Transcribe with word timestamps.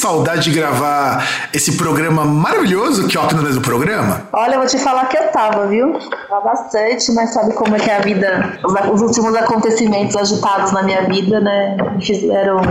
Saudade 0.00 0.44
de 0.44 0.52
gravar 0.52 1.28
esse 1.52 1.76
programa 1.76 2.24
maravilhoso 2.24 3.06
que 3.06 3.18
é 3.18 3.20
o 3.20 3.24
apenas 3.24 3.54
do 3.54 3.60
programa? 3.60 4.26
Olha, 4.32 4.54
eu 4.54 4.58
vou 4.58 4.66
te 4.66 4.78
falar 4.78 5.04
que 5.06 5.18
eu 5.18 5.28
tava, 5.28 5.66
viu? 5.66 5.92
Tava 6.28 6.40
bastante, 6.40 7.12
mas 7.12 7.34
sabe 7.34 7.52
como 7.52 7.76
é 7.76 7.78
que 7.78 7.90
é 7.90 7.96
a 7.96 8.00
vida, 8.00 8.58
os, 8.64 9.02
últimos 9.02 9.36
acontecimentos 9.36 10.16
agitados 10.16 10.72
na 10.72 10.82
minha 10.82 11.02
vida, 11.02 11.38
né? 11.40 11.76
Me 11.94 12.02
fizeram 12.04 12.62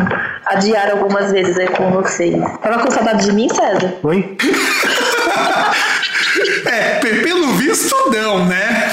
adiar 0.48 0.90
algumas 0.90 1.32
vezes 1.32 1.56
aí 1.60 1.68
com 1.68 1.92
vocês. 1.92 2.36
Tava 2.62 2.80
com 2.80 2.90
saudade 2.90 3.26
de 3.26 3.32
mim, 3.32 3.48
César? 3.50 3.94
Oi? 4.02 4.36
é, 6.66 7.00
pelo 7.00 7.54
visto 7.54 7.96
não, 8.12 8.44
né? 8.46 8.90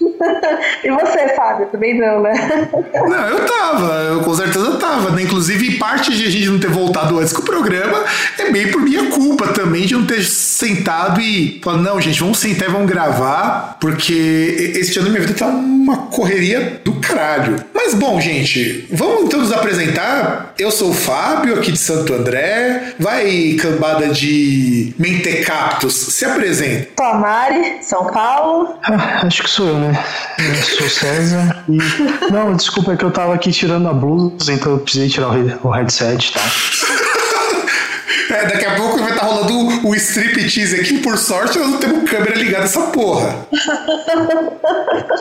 e 0.84 0.90
você, 0.90 1.28
Fábio? 1.34 1.66
Também 1.66 1.98
não, 1.98 2.22
né? 2.22 2.32
Não, 2.94 3.28
eu 3.28 3.46
tava, 3.46 3.65
eu 4.12 4.20
com 4.20 4.34
certeza 4.34 4.72
tava, 4.72 5.10
né? 5.10 5.22
Inclusive, 5.22 5.78
parte 5.78 6.14
de 6.14 6.26
a 6.26 6.30
gente 6.30 6.48
não 6.48 6.58
ter 6.58 6.70
voltado 6.70 7.18
antes 7.18 7.32
com 7.32 7.42
o 7.42 7.44
programa 7.44 8.04
é 8.38 8.50
bem 8.50 8.70
por 8.70 8.80
minha 8.80 9.06
culpa 9.06 9.48
também 9.48 9.86
de 9.86 9.94
não 9.94 10.04
ter 10.04 10.22
sentado 10.24 11.20
e 11.20 11.60
falado, 11.62 11.82
não, 11.82 12.00
gente, 12.00 12.20
vamos 12.20 12.38
sentar 12.38 12.68
e 12.68 12.72
vamos 12.72 12.88
gravar, 12.88 13.76
porque 13.80 14.72
esse 14.76 14.98
ano 14.98 15.10
minha 15.10 15.20
vida 15.20 15.34
tá 15.34 15.46
uma 15.46 15.96
correria 16.08 16.80
do 16.84 16.92
caralho. 16.94 17.56
Mas 17.86 17.94
bom, 17.94 18.20
gente, 18.20 18.84
vamos 18.90 19.26
então 19.26 19.38
nos 19.38 19.52
apresentar. 19.52 20.54
Eu 20.58 20.72
sou 20.72 20.90
o 20.90 20.92
Fábio, 20.92 21.54
aqui 21.54 21.70
de 21.70 21.78
Santo 21.78 22.12
André. 22.14 22.94
Vai, 22.98 23.56
cambada 23.60 24.08
de 24.08 24.92
mentecaptos, 24.98 25.94
se 25.94 26.24
apresenta. 26.24 26.88
Sou 26.98 27.06
a 27.06 27.14
Mari, 27.14 27.76
São 27.82 28.06
Paulo. 28.06 28.74
Ah, 28.82 29.24
acho 29.24 29.44
que 29.44 29.48
sou 29.48 29.68
eu, 29.68 29.78
né? 29.78 30.04
Eu 30.36 30.54
sou 30.56 30.88
César. 30.88 31.64
E... 31.68 31.78
Não, 32.32 32.56
desculpa, 32.56 32.94
é 32.94 32.96
que 32.96 33.04
eu 33.04 33.12
tava 33.12 33.32
aqui 33.32 33.52
tirando 33.52 33.88
a 33.88 33.92
blusa, 33.92 34.52
então 34.52 34.72
eu 34.72 34.78
precisei 34.80 35.08
tirar 35.08 35.28
o 35.62 35.70
headset, 35.70 36.32
tá? 36.32 36.40
É, 38.28 38.44
daqui 38.44 38.64
a 38.64 38.74
pouco 38.74 38.98
vai 38.98 39.10
estar 39.10 39.20
tá 39.20 39.26
rolando 39.26 39.52
o, 39.52 39.68
o 39.68 39.75
striptease 39.96 40.80
aqui. 40.80 40.98
Por 40.98 41.18
sorte, 41.18 41.58
nós 41.58 41.68
não 41.70 41.78
temos 41.78 42.10
câmera 42.10 42.34
ligada 42.36 42.64
essa 42.64 42.80
porra. 42.82 43.46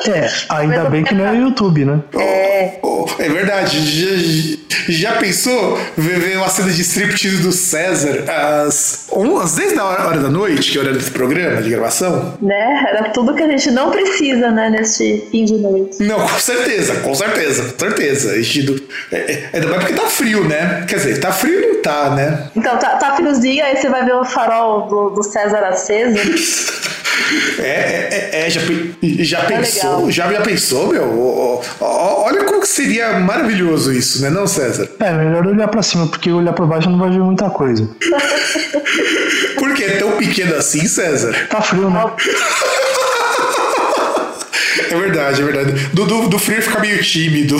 É, 0.07 0.29
ainda 0.49 0.85
bem 0.85 1.03
que 1.03 1.15
não 1.15 1.25
é 1.25 1.35
YouTube, 1.35 1.85
né? 1.85 1.99
É, 2.17 2.79
oh, 2.81 3.05
oh, 3.05 3.21
é 3.21 3.29
verdade. 3.29 3.79
Já, 3.79 4.57
já 4.87 5.11
pensou 5.13 5.79
ver 5.97 6.37
uma 6.37 6.49
cena 6.49 6.71
de 6.71 6.81
striptease 6.81 7.41
do 7.41 7.51
César 7.51 8.25
às, 8.29 9.07
às 9.41 9.55
10 9.55 9.73
da 9.75 9.85
hora, 9.85 10.07
hora 10.07 10.19
da 10.19 10.29
noite, 10.29 10.71
que 10.71 10.77
é 10.77 10.79
o 10.79 10.83
horário 10.83 10.99
desse 10.99 11.11
programa 11.11 11.61
de 11.61 11.69
gravação? 11.69 12.37
Né? 12.41 12.85
Era 12.89 13.09
tudo 13.09 13.33
que 13.33 13.43
a 13.43 13.47
gente 13.47 13.71
não 13.71 13.91
precisa, 13.91 14.51
né, 14.51 14.69
nesse 14.69 15.27
fim 15.31 15.45
de 15.45 15.55
noite. 15.55 16.03
Não, 16.03 16.19
com 16.19 16.39
certeza, 16.39 16.95
com 16.95 17.15
certeza, 17.15 17.73
com 17.73 17.79
certeza. 17.79 18.35
É, 19.11 19.17
é, 19.17 19.49
ainda 19.53 19.67
mais 19.67 19.83
porque 19.83 19.93
tá 19.93 20.07
frio, 20.07 20.43
né? 20.47 20.85
Quer 20.87 20.95
dizer, 20.95 21.19
tá 21.19 21.31
frio 21.31 21.61
não 21.61 21.81
tá, 21.81 22.09
né? 22.09 22.49
Então, 22.55 22.77
tá, 22.77 22.95
tá 22.97 23.15
friozinho, 23.15 23.63
aí 23.63 23.77
você 23.77 23.89
vai 23.89 24.03
ver 24.03 24.15
o 24.15 24.25
farol 24.25 24.64
do, 24.87 25.09
do 25.11 25.23
César 25.23 25.63
aceso. 25.63 26.15
É, 27.59 27.63
é, 27.63 28.45
é, 28.45 28.49
já, 28.49 28.61
já 29.01 29.39
é 29.39 29.45
pensou? 29.45 30.11
Já, 30.11 30.31
já 30.31 30.41
pensou, 30.41 30.87
meu? 30.87 31.61
Olha 31.79 32.43
como 32.43 32.61
que 32.61 32.67
seria 32.67 33.19
maravilhoso 33.19 33.91
isso, 33.91 34.21
né, 34.21 34.29
não, 34.29 34.45
César? 34.45 34.89
É, 34.99 35.11
melhor 35.11 35.47
olhar 35.47 35.67
pra 35.67 35.81
cima, 35.81 36.07
porque 36.07 36.31
olhar 36.31 36.53
pra 36.53 36.65
baixo 36.65 36.89
não 36.89 36.99
vai 36.99 37.09
ver 37.09 37.19
muita 37.19 37.49
coisa. 37.49 37.89
Por 39.57 39.73
que 39.73 39.83
é 39.83 39.97
tão 39.97 40.11
pequeno 40.17 40.55
assim, 40.55 40.85
César? 40.87 41.47
Tá 41.49 41.61
frio, 41.61 41.89
né? 41.89 42.03
É 44.91 44.97
verdade, 44.97 45.41
é 45.41 45.45
verdade. 45.45 45.71
Do, 45.93 46.05
do, 46.05 46.29
do 46.29 46.39
frio 46.39 46.61
fica 46.61 46.79
meio 46.79 47.01
tímido. 47.01 47.57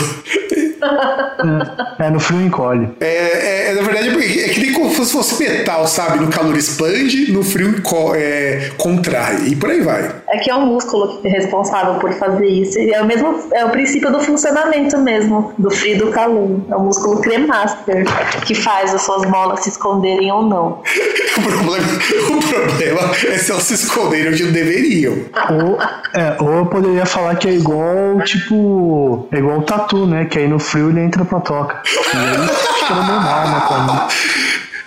É, 1.99 2.09
no 2.09 2.19
frio 2.19 2.41
encolhe. 2.41 2.89
É, 2.99 3.07
é, 3.07 3.69
é 3.69 3.73
na 3.73 3.81
verdade, 3.81 4.09
é 4.09 4.49
que 4.49 4.59
nem 4.59 4.73
como 4.73 4.89
se 4.89 5.11
fosse 5.11 5.41
metal, 5.41 5.87
sabe? 5.87 6.23
No 6.23 6.29
calor 6.29 6.55
expande, 6.55 7.31
no 7.31 7.43
frio 7.43 7.75
é, 8.15 8.71
contrai. 8.77 9.47
E 9.47 9.55
por 9.55 9.69
aí 9.69 9.81
vai. 9.81 10.11
É 10.29 10.37
que 10.39 10.49
é 10.49 10.55
o 10.55 10.61
músculo 10.61 11.21
que 11.21 11.27
é 11.27 11.31
responsável 11.31 11.95
por 11.95 12.11
fazer 12.13 12.47
isso. 12.47 12.79
E 12.79 12.93
é 12.93 13.01
o 13.01 13.05
mesmo, 13.05 13.39
é 13.53 13.65
o 13.65 13.69
princípio 13.69 14.11
do 14.11 14.19
funcionamento 14.19 14.97
mesmo, 14.99 15.53
do 15.57 15.69
frio 15.71 15.95
e 15.95 15.97
do 15.97 16.07
calor. 16.11 16.59
É 16.69 16.75
o 16.75 16.81
músculo 16.81 17.21
cremaster 17.21 18.05
que 18.45 18.55
faz 18.55 18.93
as 18.93 19.01
suas 19.01 19.25
molas 19.29 19.61
se 19.61 19.69
esconderem 19.69 20.31
ou 20.31 20.43
não. 20.43 20.81
o, 21.37 21.41
problema, 21.41 21.87
o 22.29 22.39
problema 22.39 23.11
é 23.27 23.37
se 23.37 23.51
elas 23.51 23.63
se 23.63 23.73
esconderem 23.75 24.31
onde 24.31 24.45
deveriam. 24.51 25.15
Ou, 25.49 25.79
é, 26.13 26.37
ou 26.39 26.49
eu 26.59 26.65
poderia 26.65 27.05
falar 27.05 27.35
que 27.35 27.47
é 27.47 27.53
igual, 27.53 28.21
tipo, 28.23 29.27
é 29.31 29.37
igual 29.37 29.59
o 29.59 29.63
tatu, 29.63 30.05
né? 30.05 30.25
Que 30.25 30.39
aí 30.39 30.47
no 30.47 30.59
frio 30.59 30.74
ele 30.77 30.99
entra 30.99 31.25
pra 31.25 31.39
toca. 31.39 31.81
E 32.13 32.17
aí 32.17 32.37
né? 32.37 32.47
Pra 32.87 32.95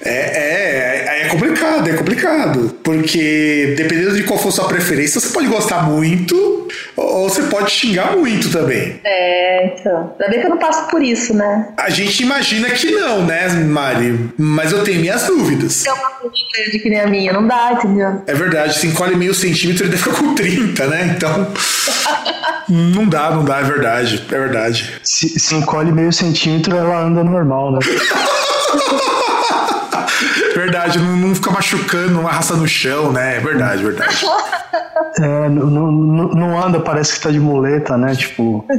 é, 0.00 0.12
é, 0.12 1.22
é 1.22 1.28
complicado, 1.28 1.88
é 1.88 1.92
complicado. 1.92 2.74
Porque 2.82 3.74
dependendo 3.76 4.14
de 4.14 4.22
qual 4.24 4.38
for 4.38 4.52
sua 4.52 4.66
preferência, 4.66 5.20
você 5.20 5.28
pode 5.28 5.48
gostar 5.48 5.82
muito 5.82 6.57
ou 7.18 7.28
você 7.28 7.42
pode 7.44 7.70
xingar 7.70 8.16
muito 8.16 8.50
também. 8.50 9.00
É, 9.04 9.66
então. 9.66 10.12
Ainda 10.18 10.30
bem 10.30 10.40
que 10.40 10.46
eu 10.46 10.50
não 10.50 10.58
passo 10.58 10.88
por 10.88 11.02
isso, 11.02 11.34
né? 11.34 11.68
A 11.76 11.90
gente 11.90 12.22
imagina 12.22 12.70
que 12.70 12.90
não, 12.90 13.24
né, 13.24 13.48
Mari? 13.48 14.30
Mas 14.36 14.72
eu 14.72 14.82
tenho 14.82 15.00
minhas 15.00 15.24
dúvidas. 15.24 15.84
É 15.86 15.92
uma 15.92 16.08
de 16.72 16.78
que 16.78 16.90
nem 16.90 17.00
a 17.00 17.06
minha, 17.06 17.32
não 17.32 17.46
dá, 17.46 17.72
entendeu? 17.72 18.22
É 18.26 18.34
verdade, 18.34 18.78
se 18.78 18.86
encolhe 18.86 19.16
meio 19.16 19.34
centímetro, 19.34 19.86
ele 19.86 19.96
fica 19.96 20.10
com 20.16 20.34
30, 20.34 20.86
né? 20.86 21.14
Então. 21.16 21.52
não 22.68 23.06
dá, 23.06 23.30
não 23.30 23.44
dá, 23.44 23.60
é 23.60 23.64
verdade. 23.64 24.26
É 24.30 24.38
verdade. 24.38 25.00
Se, 25.02 25.28
se 25.38 25.54
encolhe 25.54 25.92
meio 25.92 26.12
centímetro, 26.12 26.76
ela 26.76 27.00
anda 27.00 27.24
normal, 27.24 27.72
né? 27.72 27.78
Verdade, 30.54 30.98
não, 30.98 31.16
não 31.16 31.34
fica 31.34 31.50
machucando, 31.50 32.12
não 32.12 32.26
arrasta 32.26 32.54
no 32.54 32.66
chão, 32.66 33.12
né? 33.12 33.36
É 33.36 33.40
verdade, 33.40 33.82
verdade. 33.82 34.24
É, 35.20 35.48
não, 35.48 35.66
não, 35.66 36.28
não 36.28 36.62
anda, 36.62 36.80
parece 36.80 37.14
que 37.14 37.20
tá 37.20 37.30
de 37.30 37.40
muleta, 37.40 37.96
né? 37.96 38.14
Tipo. 38.14 38.64
é, 38.68 38.74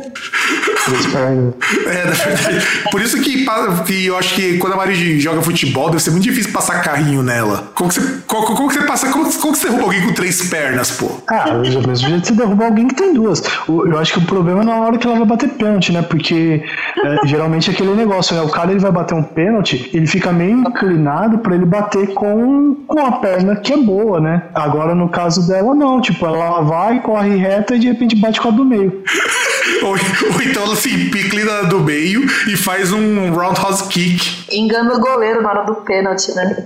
na 2.06 2.12
verdade. 2.12 2.68
Por 2.91 3.01
isso 3.01 3.19
que, 3.21 3.45
que 3.86 4.06
eu 4.06 4.18
acho 4.18 4.36
que 4.36 4.57
quando 4.57 4.74
a 4.74 4.77
Mari 4.77 5.19
joga 5.19 5.41
futebol, 5.41 5.89
deve 5.89 6.01
ser 6.01 6.12
muito 6.12 6.24
difícil 6.24 6.51
passar 6.51 6.81
carrinho 6.81 7.24
nela. 7.24 7.71
Como 7.75 7.89
que 7.89 8.00
você, 8.00 8.21
como, 8.27 8.45
como 8.45 8.69
que 8.69 8.75
você 8.75 8.85
passa. 8.85 9.09
Como, 9.09 9.31
como 9.39 9.53
que 9.53 9.59
você 9.59 9.68
derruba 9.68 9.83
alguém 9.83 10.07
com 10.07 10.13
três 10.13 10.50
pernas, 10.50 10.92
pô? 10.92 11.19
Ah, 11.27 11.50
do 11.50 11.88
mesmo 11.88 11.95
jeito 11.95 12.27
você 12.27 12.33
derruba 12.33 12.65
alguém 12.65 12.88
que 12.88 12.95
tem 12.95 13.13
duas. 13.13 13.44
Eu 13.68 13.97
acho 13.97 14.13
que 14.13 14.19
o 14.19 14.25
problema 14.25 14.62
é 14.62 14.65
na 14.65 14.80
hora 14.80 14.97
que 14.97 15.07
ela 15.07 15.18
vai 15.18 15.27
bater 15.27 15.50
pênalti, 15.50 15.92
né? 15.92 16.01
Porque 16.01 16.63
é, 17.03 17.27
geralmente 17.27 17.69
é 17.69 17.74
aquele 17.74 17.94
negócio, 17.94 18.35
né? 18.35 18.42
O 18.42 18.50
cara 18.50 18.71
ele 18.71 18.80
vai 18.80 18.92
bater 18.92 19.15
um 19.15 19.24
pênalti, 19.24 19.89
ele 19.94 20.07
fica 20.07 20.31
meio 20.31 20.59
inclinado 20.59 21.29
para 21.38 21.56
ele 21.56 21.66
bater 21.66 22.14
com, 22.14 22.76
com 22.88 23.00
a 23.00 23.14
perna 23.14 23.56
que 23.56 23.74
é 23.74 23.78
boa, 23.78 24.20
né? 24.20 24.44
Agora 24.54 24.96
no 24.96 25.10
caso 25.10 25.48
dela, 25.48 25.74
não. 25.76 26.02
Tipo, 26.02 26.26
ela 26.26 26.62
vai, 26.62 27.02
corre 27.02 27.36
reta 27.38 27.76
e 27.76 27.80
de 27.80 27.88
repente 27.88 28.16
bate 28.16 28.42
com 28.42 28.50
a 28.50 28.52
do 28.52 28.66
meio. 28.66 29.04
ou, 29.84 29.92
ou, 29.92 30.42
então 30.42 30.64
ela 30.64 30.76
se 30.76 30.90
inclina 30.94 31.64
do 31.64 31.80
meio 31.80 32.26
e 32.48 32.58
faz 32.58 32.92
um 32.92 33.31
roundhouse 33.31 33.88
kick. 33.88 34.46
Engana 34.52 34.96
o 34.96 35.00
goleiro 35.00 35.42
na 35.42 35.50
hora 35.50 35.64
do 35.64 35.76
pênalti, 35.76 36.34
né? 36.34 36.66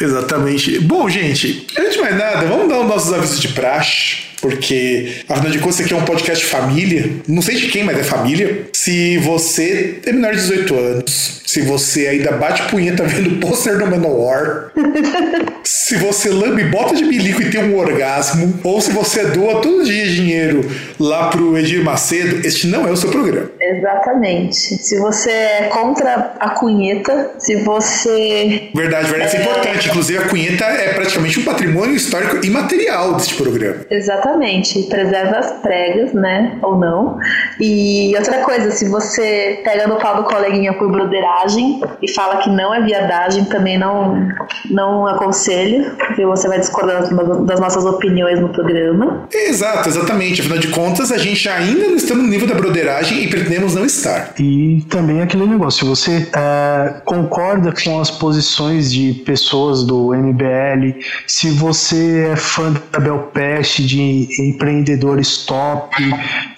É. 0.00 0.02
Exatamente. 0.02 0.80
Bom, 0.80 1.08
gente, 1.08 1.66
antes 1.78 1.94
de 1.94 2.00
mais 2.00 2.16
nada, 2.16 2.46
vamos 2.46 2.68
dar 2.68 2.80
os 2.80 2.86
nossos 2.86 3.12
avisos 3.12 3.40
de 3.40 3.48
praxe. 3.48 4.31
Porque, 4.42 5.22
afinal 5.28 5.52
de 5.52 5.58
contas, 5.60 5.76
isso 5.76 5.84
aqui 5.84 5.94
é 5.94 5.96
um 5.96 6.04
podcast 6.04 6.44
família. 6.44 7.08
Não 7.28 7.40
sei 7.40 7.54
de 7.54 7.68
quem, 7.68 7.84
mas 7.84 7.96
é 7.96 8.02
família. 8.02 8.66
Se 8.72 9.16
você 9.18 10.00
é 10.04 10.12
menor 10.12 10.32
de 10.34 10.40
18 10.40 10.74
anos, 10.74 11.42
se 11.52 11.60
você 11.60 12.08
ainda 12.08 12.32
bate 12.32 12.62
punheta 12.64 13.04
vendo 13.04 13.38
pôster 13.38 13.78
do 13.78 13.86
Manowar, 13.86 14.72
se 15.62 15.96
você 15.96 16.30
lambe 16.30 16.64
bota 16.64 16.96
de 16.96 17.04
bilico 17.04 17.42
e 17.42 17.50
tem 17.50 17.62
um 17.62 17.76
orgasmo, 17.76 18.58
ou 18.64 18.80
se 18.80 18.90
você 18.90 19.26
doa 19.26 19.60
todo 19.60 19.84
dia 19.84 20.06
dinheiro 20.06 20.68
lá 20.98 21.28
pro 21.28 21.56
Edir 21.58 21.84
Macedo, 21.84 22.46
este 22.46 22.66
não 22.66 22.88
é 22.88 22.90
o 22.90 22.96
seu 22.96 23.10
programa. 23.10 23.50
Exatamente. 23.60 24.56
Se 24.56 24.98
você 24.98 25.30
é 25.30 25.68
contra 25.70 26.34
a 26.40 26.50
cunheta, 26.50 27.32
se 27.38 27.56
você. 27.56 28.70
Verdade, 28.74 29.10
verdade. 29.10 29.28
Isso 29.28 29.36
é 29.36 29.40
importante. 29.42 29.88
Inclusive, 29.88 30.18
a 30.18 30.28
cunheta 30.28 30.64
é 30.64 30.94
praticamente 30.94 31.38
um 31.38 31.44
patrimônio 31.44 31.94
histórico 31.94 32.44
imaterial 32.44 33.14
deste 33.14 33.34
programa. 33.34 33.86
Exatamente. 33.90 34.31
Preserva 34.88 35.38
as 35.38 35.52
pregas, 35.60 36.12
né? 36.12 36.58
Ou 36.62 36.76
não. 36.78 37.18
E 37.60 38.14
outra 38.16 38.38
coisa, 38.38 38.70
se 38.70 38.88
você 38.88 39.60
pega 39.64 39.86
no 39.86 39.96
pau 39.96 40.16
do 40.16 40.24
coleguinha 40.24 40.72
por 40.74 40.90
broderagem 40.90 41.80
e 42.02 42.10
fala 42.12 42.36
que 42.38 42.50
não 42.50 42.74
é 42.74 42.80
viadagem, 42.82 43.44
também 43.44 43.78
não, 43.78 44.28
não 44.70 45.06
aconselho, 45.06 45.94
porque 45.96 46.24
você 46.24 46.48
vai 46.48 46.58
discordar 46.60 47.02
das- 47.14 47.44
das 47.46 47.60
nossas 47.60 47.84
opiniões 47.84 48.40
no 48.40 48.48
programa. 48.48 49.26
Exato, 49.32 49.88
exatamente. 49.88 50.40
Afinal 50.40 50.58
de 50.58 50.68
contas, 50.68 51.10
a 51.12 51.18
gente 51.18 51.48
ainda 51.48 51.86
não 51.88 51.96
está 51.96 52.14
no 52.14 52.22
nível 52.22 52.46
da 52.48 52.54
broderagem 52.54 53.24
e 53.24 53.28
pretendemos 53.28 53.74
não 53.74 53.84
estar. 53.84 54.32
E 54.38 54.84
também 54.88 55.20
aquele 55.22 55.46
negócio, 55.46 55.80
se 55.80 55.84
você 55.88 56.28
é, 56.34 56.94
concorda 57.04 57.72
com 57.84 58.00
as 58.00 58.10
posições 58.10 58.92
de 58.92 59.12
pessoas 59.24 59.82
do 59.84 60.14
MBL, 60.14 60.98
se 61.26 61.50
você 61.50 62.30
é 62.32 62.36
fã 62.36 62.72
da 62.90 62.98
Belpeste, 63.00 63.84
de 63.84 64.21
empreendedores 64.40 65.38
top, 65.38 65.96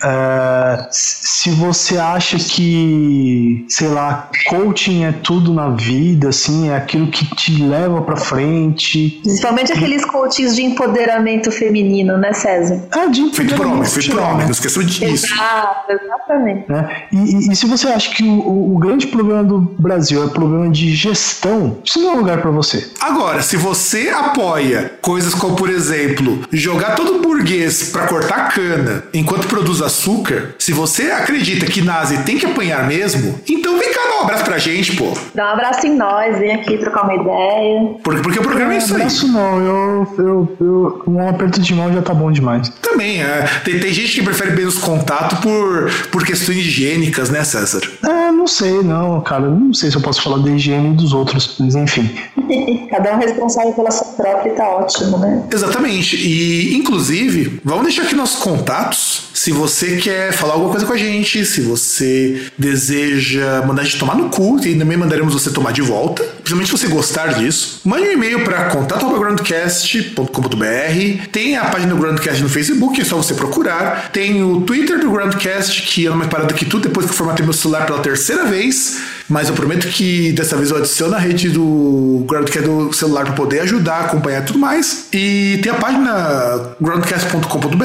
é, 0.03 0.87
se 0.91 1.51
você 1.51 1.97
acha 1.99 2.37
que, 2.39 3.65
sei 3.69 3.89
lá, 3.89 4.29
coaching 4.49 5.05
é 5.05 5.13
tudo 5.13 5.53
na 5.53 5.71
vida, 5.71 6.29
assim, 6.29 6.69
é 6.71 6.77
aquilo 6.77 7.09
que 7.09 7.25
te 7.35 7.63
leva 7.63 8.03
pra 8.03 8.17
frente. 8.17 9.21
Principalmente 9.23 9.73
aqueles 9.73 10.05
coaches 10.05 10.55
de 10.57 10.63
empoderamento 10.63 11.51
feminino, 11.51 12.17
né, 12.19 12.33
César? 12.33 12.83
É 12.95 13.09
de 13.09 13.21
homens, 13.21 13.37
feito 13.37 13.55
por 13.57 13.67
né? 14.37 14.45
não 14.45 14.51
esqueçam 14.51 14.83
disso. 14.83 15.05
Exato, 15.05 15.93
exatamente. 15.93 16.65
né? 16.69 17.05
E, 17.13 17.17
e- 17.17 17.53
e 17.53 17.57
se 17.57 17.67
você 17.67 17.89
acha 17.89 18.11
que 18.15 18.23
o, 18.23 18.41
o- 18.41 18.77
o 18.77 18.79
grande 18.79 19.07
problema 19.07 19.43
do 19.45 19.61
Brasil 19.79 20.25
é 20.25 20.29
problema 20.29 20.69
de 20.71 20.95
gestão, 20.95 21.79
isso 21.85 22.01
não 22.01 22.13
é 22.13 22.17
lugar 22.17 22.41
pra 22.41 22.51
você. 22.51 22.91
Agora, 23.01 23.43
se 23.43 23.57
você 23.57 24.09
apoia 24.11 24.93
coisas 25.01 25.35
como, 25.35 25.57
por 25.57 25.71
exemplo, 25.71 26.41
jogar 26.53 26.95
todo 26.95 27.21
burguês 27.21 27.54
pra 27.93 28.07
cortar 28.07 28.53
cana 28.53 29.05
enquanto 29.13 29.47
produz 29.47 29.81
açúcar, 29.81 30.55
se 30.59 30.73
você 30.73 31.11
acredita 31.11 31.67
que 31.67 31.81
nazi 31.81 32.19
tem 32.25 32.39
que 32.39 32.47
apanhar 32.47 32.87
mesmo, 32.87 33.39
então 33.49 33.79
vem 33.79 33.93
cá 33.93 34.01
dar 34.09 34.21
um 34.21 34.23
abraço 34.23 34.45
pra 34.45 34.59
gente, 34.59 34.97
pô. 34.97 35.13
Dá 35.35 35.47
um 35.47 35.53
abraço 35.53 35.87
em 35.87 35.97
nós, 35.97 36.39
vem 36.39 36.55
aqui 36.55 36.79
trocar 36.79 37.05
uma 37.05 37.15
ideia. 37.15 37.95
Porque, 38.03 38.23
porque 38.23 38.39
o 38.39 38.43
programa 38.43 38.75
é 38.75 38.79
isso 38.79 38.95
aí. 38.95 39.03
Abraço 39.03 39.29
não, 39.29 39.59
eu, 39.61 40.15
eu, 40.19 40.57
eu, 40.61 41.03
um 41.07 41.29
aperto 41.29 41.61
de 41.61 41.75
mão 41.75 41.93
já 41.93 42.03
tá 42.03 42.15
bom 42.15 42.31
demais. 42.31 42.69
Também, 42.83 43.23
é. 43.23 43.45
Tem, 43.65 43.79
tem 43.79 43.93
gente 43.93 44.15
que 44.15 44.23
prefere 44.23 44.53
menos 44.53 44.79
contato 44.79 45.41
por, 45.41 45.91
por 46.11 46.25
questões 46.25 46.59
higiênicas, 46.59 47.31
né, 47.31 47.45
César? 47.45 47.81
É, 48.05 48.31
não 48.31 48.47
sei, 48.47 48.83
não, 48.83 49.21
cara, 49.21 49.49
não 49.49 49.73
sei 49.73 49.91
se 49.91 49.97
eu 49.97 50.03
posso 50.03 50.23
falar 50.23 50.39
da 50.39 50.51
higiene 50.51 50.97
dos 50.97 51.13
outros, 51.13 51.57
mas 51.59 51.75
enfim. 51.75 52.15
Cada 52.91 53.15
um 53.15 53.19
responsável 53.19 53.73
pela 53.73 53.91
sua 53.91 54.07
própria 54.09 54.51
e 54.51 54.55
tá 54.55 54.69
ótimo, 54.69 55.19
né? 55.19 55.45
Exatamente. 55.53 56.17
E, 56.17 56.77
inclusive, 56.77 57.34
vamos 57.65 57.85
deixar 57.85 58.03
aqui 58.03 58.15
nossos 58.15 58.41
contatos. 58.41 59.25
Se 59.35 59.53
você 59.53 59.97
quer 59.97 60.33
falar 60.33 60.55
alguma 60.55 60.71
coisa 60.71 60.87
com 60.87 60.93
a 60.93 60.97
gente, 60.97 61.45
se 61.45 61.61
você 61.61 62.45
deseja 62.57 63.63
mandar 63.67 63.83
a 63.83 63.85
gente 63.85 63.99
tomar 63.99 64.15
no 64.15 64.31
cu, 64.31 64.65
e 64.65 64.79
também 64.79 64.97
mandaremos 64.97 65.35
você 65.35 65.51
tomar 65.51 65.73
de 65.73 65.83
volta. 65.83 66.23
Principalmente 66.23 66.69
se 66.69 66.79
você 66.79 66.87
gostar 66.89 67.35
disso. 67.35 67.81
Mande 67.85 68.09
um 68.09 68.13
e-mail 68.13 68.45
para 68.45 68.71
contato.groundcast.com.br. 68.71 71.27
Tem 71.33 71.57
a 71.57 71.65
página 71.67 71.95
do 71.95 72.01
Groundcast 72.01 72.43
no 72.43 72.49
Facebook, 72.49 73.01
é 73.01 73.05
só 73.05 73.17
você 73.17 73.35
procurar. 73.35 74.11
Tem 74.13 74.43
o 74.43 74.63
Twitter 74.63 74.99
do 75.01 75.11
Groundcast, 75.11 75.83
que 75.83 76.07
é 76.07 76.11
mais 76.11 76.31
parado 76.31 76.55
que 76.55 76.65
tudo, 76.65 76.89
depois 76.89 77.07
que 77.07 77.13
eu 77.13 77.17
formatei 77.17 77.45
meu 77.45 77.53
celular 77.53 77.87
pela 77.87 78.01
terceira 78.01 78.45
vez. 78.45 78.99
Mas 79.29 79.49
eu 79.49 79.55
prometo 79.55 79.89
que 79.89 80.33
dessa 80.33 80.57
vez 80.57 80.71
eu 80.71 80.77
adiciono 80.77 81.15
a 81.15 81.19
rede 81.19 81.51
do 81.51 82.25
Groundcast 82.29 82.69
do 82.69 82.93
celular 82.93 83.25
para 83.25 83.35
poder 83.35 83.61
ajudar, 83.61 84.01
acompanhar 84.01 84.43
e 84.43 84.45
tudo 84.45 84.59
mais. 84.59 85.07
E 85.13 85.59
tem 85.63 85.73
a 85.73 85.77
página 85.77 86.75
groundcast.com.br. 86.81 87.85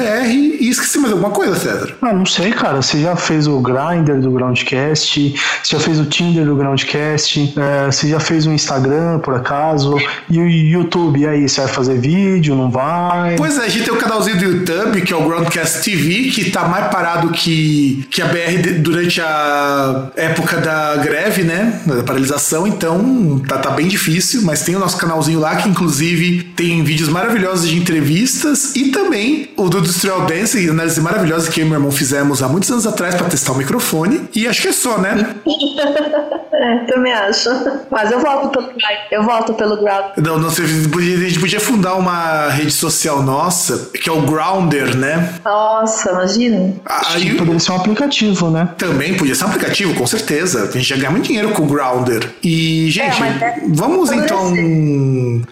E 0.60 0.68
esqueci 0.68 0.98
mais 0.98 1.12
alguma 1.12 1.30
coisa, 1.30 1.54
César? 1.56 1.94
Ah, 2.02 2.12
não 2.12 2.26
sei, 2.26 2.52
cara, 2.52 2.82
você 2.82 3.00
já 3.00 3.16
fez 3.16 3.46
o 3.46 3.60
Grindr 3.60 4.20
do 4.20 4.30
Groundcast, 4.30 5.34
você 5.62 5.76
já 5.76 5.80
fez 5.80 5.98
o 5.98 6.04
Tinder 6.04 6.44
do 6.44 6.54
Groundcast, 6.54 7.54
é, 7.56 7.86
você 7.86 8.08
já 8.08 8.20
fez 8.20 8.46
o 8.46 8.52
Instagram, 8.52 9.18
por 9.20 9.34
acaso, 9.34 9.96
e 10.28 10.38
o 10.38 10.48
YouTube, 10.48 11.20
e 11.20 11.26
aí, 11.26 11.48
você 11.48 11.62
vai 11.62 11.70
fazer 11.70 11.98
vídeo, 11.98 12.54
não 12.54 12.70
vai? 12.70 13.36
Pois 13.36 13.58
é, 13.58 13.64
a 13.64 13.68
gente 13.68 13.84
tem 13.84 13.94
o 13.94 13.96
canalzinho 13.96 14.36
do 14.36 14.44
YouTube, 14.44 15.00
que 15.02 15.12
é 15.12 15.16
o 15.16 15.24
Groundcast 15.26 15.82
TV, 15.82 16.30
que 16.30 16.50
tá 16.50 16.64
mais 16.68 16.88
parado 16.88 17.30
que, 17.30 18.06
que 18.10 18.20
a 18.20 18.26
BR 18.26 18.80
durante 18.80 19.20
a 19.20 20.10
época 20.16 20.58
da 20.58 20.96
greve, 20.96 21.39
né? 21.42 21.80
Da 21.86 22.02
paralisação, 22.02 22.66
então 22.66 23.40
tá, 23.46 23.58
tá 23.58 23.70
bem 23.70 23.88
difícil, 23.88 24.42
mas 24.42 24.62
tem 24.62 24.76
o 24.76 24.78
nosso 24.78 24.96
canalzinho 24.96 25.40
lá, 25.40 25.56
que 25.56 25.68
inclusive 25.68 26.42
tem 26.56 26.82
vídeos 26.82 27.08
maravilhosos 27.08 27.68
de 27.68 27.76
entrevistas 27.76 28.74
e 28.76 28.90
também 28.90 29.50
o 29.56 29.68
do 29.68 29.78
Industrial 29.78 30.26
Dance, 30.26 30.68
análise 30.68 31.00
maravilhosa 31.00 31.50
que 31.50 31.60
eu 31.60 31.66
e 31.66 31.68
meu 31.68 31.78
irmão 31.78 31.90
fizemos 31.90 32.42
há 32.42 32.48
muitos 32.48 32.70
anos 32.70 32.86
atrás 32.86 33.14
pra 33.14 33.28
testar 33.28 33.52
o 33.52 33.56
microfone. 33.56 34.28
E 34.34 34.46
acho 34.46 34.62
que 34.62 34.68
é 34.68 34.72
só, 34.72 34.98
né? 34.98 35.34
É, 36.52 36.84
também 36.84 37.10
acho. 37.12 37.48
Mas 37.90 38.10
eu 38.10 38.20
volto 38.20 38.50
pelo 38.50 38.70
eu 39.10 39.22
volto 39.22 39.54
pelo 39.54 39.78
ground. 39.78 40.12
Não, 40.18 40.38
não 40.38 40.50
sei, 40.50 40.66
a 40.66 40.68
gente 40.68 41.40
podia 41.40 41.58
fundar 41.58 41.94
uma 41.94 42.50
rede 42.50 42.72
social 42.72 43.22
nossa, 43.22 43.90
que 43.94 44.10
é 44.10 44.12
o 44.12 44.20
Grounder, 44.22 44.94
né? 44.94 45.36
Nossa, 45.42 46.10
imagina. 46.10 46.74
Aí, 46.84 47.34
Poderia 47.34 47.58
ser 47.58 47.72
um 47.72 47.76
aplicativo, 47.76 48.50
né? 48.50 48.68
Também 48.76 49.16
podia 49.16 49.34
ser 49.34 49.44
um 49.44 49.48
aplicativo, 49.48 49.94
com 49.94 50.06
certeza. 50.06 50.64
A 50.64 50.70
gente 50.70 50.88
já 50.88 50.96
ganha 50.96 51.10
muito 51.20 51.26
dinheiro 51.26 51.50
com 51.52 51.62
o 51.62 51.66
Grounder. 51.66 52.30
E, 52.42 52.90
gente, 52.90 53.20
mas 53.20 53.40
é- 53.42 53.60
vamos 53.68 54.10
então 54.10 54.52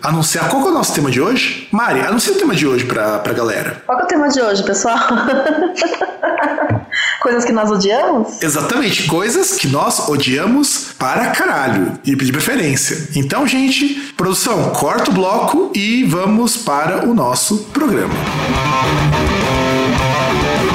anunciar 0.03 0.49
qual 0.49 0.67
é 0.67 0.71
o 0.71 0.75
nosso 0.75 0.95
tema 0.95 1.11
de 1.11 1.21
hoje? 1.21 1.69
Mari, 1.71 2.01
anuncia 2.01 2.33
o 2.33 2.37
tema 2.37 2.55
de 2.55 2.67
hoje 2.67 2.85
pra, 2.85 3.19
pra 3.19 3.33
galera. 3.33 3.83
Qual 3.87 4.01
é 4.01 4.05
o 4.05 4.07
tema 4.07 4.29
de 4.29 4.41
hoje, 4.41 4.63
pessoal? 4.65 4.99
Coisas 7.23 7.45
que 7.45 7.53
nós 7.53 7.71
odiamos? 7.71 8.41
Exatamente, 8.43 9.03
coisas 9.05 9.57
que 9.57 9.67
nós 9.69 10.09
odiamos 10.09 10.93
para 10.99 11.27
caralho. 11.31 11.93
E 12.05 12.15
de 12.15 12.33
preferência. 12.33 13.09
Então, 13.15 13.47
gente, 13.47 14.13
produção, 14.17 14.71
corta 14.71 15.11
o 15.11 15.15
bloco 15.15 15.71
e 15.75 16.05
vamos 16.05 16.57
para 16.57 17.07
o 17.09 17.15
nosso 17.15 17.59
programa. 17.73 18.15
Ai, 20.01 20.68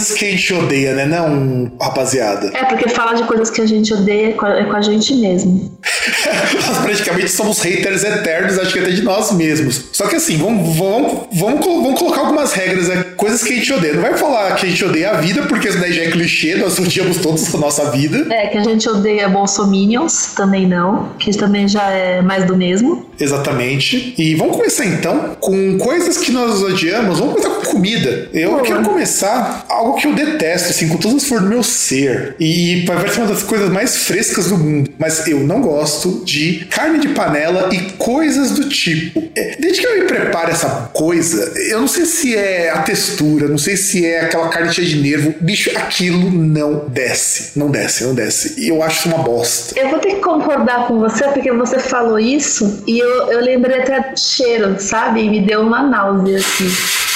coisas 0.00 0.12
que 0.12 0.24
a 0.24 0.30
gente 0.30 0.54
odeia, 0.54 0.94
né? 0.94 1.06
Não, 1.06 1.70
rapaziada. 1.80 2.50
É, 2.54 2.64
porque 2.64 2.88
falar 2.88 3.14
de 3.14 3.24
coisas 3.24 3.50
que 3.50 3.60
a 3.60 3.66
gente 3.66 3.92
odeia 3.92 4.30
é 4.30 4.32
com 4.32 4.46
a, 4.46 4.60
é 4.60 4.64
com 4.64 4.76
a 4.76 4.80
gente 4.80 5.14
mesmo. 5.14 5.78
Nós 6.66 6.78
praticamente 6.78 7.30
somos 7.30 7.60
haters 7.60 8.04
eternos, 8.04 8.58
acho 8.58 8.72
que 8.72 8.78
até 8.78 8.90
de 8.90 9.02
nós 9.02 9.32
mesmos. 9.32 9.86
Só 9.92 10.06
que 10.06 10.16
assim, 10.16 10.36
vamos, 10.36 10.76
vamos, 10.76 11.28
vamos, 11.32 11.64
vamos 11.64 11.98
colocar 11.98 12.20
algumas 12.20 12.52
regras, 12.52 12.88
né? 12.88 13.04
coisas 13.16 13.42
que 13.42 13.52
a 13.52 13.56
gente 13.56 13.72
odeia. 13.72 13.94
Não 13.94 14.02
vai 14.02 14.16
falar 14.16 14.54
que 14.54 14.66
a 14.66 14.68
gente 14.68 14.84
odeia 14.84 15.10
a 15.10 15.20
vida, 15.20 15.42
porque 15.42 15.68
isso 15.68 15.78
daí 15.78 15.92
já 15.92 16.02
é 16.02 16.10
clichê, 16.10 16.56
nós 16.56 16.78
odiamos 16.78 17.18
todos 17.18 17.54
a 17.54 17.58
nossa 17.58 17.90
vida. 17.90 18.26
É, 18.32 18.46
que 18.46 18.56
a 18.56 18.64
gente 18.64 18.88
odeia 18.88 19.28
bolsominions, 19.28 20.32
também 20.34 20.66
não, 20.66 21.10
que 21.18 21.30
também 21.36 21.68
já 21.68 21.90
é 21.90 22.22
mais 22.22 22.46
do 22.46 22.56
mesmo. 22.56 23.06
Exatamente. 23.18 24.14
E 24.16 24.34
vamos 24.34 24.56
começar 24.56 24.86
então 24.86 25.36
com 25.38 25.76
coisas 25.78 26.16
que 26.16 26.32
nós 26.32 26.62
odiamos. 26.62 27.18
Vamos 27.18 27.34
começar 27.34 27.54
com 27.60 27.72
comida. 27.72 28.28
Eu 28.32 28.58
quero 28.60 28.82
começar 28.82 29.66
algo 29.68 29.94
que 29.94 30.06
eu 30.06 30.14
detesto, 30.14 30.70
assim, 30.70 30.88
com 30.88 30.96
todas 30.96 31.18
as 31.18 31.28
forças 31.28 31.46
do 31.46 31.50
meu 31.50 31.62
ser. 31.62 32.36
E 32.40 32.84
vai 32.86 33.08
ser 33.08 33.20
uma 33.20 33.28
das 33.28 33.42
coisas 33.42 33.70
mais 33.70 33.96
frescas 33.98 34.48
do 34.48 34.56
mundo. 34.56 34.90
Mas 34.98 35.26
eu 35.28 35.40
não 35.40 35.60
gosto 35.60 36.09
gosto 36.10 36.24
de 36.24 36.66
carne 36.70 36.98
de 36.98 37.08
panela 37.08 37.68
e 37.72 37.92
coisas 37.92 38.52
do 38.52 38.68
tipo. 38.68 39.30
É, 39.36 39.56
desde 39.58 39.80
que 39.80 39.86
eu 39.86 40.00
me 40.00 40.06
prepare 40.06 40.50
essa 40.50 40.90
coisa, 40.92 41.52
eu 41.70 41.80
não 41.80 41.88
sei 41.88 42.04
se 42.04 42.36
é 42.36 42.70
a 42.70 42.82
textura, 42.82 43.48
não 43.48 43.58
sei 43.58 43.76
se 43.76 44.04
é 44.04 44.22
aquela 44.22 44.48
carne 44.48 44.72
cheia 44.72 44.86
de 44.86 44.96
nervo. 44.96 45.34
Bicho, 45.40 45.70
aquilo 45.76 46.30
não 46.30 46.84
desce. 46.88 47.58
Não 47.58 47.70
desce, 47.70 48.04
não 48.04 48.14
desce. 48.14 48.60
E 48.60 48.68
eu 48.68 48.82
acho 48.82 49.00
isso 49.00 49.08
uma 49.08 49.22
bosta. 49.22 49.78
Eu 49.78 49.88
vou 49.88 49.98
ter 49.98 50.16
que 50.16 50.20
concordar 50.20 50.86
com 50.86 50.98
você, 50.98 51.24
porque 51.28 51.52
você 51.52 51.78
falou 51.78 52.18
isso 52.18 52.82
e 52.86 52.98
eu, 52.98 53.30
eu 53.30 53.40
lembrei 53.40 53.80
até 53.80 54.00
do 54.00 54.18
cheiro, 54.18 54.76
sabe? 54.78 55.22
E 55.22 55.30
me 55.30 55.40
deu 55.40 55.62
uma 55.62 55.82
náusea, 55.82 56.38
assim. 56.38 56.70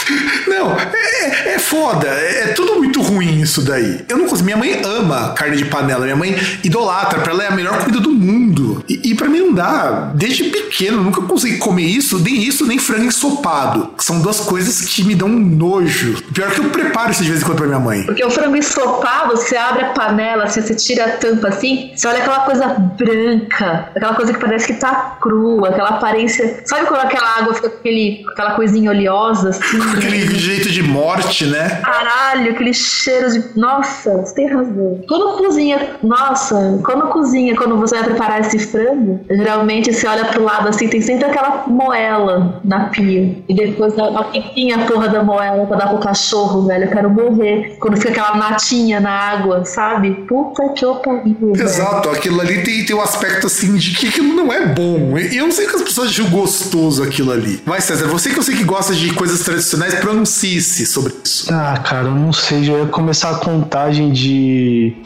Não, 0.46 0.72
é, 0.72 1.54
é 1.54 1.58
foda. 1.58 2.08
É, 2.08 2.42
é 2.42 2.46
tudo 2.48 2.76
muito 2.76 3.00
ruim 3.02 3.40
isso 3.40 3.62
daí. 3.62 4.04
Eu 4.08 4.18
não 4.18 4.26
consigo. 4.26 4.44
Minha 4.44 4.56
mãe 4.56 4.80
ama 4.84 5.32
carne 5.32 5.56
de 5.56 5.64
panela. 5.64 6.04
Minha 6.04 6.16
mãe 6.16 6.36
idolatra. 6.62 7.20
Pra 7.20 7.32
ela 7.32 7.44
é 7.44 7.48
a 7.48 7.52
melhor 7.52 7.78
comida 7.78 8.00
do 8.00 8.10
mundo. 8.10 8.73
E, 8.88 9.10
e 9.10 9.14
pra 9.14 9.28
mim 9.28 9.40
não 9.40 9.52
dá. 9.52 10.12
Desde 10.14 10.44
pequeno, 10.44 11.02
nunca 11.02 11.22
consegui 11.22 11.58
comer 11.58 11.82
isso, 11.82 12.18
nem 12.18 12.42
isso, 12.42 12.66
nem 12.66 12.78
frango 12.78 13.04
ensopado. 13.04 13.90
São 13.98 14.20
duas 14.20 14.40
coisas 14.40 14.82
que 14.88 15.04
me 15.04 15.14
dão 15.14 15.28
nojo. 15.28 16.22
Pior 16.32 16.50
que 16.50 16.60
eu 16.60 16.70
preparo 16.70 17.10
isso 17.10 17.22
de 17.22 17.30
vez 17.30 17.42
em 17.42 17.44
quando 17.44 17.58
pra 17.58 17.66
minha 17.66 17.78
mãe. 17.78 18.02
Porque 18.04 18.24
o 18.24 18.30
frango 18.30 18.56
ensopado, 18.56 19.36
você 19.36 19.56
abre 19.56 19.84
a 19.84 19.88
panela, 19.90 20.44
assim, 20.44 20.60
você 20.60 20.74
tira 20.74 21.04
a 21.04 21.08
tampa 21.16 21.48
assim, 21.48 21.92
você 21.94 22.06
olha 22.08 22.18
aquela 22.18 22.40
coisa 22.40 22.66
branca, 22.68 23.88
aquela 23.94 24.14
coisa 24.14 24.32
que 24.32 24.40
parece 24.40 24.66
que 24.66 24.74
tá 24.74 25.16
crua, 25.20 25.68
aquela 25.68 25.90
aparência. 25.90 26.62
Sabe 26.64 26.86
quando 26.86 27.00
aquela 27.00 27.38
água 27.38 27.54
fica 27.54 27.70
com 27.70 27.78
aquele, 27.78 28.24
aquela 28.32 28.52
coisinha 28.54 28.90
oleosa, 28.90 29.50
assim? 29.50 29.80
Aquele 29.94 30.38
jeito 30.38 30.70
de 30.70 30.82
morte, 30.82 31.46
né? 31.46 31.80
Caralho, 31.82 32.50
aquele 32.52 32.74
cheiro 32.74 33.30
de. 33.30 33.58
Nossa, 33.58 34.18
você 34.18 34.34
tem 34.34 34.48
razão. 34.48 35.00
Quando 35.08 35.38
cozinha, 35.38 35.96
nossa, 36.02 36.80
quando 36.84 37.08
cozinha, 37.08 37.54
quando 37.56 37.76
você 37.76 37.96
vai 37.96 38.04
preparar 38.04 38.40
esse 38.40 38.58
frango, 38.74 39.20
geralmente 39.30 39.92
você 39.92 40.04
olha 40.08 40.24
pro 40.24 40.42
lado 40.42 40.68
assim, 40.68 40.88
tem 40.88 41.00
sempre 41.00 41.26
aquela 41.26 41.64
moela 41.68 42.60
na 42.64 42.86
pia. 42.86 43.36
E 43.48 43.54
depois 43.54 43.96
a 43.96 44.24
piquinha 44.24 44.76
a 44.76 44.78
porra 44.86 45.08
da 45.08 45.22
moela 45.22 45.64
pra 45.66 45.76
dar 45.76 45.88
pro 45.88 45.98
cachorro, 45.98 46.66
velho. 46.66 46.84
Eu 46.84 46.90
quero 46.90 47.10
morrer. 47.10 47.76
Quando 47.78 47.96
fica 47.96 48.10
aquela 48.10 48.36
natinha 48.36 48.98
na 48.98 49.10
água, 49.10 49.64
sabe? 49.64 50.10
Puta 50.26 50.70
que 50.70 50.84
pariu. 51.04 51.52
Exato, 51.54 52.08
aquilo 52.10 52.40
ali 52.40 52.62
tem, 52.64 52.84
tem 52.84 52.96
um 52.96 53.00
aspecto 53.00 53.46
assim 53.46 53.76
de 53.76 53.92
que 53.92 54.08
aquilo 54.08 54.34
não 54.34 54.52
é 54.52 54.66
bom. 54.66 55.16
E 55.16 55.36
Eu 55.36 55.44
não 55.44 55.52
sei 55.52 55.66
que 55.66 55.76
as 55.76 55.82
pessoas 55.82 56.10
acham 56.10 56.28
gostoso 56.30 57.02
aquilo 57.02 57.30
ali. 57.30 57.62
Vai, 57.64 57.80
César, 57.80 58.08
você 58.08 58.30
que 58.30 58.38
eu 58.38 58.42
sei 58.42 58.56
que 58.56 58.64
gosta 58.64 58.92
de 58.92 59.12
coisas 59.14 59.40
tradicionais, 59.44 59.94
pronuncie-se 59.94 60.86
sobre 60.86 61.12
isso. 61.24 61.52
Ah, 61.52 61.78
cara, 61.78 62.08
eu 62.08 62.14
não 62.14 62.32
sei, 62.32 62.64
já 62.64 62.72
ia 62.72 62.86
começar 62.86 63.30
a 63.30 63.34
contagem 63.36 64.10
de 64.10 64.96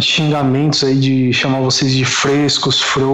xingamentos 0.00 0.84
aí, 0.84 0.96
de 0.96 1.32
chamar 1.32 1.60
vocês 1.60 1.92
de 1.92 2.04
frescos, 2.04 2.82
frouxos, 2.82 3.13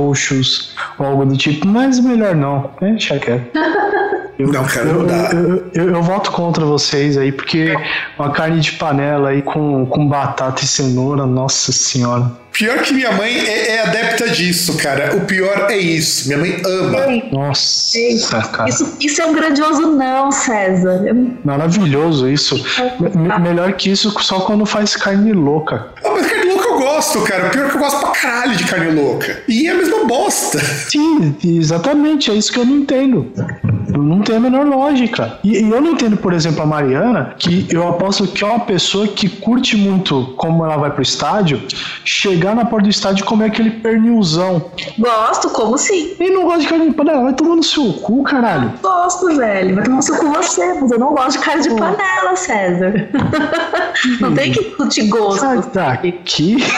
ou 0.99 1.07
algo 1.07 1.25
do 1.27 1.37
tipo, 1.37 1.67
mas 1.67 1.99
melhor 2.01 2.35
não, 2.35 2.71
né? 2.81 2.91
Deixa 2.93 3.19
quieto. 3.19 3.51
Eu- 4.41 4.51
Não, 4.51 4.65
cara, 4.65 4.87
eu, 4.89 4.95
não 4.95 5.07
dá. 5.07 5.31
Eu, 5.35 5.65
eu- 5.75 5.91
eu 5.97 6.03
voto 6.03 6.31
contra 6.33 6.65
vocês 6.65 7.19
aí, 7.19 7.31
porque 7.31 7.77
uma 8.19 8.31
carne 8.31 8.59
de 8.61 8.73
panela 8.73 9.29
aí 9.29 9.43
com, 9.43 9.85
com 9.85 10.09
batata 10.09 10.65
e 10.65 10.67
cenoura, 10.67 11.27
nossa 11.27 11.73
senhora. 11.73 12.33
Pior 12.51 12.79
que 12.79 12.95
minha 12.95 13.13
mãe 13.13 13.37
é, 13.39 13.77
é 13.77 13.83
adepta 13.87 14.31
disso, 14.31 14.79
cara. 14.79 15.15
O 15.15 15.21
pior 15.27 15.67
é 15.71 15.77
isso. 15.77 16.27
Minha 16.29 16.39
mãe 16.39 16.63
ama. 16.65 17.01
Ei, 17.13 17.29
Nossa, 17.31 18.41
cara. 18.51 18.69
Isso, 18.71 18.97
isso 18.99 19.21
é 19.21 19.27
um 19.27 19.35
grandioso 19.35 19.83
não, 19.93 20.33
César. 20.33 21.03
Maravilhoso 21.45 22.27
isso. 22.27 22.57
Me- 22.99 23.39
melhor 23.41 23.75
que 23.75 23.91
isso 23.91 24.11
só 24.21 24.41
quando 24.41 24.65
faz 24.65 24.97
carne 24.97 25.33
louca. 25.35 25.89
Ah, 26.03 26.11
mas 26.13 26.30
gosto, 27.01 27.23
cara. 27.23 27.49
Pior 27.49 27.67
é 27.67 27.71
que 27.71 27.77
eu 27.77 27.81
gosto 27.81 27.99
pra 27.99 28.11
caralho 28.11 28.55
de 28.55 28.65
carne 28.65 28.93
louca. 28.93 29.43
E 29.49 29.67
é 29.67 29.71
a 29.71 29.75
mesma 29.75 30.05
bosta. 30.05 30.59
Sim, 30.59 31.35
exatamente, 31.43 32.31
é 32.31 32.35
isso 32.35 32.53
que 32.53 32.59
eu 32.59 32.67
não 32.67 32.77
entendo. 32.79 33.33
Não 33.99 34.21
tenho 34.21 34.39
a 34.39 34.41
menor 34.41 34.67
lógica. 34.67 35.39
E, 35.43 35.61
e 35.63 35.71
eu 35.71 35.81
não 35.81 35.93
entendo, 35.93 36.17
por 36.17 36.33
exemplo, 36.33 36.63
a 36.63 36.67
Mariana, 36.67 37.35
que 37.39 37.67
eu 37.71 37.89
aposto 37.89 38.27
que 38.27 38.45
é 38.45 38.47
uma 38.47 38.61
pessoa 38.61 39.07
que 39.09 39.29
curte 39.29 39.77
muito 39.77 40.35
como 40.37 40.65
ela 40.65 40.77
vai 40.77 40.91
pro 40.91 41.03
estádio, 41.03 41.63
chegar 42.05 42.55
na 42.55 42.65
porta 42.65 42.85
do 42.85 42.91
estádio 42.91 43.23
e 43.23 43.27
comer 43.27 43.47
aquele 43.47 43.71
pernilzão. 43.71 44.71
Gosto, 44.99 45.51
como 45.51 45.77
sim. 45.79 46.15
E 46.19 46.31
não 46.31 46.45
gosta 46.45 46.61
de 46.61 46.69
carne 46.69 46.89
de 46.89 46.95
panela, 46.95 47.23
vai 47.23 47.35
tomar 47.35 47.57
no 47.57 47.63
seu 47.63 47.93
cu, 47.95 48.23
caralho. 48.23 48.73
Gosto, 48.83 49.37
velho. 49.37 49.75
Vai 49.75 49.85
tomar 49.85 49.97
no 49.97 50.03
seu 50.03 50.17
com 50.17 50.33
você, 50.33 50.75
mas 50.75 50.91
eu 50.91 50.99
não 50.99 51.15
gosto 51.15 51.39
de 51.39 51.45
carne 51.45 51.63
de 51.63 51.71
panela, 51.71 52.37
César. 52.37 53.09
não 54.21 54.35
tem 54.35 54.53
que 54.53 54.65
discutir 54.65 55.09
gosto. 55.09 55.41
Sai 55.41 55.63
daqui. 55.73 56.57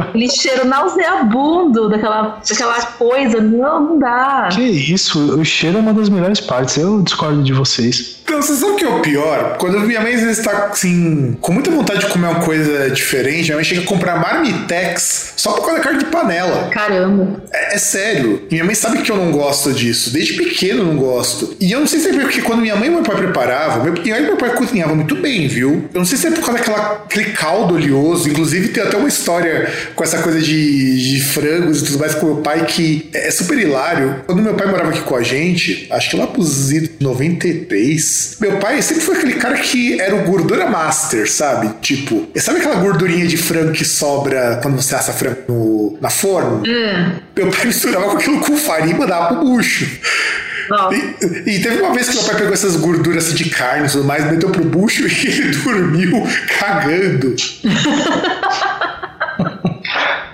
Aquele 0.00 0.30
cheiro 0.30 0.66
nauseabundo 0.66 1.88
daquela, 1.88 2.40
daquela 2.48 2.80
coisa. 2.82 3.40
Não, 3.40 3.80
não 3.80 3.98
dá. 3.98 4.48
Que 4.50 4.62
isso, 4.62 5.38
o 5.38 5.44
cheiro 5.44 5.78
é 5.78 5.80
uma 5.80 5.92
das 5.92 6.08
melhores 6.08 6.40
partes, 6.42 6.76
eu 6.76 7.02
discordo 7.02 7.42
de 7.42 7.52
vocês. 7.52 8.22
Então, 8.32 8.40
você 8.40 8.54
sabe 8.54 8.72
o 8.72 8.76
que 8.76 8.84
é 8.84 8.88
o 8.88 9.00
pior? 9.00 9.56
Quando 9.58 9.80
minha 9.80 10.00
mãe 10.00 10.14
às 10.14 10.22
vezes 10.22 10.42
tá 10.42 10.68
assim, 10.72 11.36
com 11.40 11.52
muita 11.52 11.70
vontade 11.70 12.00
de 12.00 12.06
comer 12.06 12.28
uma 12.28 12.40
coisa 12.40 12.88
diferente, 12.90 13.44
minha 13.44 13.56
mãe 13.56 13.64
chega 13.64 13.82
a 13.82 13.84
comprar 13.84 14.18
marmitex 14.18 15.34
só 15.36 15.52
por 15.52 15.66
causa 15.66 15.76
da 15.76 15.80
carne 15.80 15.98
de 15.98 16.06
panela. 16.06 16.70
Caramba. 16.70 17.42
É, 17.52 17.74
é 17.74 17.78
sério. 17.78 18.42
E 18.50 18.54
minha 18.54 18.64
mãe 18.64 18.74
sabe 18.74 19.02
que 19.02 19.10
eu 19.10 19.16
não 19.16 19.30
gosto 19.32 19.72
disso. 19.72 20.10
Desde 20.12 20.34
pequeno 20.34 20.80
eu 20.80 20.86
não 20.86 20.96
gosto. 20.96 21.54
E 21.60 21.72
eu 21.72 21.80
não 21.80 21.86
sei 21.86 22.00
se 22.00 22.08
é 22.08 22.12
porque 22.12 22.40
quando 22.40 22.60
minha 22.60 22.74
mãe 22.74 22.88
e 22.88 22.90
meu 22.90 23.02
pai 23.02 23.16
preparavam, 23.16 23.84
meu, 23.84 23.94
e 24.02 24.12
aí 24.12 24.22
meu 24.22 24.36
pai 24.36 24.54
cozinhava 24.54 24.94
muito 24.94 25.16
bem, 25.16 25.46
viu? 25.46 25.90
Eu 25.92 25.98
não 25.98 26.04
sei 26.06 26.16
se 26.16 26.26
é 26.26 26.30
por 26.30 26.40
causa 26.40 26.58
daquela, 26.58 27.02
aquele 27.04 27.32
caldo 27.32 27.74
oleoso. 27.74 28.28
Inclusive 28.28 28.68
tem 28.68 28.82
até 28.82 28.96
uma 28.96 29.08
história 29.08 29.70
com 29.94 30.04
essa 30.04 30.22
coisa 30.22 30.40
de, 30.40 31.16
de 31.16 31.20
frangos 31.20 31.82
e 31.82 31.84
tudo 31.84 31.98
mais 31.98 32.14
com 32.14 32.26
meu 32.26 32.36
pai 32.36 32.64
que 32.64 33.10
é 33.12 33.30
super 33.30 33.58
hilário. 33.58 34.22
Quando 34.26 34.40
meu 34.40 34.54
pai 34.54 34.68
morava 34.68 34.90
aqui 34.90 35.00
com 35.00 35.16
a 35.16 35.22
gente, 35.22 35.86
acho 35.90 36.10
que 36.10 36.16
lá 36.16 36.26
de 36.40 36.92
93, 37.00 38.36
meu 38.40 38.58
pai 38.58 38.80
sempre 38.82 39.02
foi 39.02 39.16
aquele 39.16 39.34
cara 39.34 39.56
que 39.58 40.00
era 40.00 40.14
o 40.14 40.24
gordura 40.24 40.68
master, 40.68 41.30
sabe? 41.30 41.70
Tipo, 41.80 42.28
sabe 42.36 42.58
aquela 42.58 42.76
gordurinha 42.76 43.26
de 43.26 43.36
frango 43.36 43.72
que 43.72 43.84
sobra 43.84 44.58
quando 44.62 44.80
você 44.80 44.94
assa 44.94 45.12
frango 45.12 45.38
no- 45.48 45.98
na 46.00 46.10
forno? 46.10 46.62
Meu 47.36 47.50
pai 47.50 47.66
misturava 47.66 48.06
com 48.10 48.16
aquilo 48.16 48.40
com 48.40 48.56
farinha 48.56 48.94
e 48.94 48.98
mandava 48.98 49.34
pro 49.36 49.44
bucho. 49.44 49.86
E, 50.92 51.50
e 51.56 51.60
teve 51.60 51.82
uma 51.82 51.92
vez 51.92 52.08
que 52.08 52.14
meu 52.14 52.24
pai 52.24 52.36
pegou 52.36 52.52
essas 52.54 52.76
gorduras 52.76 53.26
assim 53.26 53.34
de 53.34 53.50
carne 53.50 53.86
e 53.86 53.90
tudo 53.90 54.04
mais, 54.04 54.24
meteu 54.30 54.48
pro 54.48 54.64
bucho 54.64 55.02
e 55.08 55.26
ele 55.26 55.56
dormiu 55.56 56.26
cagando. 56.58 57.34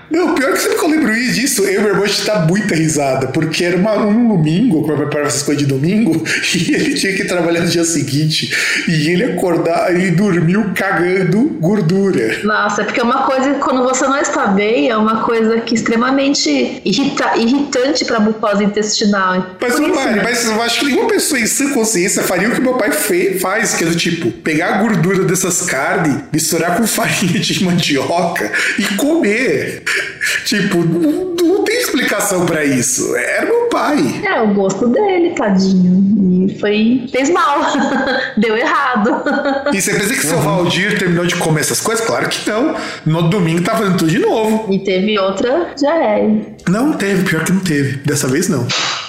Não, 0.09 0.33
pior 0.35 0.53
que 0.53 0.59
sempre 0.59 0.77
que 0.77 0.83
eu 0.85 0.89
lembro 0.89 1.09
disso, 1.13 1.63
eu 1.63 1.73
e 1.73 1.83
meu 1.83 1.87
irmão 1.89 2.03
a 2.03 2.07
gente 2.07 2.25
dá 2.25 2.39
muita 2.39 2.75
risada, 2.75 3.27
porque 3.27 3.63
era 3.63 3.77
uma, 3.77 3.95
um 3.97 4.27
domingo, 4.29 4.83
quando 4.83 5.01
eu 5.03 5.19
essas 5.19 5.43
coisas 5.43 5.63
de 5.63 5.69
domingo, 5.69 6.23
e 6.55 6.73
ele 6.73 6.93
tinha 6.95 7.13
que 7.15 7.25
trabalhar 7.25 7.61
no 7.61 7.67
dia 7.67 7.83
seguinte, 7.83 8.51
e 8.87 9.09
ele 9.11 9.23
acordar 9.23 9.95
e 9.95 10.11
dormiu 10.11 10.71
cagando 10.73 11.57
gordura. 11.59 12.39
Nossa, 12.43 12.81
é 12.81 12.85
porque 12.85 12.99
é 12.99 13.03
uma 13.03 13.23
coisa 13.23 13.53
que 13.53 13.59
quando 13.59 13.83
você 13.83 14.07
não 14.07 14.17
está 14.17 14.47
bem, 14.47 14.89
é 14.89 14.97
uma 14.97 15.23
coisa 15.23 15.59
que 15.61 15.75
é 15.75 15.77
extremamente 15.77 16.81
irrita- 16.85 17.37
irritante 17.37 18.05
para 18.05 18.17
a 18.17 18.19
mucosa 18.19 18.63
intestinal. 18.63 19.57
Mas, 19.59 19.73
Por 19.73 19.81
não, 19.81 19.89
isso, 19.93 20.07
né? 20.09 20.21
mas 20.23 20.45
eu 20.45 20.61
acho 20.61 20.79
que 20.79 20.85
nenhuma 20.85 21.07
pessoa 21.09 21.39
em 21.39 21.45
sã 21.45 21.69
consciência 21.71 22.23
faria 22.23 22.49
o 22.49 22.51
que 22.51 22.61
meu 22.61 22.73
pai 22.75 22.91
fe- 22.91 23.37
faz, 23.39 23.73
que 23.75 23.83
é 23.83 23.87
do 23.87 23.95
tipo, 23.95 24.31
pegar 24.31 24.75
a 24.75 24.77
gordura 24.81 25.23
dessas 25.23 25.61
carnes, 25.61 26.15
misturar 26.31 26.77
com 26.77 26.87
farinha 26.87 27.39
de 27.39 27.63
mandioca 27.63 28.51
e 28.77 28.83
comer. 28.95 29.83
Tipo, 30.45 30.79
não, 30.79 31.35
não 31.35 31.63
tem 31.63 31.77
explicação 31.79 32.45
pra 32.45 32.63
isso. 32.63 33.15
Era 33.15 33.45
meu 33.45 33.67
pai. 33.69 34.21
É, 34.23 34.41
o 34.41 34.53
gosto 34.53 34.87
dele, 34.87 35.31
tadinho. 35.31 35.99
E 36.47 36.59
foi. 36.59 37.07
fez 37.11 37.29
mal. 37.29 37.59
Deu 38.37 38.55
errado. 38.57 39.23
E 39.73 39.81
você 39.81 39.93
pensa 39.93 40.13
que 40.13 40.25
seu 40.25 40.39
Valdir 40.39 40.97
terminou 40.97 41.25
de 41.25 41.35
comer 41.35 41.61
essas 41.61 41.81
coisas? 41.81 42.05
Claro 42.05 42.27
que 42.29 42.49
não. 42.49 42.75
No 43.05 43.29
domingo 43.29 43.61
tá 43.63 43.75
fazendo 43.75 43.97
tudo 43.97 44.11
de 44.11 44.19
novo. 44.19 44.71
E 44.71 44.79
teve 44.79 45.17
outra, 45.19 45.73
já 45.79 45.95
é. 45.95 46.29
Não 46.67 46.93
teve, 46.93 47.23
pior 47.23 47.43
que 47.43 47.51
não 47.51 47.61
teve. 47.61 47.97
Dessa 48.05 48.27
vez 48.27 48.47
não. 48.47 48.67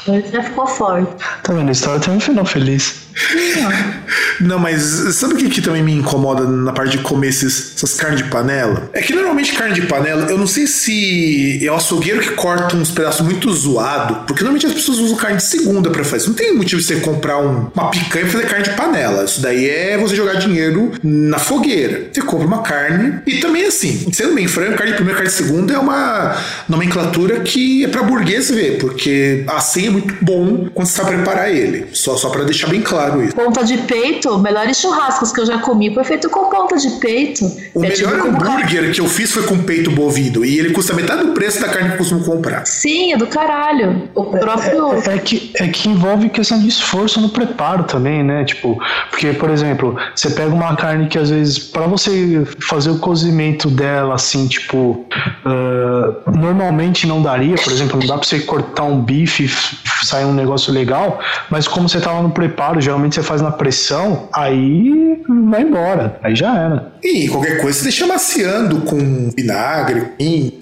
Ele 0.09 0.25
já 0.33 0.43
ficou 0.43 0.67
forte. 0.67 1.11
Tá 1.43 1.53
vendo? 1.53 1.69
A 1.69 1.73
história 1.73 2.01
tem 2.01 2.15
um 2.15 2.21
final 2.21 2.45
feliz. 2.45 3.10
Não, 4.41 4.59
mas 4.59 4.83
sabe 5.15 5.35
o 5.35 5.37
que, 5.37 5.49
que 5.51 5.61
também 5.61 5.83
me 5.83 5.93
incomoda 5.93 6.45
na 6.45 6.73
parte 6.73 6.97
de 6.97 7.03
comer 7.03 7.29
esses, 7.29 7.75
essas 7.77 7.95
carnes 7.95 8.23
de 8.23 8.29
panela? 8.31 8.89
É 8.93 9.03
que 9.03 9.15
normalmente 9.15 9.53
carne 9.53 9.75
de 9.75 9.83
panela, 9.83 10.31
eu 10.31 10.39
não 10.39 10.47
sei 10.47 10.67
se 10.67 11.65
é 11.67 11.71
o 11.71 11.75
açougueiro 11.75 12.21
que 12.21 12.31
corta 12.31 12.75
uns 12.77 12.91
pedaços 12.91 13.21
muito 13.25 13.53
zoado, 13.53 14.25
porque 14.27 14.43
normalmente 14.43 14.67
as 14.67 14.73
pessoas 14.73 14.99
usam 14.99 15.17
carne 15.17 15.37
de 15.37 15.43
segunda 15.45 15.91
pra 15.91 16.03
fazer. 16.05 16.27
Não 16.29 16.35
tem 16.35 16.55
motivo 16.55 16.81
de 16.81 16.87
você 16.87 16.97
comprar 16.97 17.39
um- 17.39 17.71
uma 17.75 17.91
picanha 17.91 18.25
pra 18.25 18.33
fazer 18.33 18.47
carne 18.49 18.65
de 18.65 18.71
panela. 18.71 19.25
Isso 19.25 19.41
daí 19.43 19.69
é 19.69 19.99
você 19.99 20.17
jogar 20.17 20.35
dinheiro 20.35 20.93
na 21.03 21.39
fogueira. 21.39 22.09
Você 22.13 22.23
compra 22.23 22.47
uma 22.47 22.63
carne. 22.63 23.21
E 23.27 23.37
também 23.41 23.67
assim, 23.67 24.09
sendo 24.13 24.35
bem 24.35 24.49
franco, 24.49 24.77
carne 24.77 24.93
de 24.93 24.97
primeira, 24.97 25.19
carne 25.19 25.31
de 25.31 25.37
segunda 25.37 25.75
é 25.75 25.79
uma 25.79 26.37
nomenclatura 26.69 27.41
que 27.41 27.85
é 27.85 27.89
pra 27.89 28.03
burguês 28.03 28.51
ver, 28.51 28.79
porque 28.79 29.45
a 29.47 29.61
senha 29.61 29.89
é 29.89 29.91
muito 29.91 30.15
bom 30.23 30.69
quando 30.75 30.87
você 30.89 30.97
sabe 30.97 31.11
preparar 31.17 31.51
ele. 31.55 31.87
Só, 31.93 32.17
só 32.17 32.31
para 32.31 32.45
deixar 32.45 32.69
bem 32.69 32.81
claro 32.81 33.00
isso. 33.23 33.35
Ponta 33.35 33.65
de 33.65 33.79
peito, 33.79 34.39
melhores 34.39 34.79
churrascos 34.79 35.33
que 35.33 35.41
eu 35.41 35.47
já 35.47 35.59
comi 35.59 35.93
foi 35.93 36.05
feito 36.05 36.29
com 36.31 36.51
ponta 36.51 36.77
de 36.77 36.91
peito. 36.99 37.45
O 37.75 37.85
É 37.85 37.89
melhor 37.89 38.15
hambúrguer 38.15 38.93
que 38.93 39.01
eu 39.01 39.09
fiz 39.09 39.33
foi 39.33 39.43
com 39.45 39.59
peito 39.59 39.91
bovino. 39.91 40.45
E 40.45 40.59
ele 40.59 40.71
custa 40.71 40.95
metade 40.95 41.25
do 41.27 41.33
preço 41.33 41.61
da 41.61 41.69
carne 41.69 41.89
que 41.89 41.95
eu 41.95 41.99
costumo 41.99 42.25
comprar. 42.25 42.67
Sim, 42.67 43.13
é 43.13 43.17
do 43.17 43.27
caralho. 43.27 44.09
O 44.15 44.25
próprio. 44.25 44.91
É 45.11 45.19
que, 45.19 45.53
é 45.57 45.69
que 45.69 45.89
envolve 45.89 46.29
questão 46.29 46.59
de 46.59 46.69
esforço 46.69 47.21
no 47.21 47.29
preparo 47.29 47.85
também, 47.85 48.23
né? 48.23 48.45
Tipo, 48.45 48.81
porque, 49.11 49.33
por 49.33 49.51
exemplo, 49.51 49.97
você 50.15 50.31
pega 50.31 50.51
uma 50.55 50.77
carne 50.77 51.09
que 51.09 51.19
às 51.19 51.31
vezes, 51.31 51.59
para 51.59 51.87
você 51.87 52.45
fazer 52.61 52.91
o 52.91 52.99
cozimento 52.99 53.69
dela, 53.69 54.15
assim, 54.15 54.47
tipo, 54.47 55.07
ah, 55.45 56.13
normalmente 56.27 57.07
não 57.07 57.23
daria, 57.23 57.57
por 57.57 57.73
exemplo, 57.73 57.99
não 57.99 58.07
dá 58.07 58.19
pra 58.19 58.27
você 58.27 58.41
cortar 58.41 58.85
um 58.85 59.01
bife 59.01 59.45
e 59.45 60.07
sair 60.07 60.25
um 60.25 60.33
negócio 60.33 60.73
legal, 60.73 61.21
mas 61.51 61.67
como 61.69 61.89
você 61.89 62.01
tá 62.01 62.13
lá 62.13 62.23
no 62.23 62.31
preparo, 62.31 62.81
geralmente 62.91 63.15
você 63.15 63.23
faz 63.23 63.41
na 63.41 63.53
pressão, 63.53 64.29
aí 64.33 65.23
vai 65.49 65.63
embora, 65.63 66.19
aí 66.23 66.35
já 66.35 66.57
era. 66.57 66.93
E 67.03 67.29
qualquer 67.29 67.61
coisa 67.61 67.79
você 67.79 67.85
deixa 67.85 68.07
maciando 68.07 68.81
com 68.83 69.31
vinagre. 69.37 70.09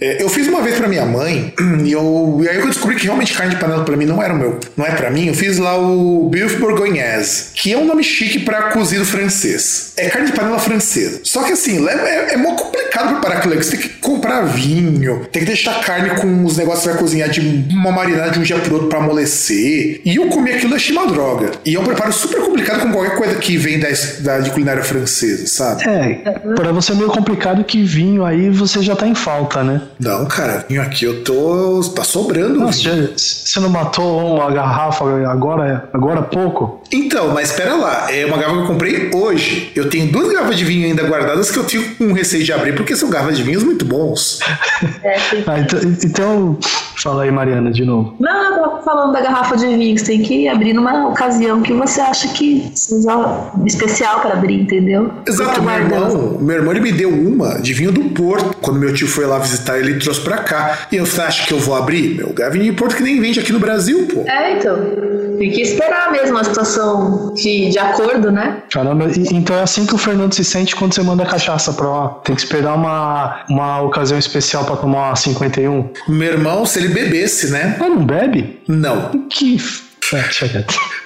É, 0.00 0.23
eu 0.23 0.28
fiz 0.28 0.47
uma 0.47 0.61
vez 0.61 0.76
pra 0.76 0.87
minha 0.87 1.04
mãe 1.04 1.52
e, 1.85 1.92
eu, 1.92 2.40
e 2.42 2.49
aí 2.49 2.56
eu 2.56 2.66
descobri 2.66 2.97
que 2.97 3.04
realmente 3.04 3.35
carne 3.35 3.54
de 3.54 3.61
panela 3.61 3.85
pra 3.85 3.97
mim 3.97 4.04
não 4.04 4.23
era 4.23 4.35
o 4.35 4.37
meu. 4.37 4.61
Não 4.76 4.87
é 4.87 4.90
pra 4.90 5.11
mim. 5.11 5.26
Eu 5.26 5.35
fiz 5.35 5.58
lá 5.58 5.76
o 5.78 6.28
Beef 6.28 6.58
Bourgognaise, 6.58 7.47
que 7.54 7.73
é 7.73 7.78
um 7.78 7.87
nome 7.87 8.04
chique 8.04 8.40
pra 8.40 8.70
cozido 8.70 9.04
francês. 9.04 9.94
É 9.97 10.08
carne 10.08 10.28
de 10.28 10.37
panela 10.37 10.58
francesa. 10.58 11.20
Só 11.25 11.42
que 11.42 11.52
assim, 11.52 11.87
é, 11.88 12.35
é 12.35 12.37
mó 12.37 12.54
complicado 12.54 13.14
preparar 13.14 13.38
aquilo. 13.38 13.56
Você 13.56 13.76
tem 13.76 13.80
que 13.80 13.88
comprar 14.00 14.42
vinho, 14.42 15.26
tem 15.32 15.40
que 15.40 15.47
deixar 15.49 15.76
a 15.76 15.80
carne 15.80 16.11
com 16.20 16.44
os 16.44 16.56
negócios 16.56 16.82
que 16.82 16.90
vai 16.90 16.99
cozinhar 16.99 17.28
de 17.30 17.40
uma 17.70 17.90
marinada 17.90 18.30
de 18.30 18.38
um 18.38 18.42
dia 18.42 18.58
pro 18.58 18.75
outro 18.75 18.88
pra 18.88 18.99
amolecer. 18.99 20.00
E 20.04 20.16
eu 20.16 20.28
comi 20.28 20.52
aquilo 20.52 20.75
achei 20.75 20.97
uma 20.97 21.06
droga. 21.06 21.52
E 21.64 21.75
é 21.75 21.80
um 21.80 21.85
preparo 21.85 22.12
super 22.18 22.40
complicado 22.42 22.82
com 22.82 22.92
qualquer 22.92 23.16
coisa 23.16 23.34
que 23.37 23.56
vem 23.56 23.78
da, 23.78 23.88
da 24.20 24.38
de 24.40 24.50
culinária 24.50 24.82
francesa, 24.82 25.46
sabe? 25.46 25.84
É, 25.88 26.14
pra 26.56 26.72
você 26.72 26.92
é 26.92 26.94
meio 26.94 27.08
complicado 27.10 27.62
que 27.64 27.82
vinho 27.82 28.25
aí 28.25 28.50
você 28.50 28.82
já 28.82 28.94
tá 28.96 29.06
em 29.06 29.14
falta, 29.14 29.62
né? 29.62 29.80
Não, 29.98 30.26
cara, 30.26 30.64
vinho 30.68 30.82
aqui 30.82 31.04
eu 31.04 31.22
tô. 31.25 31.80
tá 31.94 32.04
sobrando. 32.04 32.58
Nossa, 32.60 32.78
vinho. 32.90 33.02
já- 33.08 33.12
você 33.16 33.60
não 33.60 33.68
matou 33.70 34.37
uma 34.37 34.50
garrafa 34.50 35.04
agora, 35.30 35.88
agora 35.92 36.20
há 36.20 36.22
pouco? 36.22 36.82
Então, 36.92 37.28
mas 37.32 37.50
espera 37.50 37.75
lá, 37.76 38.12
é 38.12 38.25
uma 38.26 38.37
garrafa 38.37 38.56
que 38.56 38.62
eu 38.62 38.66
comprei 38.66 39.10
hoje. 39.14 39.72
Eu 39.75 39.88
tenho 39.88 40.10
duas 40.10 40.32
garrafas 40.32 40.56
de 40.56 40.64
vinho 40.64 40.87
ainda 40.87 41.02
guardadas 41.04 41.50
que 41.50 41.58
eu 41.58 41.64
fico 41.64 41.94
com 41.96 42.12
receio 42.12 42.44
de 42.44 42.52
abrir, 42.52 42.75
porque 42.75 42.94
são 42.96 43.08
garrafas 43.10 43.37
de 43.37 43.42
vinhos 43.42 43.62
muito 43.62 43.84
bons. 43.84 44.38
É, 45.02 45.18
tem- 45.30 45.44
Ah, 45.48 45.60
então, 45.60 45.80
então, 46.04 46.58
fala 47.02 47.25
aí, 47.25 47.31
Mariana, 47.31 47.71
de 47.71 47.85
novo. 47.85 48.14
Não, 48.19 48.57
eu 48.57 48.62
tava 48.62 48.83
falando 48.83 49.12
da 49.12 49.21
garrafa 49.21 49.57
de 49.57 49.67
vinho. 49.67 49.99
Você 49.99 50.05
tem 50.07 50.23
que 50.23 50.49
abrir 50.49 50.73
numa 50.73 51.09
ocasião 51.09 51.62
que 51.62 51.73
você 51.73 52.00
acha 52.00 52.28
que 52.28 52.71
seja 52.75 53.50
especial 53.67 54.21
para 54.21 54.35
abrir, 54.35 54.61
entendeu? 54.61 55.11
Exato, 55.26 55.62
meu 55.62 55.75
irmão, 55.75 56.38
meu 56.40 56.57
irmão 56.57 56.73
ele 56.73 56.81
me 56.81 56.93
deu 56.93 57.11
uma 57.11 57.61
de 57.61 57.73
vinho 57.73 57.93
do 57.93 58.05
Porto. 58.11 58.57
Quando 58.61 58.78
meu 58.78 58.93
tio 58.93 59.07
foi 59.07 59.26
lá 59.26 59.38
visitar, 59.38 59.78
ele 59.78 59.99
trouxe 59.99 60.21
pra 60.21 60.38
cá. 60.38 60.87
E 60.90 60.97
eu 60.97 61.07
falei, 61.07 61.26
acha 61.26 61.47
que 61.47 61.52
eu 61.52 61.59
vou 61.59 61.75
abrir? 61.75 62.17
Meu, 62.17 62.35
vinho 62.50 62.64
de 62.64 62.73
Porto 62.73 62.97
que 62.97 63.02
nem 63.02 63.21
vende 63.21 63.40
aqui 63.40 63.52
no 63.52 63.61
Brasil, 63.61 64.09
pô. 64.12 64.21
É, 64.28 64.57
então. 64.57 64.76
Tem 65.38 65.50
que 65.50 65.61
esperar 65.62 66.11
mesmo 66.12 66.37
a 66.37 66.45
situação 66.45 67.33
de, 67.35 67.71
de 67.71 67.78
acordo, 67.78 68.30
né? 68.33 68.62
Caramba, 68.71 69.07
e- 69.07 69.35
então 69.35 69.57
é 69.57 69.62
assim 69.62 69.87
que 69.87 69.95
o 69.95 69.99
Fernando 69.99 70.35
se 70.35 70.45
sente 70.45 70.75
quando 70.75 70.95
você 70.95 71.02
manda 71.02 71.25
cachaça 71.25 71.73
pra 71.73 71.87
lá. 71.88 72.09
Tem 72.25 72.35
que 72.35 72.42
esperar 72.42 72.75
uma, 72.75 73.45
uma 73.49 73.80
ocasião 73.83 74.18
especial 74.18 74.64
pra 74.64 74.76
tomar 74.76 75.09
uma 75.09 75.16
51. 75.16 75.90
Meu 76.09 76.33
irmão, 76.33 76.66
se 76.66 76.78
ele 76.78 76.88
bebesse, 76.88 77.50
né? 77.50 77.76
Ah, 77.80 77.88
não 77.88 78.04
bebe? 78.04 78.61
Não. 78.68 79.11
Que. 79.30 79.57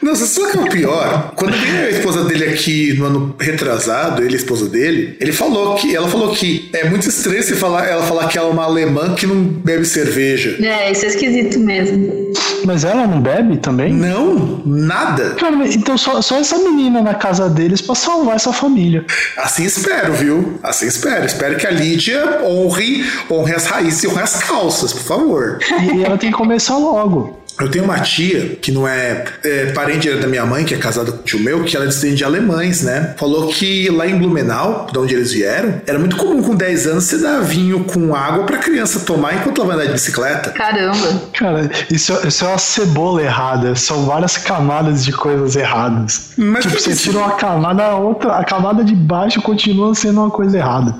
Não, 0.00 0.14
você 0.14 0.26
sabe 0.26 0.48
o 0.48 0.50
que 0.52 0.58
é 0.58 0.62
o 0.62 0.68
pior? 0.68 1.32
Quando 1.36 1.52
veio 1.52 1.86
a 1.86 1.90
esposa 1.90 2.24
dele 2.24 2.44
aqui 2.44 2.92
no 2.94 3.06
ano 3.06 3.36
retrasado, 3.38 4.22
ele 4.22 4.34
a 4.34 4.36
esposa 4.36 4.68
dele, 4.68 5.16
ele 5.20 5.32
falou 5.32 5.74
que. 5.76 5.94
Ela 5.94 6.08
falou 6.08 6.32
que 6.32 6.70
é 6.72 6.88
muito 6.88 7.08
estranho 7.08 7.42
você 7.42 7.54
falar, 7.54 7.86
ela 7.86 8.02
falar 8.02 8.28
que 8.28 8.38
ela 8.38 8.48
é 8.48 8.52
uma 8.52 8.64
alemã 8.64 9.14
que 9.14 9.26
não 9.26 9.42
bebe 9.42 9.84
cerveja. 9.84 10.56
É, 10.64 10.90
isso 10.90 11.04
é 11.04 11.08
esquisito 11.08 11.58
mesmo. 11.58 12.32
Mas 12.64 12.84
ela 12.84 13.06
não 13.06 13.20
bebe 13.20 13.58
também? 13.58 13.92
Não, 13.92 14.62
nada. 14.64 15.30
Cara, 15.34 15.56
então 15.66 15.98
só, 15.98 16.20
só 16.22 16.38
essa 16.38 16.58
menina 16.58 17.02
na 17.02 17.14
casa 17.14 17.48
deles 17.48 17.80
pra 17.80 17.94
salvar 17.94 18.36
essa 18.36 18.52
família. 18.52 19.04
Assim 19.36 19.64
espero, 19.64 20.12
viu? 20.14 20.58
Assim 20.62 20.86
espero. 20.86 21.26
Espero 21.26 21.56
que 21.56 21.66
a 21.66 21.70
Lídia 21.70 22.40
honre, 22.44 23.04
honre 23.30 23.54
as 23.54 23.66
raízes 23.66 24.04
e 24.04 24.08
honre 24.08 24.22
as 24.22 24.42
calças, 24.42 24.92
por 24.92 25.02
favor. 25.02 25.58
E, 25.80 25.96
e 25.98 26.04
ela 26.04 26.16
tem 26.16 26.30
que 26.30 26.36
começar 26.36 26.76
logo. 26.76 27.41
Eu 27.60 27.70
tenho 27.70 27.84
uma 27.84 28.00
tia 28.00 28.56
que 28.60 28.72
não 28.72 28.86
é, 28.86 29.24
é 29.44 29.66
parente 29.72 30.10
da 30.10 30.26
minha 30.26 30.44
mãe, 30.44 30.64
que 30.64 30.74
é 30.74 30.78
casada 30.78 31.12
com 31.12 31.18
o 31.18 31.22
tio 31.22 31.38
meu, 31.40 31.64
que 31.64 31.76
ela 31.76 31.84
é 31.84 31.88
descendente 31.88 32.18
de 32.18 32.24
alemães, 32.24 32.82
né? 32.82 33.14
Falou 33.18 33.48
que 33.48 33.88
lá 33.90 34.06
em 34.06 34.18
Blumenau, 34.18 34.86
de 34.90 34.98
onde 34.98 35.14
eles 35.14 35.32
vieram, 35.32 35.80
era 35.86 35.98
muito 35.98 36.16
comum 36.16 36.42
com 36.42 36.54
10 36.54 36.86
anos 36.86 37.04
você 37.04 37.18
dar 37.18 37.40
vinho 37.40 37.84
com 37.84 38.14
água 38.14 38.44
pra 38.44 38.58
criança 38.58 39.00
tomar 39.00 39.34
enquanto 39.34 39.60
ela 39.60 39.68
vai 39.68 39.76
andar 39.76 39.86
de 39.86 39.92
bicicleta. 39.92 40.50
Caramba. 40.50 41.22
Cara, 41.32 41.70
isso, 41.90 42.12
isso 42.26 42.44
é 42.44 42.48
uma 42.48 42.58
cebola 42.58 43.22
errada. 43.22 43.74
São 43.74 44.06
várias 44.06 44.36
camadas 44.36 45.04
de 45.04 45.12
coisas 45.12 45.54
erradas. 45.56 46.32
Mas 46.36 46.64
tipo, 46.64 46.78
você 46.78 46.94
tira 46.94 47.18
uma 47.18 47.32
camada, 47.32 47.84
a 47.84 47.96
outra, 47.96 48.36
a 48.36 48.44
camada 48.44 48.82
de 48.82 48.94
baixo 48.94 49.40
continua 49.42 49.94
sendo 49.94 50.20
uma 50.20 50.30
coisa 50.30 50.58
errada. 50.58 50.94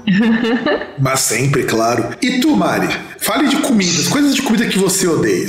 Mas 0.98 1.20
sempre, 1.20 1.64
claro. 1.64 2.10
E 2.20 2.40
tu, 2.40 2.54
Mari? 2.56 2.88
Fale 3.18 3.48
de 3.48 3.56
comidas, 3.56 4.08
coisas 4.08 4.34
de 4.34 4.42
comida 4.42 4.66
que 4.66 4.78
você 4.78 5.06
odeia. 5.06 5.46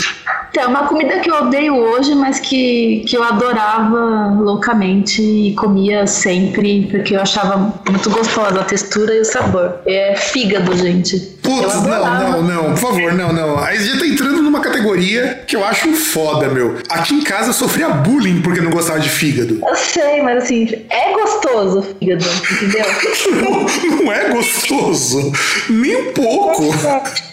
Então, 0.53 0.69
uma 0.69 0.87
comida 0.87 1.17
que 1.17 1.31
eu 1.31 1.35
odeio 1.35 1.75
hoje, 1.75 2.13
mas 2.13 2.39
que, 2.39 3.03
que 3.07 3.17
eu 3.17 3.23
adorava 3.23 4.37
loucamente 4.39 5.19
e 5.19 5.55
comia 5.55 6.05
sempre, 6.05 6.87
porque 6.91 7.15
eu 7.15 7.21
achava 7.21 7.73
muito 7.89 8.07
gostosa 8.11 8.61
a 8.61 8.63
textura 8.63 9.15
e 9.15 9.21
o 9.21 9.25
sabor. 9.25 9.79
É 9.83 10.15
fígado, 10.15 10.77
gente. 10.77 11.19
Putz, 11.41 11.81
não, 11.81 12.19
não, 12.19 12.43
não, 12.43 12.63
por 12.73 12.77
favor, 12.77 13.13
não, 13.13 13.33
não. 13.33 13.57
Aí 13.57 13.83
já 13.83 13.97
tá 13.97 14.05
entrando 14.05 14.43
numa 14.43 14.61
categoria 14.61 15.43
que 15.47 15.55
eu 15.55 15.65
acho 15.65 15.91
foda, 15.93 16.47
meu. 16.47 16.77
Aqui 16.87 17.15
em 17.15 17.23
casa 17.23 17.49
eu 17.49 17.53
sofria 17.53 17.89
bullying 17.89 18.43
porque 18.43 18.61
não 18.61 18.69
gostava 18.69 18.99
de 18.99 19.09
fígado. 19.09 19.59
Eu 19.67 19.75
sei, 19.75 20.21
mas 20.21 20.43
assim, 20.43 20.69
é 20.87 21.13
gostoso 21.13 21.79
o 21.79 21.81
fígado, 21.81 22.23
entendeu? 22.51 22.85
Não, 23.33 24.03
não 24.03 24.11
é 24.11 24.29
gostoso. 24.29 25.31
Nem 25.69 25.95
um 25.95 26.13
pouco. 26.13 26.69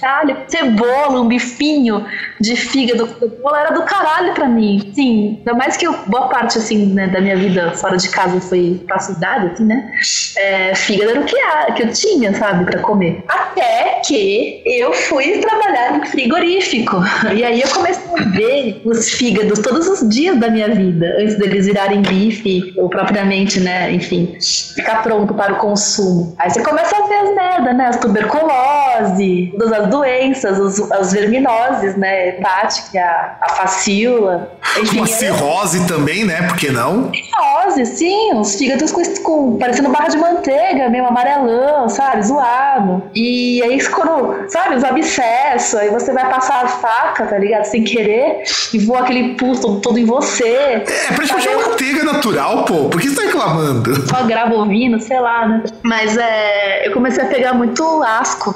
Caralho, 0.00 0.36
cebola, 0.48 1.20
um 1.20 1.28
bifinho 1.28 2.04
de 2.40 2.56
fígado 2.56 3.09
cebola 3.18 3.60
era 3.60 3.70
do 3.70 3.82
caralho 3.82 4.34
pra 4.34 4.46
mim. 4.46 4.90
Sim, 4.94 5.36
ainda 5.38 5.54
mais 5.54 5.76
que 5.76 5.86
eu, 5.86 5.94
boa 6.06 6.28
parte 6.28 6.58
assim, 6.58 6.86
né, 6.86 7.08
da 7.08 7.20
minha 7.20 7.36
vida 7.36 7.72
fora 7.72 7.96
de 7.96 8.08
casa 8.08 8.40
foi 8.40 8.80
pra 8.86 8.98
cidade, 8.98 9.52
assim, 9.52 9.64
né? 9.64 9.90
É, 10.36 10.74
fígado 10.74 11.10
era 11.10 11.20
o 11.20 11.24
que, 11.24 11.36
que 11.74 11.82
eu 11.82 11.92
tinha, 11.92 12.32
sabe, 12.34 12.64
pra 12.64 12.80
comer. 12.80 13.24
Até 13.28 14.00
que 14.06 14.62
eu 14.64 14.92
fui 14.92 15.38
trabalhar 15.38 15.96
em 15.96 16.06
frigorífico. 16.06 16.96
E 17.34 17.44
aí 17.44 17.60
eu 17.60 17.68
comecei 17.68 18.04
a 18.18 18.28
ver 18.28 18.82
os 18.84 19.10
fígados 19.10 19.58
todos 19.60 19.86
os 19.88 20.08
dias 20.08 20.38
da 20.38 20.48
minha 20.48 20.68
vida, 20.68 21.06
antes 21.18 21.36
deles 21.38 21.66
virarem 21.66 22.02
bife, 22.02 22.72
ou 22.76 22.88
propriamente, 22.88 23.60
né, 23.60 23.90
enfim, 23.92 24.36
ficar 24.74 25.02
pronto 25.02 25.34
para 25.34 25.54
o 25.54 25.56
consumo. 25.56 26.34
Aí 26.38 26.50
você 26.50 26.62
começa 26.62 26.96
a 26.96 27.06
ver 27.06 27.14
as 27.14 27.34
merda, 27.34 27.72
né? 27.72 27.86
As 27.86 27.98
tuberculose, 27.98 29.52
todas 29.58 29.72
as 29.72 29.88
doenças, 29.88 30.58
os, 30.58 30.92
as 30.92 31.12
verminoses, 31.12 31.96
né? 31.96 32.28
Hepática, 32.28 32.99
a 33.00 33.48
facíola. 33.56 34.52
Enfim, 34.80 34.98
Uma 34.98 35.06
era- 35.08 35.16
cirrose 35.16 35.86
também, 35.86 36.24
né? 36.24 36.42
Por 36.42 36.56
que 36.56 36.70
não? 36.70 37.10
Cirrose, 37.12 37.86
sim, 37.86 38.34
os 38.34 38.54
fígados 38.54 38.92
com, 38.92 39.02
com- 39.22 39.58
parecendo 39.58 39.88
barra 39.90 40.08
de 40.08 40.16
manteiga, 40.16 40.88
meio 40.88 41.06
amarelão, 41.06 41.88
sabe, 41.88 42.22
zoado. 42.22 43.02
E 43.14 43.62
aí 43.62 43.82
quando, 43.88 44.48
sabe, 44.50 44.76
os 44.76 44.84
abscessos, 44.84 45.74
aí 45.74 45.88
você 45.90 46.12
vai 46.12 46.28
passar 46.30 46.64
a 46.64 46.68
faca, 46.68 47.26
tá 47.26 47.38
ligado, 47.38 47.64
sem 47.64 47.82
querer, 47.84 48.42
e 48.72 48.78
voa 48.78 49.00
aquele 49.00 49.34
pus 49.34 49.58
todo, 49.60 49.80
todo 49.80 49.98
em 49.98 50.04
você. 50.04 50.44
É 50.46 51.12
praticamente 51.14 51.48
uma 51.48 51.68
manteiga 51.68 52.04
natural, 52.04 52.64
pô. 52.64 52.88
Por 52.88 53.00
que 53.00 53.08
você 53.08 53.16
tá 53.16 53.22
reclamando? 53.22 54.08
Só 54.08 54.22
gravo 54.24 54.54
ouvindo, 54.56 55.00
sei 55.00 55.18
lá, 55.20 55.46
né? 55.48 55.62
Mas 55.82 56.16
é, 56.16 56.86
eu 56.86 56.92
comecei 56.92 57.24
a 57.24 57.26
pegar 57.26 57.54
muito 57.54 58.02
asco, 58.02 58.54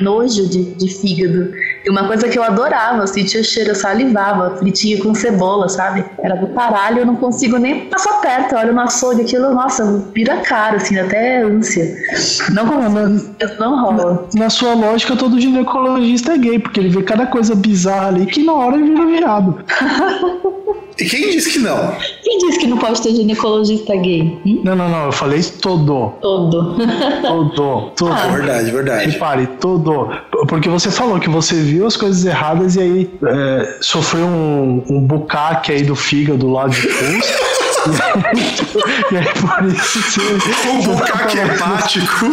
nojo 0.00 0.48
de, 0.48 0.74
de 0.74 0.88
fígado. 0.88 1.52
E 1.84 1.90
uma 1.90 2.06
coisa 2.06 2.28
que 2.28 2.38
eu 2.38 2.42
adorava, 2.42 3.02
eu 3.02 3.06
sentia 3.06 3.40
o 3.40 3.44
cheiro, 3.44 3.70
eu 3.70 3.74
salivava, 3.74 4.56
fritinha 4.56 5.02
com 5.02 5.14
cebola, 5.14 5.68
sabe? 5.68 6.04
Era 6.22 6.36
do 6.36 6.48
caralho, 6.48 7.00
eu 7.00 7.06
não 7.06 7.16
consigo 7.16 7.56
nem 7.56 7.86
passar 7.86 8.20
perto. 8.20 8.52
Eu 8.52 8.58
olho 8.58 8.74
no 8.74 8.80
açougue, 8.80 9.22
aquilo, 9.22 9.54
nossa, 9.54 10.04
vira 10.14 10.36
cara, 10.38 10.76
assim, 10.76 10.98
até 10.98 11.42
ânsia. 11.42 11.96
Não 12.50 12.66
consigo, 12.66 13.54
não 13.58 13.80
rola. 13.80 14.28
Na 14.34 14.50
sua 14.50 14.74
lógica, 14.74 15.16
todo 15.16 15.40
ginecologista 15.40 16.32
é 16.32 16.38
gay, 16.38 16.58
porque 16.58 16.80
ele 16.80 16.90
vê 16.90 17.02
cada 17.02 17.26
coisa 17.26 17.54
bizarra 17.54 18.08
ali 18.08 18.26
que 18.26 18.42
na 18.42 18.52
hora 18.52 18.76
vira 18.76 19.06
virado. 19.06 19.64
E 21.00 21.04
quem 21.04 21.30
disse 21.30 21.52
que 21.52 21.58
não? 21.58 21.96
Quem 22.22 22.38
disse 22.38 22.58
que 22.58 22.66
não 22.66 22.76
pode 22.76 23.00
ter 23.00 23.14
ginecologista 23.14 23.96
gay? 23.96 24.38
Hum? 24.44 24.60
Não, 24.62 24.76
não, 24.76 24.88
não, 24.88 25.06
eu 25.06 25.12
falei 25.12 25.42
todo. 25.42 26.12
Todo. 26.20 26.76
Todo. 27.22 27.90
Todo. 27.96 28.12
Ah, 28.12 28.26
verdade, 28.28 28.70
verdade. 28.70 29.10
Repare, 29.10 29.46
todo. 29.58 30.10
Porque 30.46 30.68
você 30.68 30.90
falou 30.90 31.18
que 31.18 31.28
você 31.28 31.54
viu 31.54 31.86
as 31.86 31.96
coisas 31.96 32.24
erradas 32.24 32.76
e 32.76 32.80
aí 32.80 33.10
é, 33.26 33.78
sofreu 33.80 34.26
um, 34.26 34.84
um 34.88 35.00
bucaque 35.00 35.72
aí 35.72 35.82
do 35.82 35.96
fígado 35.96 36.50
lá 36.50 36.68
de 36.68 36.82
pus. 36.82 37.50
e 39.10 39.16
aí 39.16 39.24
por 39.24 39.64
isso 39.66 40.00
você. 40.02 40.20
O 40.70 40.82
bucaque 40.82 41.38
hepático. 41.38 42.26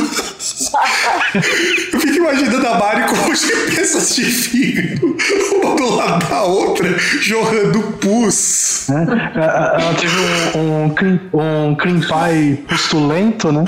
Eu 1.94 2.00
fico 2.00 2.16
imaginando 2.16 2.68
a 2.68 2.78
Mari 2.78 3.04
com 3.04 3.32
as 3.32 3.46
peças 3.46 4.16
de 4.16 4.26
fígado, 4.26 5.18
uma 5.56 5.76
do 5.76 5.96
lado 5.96 6.28
da 6.28 6.44
outra, 6.44 6.98
jorrando 6.98 7.82
pus. 7.94 8.88
Né? 8.90 9.32
Ela 9.36 9.94
teve 9.96 10.16
um, 10.58 10.86
um, 10.86 10.90
cream, 10.94 11.20
um 11.34 11.76
cream 11.76 12.00
pie 12.02 12.58
pustulento, 12.68 13.52
né? 13.52 13.64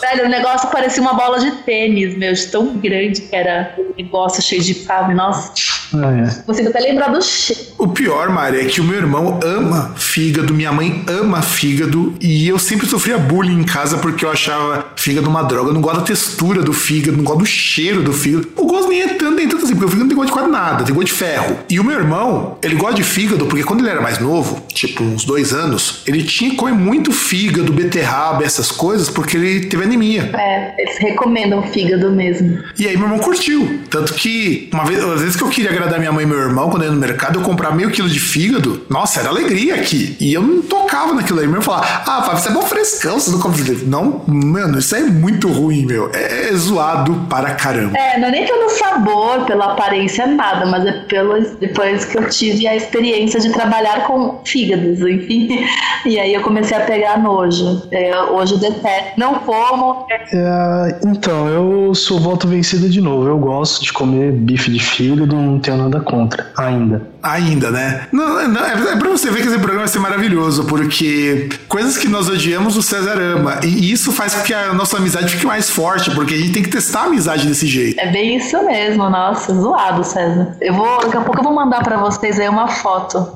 Velho, 0.00 0.26
o 0.26 0.28
negócio 0.28 0.68
parecia 0.70 1.02
uma 1.02 1.14
bola 1.14 1.38
de 1.38 1.50
tênis, 1.62 2.16
meu, 2.16 2.32
de 2.32 2.46
tão 2.46 2.76
grande 2.78 3.20
que 3.22 3.36
era 3.36 3.74
o 3.78 3.94
negócio 3.96 4.42
cheio 4.42 4.62
de 4.62 4.74
carne. 4.74 5.14
Nossa. 5.14 5.52
Ah, 5.94 6.12
é. 6.12 6.42
Consigo 6.42 6.68
até 6.68 6.80
lembrar 6.80 7.08
do 7.08 7.22
cheiro. 7.22 7.62
O 7.78 7.88
pior, 7.88 8.30
Mari, 8.30 8.60
é 8.60 8.64
que 8.64 8.80
o 8.80 8.84
meu 8.84 8.96
irmão 8.96 9.40
ama 9.42 9.92
fígado, 9.96 10.52
minha 10.54 10.72
mãe 10.72 11.04
ama 11.08 11.42
fígado, 11.42 12.14
e 12.20 12.46
eu 12.48 12.58
sempre 12.58 12.86
sofria 12.86 13.18
bullying 13.18 13.60
em 13.60 13.64
casa 13.64 13.98
porque 13.98 14.24
eu 14.24 14.30
achava 14.30 14.86
fígado 14.96 15.28
uma 15.28 15.42
droga. 15.42 15.70
Eu 15.70 15.74
não 15.74 15.80
gosto 15.80 16.00
da 16.00 16.04
textura 16.04 16.62
do 16.62 16.72
fígado, 16.72 17.16
não 17.16 17.24
gosto 17.24 17.40
do 17.40 17.46
cheiro 17.46 18.02
do 18.02 18.12
fígado. 18.12 18.48
O 18.56 18.66
gosto 18.66 18.88
nem 18.88 19.02
é 19.02 19.08
tanto, 19.08 19.34
nem 19.34 19.48
tanto 19.48 19.64
assim, 19.64 19.74
porque 19.74 19.86
o 19.86 19.88
fígado 19.88 20.04
não 20.04 20.08
tem 20.08 20.16
gosto 20.16 20.28
de 20.28 20.32
quase 20.32 20.50
nada, 20.50 20.84
tem 20.84 20.94
gosto 20.94 21.06
de 21.08 21.12
ferro. 21.12 21.58
E 21.68 21.80
o 21.80 21.84
meu 21.84 21.98
irmão, 21.98 22.58
ele 22.62 22.76
gosta 22.76 22.96
de 22.96 23.04
fígado 23.04 23.46
porque 23.46 23.64
quando 23.64 23.80
ele 23.80 23.90
era 23.90 24.00
mais 24.00 24.18
novo, 24.18 24.62
tipo 24.72 25.02
uns 25.02 25.24
dois 25.24 25.52
anos, 25.52 26.02
ele 26.06 26.22
tinha 26.22 26.50
que 26.50 26.56
comer 26.56 26.72
muito 26.72 27.12
fígado, 27.12 27.72
beterraba, 27.72 28.44
essas 28.44 28.70
coisas, 28.70 29.08
porque 29.08 29.36
ele 29.36 29.66
teve 29.66 29.84
anemia. 29.84 30.30
É, 30.34 30.74
eles 30.80 30.98
recomendam 30.98 31.62
fígado 31.62 32.10
mesmo. 32.10 32.58
E 32.78 32.86
aí 32.86 32.96
meu 32.96 33.06
irmão 33.06 33.18
curtiu. 33.18 33.80
Tanto 33.90 34.14
que, 34.14 34.68
uma 34.72 34.84
vez, 34.84 35.02
às 35.02 35.20
vezes 35.20 35.36
que 35.36 35.42
eu 35.42 35.48
queria 35.48 35.72
agradar 35.80 35.98
minha 35.98 36.12
mãe 36.12 36.24
e 36.24 36.26
meu 36.26 36.38
irmão, 36.38 36.68
quando 36.68 36.82
eu 36.82 36.88
ia 36.88 36.94
no 36.94 37.00
mercado, 37.00 37.38
eu 37.38 37.42
comprava 37.42 37.74
meio 37.74 37.90
quilo 37.90 38.08
de 38.08 38.20
fígado. 38.20 38.82
Nossa, 38.88 39.20
era 39.20 39.30
alegria 39.30 39.74
aqui. 39.74 40.16
E 40.20 40.32
eu 40.32 40.42
não 40.42 40.62
tocava 40.62 41.14
naquilo 41.14 41.40
aí. 41.40 41.46
Meu 41.46 41.60
irmão 41.60 41.62
falava, 41.62 41.86
ah, 42.06 42.22
Fábio, 42.22 42.38
isso 42.38 42.48
é 42.48 42.52
bom 42.52 42.62
frescão, 42.62 43.18
você 43.18 43.30
não 43.30 43.40
come 43.40 43.56
fígado. 43.56 43.86
Não, 43.86 44.22
mano, 44.26 44.78
isso 44.78 44.94
aí 44.94 45.02
é 45.02 45.06
muito 45.06 45.48
ruim, 45.48 45.86
meu. 45.86 46.10
É, 46.12 46.50
é 46.50 46.52
zoado 46.54 47.26
para 47.28 47.54
caramba. 47.54 47.96
É, 47.96 48.18
não 48.18 48.28
é 48.28 48.30
nem 48.30 48.46
pelo 48.46 48.68
sabor, 48.70 49.46
pela 49.46 49.72
aparência, 49.72 50.26
nada, 50.26 50.66
mas 50.66 50.84
é 50.84 50.92
pelo 51.08 51.40
depois 51.60 52.04
que 52.04 52.18
eu 52.18 52.28
tive 52.28 52.66
a 52.66 52.76
experiência 52.76 53.40
de 53.40 53.50
trabalhar 53.50 54.06
com 54.06 54.40
fígados, 54.44 55.00
enfim. 55.00 55.66
E 56.04 56.18
aí 56.18 56.34
eu 56.34 56.42
comecei 56.42 56.76
a 56.76 56.80
pegar 56.80 57.18
nojo. 57.18 57.82
É, 57.90 58.16
hoje 58.22 58.54
eu 58.54 58.58
detesto. 58.58 59.12
Não 59.16 59.34
como. 59.40 60.06
É, 60.10 60.98
então, 61.06 61.48
eu 61.48 61.94
sou 61.94 62.18
voto 62.18 62.48
vencido 62.48 62.88
de 62.88 63.00
novo. 63.00 63.26
Eu 63.26 63.38
gosto 63.38 63.82
de 63.82 63.92
comer 63.92 64.32
bife 64.32 64.70
de 64.70 64.80
fígado, 64.80 65.36
não 65.36 65.58
tenho 65.70 65.76
nada 65.84 66.00
contra, 66.00 66.50
ainda. 66.56 67.00
Ainda, 67.22 67.70
né? 67.70 68.06
Não, 68.12 68.48
não, 68.48 68.64
é, 68.64 68.92
é 68.92 68.96
pra 68.96 69.10
você 69.10 69.30
ver 69.30 69.42
que 69.42 69.48
esse 69.48 69.56
programa 69.58 69.80
vai 69.80 69.88
ser 69.88 69.98
maravilhoso, 69.98 70.64
porque 70.64 71.48
coisas 71.68 71.98
que 71.98 72.08
nós 72.08 72.28
odiamos, 72.28 72.76
o 72.76 72.82
César 72.82 73.18
ama. 73.20 73.60
E 73.62 73.92
isso 73.92 74.10
faz 74.10 74.34
com 74.34 74.42
que 74.42 74.54
a 74.54 74.72
nossa 74.72 74.96
amizade 74.96 75.28
fique 75.32 75.46
mais 75.46 75.68
forte, 75.68 76.10
porque 76.12 76.32
a 76.34 76.36
gente 76.38 76.52
tem 76.52 76.62
que 76.62 76.70
testar 76.70 77.00
a 77.02 77.04
amizade 77.04 77.46
desse 77.46 77.66
jeito. 77.66 78.00
É 78.00 78.10
bem 78.10 78.36
isso 78.36 78.64
mesmo, 78.64 79.08
nossa, 79.10 79.52
zoado, 79.54 80.02
César. 80.02 80.56
Eu 80.60 80.72
vou, 80.74 81.00
daqui 81.02 81.16
a 81.16 81.20
pouco 81.20 81.40
eu 81.40 81.44
vou 81.44 81.52
mandar 81.54 81.82
pra 81.82 81.98
vocês 81.98 82.38
aí 82.40 82.48
uma 82.48 82.68
foto 82.68 83.32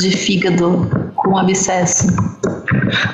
de 0.00 0.10
fígado 0.16 1.10
com 1.14 1.36
abscesso. 1.38 2.06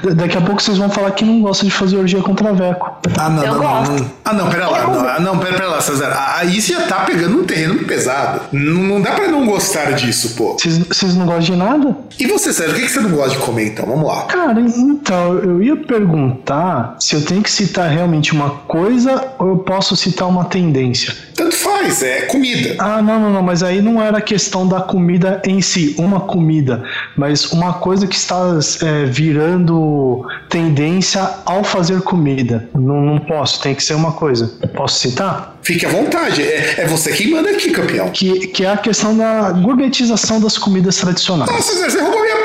Da- 0.03 0.15
Daqui 0.15 0.39
a 0.39 0.41
pouco 0.41 0.63
vocês 0.63 0.79
vão 0.79 0.89
falar 0.89 1.11
que 1.13 1.25
não 1.25 1.41
gostam 1.43 1.69
de 1.69 1.75
fazer 1.75 1.97
orgia 1.97 2.23
contra 2.23 2.53
veco. 2.53 2.91
Ah, 3.19 3.29
não, 3.29 3.43
Eu 3.45 3.55
não, 3.55 3.63
não, 3.63 3.69
gosto. 3.79 3.93
não. 3.93 4.11
Ah, 4.25 4.33
não, 4.33 4.49
pera 4.51 4.69
lá. 4.69 4.83
Não, 4.87 5.09
ah, 5.09 5.21
não 5.21 5.39
pera, 5.39 5.53
pera 5.57 5.69
lá, 5.69 5.81
César. 5.81 6.13
Ah, 6.15 6.35
Aí 6.39 6.61
você 6.61 6.73
já 6.75 6.83
tá 6.83 7.01
pegando 7.01 7.39
um 7.41 7.45
terreno 7.45 7.75
pesado. 7.85 8.41
Não, 8.53 8.83
não 8.83 9.01
dá 9.01 9.13
pra 9.13 9.29
não 9.29 9.45
gostar 9.47 9.93
disso, 9.93 10.14
pô. 10.37 10.57
Vocês, 10.59 11.15
não 11.15 11.27
gostam 11.27 11.41
de 11.41 11.57
nada? 11.57 11.97
E 12.19 12.27
você, 12.27 12.53
César, 12.53 12.73
o 12.73 12.75
que, 12.75 12.89
você 12.89 13.01
não 13.01 13.11
gosta 13.11 13.31
de 13.31 13.39
comer, 13.39 13.69
então? 13.69 13.87
Vamos 13.87 14.07
lá. 14.07 14.25
Cara, 14.25 14.61
então, 14.61 15.39
eu 15.39 15.63
ia 15.63 15.77
perguntar 15.77 16.97
se 17.01 17.15
eu 17.15 17.25
tenho 17.25 17.43
que 17.43 17.51
citar 17.51 17.91
realmente 17.91 18.33
uma 18.33 18.51
coisa 18.51 19.33
ou 19.39 19.49
eu 19.49 19.59
posso 19.59 19.97
citar 19.97 20.29
uma 20.29 20.45
tendência. 20.45 21.15
Tanto 21.35 21.57
faz, 21.57 22.03
é 22.03 22.23
comida. 22.23 22.77
Ah, 22.79 23.03
não, 23.03 23.19
não, 23.19 23.33
não, 23.33 23.43
mas 23.43 23.63
aí 23.63 23.83
não 23.83 24.01
era 24.01 24.21
questão 24.21 24.67
da 24.67 24.81
comida 24.81 25.43
em 25.45 25.61
si, 25.61 25.95
uma 25.99 26.21
comida, 26.21 26.85
mas 27.17 27.53
uma 27.53 27.75
coisa 27.75 28.07
que 28.07 28.15
está 28.15 28.59
é, 28.83 29.05
virando 29.05 30.25
tendência 30.49 31.29
ao 31.45 31.65
fazer 31.65 32.03
comida. 32.03 32.69
Não, 32.73 33.01
não 33.01 33.19
posso, 33.19 33.61
tem 33.61 33.75
que 33.75 33.83
ser 33.83 33.95
uma 33.95 34.13
coisa. 34.13 34.53
Posso 34.75 35.01
citar? 35.01 35.54
Fique 35.65 35.87
à 35.87 35.89
vontade. 35.89 36.43
É, 36.43 36.83
é 36.83 36.87
você 36.87 37.11
quem 37.11 37.31
manda 37.31 37.51
aqui, 37.51 37.71
campeão. 37.71 38.11
Que, 38.11 38.49
que 38.49 38.65
é 38.65 38.71
a 38.71 38.77
questão 38.77 39.17
da 39.17 39.51
gourmetização 39.51 40.39
das 40.39 40.59
comidas 40.59 40.97
tradicionais. 40.97 41.51
Nossa, 41.51 41.91
você 41.91 42.01
roubou 42.01 42.21
minha, 42.21 42.44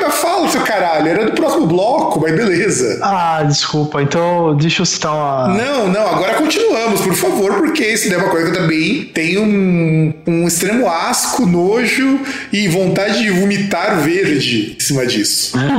seu 0.50 0.62
caralho. 0.62 1.08
Era 1.08 1.26
do 1.26 1.32
próximo 1.34 1.66
bloco, 1.68 2.20
mas 2.22 2.36
beleza. 2.36 3.00
Ah, 3.02 3.44
desculpa, 3.44 4.02
então 4.02 4.56
deixa 4.56 4.82
eu 4.82 4.86
citar 4.86 5.14
uma. 5.14 5.48
Não, 5.50 5.88
não, 5.88 6.08
agora 6.08 6.34
continuamos, 6.36 7.02
por 7.02 7.14
favor, 7.16 7.54
porque 7.56 7.84
isso 7.86 8.12
é 8.14 8.18
uma 8.18 8.30
coisa 8.30 8.52
que 8.52 8.58
eu 8.58 8.62
também 8.62 9.04
tenho 9.14 9.42
um, 9.44 10.14
um 10.28 10.48
extremo 10.48 10.88
asco, 10.90 11.46
nojo 11.46 12.20
e 12.52 12.68
vontade 12.68 13.20
de 13.20 13.30
vomitar 13.32 14.00
verde 14.02 14.76
em 14.78 14.80
cima 14.80 15.06
disso. 15.06 15.58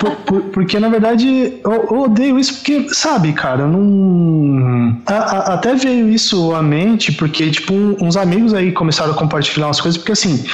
Por- 0.00 0.16
por- 0.26 0.42
porque 0.52 0.78
na 0.80 0.88
verdade 0.88 1.52
eu, 1.64 1.72
eu 1.90 2.00
odeio 2.02 2.38
isso 2.38 2.54
porque, 2.54 2.86
sabe, 2.92 3.32
cara, 3.32 3.62
eu 3.62 3.68
não. 3.68 4.96
a- 5.06 5.12
a- 5.14 5.54
até 5.54 5.74
veio 5.74 6.08
isso 6.08 6.54
à 6.54 6.62
mente 6.62 7.12
porque, 7.12 7.50
tipo, 7.50 7.72
um- 7.72 7.96
uns 8.00 8.16
amigos 8.16 8.54
aí 8.54 8.72
começaram 8.72 9.12
a 9.12 9.14
compartilhar 9.14 9.66
umas 9.66 9.80
coisas, 9.80 9.98
porque 9.98 10.12
assim, 10.12 10.44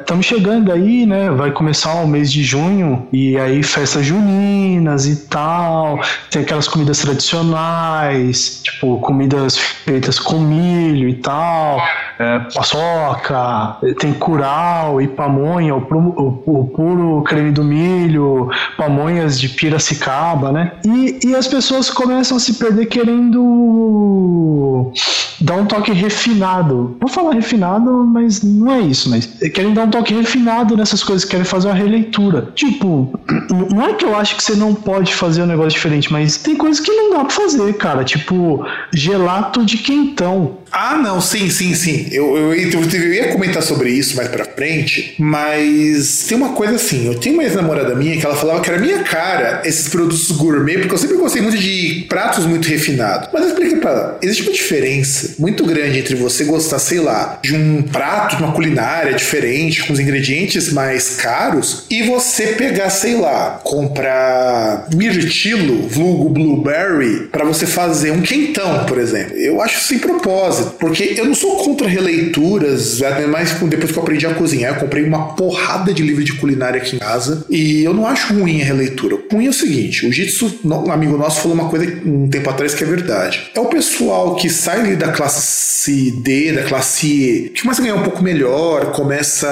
estamos 0.00 0.26
chegando 0.26 0.72
aí, 0.72 1.06
né? 1.06 1.30
Vai 1.30 1.50
começar 1.50 1.94
o 1.94 2.06
mês 2.06 2.27
de 2.30 2.42
junho 2.42 3.06
e 3.12 3.36
aí 3.38 3.62
festas 3.62 4.04
juninas 4.04 5.06
e 5.06 5.16
tal, 5.26 6.00
tem 6.30 6.42
aquelas 6.42 6.68
comidas 6.68 6.98
tradicionais, 6.98 8.62
tipo, 8.62 8.98
comidas 9.00 9.56
feitas 9.58 10.18
com 10.18 10.38
milho 10.40 11.08
e 11.08 11.14
tal, 11.14 11.80
é, 12.18 12.38
paçoca, 12.54 13.76
tem 14.00 14.12
curau 14.12 15.00
e 15.00 15.08
pamonha, 15.08 15.74
o, 15.74 15.80
pru- 15.82 16.14
o- 16.16 16.60
o 16.60 16.64
puro 16.66 17.22
creme 17.22 17.50
do 17.52 17.62
milho, 17.64 18.48
pamonhas 18.76 19.38
de 19.38 19.48
Piracicaba, 19.48 20.52
né? 20.52 20.72
E, 20.84 21.18
e 21.24 21.34
as 21.34 21.46
pessoas 21.46 21.90
começam 21.90 22.36
a 22.36 22.40
se 22.40 22.54
perder 22.54 22.86
querendo 22.86 24.92
dar 25.40 25.54
um 25.56 25.66
toque 25.66 25.92
refinado. 25.92 26.96
Vou 27.00 27.08
falar 27.08 27.32
refinado, 27.34 27.90
mas 28.04 28.42
não 28.42 28.72
é 28.72 28.80
isso, 28.80 29.08
mas 29.10 29.26
querem 29.54 29.72
dar 29.72 29.84
um 29.84 29.90
toque 29.90 30.14
refinado 30.14 30.76
nessas 30.76 31.02
coisas, 31.02 31.24
querem 31.28 31.44
fazer 31.44 31.68
uma 31.68 31.74
releitura. 31.74 32.48
Tipo, 32.54 33.18
não 33.72 33.82
é 33.82 33.94
que 33.94 34.04
eu 34.04 34.16
acho 34.16 34.36
que 34.36 34.42
você 34.42 34.54
não 34.54 34.74
pode 34.74 35.14
fazer 35.14 35.42
um 35.42 35.46
negócio 35.46 35.70
diferente, 35.70 36.12
mas 36.12 36.36
tem 36.36 36.56
coisas 36.56 36.80
que 36.80 36.90
não 36.90 37.10
dá 37.10 37.20
pra 37.20 37.30
fazer, 37.30 37.72
cara. 37.74 38.04
Tipo, 38.04 38.64
gelato 38.92 39.64
de 39.64 39.78
quentão. 39.78 40.57
Ah, 40.70 40.96
não, 40.96 41.20
sim, 41.20 41.50
sim, 41.50 41.74
sim. 41.74 42.06
Eu, 42.10 42.36
eu, 42.36 42.54
eu, 42.54 42.82
eu 42.82 43.12
ia 43.14 43.28
comentar 43.28 43.62
sobre 43.62 43.90
isso 43.90 44.16
mais 44.16 44.28
pra 44.28 44.44
frente, 44.44 45.14
mas 45.18 46.24
tem 46.28 46.36
uma 46.36 46.50
coisa 46.50 46.76
assim. 46.76 47.06
Eu 47.06 47.18
tenho 47.18 47.34
uma 47.34 47.44
ex-namorada 47.44 47.94
minha 47.94 48.16
que 48.16 48.24
ela 48.24 48.36
falava 48.36 48.60
que 48.60 48.70
era 48.70 48.80
minha 48.80 49.02
cara 49.02 49.62
esses 49.64 49.88
produtos 49.88 50.30
gourmet, 50.32 50.78
porque 50.78 50.94
eu 50.94 50.98
sempre 50.98 51.16
gostei 51.16 51.42
muito 51.42 51.58
de 51.58 52.06
pratos 52.08 52.46
muito 52.46 52.68
refinados. 52.68 53.28
Mas 53.32 53.42
eu 53.42 53.48
expliquei 53.48 53.78
pra 53.78 53.90
ela: 53.90 54.18
existe 54.22 54.42
uma 54.42 54.52
diferença 54.52 55.34
muito 55.38 55.64
grande 55.64 55.98
entre 55.98 56.14
você 56.14 56.44
gostar, 56.44 56.78
sei 56.78 57.00
lá, 57.00 57.38
de 57.42 57.54
um 57.54 57.82
prato, 57.82 58.36
de 58.36 58.42
uma 58.42 58.52
culinária 58.52 59.14
diferente, 59.14 59.84
com 59.84 59.92
os 59.92 60.00
ingredientes 60.00 60.72
mais 60.72 61.16
caros, 61.16 61.84
e 61.90 62.02
você 62.02 62.48
pegar, 62.48 62.90
sei 62.90 63.14
lá, 63.16 63.60
comprar 63.62 64.88
mirtilo, 64.94 65.88
vulgo 65.88 66.30
blueberry, 66.30 67.28
pra 67.30 67.44
você 67.44 67.66
fazer 67.66 68.10
um 68.10 68.20
quentão, 68.20 68.84
por 68.86 68.98
exemplo. 68.98 69.36
Eu 69.36 69.60
acho 69.60 69.80
sem 69.84 69.98
propósito, 69.98 70.57
porque 70.78 71.14
eu 71.16 71.24
não 71.24 71.34
sou 71.34 71.56
contra 71.56 71.86
releituras, 71.88 73.02
até 73.02 73.26
mais 73.26 73.50
depois 73.52 73.90
que 73.92 73.98
eu 73.98 74.02
aprendi 74.02 74.26
a 74.26 74.34
cozinhar, 74.34 74.74
eu 74.74 74.80
comprei 74.80 75.04
uma 75.04 75.34
porrada 75.34 75.92
de 75.92 76.02
livro 76.02 76.22
de 76.24 76.32
culinária 76.34 76.80
aqui 76.80 76.96
em 76.96 76.98
casa, 76.98 77.44
e 77.48 77.82
eu 77.84 77.92
não 77.94 78.06
acho 78.06 78.34
ruim 78.34 78.60
a 78.60 78.64
releitura. 78.64 79.16
O 79.16 79.34
ruim 79.34 79.46
é 79.46 79.50
o 79.50 79.52
seguinte, 79.52 80.06
o 80.06 80.12
Jitsu, 80.12 80.60
um 80.64 80.90
amigo 80.92 81.16
nosso 81.16 81.40
falou 81.40 81.54
uma 81.56 81.68
coisa 81.68 81.86
um 82.04 82.28
tempo 82.28 82.48
atrás 82.50 82.74
que 82.74 82.84
é 82.84 82.86
verdade. 82.86 83.50
É 83.54 83.60
o 83.60 83.66
pessoal 83.66 84.36
que 84.36 84.48
sai 84.50 84.96
da 84.96 85.08
classe 85.08 86.10
D, 86.22 86.52
da 86.52 86.62
classe 86.64 87.06
E, 87.06 87.48
que 87.50 87.62
começa 87.62 87.80
a 87.80 87.84
ganhar 87.84 87.96
um 87.96 88.02
pouco 88.02 88.22
melhor, 88.22 88.92
começa 88.92 89.48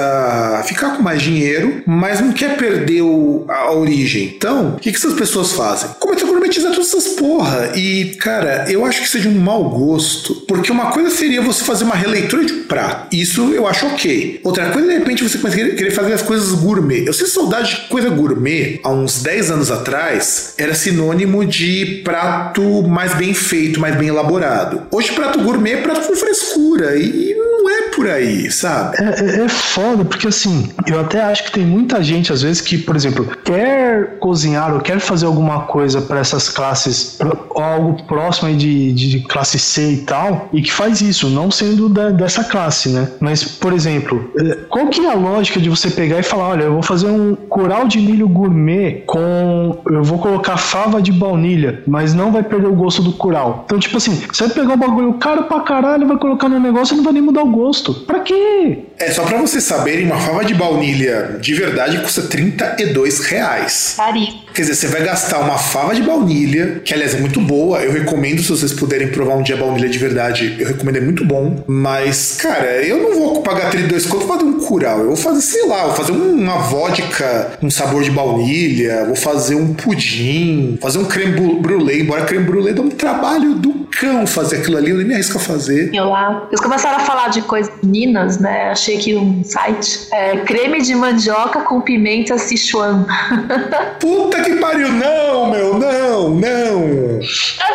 a 0.59 0.63
ficar 0.63 0.95
com 0.95 1.03
mais 1.03 1.21
dinheiro, 1.21 1.81
mas 1.85 2.19
não 2.21 2.31
quer 2.31 2.57
perder 2.57 3.01
o- 3.01 3.45
a 3.47 3.71
origem. 3.71 4.33
Então, 4.35 4.75
o 4.75 4.79
que, 4.79 4.91
que 4.91 4.97
essas 4.97 5.13
pessoas 5.13 5.51
fazem? 5.53 5.89
Começam 5.99 6.26
a 6.47 6.57
gourmetizar 6.57 6.71
todas 6.71 6.87
essas 6.87 7.07
porra. 7.13 7.71
E, 7.75 8.15
cara, 8.19 8.65
eu 8.69 8.85
acho 8.85 9.01
que 9.01 9.09
seja 9.09 9.29
um 9.29 9.39
mau 9.39 9.69
gosto. 9.69 10.35
Porque 10.47 10.71
uma 10.71 10.91
coisa 10.91 11.09
seria 11.09 11.41
você 11.41 11.63
fazer 11.63 11.83
uma 11.83 11.95
releitura 11.95 12.45
de 12.45 12.53
prato. 12.53 13.15
Isso 13.15 13.53
eu 13.53 13.67
acho 13.67 13.85
ok. 13.87 14.39
Outra 14.43 14.69
coisa, 14.71 14.87
de 14.87 14.93
repente, 14.93 15.23
você 15.23 15.37
querer 15.37 15.91
fazer 15.91 16.13
as 16.13 16.21
coisas 16.21 16.53
gourmet. 16.53 17.05
Eu 17.05 17.13
sei 17.13 17.27
saudade 17.27 17.75
de 17.75 17.81
coisa 17.87 18.09
gourmet, 18.09 18.79
há 18.83 18.89
uns 18.89 19.21
10 19.21 19.51
anos 19.51 19.71
atrás, 19.71 20.53
era 20.57 20.73
sinônimo 20.73 21.45
de 21.45 22.01
prato 22.03 22.61
mais 22.83 23.13
bem 23.13 23.33
feito, 23.33 23.79
mais 23.79 23.95
bem 23.95 24.07
elaborado. 24.07 24.83
Hoje, 24.91 25.11
prato 25.11 25.41
gourmet 25.41 25.73
é 25.73 25.81
prato 25.81 26.07
com 26.07 26.15
frescura. 26.15 26.97
E 26.97 27.35
não 27.35 27.69
é 27.69 27.81
por 27.89 28.07
aí, 28.07 28.49
sabe? 28.51 28.97
É, 28.97 29.41
é, 29.41 29.45
é 29.45 29.49
foda, 29.49 30.05
porque 30.05 30.27
assim, 30.27 30.69
eu 30.85 30.99
até 30.99 31.21
acho 31.21 31.45
que 31.45 31.51
tem 31.51 31.65
muita 31.65 32.01
gente, 32.01 32.31
às 32.31 32.41
vezes, 32.41 32.61
que, 32.61 32.77
por 32.77 32.95
exemplo, 32.95 33.25
quer 33.43 34.17
cozinhar 34.19 34.73
ou 34.73 34.79
quer 34.79 34.99
fazer 34.99 35.25
alguma 35.25 35.61
coisa 35.61 36.01
para 36.01 36.19
essas 36.37 36.49
classes, 36.49 37.19
algo 37.55 38.03
próximo 38.03 38.55
de, 38.55 38.93
de 38.93 39.19
classe 39.21 39.59
C 39.59 39.91
e 39.91 39.97
tal, 39.97 40.49
e 40.53 40.61
que 40.61 40.71
faz 40.71 41.01
isso, 41.01 41.29
não 41.29 41.49
sendo 41.49 41.89
da, 41.89 42.09
dessa 42.09 42.43
classe, 42.43 42.89
né? 42.89 43.09
Mas, 43.19 43.43
por 43.43 43.73
exemplo, 43.73 44.31
é, 44.37 44.55
qual 44.69 44.87
que 44.87 45.01
é 45.01 45.11
a 45.11 45.15
lógica 45.15 45.59
de 45.59 45.69
você 45.69 45.89
pegar 45.89 46.19
e 46.19 46.23
falar, 46.23 46.49
olha, 46.49 46.63
eu 46.63 46.73
vou 46.73 46.83
fazer 46.83 47.07
um 47.07 47.35
coral 47.35 47.87
de 47.87 47.99
milho 47.99 48.27
gourmet 48.27 49.03
com. 49.05 49.81
Eu 49.89 50.03
vou 50.03 50.19
colocar 50.19 50.57
fava 50.57 51.01
de 51.01 51.11
baunilha, 51.11 51.83
mas 51.87 52.13
não 52.13 52.31
vai 52.31 52.43
perder 52.43 52.67
o 52.67 52.75
gosto 52.75 53.01
do 53.01 53.11
coral. 53.13 53.63
Então, 53.65 53.79
tipo 53.79 53.97
assim, 53.97 54.21
você 54.31 54.45
vai 54.45 54.53
pegar 54.53 54.73
um 54.73 54.77
bagulho 54.77 55.13
caro 55.15 55.43
pra 55.43 55.61
caralho, 55.61 56.07
vai 56.07 56.17
colocar 56.17 56.47
no 56.47 56.59
negócio 56.59 56.93
e 56.93 56.97
não 56.97 57.03
vai 57.03 57.13
nem 57.13 57.21
mudar 57.21 57.43
o 57.43 57.49
gosto. 57.49 57.93
Pra 57.93 58.19
quê? 58.19 58.79
É, 58.99 59.11
só 59.11 59.23
pra 59.23 59.39
vocês 59.39 59.63
saberem, 59.63 60.05
uma 60.05 60.17
fava 60.17 60.45
de 60.45 60.53
baunilha 60.53 61.37
de 61.39 61.53
verdade 61.53 61.99
custa 61.99 62.23
32 62.23 63.25
reais. 63.25 63.95
Caríssimo. 63.97 64.46
Quer 64.57 64.63
dizer, 64.63 64.73
você 64.73 64.87
vai 64.87 65.03
gastar 65.03 65.37
uma 65.37 65.55
fava 65.55 65.93
de 65.93 66.01
baunilha, 66.01 66.81
que 66.83 66.91
aliás 66.91 67.13
é 67.13 67.19
muito 67.19 67.39
boa. 67.39 67.77
Eu 67.77 67.91
recomendo 67.91 68.41
se 68.41 68.49
vocês 68.49 68.73
puderem 68.73 69.09
provar 69.09 69.35
um 69.35 69.43
dia 69.43 69.55
baunilha 69.55 69.87
de 69.87 69.99
verdade. 69.99 70.55
Eu 70.57 70.69
recomendo, 70.69 70.95
é 70.95 71.01
muito 71.01 71.23
bom. 71.23 71.63
Mas, 71.67 72.37
cara, 72.41 72.83
eu 72.83 72.97
não 72.97 73.19
vou 73.19 73.43
pagar 73.43 73.69
32 73.69 74.07
conto 74.07 74.25
pra 74.25 74.35
fazer 74.35 74.49
um 74.49 74.59
curau. 74.59 75.01
Eu 75.01 75.07
vou 75.09 75.15
fazer, 75.15 75.41
sei 75.41 75.67
lá, 75.67 75.85
vou 75.85 75.93
fazer 75.93 76.11
uma 76.11 76.57
vodka 76.57 77.51
com 77.59 77.67
um 77.67 77.69
sabor 77.69 78.01
de 78.01 78.09
baunilha, 78.09 79.05
vou 79.05 79.15
fazer 79.15 79.53
um 79.53 79.75
pudim, 79.75 80.79
fazer 80.81 80.97
um 80.97 81.05
creme 81.05 81.39
brulee. 81.61 82.01
Embora 82.01 82.25
creme 82.25 82.45
brulee 82.45 82.73
dá 82.73 82.81
um 82.81 82.89
trabalho 82.89 83.53
do 83.53 83.85
cão 83.99 84.25
fazer 84.25 84.57
aquilo 84.57 84.77
ali, 84.77 84.89
eu 84.89 84.97
nem 84.97 85.05
me 85.05 85.13
arrisco 85.13 85.37
a 85.37 85.41
fazer. 85.41 85.93
Eu 85.93 86.05
lá. 86.09 86.47
Eles 86.49 86.61
começaram 86.61 86.97
a 86.97 87.01
falar 87.01 87.29
de 87.29 87.41
coisas 87.43 87.71
minas, 87.83 88.39
né? 88.39 88.71
Achei 88.71 88.97
aqui 88.97 89.15
um 89.15 89.43
site. 89.43 90.07
É, 90.11 90.37
creme 90.37 90.81
de 90.81 90.95
mandioca 90.95 91.61
com 91.61 91.79
pimenta 91.81 92.37
Sichuan. 92.37 93.05
Puta 93.99 94.41
que 94.41 94.46
pariu! 94.55 94.89
Não, 94.89 95.49
meu, 95.51 95.77
não, 95.77 96.29
não! 96.29 97.19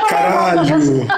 Caralho! 0.09 1.07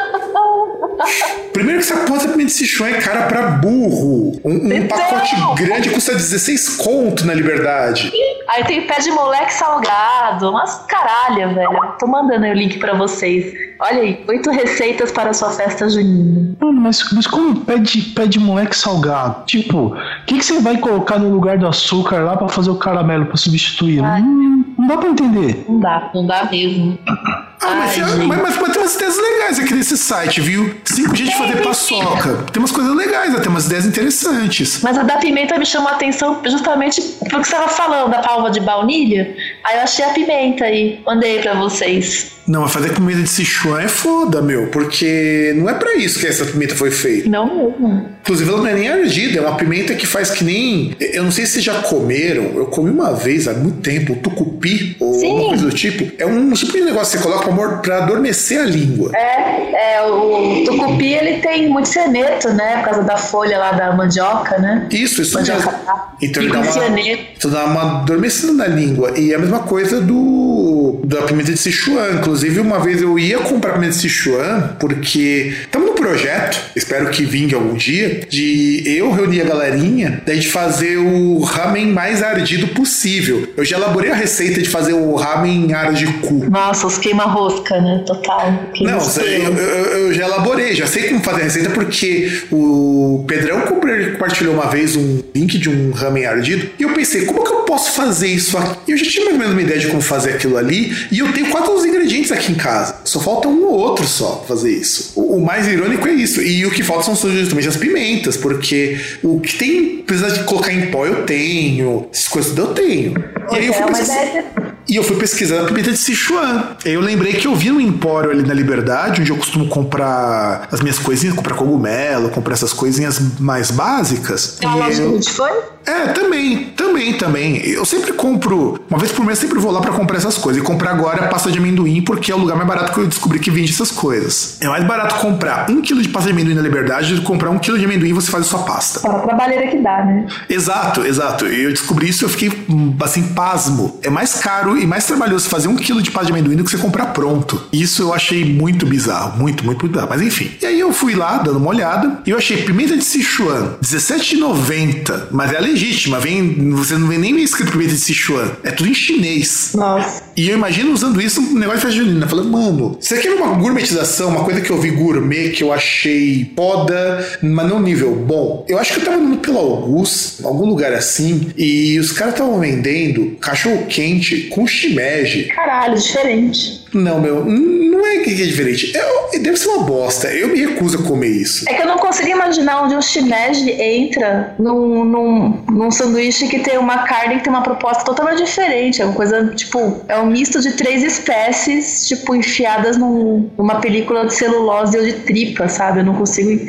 Primeiro 1.53 1.81
que 1.81 1.93
essa 1.93 2.05
porra 2.05 2.19
de 2.21 2.29
pimenta 2.29 2.51
Sichuan 2.51 2.88
é 2.88 3.01
cara 3.01 3.23
pra 3.27 3.43
burro. 3.53 4.40
Um, 4.45 4.51
um 4.69 4.73
Então. 4.73 4.99
pacote 4.99 5.35
grande 5.62 5.90
custa 5.90 6.12
16 6.12 6.77
conto 6.79 7.25
na 7.27 7.33
Liberdade. 7.35 8.12
Aí 8.49 8.64
tem 8.64 8.87
pé 8.87 8.99
de 8.99 9.11
moleque 9.11 9.53
salgado, 9.55 10.51
umas 10.51 10.85
caralha, 10.88 11.49
velho. 11.49 11.71
Tô 11.99 12.07
mandando 12.07 12.45
aí 12.45 12.51
o 12.51 12.55
link 12.55 12.79
pra 12.79 12.95
vocês. 12.95 13.55
Olha 13.81 14.01
aí, 14.03 14.25
oito 14.29 14.51
receitas 14.51 15.12
para 15.12 15.31
a 15.31 15.35
sua 15.35 15.51
festa 15.51 15.88
junina. 15.88 16.57
Mano, 16.61 16.81
mas, 16.81 17.05
mas 17.12 17.27
como 17.27 17.57
pede, 17.61 18.03
pede 18.14 18.38
moleque 18.40 18.77
salgado? 18.77 19.45
Tipo, 19.47 19.87
o 19.88 19.97
que, 20.27 20.38
que 20.38 20.45
você 20.45 20.61
vai 20.61 20.77
colocar 20.79 21.19
no 21.19 21.29
lugar 21.31 21.59
do 21.59 21.67
açúcar 21.69 22.19
lá 22.21 22.37
pra 22.37 22.49
fazer 22.49 22.71
o 22.71 22.77
caramelo 22.77 23.27
pra 23.27 23.37
substituir? 23.37 24.03
Ai. 24.05 24.23
Não, 24.23 24.54
não 24.85 24.88
dá 24.88 24.97
pra 24.99 25.09
entender. 25.11 25.64
Não 25.68 25.81
dá, 25.81 26.11
não 26.14 26.27
dá 26.27 26.44
mesmo. 26.51 26.99
Ah, 27.07 27.75
mas, 27.77 27.90
Ai, 27.92 28.01
é- 28.01 28.07
gente. 28.09 28.27
mas, 28.27 28.42
mas, 28.42 28.57
mas 28.59 28.73
tem 28.73 28.83
umas 28.83 28.94
ideias 28.94 29.16
legais 29.16 29.59
aqui 29.59 29.75
nesse 29.75 29.97
site, 29.97 30.40
viu? 30.40 30.75
Cinco 30.85 31.16
jeitos 31.16 31.35
de 31.35 31.42
fazer 31.47 31.62
paçoca. 31.62 32.44
Tem 32.53 32.61
umas 32.61 32.70
coisas 32.73 32.94
legais, 32.94 33.35
tem 33.40 33.49
umas 33.49 33.66
ideias 33.66 33.87
interessantes. 33.87 34.81
Mas 34.83 34.99
a 34.99 35.03
da 35.03 35.16
pimenta 35.16 35.59
me 35.59 35.64
chamou 35.64 35.88
a 35.88 35.92
atenção 35.92 36.40
justamente 36.47 37.01
pelo 37.01 37.40
que 37.42 37.49
você 37.49 37.55
estava 37.55 37.68
falando, 37.68 38.11
da 38.11 38.18
palma 38.18 38.51
de 38.51 38.61
baunilha. 38.61 39.35
Aí 39.64 39.77
eu 39.77 39.83
achei 39.83 40.05
a 40.05 40.11
pimenta 40.11 40.64
aí. 40.66 41.01
Mandei 41.07 41.40
pra 41.40 41.55
vocês. 41.55 42.33
Não, 42.46 42.62
mas 42.62 42.72
fazer 42.72 42.92
comida 42.92 43.22
de 43.22 43.28
Sichuan 43.28 43.80
é 43.80 43.88
foda, 43.88 44.42
meu, 44.42 44.68
porque 44.68 45.54
não 45.57 45.68
é 45.68 45.74
pra 45.74 45.94
isso 45.94 46.18
que 46.18 46.26
essa 46.26 46.44
pimenta 46.44 46.74
foi 46.74 46.90
feita. 46.90 47.28
Não. 47.28 47.74
Inclusive, 48.20 48.50
ela 48.50 48.59
não 48.59 48.66
é 48.66 48.74
nem 48.74 48.88
ardida, 48.88 49.38
é 49.38 49.40
uma 49.40 49.57
pimenta 49.57 49.94
que 49.94 50.07
faz 50.07 50.30
que 50.30 50.44
nem. 50.44 50.94
Eu 51.00 51.24
não 51.24 51.30
sei 51.30 51.46
se 51.46 51.52
vocês 51.52 51.64
já 51.64 51.80
comeram, 51.83 52.44
eu 52.54 52.66
comi 52.66 52.90
uma 52.90 53.12
vez 53.12 53.48
há 53.48 53.54
muito 53.54 53.80
tempo, 53.80 54.16
tucupi, 54.16 54.96
ou 55.00 55.14
Sim. 55.14 55.30
alguma 55.30 55.48
coisa 55.48 55.64
do 55.64 55.74
tipo. 55.74 56.11
É 56.18 56.26
um 56.26 56.52
tipo 56.52 56.72
de 56.72 56.83
negócio 56.83 57.16
que 57.18 57.22
você 57.22 57.30
coloca 57.30 57.80
pra 57.83 57.98
adormecer 57.98 58.61
a 58.61 58.64
língua. 58.64 59.11
É, 59.14 59.96
é, 59.96 60.02
o 60.02 60.64
tucupi 60.64 61.14
ele 61.14 61.40
tem 61.40 61.68
muito 61.68 61.88
cianeto, 61.88 62.48
né? 62.50 62.78
Por 62.78 62.85
causa 62.85 63.02
da 63.02 63.16
folha 63.16 63.59
lá 63.59 63.72
da 63.72 63.92
mandioca, 63.92 64.59
né? 64.59 64.87
Isso, 64.90 65.22
isso 65.22 65.35
Mandioca. 65.35 65.70
mesmo. 65.70 65.85
Então 66.22 66.42
ele 66.42 66.52
dá 66.52 66.61
um 66.61 66.62
uma, 66.62 66.98
então 67.37 67.50
dá 67.50 67.64
uma 67.64 68.00
adormecida 68.00 68.52
na 68.52 68.66
língua. 68.66 69.12
E 69.18 69.33
é 69.33 69.37
a 69.37 69.38
mesma 69.38 69.61
coisa 69.61 70.00
do 70.00 71.00
da 71.04 71.22
pimenta 71.22 71.52
de 71.52 71.59
Sichuan. 71.59 72.12
Inclusive, 72.14 72.34
uma 72.61 72.79
vez 72.81 73.01
eu 73.03 73.18
ia 73.18 73.38
comprar 73.38 73.75
pimenta 73.75 73.92
de 73.92 73.99
Sichuan, 73.99 74.77
porque 74.81 75.53
estamos 75.62 75.88
no 75.88 75.94
projeto, 75.94 76.59
espero 76.77 77.09
que 77.11 77.25
vingue 77.25 77.55
algum 77.55 77.75
dia, 77.75 78.20
de 78.29 78.83
eu 78.87 79.11
reunir 79.12 79.40
a 79.42 79.44
galerinha, 79.44 80.23
da 80.27 80.35
gente 80.35 80.49
fazer 80.49 80.97
o 80.99 81.40
ramen 81.40 81.87
mais 81.92 82.23
ardido 82.23 82.68
possível. 82.68 83.47
Eu 83.57 83.64
já 83.64 83.77
elaborei 83.77 84.11
a 84.11 84.14
receita 84.14 84.61
de 84.61 84.68
fazer 84.68 84.92
o 84.92 85.14
ramen 85.14 85.73
arde 85.73 86.07
cu. 86.23 86.47
Nossa, 86.51 86.87
os 86.87 86.99
queima-rosca, 86.99 87.81
né? 87.81 88.03
Total. 88.07 88.53
Queima 88.75 88.92
Não, 88.92 88.99
eu, 89.23 89.53
eu- 89.55 89.85
eu 90.09 90.14
já 90.14 90.25
elaborei, 90.27 90.75
já 90.75 90.87
sei 90.87 91.05
como 91.05 91.23
fazer 91.23 91.40
a 91.42 91.44
receita, 91.44 91.70
porque 91.70 92.42
o 92.51 93.25
Pedrão 93.27 93.61
compartilhou 93.62 94.55
uma 94.55 94.66
vez 94.66 94.97
um 94.97 95.23
link 95.35 95.59
de 95.59 95.68
um 95.68 95.90
ramen 95.92 96.27
ardido, 96.27 96.68
e 96.79 96.83
eu 96.83 96.90
pensei, 96.90 97.25
como 97.25 97.42
que 97.44 97.51
eu 97.51 97.61
posso 97.61 97.92
fazer 97.92 98.29
isso 98.29 98.57
aqui? 98.59 98.92
Eu 98.92 98.97
já 98.97 99.05
tinha 99.07 99.25
mais 99.25 99.35
ou 99.37 99.38
menos 99.40 99.53
uma 99.55 99.62
ideia 99.62 99.81
de 99.81 99.87
como 99.88 100.01
fazer 100.03 100.31
aquilo 100.35 100.57
ali, 100.57 100.94
e 101.11 101.18
eu 101.18 101.33
tenho 101.33 101.47
quatro 101.49 101.73
dos 101.75 101.85
aqui 102.33 102.53
em 102.53 102.57
casa. 102.57 102.97
Só 103.05 103.21
falta 103.21 103.49
um 103.49 103.65
ou 103.65 103.75
outro 103.79 104.07
só 104.07 104.37
pra 104.37 104.49
fazer 104.57 104.71
isso. 104.71 105.13
O, 105.15 105.37
o 105.37 105.45
mais 105.45 105.67
irônico 105.67 106.07
é 106.09 106.13
isso, 106.13 106.41
e 106.41 106.65
o 106.65 106.71
que 106.71 106.83
falta 106.83 107.05
são 107.05 107.31
justamente 107.31 107.69
as 107.69 107.77
pimentas, 107.77 108.37
porque 108.37 108.99
o 109.23 109.41
que 109.41 109.57
tem, 109.57 109.99
precisa 109.99 110.31
de 110.31 110.45
colocar 110.45 110.73
em 110.73 110.91
pó 110.91 111.07
eu 111.07 111.25
tenho, 111.27 112.09
essas 112.13 112.29
coisas 112.29 112.57
eu 112.57 112.69
tenho. 112.69 113.15
E 113.53 113.57
aí 113.57 113.67
eu 113.67 113.75
É 113.75 113.93
fui 113.93 114.03
ideia. 114.03 114.74
E 114.88 114.97
eu 114.97 115.03
fui 115.03 115.16
pesquisar 115.16 115.61
a 115.62 115.64
pimenta 115.64 115.90
de 115.90 115.97
Sichuan. 115.97 116.77
Aí 116.85 116.92
eu 116.94 117.01
lembrei 117.01 117.35
que 117.35 117.47
eu 117.47 117.55
vi 117.55 117.70
no 117.70 117.81
Empório 117.81 118.31
ali 118.31 118.42
na 118.42 118.55
Liberdade, 118.55 119.20
onde 119.20 119.31
eu 119.31 119.37
costumo 119.37 119.68
comprar 119.68 120.68
as 120.70 120.81
minhas 120.81 120.99
coisinhas, 120.99 121.35
comprar 121.35 121.55
cogumelo, 121.55 122.29
comprar 122.31 122.55
essas 122.55 122.73
coisinhas 122.73 123.20
mais 123.38 123.70
básicas. 123.70 124.57
Tem 124.61 124.68
uma 124.68 124.87
loja 124.87 125.03
eu- 125.03 125.18
de 125.18 125.31
foi? 125.31 125.51
É, 125.87 126.09
também, 126.09 126.73
também, 126.77 127.12
também. 127.12 127.57
Eu 127.66 127.85
sempre 127.85 128.12
compro, 128.14 128.81
uma 128.88 128.99
vez 128.99 129.12
por 129.12 129.25
mês, 129.25 129.38
sempre 129.38 129.59
vou 129.59 129.70
lá 129.70 129.83
pra 129.83 129.92
comprar 129.92 130.16
essas 130.16 130.38
coisas. 130.38 130.62
E 130.62 130.64
comprar 130.64 130.90
agora 130.92 131.29
pasta 131.29 131.51
de 131.51 131.59
amendoim, 131.59 132.01
porque 132.03 132.33
é 132.33 132.35
o 132.35 132.38
lugar 132.38 132.57
mais 132.57 132.66
barato 132.66 132.92
que 132.92 132.99
eu 133.01 133.07
descobri 133.07 133.38
que 133.38 133.51
vende 133.51 133.70
essas 133.70 133.90
coisas. 133.90 134.57
É 134.62 134.68
mais 134.68 134.83
barato 134.85 135.16
comprar 135.16 135.70
um 135.70 135.83
quilo 135.83 136.01
de 136.01 136.09
pasta 136.09 136.29
de 136.29 136.33
amendoim 136.33 136.55
na 136.55 136.62
Liberdade 136.62 137.14
do 137.14 137.20
que 137.20 137.27
comprar 137.27 137.51
um 137.51 137.59
quilo 137.59 137.79
de 137.79 137.85
amendoim 137.85 138.09
e 138.09 138.12
você 138.14 138.31
faz 138.31 138.47
a 138.47 138.49
sua 138.49 138.61
pasta. 138.61 139.01
Só 139.01 139.11
a 139.11 139.18
trabalheira 139.20 139.66
que 139.68 139.77
dá, 139.79 140.05
né? 140.07 140.27
Exato, 140.49 141.05
exato. 141.05 141.47
E 141.47 141.64
eu 141.64 141.70
descobri 141.70 142.09
isso 142.09 142.25
e 142.25 142.27
eu 142.27 142.31
fiquei 142.31 142.51
hum, 142.68 142.97
assim, 143.03 143.35
pasmo. 143.35 143.99
É 144.03 144.09
mais 144.09 144.35
caro 144.37 144.74
e 144.77 144.87
mais 144.87 145.05
trabalhoso 145.07 145.49
fazer 145.49 145.69
um 145.69 145.77
quilo 145.77 146.03
de 146.03 146.11
pasta 146.11 146.27
de 146.27 146.33
amendoim 146.33 146.57
do 146.57 146.65
que 146.65 146.71
você 146.71 146.79
comprar 146.79 147.07
pronto. 147.07 147.63
Isso 147.73 148.03
eu 148.03 148.13
achei 148.13 148.45
muito 148.45 148.87
bizarro. 148.87 149.39
Muito, 149.39 149.65
muito 149.65 149.87
bizarro. 149.87 150.09
Mas 150.11 150.23
enfim. 150.23 150.51
E 150.61 150.67
aí 150.67 150.81
eu 150.81 150.93
fui 150.93 151.15
lá, 151.15 151.39
dando 151.39 151.59
uma 151.59 151.69
olhada, 151.69 152.21
e 152.27 152.31
eu 152.31 152.39
achei 152.39 152.63
pimenta 152.63 152.97
de 152.97 153.05
Sichuan, 153.05 153.77
R$17,90. 153.83 155.29
Mas 155.31 155.53
é 155.53 155.61
legítima. 155.61 156.19
Vem, 156.19 156.71
você 156.71 156.97
não 156.97 157.09
vê 157.09 157.19
nem 157.19 157.39
escrito 157.43 157.73
pimenta 157.73 157.93
de 157.93 158.01
Sichuan. 158.01 158.51
É 158.63 158.71
tudo 158.71 158.89
em 158.89 158.95
chinês. 158.95 159.71
Nossa. 159.75 160.24
E 160.37 160.49
eu 160.49 160.57
imagino 160.57 160.92
usando 160.92 161.20
isso 161.20 161.40
no 161.40 161.59
negócio 161.59 161.81
de 161.81 161.87
festa 161.87 162.05
junina. 162.05 162.29
Falando, 162.29 162.51
mano, 162.51 162.99
isso 163.01 163.14
aqui 163.14 163.29
é 163.29 163.35
uma 163.35 163.55
gourmetização, 163.55 164.31
uma 164.31 164.44
coisa 164.44 164.61
que 164.61 164.70
eu 164.70 164.81
vi 164.81 164.90
gourmet, 164.90 165.51
que 165.51 165.62
eu 165.62 165.73
achei 165.73 166.53
foda, 166.57 167.38
mas 167.42 167.68
não 167.68 167.81
nível 167.81 168.14
bom. 168.14 168.64
Eu 168.68 168.79
acho 168.79 168.94
que 168.94 169.01
eu 169.01 169.05
tava 169.05 169.18
indo 169.18 169.38
pelo 169.38 169.59
Augusto, 169.59 170.42
em 170.42 170.47
algum 170.47 170.66
lugar 170.66 170.92
assim, 170.92 171.53
e 171.57 171.99
os 171.99 172.12
caras 172.12 172.35
estavam 172.35 172.59
vendendo 172.61 173.37
cachorro 173.40 173.87
quente 173.87 174.49
com 174.49 174.66
shimeji. 174.66 175.44
Caralho, 175.44 175.99
diferente. 175.99 176.85
Não, 176.94 177.20
meu, 177.20 177.44
Não 177.44 178.07
é 178.07 178.18
que 178.18 178.31
é 178.31 178.47
diferente. 178.47 178.97
É, 178.97 179.38
deve 179.38 179.57
ser 179.57 179.68
uma 179.68 179.85
bosta. 179.85 180.29
Eu 180.29 180.49
me 180.49 180.64
recuso 180.64 180.99
a 180.99 181.03
comer 181.03 181.29
isso. 181.29 181.68
É 181.68 181.75
que 181.75 181.83
eu 181.83 181.87
não 181.87 181.99
consigo 181.99 182.29
imaginar 182.29 182.83
onde 182.83 182.94
um 182.94 183.03
shimeji 183.03 183.70
entra 183.70 184.55
num, 184.59 185.05
num, 185.05 185.64
num 185.70 185.90
sanduíche 185.90 186.47
que 186.47 186.61
tem 186.61 186.79
uma 186.79 186.99
carne 186.99 187.37
que 187.37 187.44
tem 187.44 187.53
uma 187.53 187.62
proposta 187.62 188.05
totalmente 188.05 188.44
diferente. 188.44 189.03
É 189.03 189.05
uma 189.05 189.14
coisa, 189.14 189.53
tipo, 189.55 190.01
é 190.09 190.16
um 190.18 190.24
misto 190.27 190.61
de 190.61 190.73
três 190.73 191.03
espécies, 191.03 192.07
tipo, 192.09 192.35
enfiadas 192.35 192.97
num, 192.97 193.51
numa 193.57 193.77
película 193.77 194.27
de 194.27 194.35
celulose 194.35 194.97
ou 194.97 195.05
de 195.05 195.13
tripa, 195.13 195.69
sabe? 195.69 196.01
Eu 196.01 196.05
não 196.05 196.15
consigo 196.15 196.61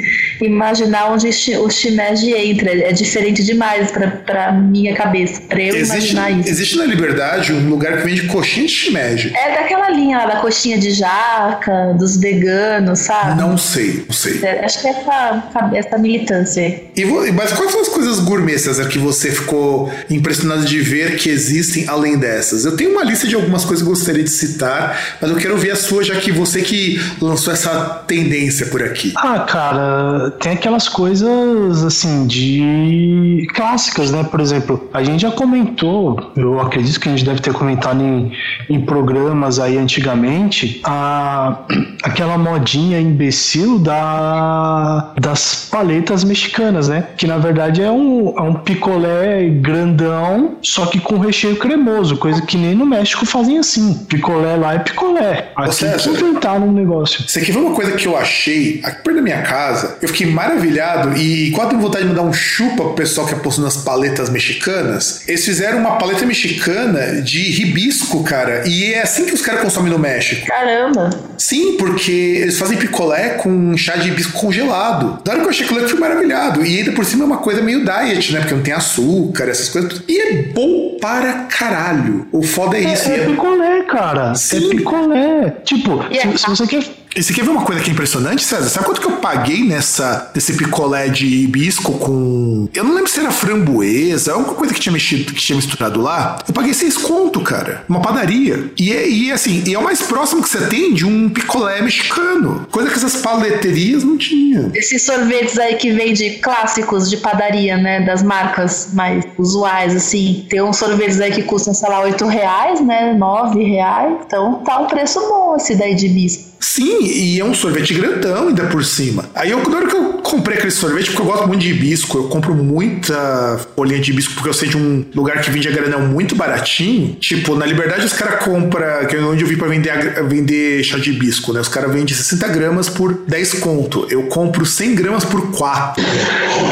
imaginar 0.42 1.12
onde 1.12 1.28
o 1.28 1.70
shimeji 1.70 2.34
entra. 2.34 2.72
É 2.72 2.92
diferente 2.92 3.44
demais 3.44 3.92
pra, 3.92 4.08
pra 4.08 4.52
minha 4.52 4.94
cabeça, 4.94 5.42
pra 5.42 5.62
eu 5.62 5.76
existe, 5.76 6.14
imaginar 6.14 6.32
isso. 6.32 6.50
Existe 6.50 6.78
na 6.78 6.86
Liberdade 6.86 7.54
um 7.54 7.70
lugar 7.70 7.98
que 7.98 8.04
vende 8.04 8.24
coxinha 8.28 8.66
de 8.66 8.72
shimeji. 8.72 9.34
É 9.36 9.56
daquela 9.56 9.90
linha 9.90 10.18
lá, 10.20 10.26
da 10.26 10.36
coxinha 10.38 10.78
de 10.78 10.92
jaca, 10.92 11.94
dos 11.98 12.18
veganos, 12.18 13.00
sabe? 13.00 13.40
Não 13.40 13.58
sei, 13.58 14.04
não 14.08 14.14
sei. 14.14 14.40
É, 14.44 14.66
acho 14.66 14.82
que 14.82 14.88
é 14.88 14.92
essa, 14.92 15.72
essa 15.74 15.98
militância 15.98 16.64
aí. 16.64 16.84
E, 16.96 17.06
mas 17.32 17.52
quais 17.54 17.72
são 17.72 17.82
as 17.82 17.90
coisas 17.90 18.20
gourmet, 18.20 18.58
César, 18.58 18.88
que 18.88 18.98
você 18.98 19.32
ficou 19.32 19.92
impressionado 20.10 20.66
de 20.66 20.80
ver 20.80 21.18
que 21.18 21.30
existem 21.30 21.88
além 21.88 22.18
dessas? 22.18 22.66
Eu 22.66 22.76
tenho 22.76 22.92
uma 22.92 23.04
lista 23.04 23.28
de 23.28 23.36
algumas 23.46 23.66
coisas 23.66 23.84
que 23.84 23.90
eu 23.90 23.96
gostaria 23.96 24.24
de 24.24 24.30
citar, 24.30 25.18
mas 25.22 25.32
eu 25.32 25.38
quero 25.38 25.58
ver 25.58 25.72
a 25.72 25.76
sua, 25.76 26.04
já 26.04 26.16
que 26.16 26.32
você 26.32 26.62
que 26.62 27.00
lançou 27.22 27.54
essa 27.54 28.04
tendência 28.08 28.68
por 28.68 28.84
aqui. 28.84 29.14
Ah, 29.16 29.40
cara, 29.40 30.32
tem 30.40 30.54
aquelas 30.54 30.88
coisas 30.88 31.84
assim 31.84 32.28
de 32.28 33.48
clássicas, 33.54 34.12
né? 34.12 34.24
Por 34.24 34.40
exemplo, 34.40 34.90
a 34.94 35.04
gente 35.04 35.22
já 35.22 35.32
comentou, 35.32 36.32
eu 36.36 36.60
acredito 36.60 37.00
que 37.00 37.08
a 37.10 37.12
gente 37.12 37.26
deve 37.26 37.40
ter 37.40 37.54
comentado 37.54 38.02
em, 38.02 38.32
em 38.70 38.82
programas 38.82 39.60
aí 39.60 39.78
antigamente, 39.78 40.82
a, 40.84 41.60
aquela 42.04 42.38
modinha 42.38 43.00
imbecil 43.00 43.80
da, 43.80 45.14
das 45.20 45.68
paletas 45.72 46.24
mexicanas, 46.24 46.90
né? 46.90 47.08
Que 47.18 47.28
na 47.28 47.38
verdade 47.38 47.82
é 47.82 47.92
um, 47.92 48.34
é 48.38 48.42
um 48.42 48.56
picolé 48.56 49.48
grandão, 49.50 50.58
só 50.62 50.86
que 50.86 51.00
com 51.00 51.20
recheio 51.20 51.56
cremoso, 51.58 52.18
coisa 52.18 52.42
que 52.42 52.58
nem 52.58 52.76
no 52.76 52.86
México 52.86 53.26
fazem 53.36 53.58
assim. 53.58 53.94
Picolé 54.08 54.56
lá 54.56 54.76
é 54.76 54.80
picolé. 54.80 55.52
Aqui 55.58 55.76
César, 55.76 56.10
inventaram 56.12 56.70
um 56.70 56.72
negócio. 56.72 57.26
Isso 57.28 57.38
aqui 57.38 57.52
foi 57.52 57.62
uma 57.62 57.76
coisa 57.76 57.92
que 57.92 58.08
eu 58.08 58.16
achei 58.16 58.80
aqui 58.82 59.04
perto 59.04 59.18
da 59.18 59.22
minha 59.22 59.42
casa. 59.42 59.98
Eu 60.02 60.08
fiquei 60.08 60.28
maravilhado 60.28 61.18
e 61.18 61.52
quase 61.52 61.72
tenho 61.72 61.82
vontade 61.82 62.06
de 62.06 62.10
mandar 62.10 62.22
um 62.22 62.32
chupa 62.32 62.84
pro 62.84 62.94
pessoal 62.94 63.28
que 63.28 63.34
apostou 63.34 63.66
nas 63.66 63.76
paletas 63.76 64.30
mexicanas. 64.30 65.28
Eles 65.28 65.44
fizeram 65.44 65.80
uma 65.80 65.98
paleta 65.98 66.26
mexicana 66.26 67.22
de 67.22 67.52
ribisco, 67.52 68.24
cara. 68.24 68.64
E 68.66 68.94
é 68.94 69.02
assim 69.02 69.26
que 69.26 69.34
os 69.34 69.42
caras 69.42 69.62
consomem 69.62 69.92
no 69.92 70.00
México. 70.00 70.48
Caramba! 70.48 71.10
Sim, 71.38 71.76
porque 71.78 72.12
eles 72.12 72.58
fazem 72.58 72.78
picolé 72.78 73.32
com 73.32 73.76
chá 73.76 73.98
de 73.98 74.08
hibisco 74.08 74.40
congelado. 74.40 75.22
Na 75.26 75.34
hora 75.34 75.42
que 75.42 75.46
eu 75.46 75.50
achei 75.50 75.66
aquilo, 75.66 75.82
eu 75.82 75.90
fui 75.90 76.00
maravilhado. 76.00 76.66
E 76.66 76.78
ainda 76.78 76.94
por 76.94 77.04
cima 77.04 77.26
é 77.26 77.28
uma 77.28 77.38
coisa 77.38 77.62
meio 77.62 77.84
diet, 77.84 78.32
né? 78.32 78.40
Porque 78.40 78.56
não 78.56 78.64
tem 78.64 78.74
açúcar, 78.74 79.50
essas 79.50 79.68
coisas. 79.68 80.02
E 80.08 80.20
é 80.22 80.42
bom 80.54 80.98
para 81.02 81.34
caralho. 81.50 82.28
O 82.32 82.42
foda 82.42 82.78
é 82.78 82.94
isso. 82.94 83.10
É, 83.10 83.20
é 83.20 83.25
picolé, 83.26 83.84
cara. 83.84 84.32
É 84.32 84.36
Sim. 84.36 84.68
É 84.68 84.70
picolé. 84.76 85.50
Tipo, 85.64 86.04
se, 86.12 86.38
se 86.38 86.50
você 86.50 86.68
quer 86.68 86.84
e 87.16 87.24
você 87.24 87.34
quer 87.34 87.44
ver 87.44 87.52
uma 87.52 87.64
coisa 87.64 87.82
que 87.82 87.90
é 87.90 87.94
impressionante, 87.94 88.44
César? 88.44 88.70
Sabe 88.70 88.86
quanto 88.86 89.00
que 89.00 89.08
eu 89.08 89.18
paguei 89.18 89.64
nessa 89.64 90.30
desse 90.34 90.54
picolé 90.54 91.08
de 91.08 91.26
hibisco 91.26 91.94
com. 91.94 92.68
Eu 92.74 92.84
não 92.84 92.94
lembro 92.94 93.10
se 93.10 93.20
era 93.20 93.32
framboesa, 93.32 94.34
alguma 94.34 94.54
coisa 94.54 94.74
que 94.74 94.80
tinha 94.80 94.92
mexido, 94.92 95.34
que 95.34 95.40
tinha 95.40 95.56
misturado 95.56 96.02
lá. 96.02 96.40
Eu 96.46 96.54
paguei 96.54 96.74
seis 96.74 96.98
conto, 96.98 97.40
cara. 97.42 97.86
Uma 97.88 98.02
padaria. 98.02 98.72
E 98.78 98.92
é, 98.92 99.08
e 99.08 99.32
assim, 99.32 99.64
e 99.66 99.74
é 99.74 99.80
o 99.80 99.84
mais 99.84 100.02
próximo 100.02 100.44
que 100.44 100.50
você 100.50 100.68
tem 100.68 100.94
de 100.94 101.06
um 101.06 101.30
picolé 101.30 101.82
mexicano. 101.82 102.68
Coisa 102.70 102.90
que 102.90 102.98
essas 102.98 103.16
paleterias 103.18 104.04
não 104.04 104.18
tinham. 104.18 104.72
Esses 104.74 105.06
sorvetes 105.06 105.58
aí 105.58 105.76
que 105.76 105.92
vem 105.92 106.14
de 106.14 106.32
clássicos 106.32 107.10
de 107.10 107.18
padaria, 107.18 107.78
né? 107.78 108.02
Das 108.02 108.22
marcas 108.22 108.90
mais 108.94 109.24
usuais, 109.38 109.96
assim. 109.96 110.46
Tem 110.50 110.62
uns 110.62 110.78
sorvetes 110.78 111.22
aí 111.22 111.32
que 111.32 111.44
custam, 111.44 111.74
sei 111.74 111.90
lá, 111.90 112.02
oito 112.02 112.26
reais, 112.26 112.82
né? 112.82 113.14
Nove 113.14 113.64
reais. 113.64 114.18
Então 114.26 114.62
tá 114.66 114.80
um 114.80 114.88
preço 114.88 115.20
bom 115.22 115.56
esse 115.56 115.76
daí 115.76 115.96
de 115.96 116.08
hibisco. 116.08 116.45
Sim, 116.60 117.04
e 117.04 117.40
é 117.40 117.46
um 117.46 117.54
sorvete 117.54 117.94
grandão 117.94 118.48
ainda 118.48 118.66
por 118.66 118.84
cima. 118.84 119.26
Aí 119.36 119.52
eu, 119.52 119.62
na 119.70 119.78
hora 119.78 119.88
que 119.88 119.96
eu 119.96 120.14
comprei 120.24 120.58
aquele 120.58 120.72
sorvete, 120.72 121.12
porque 121.12 121.22
eu 121.22 121.26
gosto 121.26 121.48
muito 121.48 121.62
de 121.62 121.70
hibisco, 121.70 122.18
eu 122.18 122.24
compro 122.26 122.54
muita 122.54 123.60
folhinha 123.76 124.00
de 124.00 124.12
hibisco 124.12 124.34
porque 124.34 124.50
eu 124.50 124.54
sei 124.54 124.70
de 124.70 124.78
um 124.78 125.06
lugar 125.14 125.42
que 125.42 125.50
vende 125.50 125.68
a 125.68 125.72
granel 125.72 126.02
muito 126.02 126.36
baratinho. 126.36 127.16
Tipo, 127.16 127.56
na 127.56 127.66
Liberdade 127.66 128.06
os 128.06 128.14
caras 128.14 128.44
compram, 128.44 129.06
que 129.08 129.16
é 129.16 129.20
onde 129.20 129.44
eu 129.44 129.48
vi 129.48 129.56
pra 129.56 129.68
vender, 129.68 130.24
vender 130.28 130.84
chá 130.84 130.98
de 130.98 131.12
hibisco, 131.12 131.54
né? 131.54 131.60
Os 131.60 131.68
caras 131.68 131.92
vendem 131.92 132.14
60 132.14 132.48
gramas 132.50 132.90
por 132.90 133.14
10 133.14 133.56
conto. 133.56 134.08
Eu 134.10 134.24
compro 134.24 134.66
100 134.66 134.96
gramas 134.96 135.24
por 135.24 135.52
4. 135.52 136.04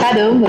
Caramba! 0.01 0.47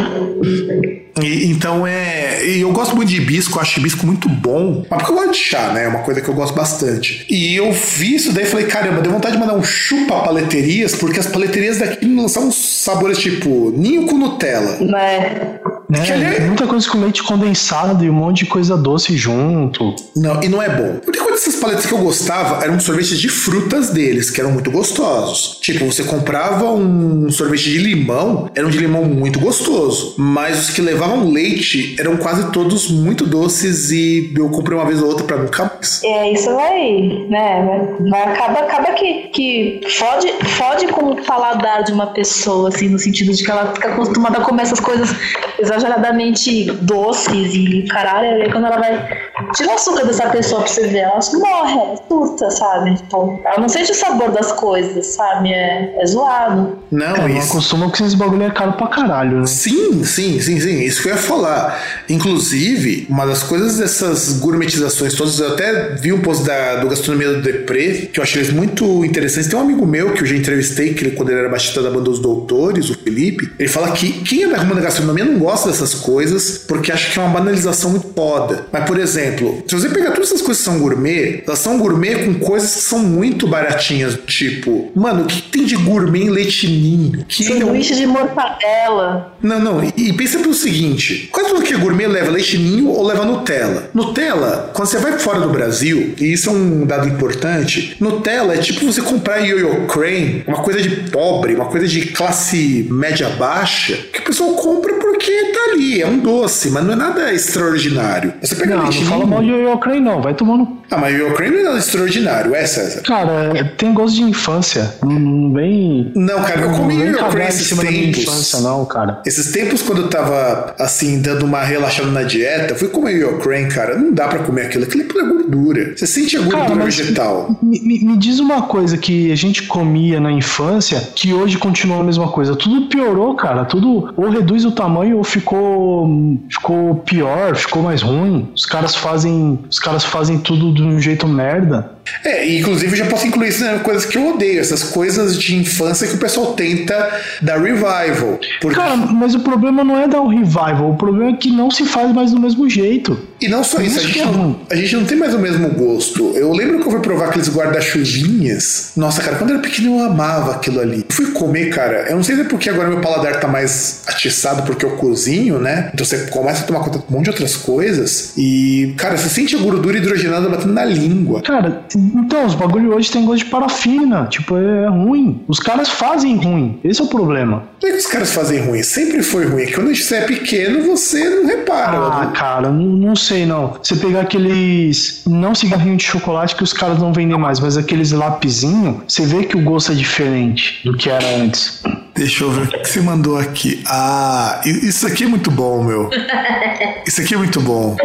E, 1.23 1.47
então 1.47 1.87
é. 1.87 2.44
E 2.44 2.61
eu 2.61 2.73
gosto 2.73 2.97
muito 2.97 3.09
de 3.09 3.16
hibisco, 3.16 3.61
acho 3.61 3.79
hibisco 3.79 4.07
muito 4.07 4.29
bom. 4.29 4.85
Mas 4.90 4.99
porque 4.99 5.12
eu 5.12 5.16
gosto 5.16 5.33
de 5.33 5.38
chá, 5.38 5.73
né? 5.73 5.85
É 5.85 5.88
uma 5.88 6.01
coisa 6.01 6.20
que 6.20 6.29
eu 6.29 6.35
gosto 6.35 6.55
bastante. 6.55 7.25
E 7.31 7.55
eu 7.55 7.73
vi 7.73 8.16
isso 8.16 8.33
daí 8.33 8.44
e 8.44 8.47
falei, 8.47 8.66
caramba, 8.66 9.01
deu 9.01 9.12
vontade 9.12 9.23
de 9.30 9.38
mandar 9.38 9.54
um 9.54 9.62
chupa 9.62 10.20
paleterias, 10.20 10.94
porque 10.94 11.20
as 11.20 11.26
paleterias 11.26 11.78
daqui 11.78 12.06
lançam 12.06 12.50
sabores 12.50 13.18
tipo 13.18 13.72
ninho 13.76 14.06
com 14.06 14.16
Nutella. 14.16 14.78
É. 14.98 15.60
É, 15.92 16.40
muita 16.40 16.66
coisa 16.66 16.88
com 16.88 16.98
leite 16.98 17.22
condensado 17.22 18.04
e 18.04 18.10
um 18.10 18.12
monte 18.12 18.38
de 18.38 18.46
coisa 18.46 18.76
doce 18.76 19.16
junto. 19.16 19.94
Não, 20.16 20.42
e 20.42 20.48
não 20.48 20.62
é 20.62 20.68
bom. 20.68 20.98
Porque 21.04 21.18
quando 21.18 21.34
essas 21.34 21.56
paletas 21.56 21.87
que 21.87 21.92
eu 21.92 21.98
gostava 21.98 22.64
eram 22.64 22.80
sorvetes 22.80 23.18
de 23.18 23.28
frutas 23.28 23.90
deles, 23.90 24.30
que 24.30 24.40
eram 24.40 24.52
muito 24.52 24.70
gostosos. 24.70 25.58
Tipo, 25.60 25.84
você 25.84 26.02
comprava 26.02 26.72
um 26.72 27.30
sorvete 27.30 27.70
de 27.70 27.78
limão, 27.78 28.50
era 28.54 28.66
um 28.66 28.70
de 28.70 28.78
limão 28.78 29.04
muito 29.04 29.38
gostoso. 29.38 30.14
Mas 30.18 30.60
os 30.60 30.70
que 30.70 30.80
levavam 30.80 31.30
leite 31.30 31.96
eram 31.98 32.16
quase 32.16 32.50
todos 32.50 32.90
muito 32.90 33.26
doces 33.26 33.90
e 33.90 34.32
eu 34.37 34.48
comprei 34.48 34.76
uma 34.76 34.87
vez 34.87 35.02
ou 35.02 35.08
outra 35.08 35.24
pra 35.24 35.37
nunca 35.37 35.70
mais. 35.74 36.02
É, 36.02 36.32
isso 36.32 36.52
vai, 36.54 37.26
né? 37.28 37.96
Vai, 38.10 38.22
acaba, 38.22 38.60
acaba 38.60 38.92
que, 38.92 39.13
que 39.33 39.81
fode, 39.98 40.33
fode 40.57 40.87
com 40.88 41.11
o 41.11 41.24
paladar 41.24 41.85
de 41.85 41.92
uma 41.92 42.09
pessoa, 42.09 42.68
assim, 42.68 42.88
no 42.88 42.98
sentido 42.98 43.33
de 43.33 43.44
que 43.44 43.50
ela 43.50 43.72
fica 43.74 43.88
acostumada 43.88 44.38
a 44.38 44.40
comer 44.40 44.62
essas 44.62 44.81
coisas 44.81 45.14
exageradamente 45.59 46.64
doces 46.83 47.55
e 47.55 47.83
caralho, 47.88 48.42
aí 48.42 48.50
quando 48.50 48.66
ela 48.66 48.79
vai 48.79 49.24
tirar 49.55 49.72
o 49.72 49.74
açúcar 49.74 50.05
dessa 50.05 50.29
pessoa 50.31 50.62
pra 50.62 50.70
você 50.70 50.87
ver, 50.87 50.98
ela 50.98 51.20
morre, 51.35 51.72
ela 51.72 51.96
surta, 52.09 52.50
sabe? 52.50 52.94
Tipo, 52.96 53.40
ela 53.44 53.59
não 53.59 53.68
sente 53.68 53.92
o 53.92 53.94
sabor 53.94 54.31
das 54.31 54.53
coisas, 54.53 55.07
sabe? 55.07 55.53
É, 55.53 55.94
é 55.98 56.07
zoado. 56.07 56.79
Não, 56.90 57.16
é, 57.16 57.31
isso. 57.31 57.38
Não 57.38 57.40
acostuma 57.40 57.90
que 57.90 58.03
esse 58.03 58.16
bagulho 58.16 58.44
é 58.44 58.50
caro 58.50 58.72
pra 58.74 58.88
caralho, 58.88 59.40
né? 59.40 59.46
Sim, 59.46 60.05
sim, 60.05 60.40
sim, 60.40 60.61
sim. 60.61 60.81
Isso 60.81 61.03
que 61.03 61.09
eu 61.09 61.14
ia 61.14 61.18
falar. 61.20 62.05
Inclusive, 62.09 63.07
uma 63.09 63.27
das 63.27 63.42
coisas 63.42 63.79
dessas 63.79 64.38
gourmetizações 64.38 65.14
todas, 65.14 65.38
eu 65.38 65.53
até 65.53 65.94
vi 65.94 66.12
um 66.12 66.20
post 66.20 66.44
da, 66.44 66.77
do 66.77 66.88
Gastronomia 66.88 67.35
do 67.35 67.42
Depré, 67.42 68.09
que 68.12 68.18
eu 68.18 68.22
achei 68.22 68.44
muito 68.53 69.03
interessantes. 69.04 69.48
Tem 69.48 69.58
um 69.58 69.62
amigo 69.62 69.86
meu 69.86 70.12
que 70.12 70.22
eu 70.22 70.26
já 70.26 70.36
entrevistei, 70.36 70.94
que 70.94 71.04
ele, 71.04 71.16
quando 71.16 71.30
ele 71.30 71.40
era 71.40 71.48
baixista 71.48 71.82
da 71.82 71.90
banda 71.90 72.04
dos 72.04 72.18
Doutores, 72.18 72.93
Felipe, 73.04 73.52
ele 73.58 73.68
fala 73.68 73.92
que 73.92 74.12
quem 74.24 74.44
é 74.44 74.48
da 74.48 74.64
da 74.64 74.80
gastronomia 74.80 75.24
não 75.24 75.38
gosta 75.38 75.68
dessas 75.68 75.94
coisas 75.94 76.64
porque 76.66 76.90
acha 76.90 77.12
que 77.12 77.18
é 77.18 77.22
uma 77.22 77.38
banalização 77.38 77.90
muito 77.90 78.12
foda. 78.14 78.66
Mas, 78.72 78.84
por 78.84 78.98
exemplo, 78.98 79.62
se 79.66 79.74
você 79.74 79.88
pegar 79.88 80.12
todas 80.12 80.30
essas 80.30 80.42
coisas 80.42 80.64
que 80.64 80.70
são 80.70 80.78
gourmet, 80.78 81.42
elas 81.46 81.58
são 81.58 81.78
gourmet 81.78 82.24
com 82.24 82.34
coisas 82.34 82.74
que 82.74 82.80
são 82.80 82.98
muito 82.98 83.46
baratinhas. 83.46 84.18
Tipo, 84.26 84.90
mano, 84.94 85.24
o 85.24 85.26
que 85.26 85.42
tem 85.42 85.64
de 85.64 85.76
gourmet 85.76 86.24
em 86.24 86.30
leitinho? 86.30 87.24
Que 87.28 87.44
Sanduíche 87.44 87.92
é 87.92 87.96
um... 87.96 87.98
de 88.00 88.06
mortadela. 88.06 89.36
Não, 89.42 89.60
não. 89.60 89.84
E, 89.84 89.92
e 89.96 90.12
pensa 90.14 90.38
pelo 90.38 90.54
seguinte: 90.54 91.28
quase 91.30 91.50
tudo 91.50 91.62
que 91.62 91.74
é 91.74 91.76
gourmet 91.76 92.06
leva 92.06 92.30
leitinho 92.30 92.88
ou 92.88 93.04
leva 93.04 93.24
Nutella. 93.24 93.90
Nutella, 93.92 94.70
quando 94.72 94.88
você 94.88 94.98
vai 94.98 95.18
fora 95.18 95.40
do 95.40 95.50
Brasil, 95.50 96.14
e 96.18 96.32
isso 96.32 96.48
é 96.48 96.52
um 96.52 96.86
dado 96.86 97.08
importante, 97.08 97.96
Nutella 98.00 98.54
é 98.54 98.58
tipo 98.58 98.84
você 98.86 99.02
comprar 99.02 99.38
Yo-Yo 99.38 99.86
Crane, 99.86 100.44
uma 100.46 100.62
coisa 100.62 100.80
de 100.80 101.10
pobre, 101.10 101.54
uma 101.54 101.66
coisa 101.66 101.86
de 101.86 102.06
classe 102.06 102.86
média 102.94 103.28
baixa, 103.30 103.96
que 104.12 104.20
o 104.20 104.24
pessoal 104.24 104.54
compra 104.54 104.94
porque 104.94 105.30
tá 105.52 105.72
ali, 105.72 106.02
é 106.02 106.07
um 106.07 106.18
doce, 106.18 106.70
mas 106.70 106.85
não 106.85 106.92
é 106.92 106.96
nada 106.96 107.33
extraordinário. 107.33 108.33
Você 108.40 108.54
pega 108.54 108.76
não, 108.76 108.85
não 108.85 108.92
fala 108.92 109.26
mal 109.26 109.42
de 109.42 109.48
Yo-Yo 109.50 109.78
Crane 109.78 110.00
não, 110.00 110.20
vai 110.20 110.35
tomando... 110.35 110.78
Ah, 110.90 110.98
mas 110.98 111.16
Crane 111.35 111.54
não 111.54 111.61
é 111.61 111.64
nada 111.64 111.78
extraordinário, 111.78 112.54
é, 112.54 112.66
César? 112.66 113.02
Cara, 113.02 113.72
tem 113.76 113.92
gosto 113.92 114.16
de 114.16 114.22
infância, 114.22 114.94
não 115.02 115.52
vem... 115.52 116.12
Não, 116.14 116.42
cara, 116.42 116.62
eu 116.62 116.70
comi 116.70 116.94
Yo-Yo 116.94 117.28
Crane 117.30 117.48
esses 117.48 117.68
tempos. 117.68 118.22
Infância, 118.22 118.61
não, 118.61 118.85
cara. 118.85 119.22
Esses 119.26 119.52
tempos 119.52 119.83
quando 119.83 120.02
eu 120.02 120.09
tava, 120.09 120.74
assim, 120.78 121.20
dando 121.20 121.44
uma 121.44 121.62
relaxada 121.62 122.11
na 122.11 122.22
dieta, 122.22 122.74
fui 122.74 122.88
comer 122.88 123.18
Yo-Yo 123.18 123.38
Crane, 123.38 123.68
cara, 123.68 123.98
não 123.98 124.12
dá 124.12 124.28
pra 124.28 124.40
comer 124.40 124.66
aquilo, 124.66 124.85
aquilo 124.85 125.04
é 125.04 125.07
pura 125.07 125.24
gordura. 125.24 125.96
Você 125.96 126.07
sente 126.07 126.37
a 126.37 126.40
gordura 126.40 126.68
cara, 126.68 126.85
vegetal. 126.85 127.59
Me, 127.62 127.80
me, 127.80 128.04
me 128.04 128.16
diz 128.16 128.38
uma 128.38 128.62
coisa 128.62 128.96
que 128.96 129.33
a 129.33 129.37
gente 129.37 129.64
comia 129.64 130.20
na 130.20 130.30
infância, 130.30 131.00
que 131.14 131.33
hoje 131.33 131.59
continua 131.59 132.00
a 132.00 132.04
mesma 132.04 132.28
coisa. 132.28 132.54
Tudo 132.57 132.84
piorou, 132.85 133.35
cara, 133.35 133.64
tudo 133.64 134.12
ou 134.16 134.29
reduz 134.29 134.64
o 134.64 134.73
tamanho 134.73 135.18
ou 135.18 135.25
ficou, 135.25 136.09
ficou 136.49 136.97
pior, 136.97 137.57
ficou 137.57 137.83
mais 137.83 138.03
ruim. 138.03 138.49
Os 138.55 138.66
caras 138.66 138.94
fazem, 138.94 139.59
os 139.70 139.79
caras 139.79 140.05
fazem 140.05 140.38
tudo 140.38 140.73
de 140.73 140.83
um 140.83 141.01
jeito 141.01 141.27
merda. 141.27 141.92
É, 142.25 142.59
inclusive 142.59 142.92
eu 142.92 142.97
já 142.97 143.07
posso 143.07 143.27
incluir 143.27 143.49
isso 143.49 143.64
nas 143.64 143.83
coisas 143.83 144.05
que 144.05 144.18
eu 144.18 144.35
odeio, 144.35 144.61
essas 144.61 144.83
coisas 144.83 145.38
de 145.38 145.57
infância 145.57 146.07
que 146.07 146.14
o 146.14 146.18
pessoal 146.18 146.53
tenta 146.53 147.11
dar 147.40 147.59
revival. 147.59 148.38
Porque... 148.61 148.77
Cara, 148.77 148.97
mas 148.97 149.35
o 149.35 149.40
problema 149.40 149.83
não 149.83 149.99
é 149.99 150.07
dar 150.07 150.20
o 150.20 150.29
revival, 150.29 150.90
o 150.90 150.97
problema 150.97 151.31
é 151.31 151.37
que 151.37 151.51
não 151.51 151.70
se 151.70 151.85
faz 151.85 152.12
mais 152.12 152.33
do 152.33 152.40
mesmo 152.40 152.68
jeito. 152.68 153.18
E 153.44 153.48
não 153.48 153.62
só 153.62 153.78
isso, 153.78 153.98
a, 153.98 154.02
gente 154.02 154.20
é 154.20 154.24
não, 154.24 154.57
a 154.70 154.74
gente 154.74 154.96
não 154.96 155.04
tem 155.04 155.18
mais 155.18 155.35
o 155.35 155.38
mesmo 155.38 155.68
gosto. 155.68 156.33
Eu 156.35 156.50
lembro 156.52 156.80
que 156.80 156.87
eu 156.87 156.90
fui 156.90 157.00
provar 157.00 157.26
aqueles 157.26 157.54
guarda-chuvinhas. 157.54 158.92
Nossa, 158.96 159.20
cara, 159.20 159.37
quando 159.37 159.50
eu 159.50 159.57
era 159.57 159.62
pequeno 159.62 159.98
eu 159.98 160.04
amava 160.04 160.52
aquilo 160.52 160.80
ali. 160.80 161.04
fui 161.11 161.30
comer, 161.33 161.68
cara, 161.68 162.07
eu 162.09 162.16
não 162.16 162.22
sei 162.22 162.37
se 162.37 162.40
é 162.40 162.44
porque 162.44 162.70
agora 162.70 162.88
meu 162.88 163.02
paladar 163.02 163.38
tá 163.38 163.46
mais 163.46 164.02
atiçado 164.07 164.62
porque 164.62 164.83
eu 164.83 164.92
cozinho, 164.92 165.59
né? 165.59 165.90
Então 165.92 166.07
você 166.07 166.26
começa 166.28 166.64
a 166.64 166.66
tomar 166.66 166.80
conta 166.80 167.01
de 167.01 167.05
um 167.07 167.12
monte 167.12 167.24
de 167.24 167.30
outras 167.30 167.55
coisas 167.55 168.32
e, 168.38 168.95
cara, 168.97 169.18
você 169.18 169.28
sente 169.28 169.55
a 169.55 169.59
gordura 169.59 169.99
hidrogenada 169.99 170.49
batendo 170.49 170.72
na 170.72 170.84
língua. 170.86 171.42
Cara, 171.42 171.84
então, 171.95 172.47
os 172.47 172.55
bagulho 172.55 172.95
hoje 172.95 173.11
tem 173.11 173.26
gosto 173.26 173.45
de 173.45 173.51
parafina. 173.51 174.26
Tipo, 174.30 174.57
é 174.57 174.88
ruim. 174.88 175.42
Os 175.47 175.61
caras 175.61 175.90
fazem 175.90 176.36
ruim. 176.36 176.80
Esse 176.82 177.03
é 177.03 177.05
o 177.05 177.09
problema. 177.09 177.64
Não 177.82 177.88
é 177.90 177.92
que 177.92 177.99
os 177.99 178.07
caras 178.07 178.32
fazem 178.32 178.61
ruim. 178.61 178.82
Sempre 178.82 179.22
foi 179.22 179.45
ruim. 179.45 179.64
É 179.64 179.66
que 179.66 179.74
quando 179.74 179.95
você 179.95 180.16
é 180.16 180.20
pequeno, 180.22 180.82
você 180.82 181.28
não 181.28 181.47
repara. 181.47 181.99
Ah, 181.99 182.24
não... 182.24 182.32
cara, 182.32 182.70
não, 182.70 182.86
não 182.86 183.16
sei 183.16 183.34
não. 183.47 183.76
Você 183.82 183.97
pegar 183.97 184.20
aqueles. 184.20 185.22
Não 185.26 185.55
cigarrinho 185.55 185.97
de 185.97 186.05
chocolate 186.05 186.55
que 186.55 186.62
os 186.62 186.72
caras 186.72 186.99
não 186.99 187.12
vendem 187.12 187.39
mais, 187.39 187.61
mas 187.61 187.76
aqueles 187.76 188.12
lapizinho, 188.12 189.03
você 189.07 189.26
vê 189.26 189.45
que 189.45 189.57
o 189.57 189.62
gosto 189.62 189.93
é 189.93 189.95
diferente 189.95 190.80
do 190.85 190.97
que 190.97 191.11
era 191.11 191.26
antes. 191.37 191.82
Deixa 192.14 192.45
eu 192.45 192.51
ver 192.51 192.62
o 192.62 192.68
que 192.68 192.89
você 192.89 193.01
mandou 193.01 193.37
aqui. 193.37 193.82
Ah, 193.87 194.61
isso 194.64 195.07
aqui 195.07 195.24
é 195.24 195.26
muito 195.26 195.51
bom, 195.51 195.82
meu. 195.82 196.11
Isso 197.07 197.20
aqui 197.20 197.35
é 197.35 197.37
muito 197.37 197.61
bom. 197.61 197.97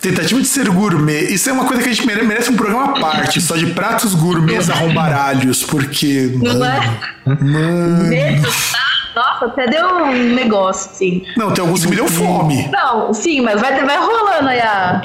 Tentativa 0.00 0.40
de 0.40 0.46
ser 0.46 0.68
gourmet. 0.70 1.24
Isso 1.32 1.50
é 1.50 1.52
uma 1.52 1.64
coisa 1.64 1.82
que 1.82 1.88
a 1.88 1.92
gente 1.92 2.06
merece 2.06 2.50
um 2.50 2.56
programa 2.56 2.96
à 2.96 3.00
parte, 3.00 3.40
só 3.40 3.56
de 3.56 3.66
pratos 3.66 4.14
gourmets 4.14 4.70
arrombaralhos, 4.70 5.64
porque. 5.64 6.30
Não 6.40 6.64
é? 6.64 6.98
Mano. 7.26 8.08
Nossa, 9.18 9.46
até 9.46 9.66
deu 9.66 9.84
um 9.84 10.12
negócio, 10.34 10.92
sim. 10.94 11.24
Não, 11.36 11.52
tem 11.52 11.60
alguns 11.60 11.82
que 11.82 11.90
me 11.90 11.96
deu 11.96 12.06
fome. 12.06 12.68
Não, 12.68 13.12
sim, 13.12 13.40
mas 13.40 13.60
vai, 13.60 13.84
vai 13.84 13.98
rolando 13.98 14.48
aí 14.48 14.60
a. 14.60 15.02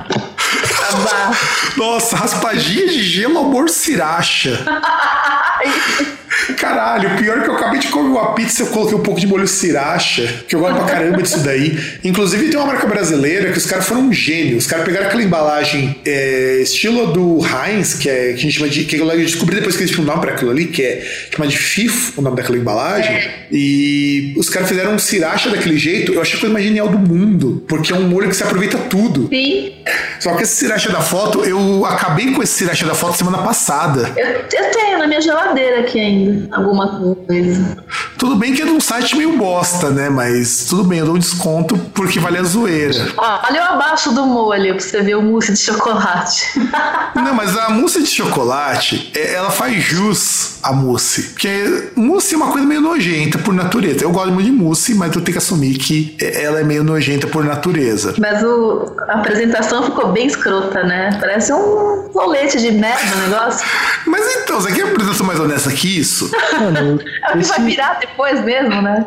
Nossa, 1.75 2.15
raspadinha 2.15 2.87
de 2.89 3.01
gelo 3.01 3.39
amor 3.39 3.67
sriracha. 3.69 4.63
Caralho, 6.57 7.17
pior 7.17 7.37
é 7.37 7.41
que 7.41 7.49
eu 7.49 7.55
acabei 7.55 7.79
de 7.79 7.87
comer 7.87 8.09
uma 8.09 8.33
pizza, 8.33 8.63
eu 8.63 8.67
coloquei 8.67 8.95
um 8.95 9.01
pouco 9.01 9.19
de 9.19 9.27
molho 9.27 9.47
sriracha, 9.47 10.43
que 10.47 10.55
eu 10.55 10.59
gosto 10.59 10.75
pra 10.75 10.85
caramba 10.85 11.21
disso 11.21 11.39
daí. 11.39 11.77
Inclusive 12.03 12.49
tem 12.49 12.57
uma 12.57 12.67
marca 12.67 12.87
brasileira 12.87 13.51
que 13.51 13.57
os 13.57 13.65
caras 13.65 13.87
foram 13.87 14.01
um 14.01 14.13
gênio. 14.13 14.57
Os 14.57 14.67
caras 14.67 14.85
pegaram 14.85 15.07
aquela 15.07 15.23
embalagem 15.23 15.95
é, 16.05 16.59
estilo 16.61 17.07
do 17.07 17.39
Heinz, 17.45 17.93
que, 17.95 18.09
é, 18.09 18.33
que 18.33 18.33
a 18.33 18.37
gente 18.37 18.51
chama 18.51 18.69
de. 18.69 18.83
que 18.83 18.95
eu 18.95 19.07
descobri 19.17 19.55
depois 19.55 19.75
que 19.75 19.83
eles 19.83 19.91
tinham 19.91 20.03
um 20.03 20.07
nome 20.07 20.21
pra 20.21 20.33
aquilo 20.33 20.51
ali, 20.51 20.65
que 20.65 20.81
é 20.81 21.27
chama 21.33 21.47
de 21.47 21.57
FIFO, 21.57 22.19
o 22.19 22.23
nome 22.23 22.35
daquela 22.35 22.57
embalagem. 22.57 23.29
E 23.51 24.33
os 24.37 24.49
caras 24.49 24.67
fizeram 24.67 24.93
um 24.93 24.99
sriracha 24.99 25.49
daquele 25.49 25.77
jeito. 25.77 26.13
Eu 26.13 26.21
achei 26.21 26.37
a 26.37 26.39
coisa 26.39 26.53
mais 26.53 26.65
genial 26.65 26.89
do 26.89 26.99
mundo, 26.99 27.63
porque 27.67 27.93
é 27.93 27.95
um 27.95 28.07
molho 28.07 28.29
que 28.29 28.35
se 28.35 28.43
aproveita 28.43 28.77
tudo. 28.77 29.27
Sim. 29.29 29.73
Só 30.19 30.35
que 30.35 30.43
esse 30.43 30.55
sriracha 30.55 30.89
da 30.91 31.01
foto, 31.01 31.43
eu 31.43 31.85
acabei 31.85 32.31
com 32.31 32.41
esse 32.41 32.53
sriracha 32.53 32.85
da 32.85 32.95
foto 32.95 33.17
semana 33.17 33.39
passada. 33.39 34.11
Eu, 34.15 34.27
eu 34.27 34.71
tenho 34.71 34.97
na 34.97 35.07
minha 35.07 35.21
geladeira 35.21 35.81
aqui 35.81 35.99
ainda 35.99 36.22
alguma 36.51 36.87
coisa. 36.87 37.83
Tudo 38.17 38.35
bem 38.35 38.53
que 38.53 38.61
é 38.61 38.65
de 38.65 38.71
um 38.71 38.79
site 38.79 39.15
meio 39.15 39.37
bosta, 39.37 39.89
né? 39.89 40.09
Mas 40.09 40.65
tudo 40.65 40.83
bem, 40.83 40.99
eu 40.99 41.05
dou 41.05 41.15
um 41.15 41.19
desconto 41.19 41.77
porque 41.93 42.19
vale 42.19 42.37
a 42.37 42.43
zoeira. 42.43 43.11
olha 43.17 43.65
abaixo 43.65 44.11
do 44.11 44.25
molho 44.25 44.75
pra 44.75 44.79
você 44.79 45.01
ver 45.01 45.15
o 45.15 45.21
mousse 45.21 45.51
de 45.51 45.59
chocolate. 45.59 46.59
Não, 47.15 47.33
mas 47.33 47.57
a 47.57 47.69
mousse 47.69 48.01
de 48.01 48.07
chocolate, 48.07 49.11
é, 49.15 49.33
ela 49.33 49.51
faz 49.51 49.81
jus 49.83 50.59
à 50.63 50.71
mousse. 50.71 51.23
Porque 51.29 51.89
mousse 51.95 52.33
é 52.33 52.37
uma 52.37 52.47
coisa 52.47 52.65
meio 52.65 52.81
nojenta 52.81 53.37
por 53.37 53.53
natureza. 53.53 54.03
Eu 54.03 54.11
gosto 54.11 54.31
muito 54.31 54.45
de 54.45 54.51
mousse, 54.51 54.93
mas 54.93 55.13
eu 55.15 55.21
tenho 55.21 55.33
que 55.33 55.43
assumir 55.43 55.77
que 55.77 56.15
ela 56.19 56.59
é 56.59 56.63
meio 56.63 56.83
nojenta 56.83 57.27
por 57.27 57.43
natureza. 57.43 58.15
Mas 58.17 58.43
o, 58.43 58.95
a 59.07 59.19
apresentação 59.19 59.83
ficou 59.83 60.11
bem 60.11 60.27
escrota, 60.27 60.83
né? 60.83 61.17
Parece 61.19 61.53
um 61.53 62.09
rolete 62.13 62.59
de 62.59 62.71
merda 62.71 63.15
o 63.15 63.29
negócio. 63.29 63.67
Mas 64.05 64.23
então, 64.35 64.61
você 64.61 64.71
quer 64.71 64.83
a 64.83 64.87
apresentação 64.87 65.25
mais 65.25 65.39
honesta 65.39 65.71
que 65.71 65.99
isso? 65.99 66.12
Isso. 66.13 66.31
Mano, 66.59 66.99
é 67.33 67.37
esse... 67.37 67.49
vai 67.49 67.65
virar 67.65 67.99
depois 67.99 68.43
mesmo, 68.43 68.81
né? 68.81 69.05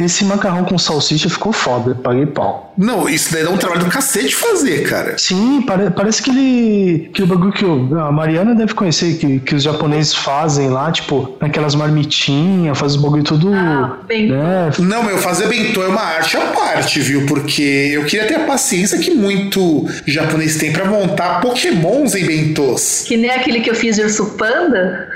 Esse 0.00 0.24
macarrão 0.24 0.64
com 0.64 0.78
salsicha 0.78 1.28
ficou 1.28 1.52
foda, 1.52 1.94
paguei 1.94 2.26
pau. 2.26 2.72
Não, 2.76 3.08
isso 3.08 3.32
daí 3.32 3.44
dá 3.44 3.50
um 3.50 3.56
trabalho 3.56 3.84
do 3.84 3.90
cacete 3.90 4.34
fazer, 4.34 4.82
cara. 4.88 5.16
Sim, 5.18 5.62
pare, 5.62 5.90
parece 5.90 6.22
que 6.22 6.30
ele. 6.30 7.10
que 7.12 7.22
o 7.22 7.26
bagulho 7.26 7.52
que 7.52 7.64
eu, 7.64 7.88
a 7.98 8.12
Mariana 8.12 8.54
deve 8.54 8.74
conhecer, 8.74 9.16
que, 9.18 9.40
que 9.40 9.54
os 9.54 9.62
japoneses 9.62 10.14
fazem 10.14 10.68
lá, 10.68 10.90
tipo, 10.90 11.36
naquelas 11.40 11.74
marmitinhas, 11.74 12.78
faz 12.78 12.94
o 12.94 13.00
bagulho 13.00 13.22
tudo. 13.22 13.52
Ah, 13.52 13.98
né? 14.08 14.70
Não, 14.78 15.02
meu, 15.02 15.18
fazer 15.18 15.48
bentô 15.48 15.82
é 15.82 15.88
uma 15.88 16.02
arte 16.02 16.36
à 16.36 16.46
parte, 16.46 17.00
viu? 17.00 17.26
Porque 17.26 17.62
eu 17.92 18.04
queria 18.04 18.26
ter 18.26 18.34
a 18.34 18.40
paciência 18.40 18.98
que 18.98 19.10
muito 19.10 19.86
japonês 20.06 20.56
tem 20.56 20.72
para 20.72 20.84
montar 20.84 21.40
pokémons 21.40 22.14
em 22.14 22.26
bentôs. 22.26 23.04
Que 23.06 23.16
nem 23.16 23.30
aquele 23.30 23.60
que 23.60 23.70
eu 23.70 23.74
fiz 23.74 23.96
de 23.96 24.02
urso 24.02 24.36
panda. 24.36 25.08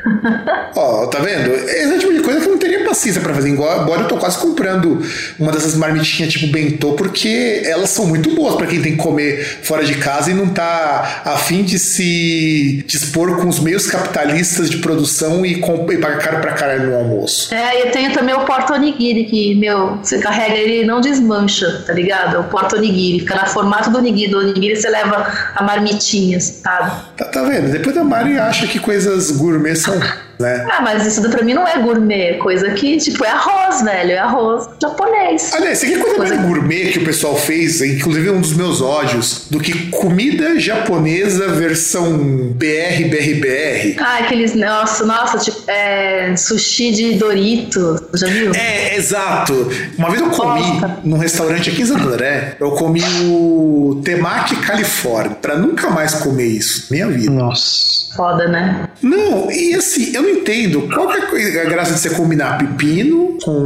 Ó, 0.75 0.89
tá 1.11 1.18
vendo? 1.20 1.55
Esse 1.55 1.93
é 1.93 1.97
o 1.97 1.99
tipo 1.99 2.12
de 2.12 2.20
coisa 2.20 2.41
que 2.41 2.47
eu 2.47 2.53
não 2.53 2.59
teria 2.59 2.84
paciência 2.84 3.20
para 3.20 3.34
fazer. 3.34 3.51
Agora 3.51 4.03
eu 4.03 4.09
tô 4.09 4.16
quase 4.16 4.38
comprando 4.38 5.03
uma 5.38 5.53
dessas 5.53 5.74
marmitinhas 5.74 6.32
tipo 6.32 6.47
bentô, 6.49 6.93
porque 6.93 7.62
elas 7.64 7.91
são 7.91 8.07
muito 8.07 8.34
boas 8.34 8.57
para 8.57 8.66
quem 8.66 8.80
tem 8.80 8.93
que 8.93 8.99
comer 8.99 9.45
fora 9.62 9.84
de 9.84 9.95
casa 9.95 10.30
e 10.30 10.34
não 10.34 10.49
tá 10.49 11.22
afim 11.24 11.62
de 11.62 11.78
se 11.78 12.84
dispor 12.86 13.36
com 13.41 13.49
os 13.49 13.61
meios 13.61 13.86
capitalistas 13.86 14.70
de 14.70 14.78
produção 14.78 15.45
e, 15.45 15.55
e 15.55 15.99
pagar 15.99 16.18
caro 16.18 16.41
pra 16.41 16.53
caralho 16.53 16.91
no 16.91 16.97
almoço. 16.97 17.55
É, 17.55 17.82
eu 17.82 17.91
tenho 17.91 18.12
também 18.12 18.34
o 18.34 18.45
porto 18.45 18.72
onigiri, 18.72 19.24
que, 19.24 19.55
meu, 19.57 19.97
você 19.97 20.18
carrega 20.18 20.55
ele 20.55 20.86
não 20.86 21.01
desmancha, 21.01 21.82
tá 21.86 21.93
ligado? 21.93 22.41
O 22.41 22.45
porto 22.45 22.76
onigiri, 22.76 23.20
fica 23.20 23.41
no 23.41 23.47
formato 23.49 23.91
do 23.91 23.99
onigiri. 23.99 24.30
Do 24.30 24.38
onigiri 24.38 24.76
você 24.76 24.88
leva 24.88 25.26
a 25.55 25.62
marmitinha, 25.62 26.41
sabe? 26.41 26.91
Tá, 27.16 27.24
tá 27.26 27.43
vendo? 27.45 27.70
Depois 27.70 27.97
a 27.97 28.05
Mari 28.05 28.38
acha 28.38 28.66
que 28.66 28.78
coisas 28.78 29.30
gourmet 29.30 29.74
são 29.76 30.01
né? 30.41 30.66
Ah, 30.70 30.80
mas 30.82 31.07
isso 31.07 31.28
pra 31.30 31.43
mim 31.43 31.55
não 31.55 31.66
é 31.66 31.78
gourmet, 31.78 32.30
é 32.30 32.34
coisa 32.34 32.70
que, 32.70 32.97
tipo, 32.97 33.24
é 33.24 33.30
arroz, 33.30 33.82
velho, 33.82 34.12
é 34.12 34.18
arroz 34.18 34.68
japonês. 34.80 35.53
Aliás, 35.55 35.78
isso 35.78 35.86
aqui 35.86 35.95
é 35.95 35.99
coisa, 35.99 36.16
coisa 36.16 36.34
mais 36.34 36.49
gourmet 36.49 36.91
que 36.91 36.99
o 36.99 37.05
pessoal 37.05 37.36
fez, 37.36 37.80
inclusive 37.80 38.30
um 38.30 38.41
dos 38.41 38.55
meus 38.55 38.80
ódios, 38.80 39.47
do 39.51 39.61
que 39.61 39.88
comida 39.88 40.59
japonesa 40.59 41.49
versão 41.49 42.18
BR, 42.18 43.09
BR, 43.09 43.41
BR. 43.41 44.01
Ah, 44.01 44.18
aqueles, 44.18 44.55
nossa, 44.55 45.05
nossa, 45.05 45.38
tipo, 45.38 45.59
é, 45.68 46.34
sushi 46.36 46.93
de 46.93 47.14
Dorito, 47.14 48.09
já 48.14 48.26
viu? 48.26 48.53
É, 48.55 48.97
exato. 48.97 49.70
Uma 49.99 50.11
vez 50.11 50.22
eu 50.22 50.30
comi 50.30 50.80
nossa. 50.80 50.99
num 51.05 51.18
restaurante 51.18 51.70
aqui 51.70 51.82
em 51.82 51.86
Santo 51.86 52.09
André, 52.09 52.57
eu 52.59 52.70
comi 52.72 53.03
o 53.24 54.01
Temaki 54.05 54.57
California, 54.57 55.36
pra 55.41 55.57
nunca 55.57 55.91
mais 55.91 56.14
comer 56.14 56.47
isso, 56.47 56.86
minha 56.91 57.07
vida. 57.09 57.30
Nossa. 57.30 58.10
Foda, 58.15 58.49
né? 58.49 58.89
Não, 59.03 59.51
e 59.51 59.75
assim, 59.75 60.13
eu 60.15 60.23
não 60.23 60.31
entendo. 60.31 60.89
Qual 60.93 61.11
é 61.13 61.61
a 61.61 61.65
graça 61.65 61.95
de 61.95 62.01
você 62.01 62.11
combinar 62.11 62.59
pepino 62.59 63.39
com 63.43 63.61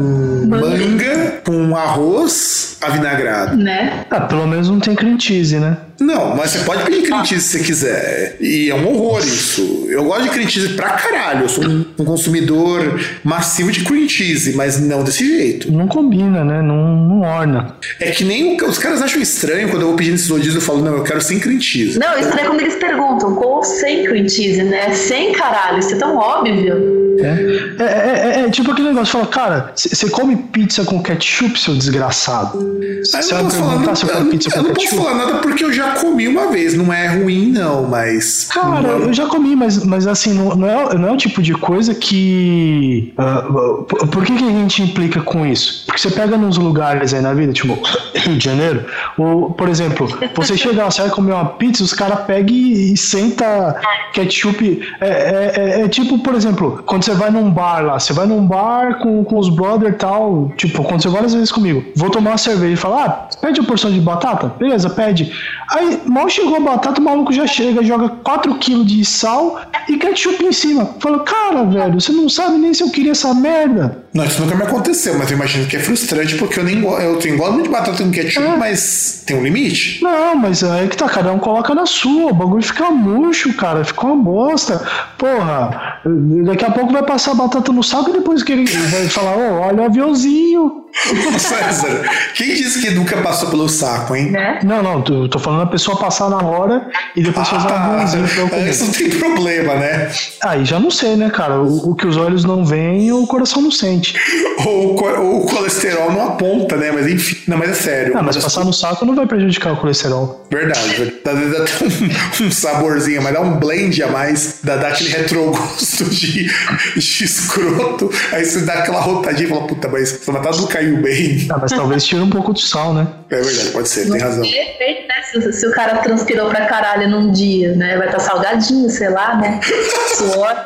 manga, 0.46 0.68
manga 0.68 1.42
com 1.44 1.76
arroz 1.76 2.76
avinagrado? 2.82 3.56
Né? 3.56 4.04
Ah, 4.10 4.20
pelo 4.20 4.46
menos 4.46 4.68
não 4.68 4.80
tem 4.80 4.94
cream 4.94 5.18
cheese, 5.18 5.58
né? 5.58 5.78
Não, 6.00 6.36
mas 6.36 6.50
você 6.50 6.58
pode 6.60 6.84
pedir 6.84 7.02
cream 7.02 7.24
cheese 7.24 7.44
se 7.44 7.58
você 7.58 7.64
quiser. 7.64 8.36
E 8.40 8.70
é 8.70 8.74
um 8.74 8.86
horror 8.88 9.20
isso. 9.20 9.86
Eu 9.88 10.04
gosto 10.04 10.24
de 10.24 10.30
cream 10.30 10.48
cheese 10.48 10.68
pra 10.70 10.90
caralho. 10.90 11.42
Eu 11.42 11.48
sou 11.48 11.64
um, 11.64 11.84
um 11.98 12.04
consumidor 12.04 13.00
massivo 13.22 13.70
de 13.70 13.84
cream 13.84 14.08
cheese, 14.08 14.54
mas 14.54 14.80
não 14.80 15.04
desse 15.04 15.26
jeito. 15.26 15.72
Não 15.72 15.86
combina, 15.86 16.44
né? 16.44 16.60
Não, 16.62 16.96
não 16.96 17.20
orna. 17.20 17.76
É 18.00 18.10
que 18.10 18.24
nem 18.24 18.56
o, 18.60 18.66
os 18.66 18.78
caras 18.78 19.02
acham 19.02 19.20
estranho 19.20 19.68
quando 19.68 19.82
eu 19.82 19.88
vou 19.88 19.96
pedindo 19.96 20.14
esses 20.14 20.28
rodízios, 20.28 20.56
eu 20.56 20.60
falo, 20.60 20.82
não, 20.82 20.96
eu 20.96 21.04
quero 21.04 21.20
sem 21.20 21.38
cream 21.38 21.60
cheese. 21.60 21.98
Não, 21.98 22.18
isso 22.18 22.28
é 22.28 22.44
quando 22.44 22.60
eles 22.60 22.74
perguntam, 22.74 23.34
com 23.34 23.44
ou 23.44 23.62
sem 23.62 24.04
cream 24.04 24.28
cheese, 24.28 24.62
né? 24.62 24.92
Sem 24.94 25.32
caralho, 25.32 25.78
isso 25.78 25.94
é 25.94 25.98
tão 25.98 26.16
óbvio. 26.16 27.04
É, 27.20 27.82
é, 27.82 28.40
é, 28.42 28.46
é 28.46 28.50
tipo 28.50 28.72
aquele 28.72 28.88
negócio, 28.88 29.12
fala, 29.12 29.26
cara, 29.26 29.72
você 29.74 30.08
come 30.10 30.36
pizza 30.36 30.84
com 30.84 31.02
ketchup, 31.02 31.58
seu 31.58 31.74
desgraçado? 31.74 32.58
Você 33.04 33.34
vai 33.34 33.44
perguntar 33.44 33.94
se 33.94 34.04
eu 34.04 34.08
como 34.10 34.30
pizza 34.30 34.50
com 34.50 34.56
ketchup? 34.56 34.56
Eu 34.56 34.62
não 34.62 34.74
posso 34.74 34.96
falar 34.96 35.14
nada 35.14 35.38
porque 35.38 35.64
eu 35.64 35.72
já 35.72 35.83
já 35.84 36.00
comi 36.00 36.28
uma 36.28 36.50
vez, 36.50 36.74
não 36.74 36.92
é 36.92 37.06
ruim 37.08 37.46
não, 37.46 37.84
mas... 37.84 38.44
Cara, 38.44 38.88
eu 38.88 39.12
já 39.12 39.26
comi, 39.26 39.54
mas, 39.54 39.84
mas 39.84 40.06
assim, 40.06 40.32
não, 40.32 40.54
não, 40.56 40.68
é, 40.68 40.94
não 40.98 41.08
é 41.08 41.12
o 41.12 41.16
tipo 41.16 41.42
de 41.42 41.52
coisa 41.54 41.94
que... 41.94 43.12
Uh, 43.18 43.84
por 43.84 44.24
que, 44.24 44.34
que 44.34 44.44
a 44.44 44.50
gente 44.50 44.82
implica 44.82 45.20
com 45.20 45.46
isso? 45.46 45.84
Porque 45.86 46.00
você 46.00 46.10
pega 46.10 46.36
nos 46.36 46.56
lugares 46.56 47.14
aí 47.14 47.20
na 47.20 47.34
vida, 47.34 47.52
tipo, 47.52 47.78
Rio 48.14 48.36
de 48.36 48.44
Janeiro, 48.44 48.84
ou, 49.18 49.50
por 49.50 49.68
exemplo, 49.68 50.08
você 50.34 50.56
chega 50.56 50.84
lá, 50.84 50.90
você 50.90 51.02
vai 51.02 51.10
comer 51.10 51.32
uma 51.32 51.46
pizza, 51.46 51.82
os 51.82 51.92
caras 51.92 52.20
pegam 52.26 52.54
e, 52.54 52.92
e 52.92 52.96
senta 52.96 53.80
ketchup. 54.12 54.80
É, 55.00 55.06
é, 55.06 55.52
é, 55.56 55.80
é, 55.82 55.88
tipo, 55.88 56.18
por 56.18 56.34
exemplo, 56.34 56.82
quando 56.86 57.04
você 57.04 57.14
vai 57.14 57.30
num 57.30 57.50
bar 57.50 57.84
lá, 57.84 57.98
você 57.98 58.12
vai 58.12 58.26
num 58.26 58.46
bar 58.46 58.98
com, 59.00 59.24
com 59.24 59.38
os 59.38 59.48
brothers 59.48 59.94
e 59.94 59.98
tal, 59.98 60.52
tipo, 60.56 60.82
aconteceu 60.82 61.10
várias 61.10 61.34
vezes 61.34 61.52
comigo. 61.52 61.84
Vou 61.96 62.10
tomar 62.10 62.32
uma 62.32 62.38
cerveja 62.38 62.72
e 62.72 62.76
falar, 62.76 63.04
ah, 63.04 63.36
pede 63.40 63.60
uma 63.60 63.66
porção 63.66 63.90
de 63.90 64.00
batata? 64.00 64.52
Beleza, 64.58 64.88
pede. 64.90 65.32
Aí, 65.74 66.00
mal 66.06 66.28
chegou 66.28 66.56
a 66.56 66.60
batata, 66.60 67.00
o 67.00 67.04
maluco 67.04 67.32
já 67.32 67.48
chega, 67.48 67.82
joga 67.82 68.08
4kg 68.24 68.84
de 68.84 69.04
sal 69.04 69.60
e 69.88 69.96
ketchup 69.96 70.44
em 70.44 70.52
cima. 70.52 70.94
Fala, 71.00 71.18
cara, 71.24 71.64
velho, 71.64 72.00
você 72.00 72.12
não 72.12 72.28
sabe 72.28 72.58
nem 72.58 72.72
se 72.72 72.84
eu 72.84 72.90
queria 72.90 73.10
essa 73.10 73.34
merda. 73.34 74.04
Não, 74.14 74.24
isso 74.24 74.40
nunca 74.40 74.54
me 74.54 74.62
aconteceu, 74.62 75.18
mas 75.18 75.28
eu 75.32 75.36
imagino 75.36 75.66
que 75.66 75.74
é 75.74 75.80
frustrante 75.80 76.36
porque 76.36 76.60
eu 76.60 76.64
nem 76.64 76.80
eu 76.80 77.18
tenho 77.18 77.36
gosto 77.36 77.54
muito 77.54 77.64
de 77.64 77.72
batata 77.72 78.04
com 78.04 78.10
ketchup, 78.12 78.46
é. 78.46 78.56
mas 78.56 79.24
tem 79.26 79.36
um 79.36 79.42
limite. 79.42 80.00
Não, 80.00 80.36
mas 80.36 80.62
aí 80.62 80.86
que 80.86 80.96
tá, 80.96 81.08
cada 81.08 81.32
um 81.32 81.40
coloca 81.40 81.74
na 81.74 81.86
sua, 81.86 82.30
o 82.30 82.34
bagulho 82.34 82.62
fica 82.62 82.92
murcho, 82.92 83.52
cara, 83.54 83.84
fica 83.84 84.06
uma 84.06 84.14
bosta. 84.14 84.80
Porra, 85.18 86.00
daqui 86.44 86.64
a 86.64 86.70
pouco 86.70 86.92
vai 86.92 87.02
passar 87.02 87.34
batata 87.34 87.72
no 87.72 87.82
saco 87.82 88.10
e 88.10 88.12
depois 88.12 88.44
que 88.44 88.52
ele 88.52 88.64
vai 88.64 89.08
falar, 89.08 89.36
oh, 89.36 89.60
olha 89.62 89.82
o 89.82 89.86
aviãozinho. 89.86 90.83
César, 91.38 92.02
quem 92.34 92.54
disse 92.54 92.80
que 92.80 92.90
nunca 92.90 93.16
passou 93.18 93.50
pelo 93.50 93.68
saco, 93.68 94.14
hein? 94.14 94.30
Né? 94.30 94.60
Não, 94.62 94.82
não, 94.82 95.02
tô, 95.02 95.28
tô 95.28 95.38
falando 95.38 95.62
a 95.62 95.66
pessoa 95.66 95.98
passar 95.98 96.30
na 96.30 96.38
hora 96.38 96.88
e 97.16 97.22
depois 97.22 97.48
ah, 97.50 97.98
fazer 98.00 98.18
um 98.18 98.26
pra 98.26 98.40
eu 98.40 98.48
comer. 98.48 98.70
Isso 98.70 98.84
não 98.84 98.92
tem 98.92 99.10
problema, 99.10 99.74
né? 99.74 100.10
Aí 100.42 100.64
já 100.64 100.78
não 100.78 100.90
sei, 100.90 101.16
né, 101.16 101.30
cara? 101.30 101.60
O, 101.60 101.90
o 101.90 101.94
que 101.94 102.06
os 102.06 102.16
olhos 102.16 102.44
não 102.44 102.64
veem, 102.64 103.12
o 103.12 103.26
coração 103.26 103.60
não 103.60 103.70
sente. 103.70 104.14
ou, 104.64 104.94
ou 104.94 105.42
o 105.42 105.46
colesterol 105.46 106.12
não 106.12 106.28
aponta, 106.28 106.76
né? 106.76 106.90
Mas 106.92 107.06
enfim, 107.06 107.36
não, 107.48 107.58
mas 107.58 107.70
é 107.70 107.74
sério. 107.74 108.14
Não, 108.14 108.22
mas 108.22 108.36
passar 108.36 108.64
no 108.64 108.72
saco 108.72 109.04
não 109.04 109.14
vai 109.14 109.26
prejudicar 109.26 109.72
o 109.72 109.76
colesterol. 109.76 110.46
Verdade, 110.50 111.14
dá, 111.24 111.32
dá 111.32 111.40
um, 111.40 112.46
um 112.46 112.50
saborzinho, 112.50 113.22
mas 113.22 113.32
dá 113.32 113.40
um 113.40 113.58
blend 113.58 114.02
a 114.02 114.08
mais, 114.08 114.60
dá, 114.62 114.76
dá 114.76 114.88
aquele 114.88 115.10
retrogosto 115.10 116.04
de, 116.04 116.50
de 116.96 117.24
escroto. 117.24 118.10
Aí 118.32 118.44
você 118.44 118.60
dá 118.60 118.74
aquela 118.74 119.00
rotadinha 119.00 119.46
e 119.46 119.50
fala, 119.50 119.66
puta, 119.66 119.88
mas 119.88 120.14
essa 120.14 120.32
batata 120.32 120.56
não 120.58 120.66
caiu 120.84 120.96
bem. 120.98 121.46
Ah, 121.50 121.58
mas 121.60 121.72
talvez 121.72 122.04
tire 122.04 122.20
um 122.20 122.30
pouco 122.30 122.52
de 122.52 122.62
sal, 122.62 122.92
né? 122.92 123.06
É 123.30 123.40
verdade, 123.40 123.70
pode 123.70 123.88
ser, 123.88 124.10
tem 124.10 124.20
razão. 124.20 124.42
Perfeito, 124.42 125.08
né? 125.08 125.14
Se, 125.22 125.52
se, 125.52 125.66
o 125.66 125.72
cara 125.72 125.96
transpirou 125.98 126.48
pra 126.48 126.66
caralho 126.66 127.08
num 127.08 127.32
dia, 127.32 127.74
né? 127.74 127.96
Vai 127.96 128.06
estar 128.06 128.18
tá 128.18 128.24
salgadinho, 128.24 128.88
sei 128.90 129.08
lá, 129.08 129.36
né? 129.36 129.60
Suor. 130.16 130.56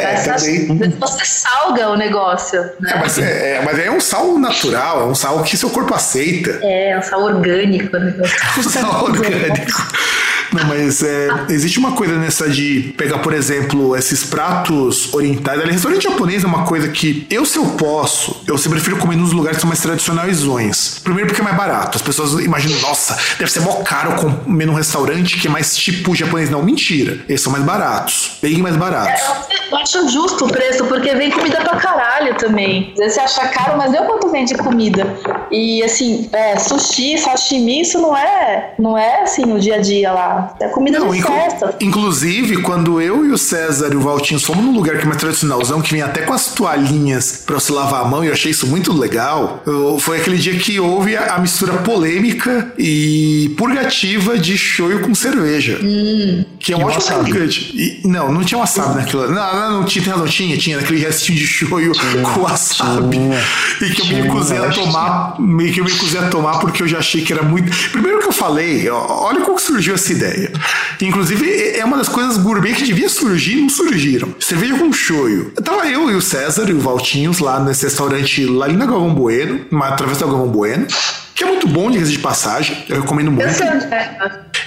É, 0.00 0.14
também. 0.22 0.90
Você 1.00 1.24
salga 1.24 1.90
o 1.90 1.96
negócio. 1.96 2.62
Né? 2.80 2.92
É, 2.92 2.98
mas, 2.98 3.18
é, 3.18 3.56
é, 3.56 3.62
mas 3.64 3.78
é 3.78 3.90
um 3.90 4.00
sal 4.00 4.38
natural, 4.38 5.02
é 5.02 5.04
um 5.04 5.14
sal 5.14 5.42
que 5.42 5.56
seu 5.56 5.70
corpo 5.70 5.94
aceita. 5.94 6.58
É, 6.62 6.90
é 6.90 6.98
um 6.98 7.02
sal 7.02 7.22
orgânico. 7.22 7.96
Né? 7.96 8.14
um 8.58 8.62
sal 8.62 9.04
orgânico. 9.04 9.82
Não, 10.52 10.64
mas 10.64 11.02
é, 11.02 11.28
existe 11.48 11.78
uma 11.78 11.92
coisa 11.92 12.16
nessa 12.16 12.48
de 12.48 12.94
pegar, 12.96 13.18
por 13.18 13.32
exemplo, 13.32 13.96
esses 13.96 14.24
pratos 14.24 15.12
orientais. 15.14 15.60
Ali, 15.60 15.72
restaurante 15.72 16.04
japonês 16.04 16.44
é 16.44 16.46
uma 16.46 16.64
coisa 16.64 16.88
que 16.88 17.26
eu, 17.30 17.44
se 17.44 17.58
eu 17.58 17.66
posso, 17.66 18.42
eu 18.46 18.56
sempre 18.56 18.78
prefiro 18.78 18.98
comer 18.98 19.16
nos 19.16 19.32
lugares 19.32 19.56
que 19.56 19.60
são 19.62 19.68
mais 19.68 19.80
tradicionais. 19.80 20.26
Primeiro 21.02 21.28
porque 21.28 21.40
é 21.40 21.44
mais 21.44 21.56
barato. 21.56 21.96
As 21.96 22.02
pessoas 22.02 22.44
imaginam, 22.44 22.80
nossa, 22.80 23.16
deve 23.38 23.50
ser 23.50 23.60
mó 23.60 23.82
caro 23.82 24.14
comer 24.14 24.66
num 24.66 24.74
restaurante 24.74 25.38
que 25.38 25.46
é 25.46 25.50
mais 25.50 25.76
tipo 25.76 26.14
japonês. 26.14 26.50
Não, 26.50 26.62
mentira. 26.62 27.18
Eles 27.28 27.40
são 27.40 27.52
mais 27.52 27.64
baratos. 27.64 28.38
Bem 28.42 28.58
mais 28.58 28.76
baratos. 28.76 29.20
É, 29.20 29.72
eu 29.72 29.76
acho 29.78 30.08
justo 30.08 30.46
o 30.46 30.48
preço, 30.48 30.84
porque 30.86 31.14
vem 31.14 31.30
comida 31.30 31.60
pra 31.60 31.76
caralho 31.76 32.34
também. 32.36 32.90
Às 32.92 32.98
vezes 32.98 33.14
você 33.14 33.20
acha 33.20 33.48
caro, 33.48 33.76
mas 33.76 33.92
deu 33.92 34.04
quanto 34.04 34.28
vende 34.30 34.54
comida. 34.54 35.06
E 35.50 35.82
assim, 35.82 36.28
é, 36.32 36.56
sushi, 36.58 37.18
sashimi, 37.18 37.80
isso 37.80 38.00
não 38.00 38.16
é, 38.16 38.74
não 38.78 38.96
é 38.96 39.22
assim 39.22 39.52
o 39.52 39.58
dia 39.58 39.76
a 39.76 39.80
dia 39.80 40.12
lá. 40.12 40.35
É 40.60 40.68
comida 40.68 40.98
Não, 40.98 41.10
de 41.10 41.18
inclu 41.18 41.34
festa. 41.34 41.74
Inclusive, 41.80 42.62
quando 42.62 43.00
eu 43.00 43.24
e 43.24 43.32
o 43.32 43.38
César 43.38 43.92
e 43.92 43.96
o 43.96 44.00
Valtinho 44.00 44.40
fomos 44.40 44.64
num 44.64 44.72
lugar 44.72 44.96
que 44.96 45.02
é 45.02 45.06
mais 45.06 45.18
tradicionalzão, 45.18 45.80
que 45.80 45.92
vem 45.92 46.02
até 46.02 46.22
com 46.22 46.32
as 46.32 46.48
toalhinhas 46.48 47.42
pra 47.46 47.58
se 47.60 47.72
lavar 47.72 48.02
a 48.02 48.04
mão, 48.04 48.24
e 48.24 48.28
eu 48.28 48.32
achei 48.32 48.50
isso 48.50 48.66
muito 48.66 48.92
legal, 48.92 49.62
eu, 49.66 49.98
foi 49.98 50.18
aquele 50.18 50.36
dia 50.36 50.56
que 50.58 50.78
houve 50.78 51.16
a, 51.16 51.34
a, 51.34 51.38
mistura 51.38 51.74
polêmica 51.74 52.72
e 52.78 53.54
purgativa 53.56 54.38
de 54.38 54.56
shoyu 54.56 55.00
com 55.00 55.14
cerveja. 55.14 55.78
Hum. 55.82 56.44
Que 56.58 56.72
é 56.72 56.76
um 56.76 56.84
ótimo 56.84 57.24
purgante. 57.24 58.00
não, 58.04 58.32
não 58.32 58.44
tinha 58.44 58.58
wasabi 58.58 58.96
naquilo. 58.96 59.30
Não, 59.30 59.54
não, 59.54 59.72
não 59.80 59.84
tinha, 59.84 60.04
razão, 60.04 60.26
tinha, 60.26 60.56
tinha 60.56 60.78
aquele 60.78 61.00
restinho 61.00 61.38
de 61.38 61.46
shoyu 61.46 61.92
tinha, 61.92 62.22
com 62.22 62.40
wasabi. 62.40 63.16
Tinha, 63.16 63.38
e 63.80 63.90
que 63.90 64.02
eu 64.02 64.06
me 64.06 64.14
recusei 64.22 64.58
a 64.58 64.70
tomar, 64.70 65.40
meio 65.40 65.72
que 65.72 65.80
eu 65.80 65.84
me 65.84 65.90
recusei 65.90 66.20
a 66.20 66.28
tomar 66.28 66.58
porque 66.58 66.82
eu 66.82 66.88
já 66.88 66.98
achei 66.98 67.22
que 67.22 67.32
era 67.32 67.42
muito. 67.42 67.70
Primeiro 67.90 68.20
que 68.20 68.26
eu 68.26 68.32
falei, 68.32 68.88
olha 68.88 69.40
como 69.40 69.58
surgiu 69.58 69.94
essa 69.94 70.12
ideia 70.12 70.25
ideia. 70.26 70.52
Inclusive, 71.00 71.76
é 71.76 71.84
uma 71.84 71.96
das 71.96 72.08
coisas 72.08 72.36
gourmet 72.36 72.74
que 72.74 72.84
devia 72.84 73.08
surgir 73.08 73.56
não 73.56 73.68
surgiram. 73.68 74.34
Cerveja 74.40 74.78
com 74.78 74.92
choio. 74.92 75.52
Tava 75.62 75.86
eu 75.86 76.10
e 76.10 76.14
o 76.14 76.22
César 76.22 76.68
e 76.68 76.72
o 76.72 76.80
Valtinhos 76.80 77.38
lá 77.38 77.60
nesse 77.60 77.84
restaurante 77.84 78.44
lá 78.44 78.66
ali 78.66 78.76
na 78.76 78.86
Galvão 78.86 79.14
Bueno, 79.14 79.60
através 79.82 80.18
da 80.18 80.26
Galvão 80.26 80.48
Bueno 80.48 80.86
que 81.36 81.44
é 81.44 81.46
muito 81.46 81.68
bom, 81.68 81.90
diga 81.90 82.06
de 82.06 82.18
passagem. 82.18 82.82
Eu 82.88 83.02
recomendo 83.02 83.30
muito. 83.30 83.46
Eu 83.46 83.52
sei 83.52 83.68
onde 83.68 83.84
é. 83.84 84.18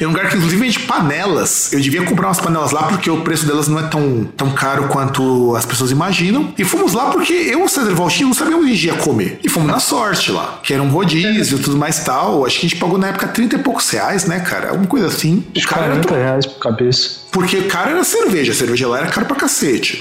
Um 0.02 0.10
lugar 0.10 0.30
que 0.30 0.38
inclusive 0.38 0.62
vende 0.62 0.80
panelas. 0.82 1.74
Eu 1.74 1.80
devia 1.80 2.04
comprar 2.04 2.28
umas 2.28 2.40
panelas 2.40 2.72
lá 2.72 2.84
porque 2.84 3.10
o 3.10 3.22
preço 3.22 3.46
delas 3.48 3.68
não 3.68 3.80
é 3.80 3.88
tão, 3.88 4.24
tão 4.38 4.52
caro 4.52 4.88
quanto 4.88 5.56
as 5.56 5.66
pessoas 5.66 5.90
imaginam. 5.90 6.54
E 6.58 6.64
fomos 6.64 6.94
lá 6.94 7.10
porque 7.10 7.34
eu, 7.34 7.64
o 7.64 7.68
César 7.68 7.94
Valtinho, 7.96 8.28
não 8.28 8.36
sabíamos 8.36 8.64
onde 8.64 8.72
a 8.72 8.76
gente 8.76 8.86
ia 8.86 8.94
comer. 8.94 9.40
E 9.44 9.50
fomos 9.50 9.68
na 9.68 9.80
sorte 9.80 10.32
lá, 10.32 10.60
que 10.62 10.72
era 10.72 10.84
um 10.84 10.90
rodízio 10.90 11.58
e 11.58 11.62
tudo 11.62 11.76
mais 11.76 12.04
tal. 12.04 12.46
Acho 12.46 12.60
que 12.60 12.68
a 12.68 12.70
gente 12.70 12.80
pagou 12.80 13.00
na 13.00 13.08
época 13.08 13.28
30 13.28 13.56
e 13.56 13.60
poucos 13.60 13.90
reais, 13.90 14.26
né, 14.26 14.40
cara? 14.40 14.70
Alguma 14.70 14.88
coisa 14.88 15.08
assim. 15.08 15.44
O 15.58 15.68
cara 15.68 15.88
40 15.88 16.14
era... 16.14 16.24
reais 16.24 16.46
por 16.46 16.60
cabeça. 16.60 17.20
Porque 17.32 17.64
caro 17.64 17.90
era 17.90 18.04
cerveja. 18.04 18.52
A 18.52 18.56
cerveja 18.56 18.88
lá 18.88 19.00
era 19.00 19.08
caro 19.08 19.26
pra 19.26 19.36
cacete. 19.36 20.00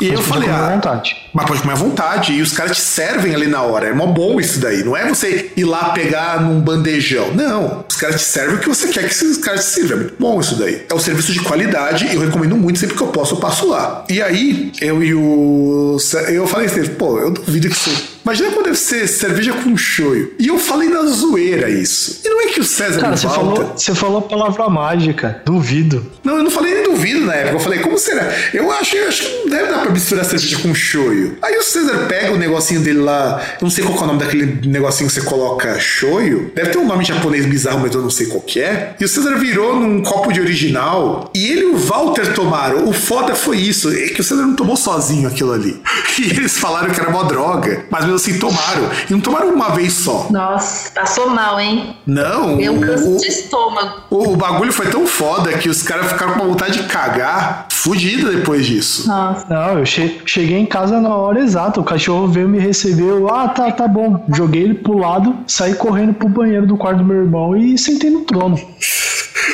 E 0.00 0.08
eu 0.08 0.22
falei, 0.22 0.48
ah, 0.50 0.72
vontade. 0.74 1.16
mas 1.32 1.46
pode 1.46 1.60
comer 1.60 1.72
à 1.72 1.76
vontade. 1.76 2.32
E 2.32 2.42
os 2.42 2.52
caras 2.52 2.76
te 2.76 2.82
servem 2.82 3.34
ali 3.34 3.46
na 3.46 3.62
hora. 3.62 3.88
É 3.88 3.92
mó 3.92 4.06
bom 4.06 4.38
isso 4.38 4.58
daí. 4.58 4.84
Não 4.84 4.96
é 4.96 5.08
você 5.08 5.50
ir 5.56 5.64
lá 5.64 5.90
pegar 5.90 6.40
num 6.42 6.60
bandejão. 6.60 7.32
Não. 7.34 7.84
Os 7.88 7.96
caras 7.96 8.20
te 8.20 8.26
servem 8.26 8.56
o 8.56 8.58
que 8.58 8.68
você 8.68 8.88
quer 8.88 9.04
que 9.04 9.12
esses 9.12 9.38
caras 9.38 9.64
te 9.64 9.70
sirvam. 9.70 9.96
É 9.96 10.00
muito 10.02 10.16
bom 10.18 10.40
isso 10.40 10.56
daí. 10.56 10.84
É 10.88 10.94
um 10.94 10.98
serviço 10.98 11.32
de 11.32 11.40
qualidade. 11.40 12.14
Eu 12.14 12.20
recomendo 12.20 12.56
muito. 12.56 12.78
Sempre 12.78 12.96
que 12.96 13.02
eu 13.02 13.08
posso, 13.08 13.34
eu 13.34 13.38
passo 13.38 13.68
lá. 13.68 14.04
E 14.08 14.20
aí, 14.20 14.72
eu 14.80 15.02
e 15.02 15.14
o. 15.14 15.96
Eu 16.28 16.46
falei 16.46 16.66
assim, 16.66 16.86
pô, 16.94 17.18
eu 17.18 17.30
duvido 17.30 17.68
que 17.68 17.74
você 17.74 18.15
Imagina 18.26 18.50
como 18.50 18.64
deve 18.64 18.76
ser 18.76 19.06
cerveja 19.06 19.52
com 19.52 19.76
shoyu. 19.76 20.34
E 20.36 20.48
eu 20.48 20.58
falei 20.58 20.88
na 20.88 21.04
zoeira 21.04 21.70
isso. 21.70 22.22
E 22.24 22.28
não 22.28 22.42
é 22.42 22.46
que 22.46 22.58
o 22.58 22.64
César 22.64 23.00
Cara, 23.00 23.16
você 23.16 23.28
falou, 23.28 23.72
você 23.76 23.94
falou 23.94 24.18
a 24.18 24.22
palavra 24.22 24.68
mágica. 24.68 25.40
Duvido. 25.44 26.04
Não, 26.24 26.38
eu 26.38 26.42
não 26.42 26.50
falei 26.50 26.74
nem 26.74 26.82
duvido 26.82 27.20
na 27.20 27.34
época. 27.34 27.54
Eu 27.54 27.60
falei, 27.60 27.78
como 27.78 27.96
será? 27.96 28.28
Eu 28.52 28.72
acho, 28.72 28.96
eu 28.96 29.06
acho 29.06 29.22
que 29.22 29.38
não 29.44 29.50
deve 29.50 29.70
dar 29.70 29.82
pra 29.82 29.92
misturar 29.92 30.24
cerveja 30.24 30.58
com 30.58 30.74
shoyu. 30.74 31.38
Aí 31.40 31.56
o 31.56 31.62
César 31.62 32.06
pega 32.08 32.32
o 32.32 32.36
negocinho 32.36 32.80
dele 32.80 32.98
lá. 32.98 33.40
Eu 33.60 33.62
não 33.62 33.70
sei 33.70 33.84
qual 33.84 33.96
é 33.96 34.02
o 34.02 34.06
nome 34.08 34.18
daquele 34.18 34.66
negocinho 34.68 35.08
que 35.08 35.14
você 35.14 35.22
coloca 35.22 35.78
shoyu. 35.78 36.50
Deve 36.52 36.70
ter 36.70 36.78
um 36.78 36.86
nome 36.86 37.04
japonês 37.04 37.46
bizarro, 37.46 37.78
mas 37.78 37.94
eu 37.94 38.02
não 38.02 38.10
sei 38.10 38.26
qual 38.26 38.40
que 38.40 38.60
é. 38.60 38.96
E 38.98 39.04
o 39.04 39.08
César 39.08 39.36
virou 39.36 39.76
num 39.76 40.02
copo 40.02 40.32
de 40.32 40.40
original. 40.40 41.30
E 41.32 41.46
ele 41.46 41.60
e 41.60 41.66
o 41.66 41.76
Walter 41.76 42.34
tomaram. 42.34 42.88
O 42.88 42.92
foda 42.92 43.36
foi 43.36 43.58
isso. 43.58 43.88
É 43.90 44.08
que 44.08 44.20
o 44.20 44.24
César 44.24 44.42
não 44.42 44.56
tomou 44.56 44.76
sozinho 44.76 45.28
aquilo 45.28 45.52
ali. 45.52 45.80
E 46.18 46.30
eles 46.30 46.56
falaram 46.56 46.88
que 46.94 46.98
era 46.98 47.10
uma 47.10 47.24
droga. 47.24 47.84
Mas 47.90 48.06
assim, 48.16 48.38
tomaram. 48.38 48.90
E 49.08 49.12
não 49.12 49.20
tomaram 49.20 49.50
uma 49.50 49.70
vez 49.70 49.92
só. 49.92 50.26
Nossa, 50.30 50.90
passou 50.90 51.30
mal, 51.30 51.58
hein? 51.60 51.96
Não. 52.06 52.56
Deu 52.56 52.72
um 52.74 52.80
câncer 52.80 53.16
de 53.16 53.26
estômago. 53.26 54.02
O, 54.10 54.32
o, 54.32 54.36
bagulho 54.36 54.72
foi 54.72 54.88
tão 54.88 55.06
foda 55.06 55.52
que 55.58 55.68
os 55.68 55.82
caras 55.82 56.12
ficaram 56.12 56.34
com 56.34 56.48
vontade 56.48 56.82
de 56.82 56.88
cagar 56.88 57.68
fudida 57.70 58.30
depois 58.30 58.66
disso. 58.66 59.08
Nossa. 59.08 59.46
Não, 59.48 59.78
eu 59.78 59.86
che 59.86 60.20
cheguei 60.24 60.58
em 60.58 60.66
casa 60.66 61.00
na 61.00 61.14
hora 61.14 61.40
exata. 61.40 61.80
O 61.80 61.84
cachorro 61.84 62.28
veio 62.28 62.48
me 62.48 62.58
receber. 62.58 63.08
Eu, 63.08 63.32
ah, 63.32 63.48
tá, 63.48 63.70
tá 63.70 63.86
bom. 63.86 64.24
Joguei 64.34 64.62
ele 64.62 64.74
pro 64.74 64.98
lado, 64.98 65.36
saí 65.46 65.74
correndo 65.74 66.14
pro 66.14 66.28
banheiro 66.28 66.66
do 66.66 66.76
quarto 66.76 66.98
do 66.98 67.04
meu 67.04 67.18
irmão 67.18 67.56
e 67.56 67.78
sentei 67.78 68.10
no 68.10 68.22
trono. 68.22 68.58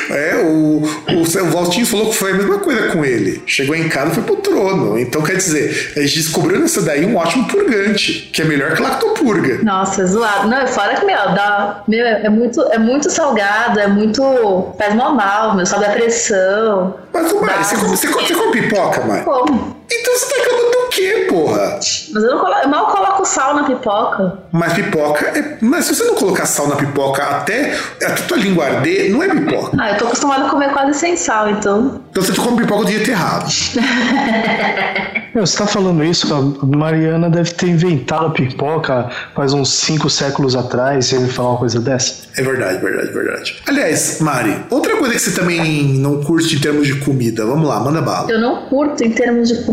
É, 0.09 0.35
o, 0.35 0.81
o, 0.81 1.21
o 1.21 1.51
Valtinho 1.51 1.85
falou 1.85 2.09
que 2.09 2.15
foi 2.15 2.31
a 2.31 2.35
mesma 2.35 2.59
coisa 2.59 2.87
com 2.89 3.03
ele. 3.03 3.43
Chegou 3.45 3.75
em 3.75 3.89
casa 3.89 4.11
e 4.11 4.15
foi 4.15 4.23
pro 4.23 4.35
trono. 4.37 4.97
Então, 4.97 5.21
quer 5.21 5.35
dizer, 5.35 5.93
a 5.95 6.01
gente 6.01 6.15
descobriu 6.15 6.59
nessa 6.59 6.81
daí 6.81 7.05
um 7.05 7.15
ótimo 7.15 7.47
purgante, 7.47 8.29
que 8.33 8.41
é 8.41 8.45
melhor 8.45 8.73
que 8.73 8.81
lactopurga. 8.81 9.63
Nossa, 9.63 10.05
zoado. 10.05 10.47
Não, 10.47 10.65
fora 10.67 10.95
que, 10.95 11.05
meu, 11.05 11.15
dá, 11.15 11.83
meu 11.87 12.05
é, 12.05 12.29
muito, 12.29 12.61
é 12.71 12.77
muito 12.77 13.09
salgado, 13.09 13.79
é 13.79 13.87
muito. 13.87 14.73
faz 14.77 14.95
mal 14.95 15.13
mal, 15.13 15.55
meu, 15.55 15.65
sobe 15.65 15.85
a 15.85 15.89
pressão. 15.89 16.95
Mas, 17.13 17.33
Mari, 17.33 17.63
você, 17.63 17.75
você, 17.75 18.07
você 18.07 18.33
come 18.33 18.51
pipoca, 18.51 19.01
Mari? 19.01 19.23
Como? 19.23 19.82
Então 19.91 20.13
você 20.17 20.25
tá 20.25 20.41
acabando 20.43 20.73
quê, 20.93 21.27
porra? 21.29 21.79
Mas 21.79 22.23
eu, 22.23 22.31
não 22.31 22.39
colo... 22.39 22.53
eu 22.63 22.69
mal 22.69 22.87
coloco 22.87 23.25
sal 23.25 23.55
na 23.55 23.63
pipoca. 23.63 24.39
Mas 24.51 24.73
pipoca 24.73 25.25
é. 25.25 25.57
Mas 25.61 25.85
se 25.85 25.95
você 25.95 26.03
não 26.05 26.15
colocar 26.15 26.45
sal 26.45 26.67
na 26.67 26.75
pipoca 26.75 27.23
até, 27.23 27.73
até 28.01 28.13
tua 28.27 28.37
língua 28.37 28.65
arder, 28.65 29.11
não 29.11 29.23
é 29.23 29.29
pipoca. 29.29 29.75
Ah, 29.79 29.91
eu 29.91 29.97
tô 29.97 30.05
acostumada 30.05 30.45
a 30.45 30.49
comer 30.49 30.71
quase 30.71 30.99
sem 30.99 31.17
sal, 31.17 31.49
então. 31.49 32.01
Então 32.11 32.23
você 32.23 32.33
come 32.33 32.61
pipoca 32.61 32.85
do 32.85 32.91
jeito 32.91 33.09
errado. 33.09 33.49
Meu, 35.33 35.47
você 35.47 35.57
tá 35.57 35.65
falando 35.65 36.03
isso, 36.03 36.31
a 36.31 36.65
Mariana 36.77 37.27
deve 37.27 37.51
ter 37.53 37.67
inventado 37.67 38.27
a 38.27 38.29
pipoca 38.29 39.09
faz 39.33 39.51
uns 39.51 39.73
5 39.79 40.07
séculos 40.07 40.55
atrás, 40.55 41.07
se 41.07 41.15
ele 41.15 41.27
falar 41.27 41.49
uma 41.49 41.57
coisa 41.57 41.79
dessa. 41.79 42.27
É 42.37 42.43
verdade, 42.43 42.77
verdade, 42.77 43.11
verdade. 43.11 43.63
Aliás, 43.65 44.19
Mari, 44.21 44.63
outra 44.69 44.95
coisa 44.95 45.15
que 45.15 45.19
você 45.19 45.31
também 45.31 45.85
não 45.97 46.23
curte 46.23 46.55
em 46.55 46.59
termos 46.59 46.85
de 46.85 46.99
comida, 46.99 47.47
vamos 47.47 47.67
lá, 47.67 47.79
manda 47.79 47.99
bala. 47.99 48.29
Eu 48.29 48.39
não 48.39 48.67
curto 48.67 49.03
em 49.03 49.09
termos 49.09 49.49
de 49.49 49.63
comida. 49.63 49.72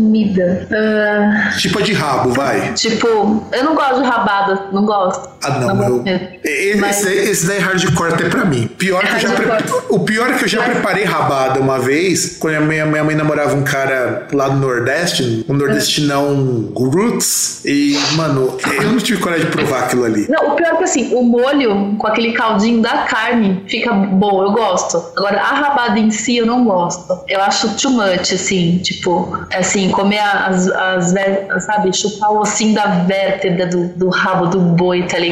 Ah, 0.71 1.51
Tipo 1.57 1.79
a 1.79 1.81
de 1.81 1.93
rabo, 1.93 2.29
vai. 2.31 2.73
tipo, 2.73 3.07
eu 3.51 3.63
não 3.63 3.75
gosto 3.75 4.01
de 4.01 4.07
rabada, 4.07 4.65
não 4.71 4.85
gosto. 4.85 5.30
Ah, 5.43 5.59
não, 5.59 5.75
Não 5.75 5.87
eu. 5.87 6.03
mesmo. 6.03 6.27
Esse, 6.43 6.77
Mas- 6.79 7.05
esse 7.05 7.45
daí 7.47 7.57
é 7.57 7.59
hardcore 7.61 8.13
até 8.13 8.29
pra 8.29 8.45
mim. 8.45 8.67
Pior 8.77 9.01
que 9.03 9.13
eu 9.15 9.19
já. 9.19 9.29
O 9.89 9.99
pior 9.99 10.29
é 10.29 10.33
que 10.37 10.43
eu 10.43 10.47
já 10.47 10.61
preparei 10.63 11.03
rabada 11.03 11.59
uma 11.59 11.79
vez, 11.79 12.37
quando 12.39 12.55
a 12.55 12.59
minha, 12.61 12.85
minha 12.85 13.03
mãe 13.03 13.15
namorava 13.15 13.55
um 13.55 13.63
cara 13.63 14.27
lá 14.31 14.47
do 14.49 14.57
Nordeste, 14.57 15.45
um 15.49 15.53
nordestinão 15.53 16.71
roots, 16.75 17.61
e, 17.65 17.97
mano, 18.15 18.57
eu 18.81 18.83
não 18.91 18.97
tive 18.97 19.19
coragem 19.21 19.45
de 19.45 19.51
provar 19.51 19.83
aquilo 19.85 20.05
ali. 20.05 20.27
Não, 20.29 20.51
o 20.53 20.55
pior 20.55 20.73
é 20.73 20.75
que 20.77 20.83
assim, 20.83 21.13
o 21.15 21.23
molho 21.23 21.95
com 21.97 22.07
aquele 22.07 22.33
caldinho 22.33 22.81
da 22.81 22.99
carne 23.05 23.63
fica 23.67 23.91
bom, 23.93 24.43
eu 24.43 24.51
gosto. 24.51 25.03
Agora, 25.17 25.39
a 25.41 25.53
rabada 25.55 25.99
em 25.99 26.11
si 26.11 26.37
eu 26.37 26.45
não 26.45 26.63
gosto. 26.65 27.19
Eu 27.27 27.41
acho 27.41 27.69
too 27.75 27.91
much, 27.91 28.31
assim, 28.33 28.77
tipo, 28.79 29.37
assim, 29.53 29.89
comer 29.89 30.19
as, 30.19 30.67
as 30.69 31.13
ver- 31.13 31.47
sabe, 31.61 31.95
chupar 31.95 32.31
o 32.31 32.39
ossinho 32.39 32.73
da 32.75 32.85
vértebra 33.05 33.65
do, 33.67 33.87
do 33.89 34.09
rabo 34.09 34.47
do 34.47 34.59
boi, 34.59 35.03
tá 35.03 35.17
ligado? 35.17 35.30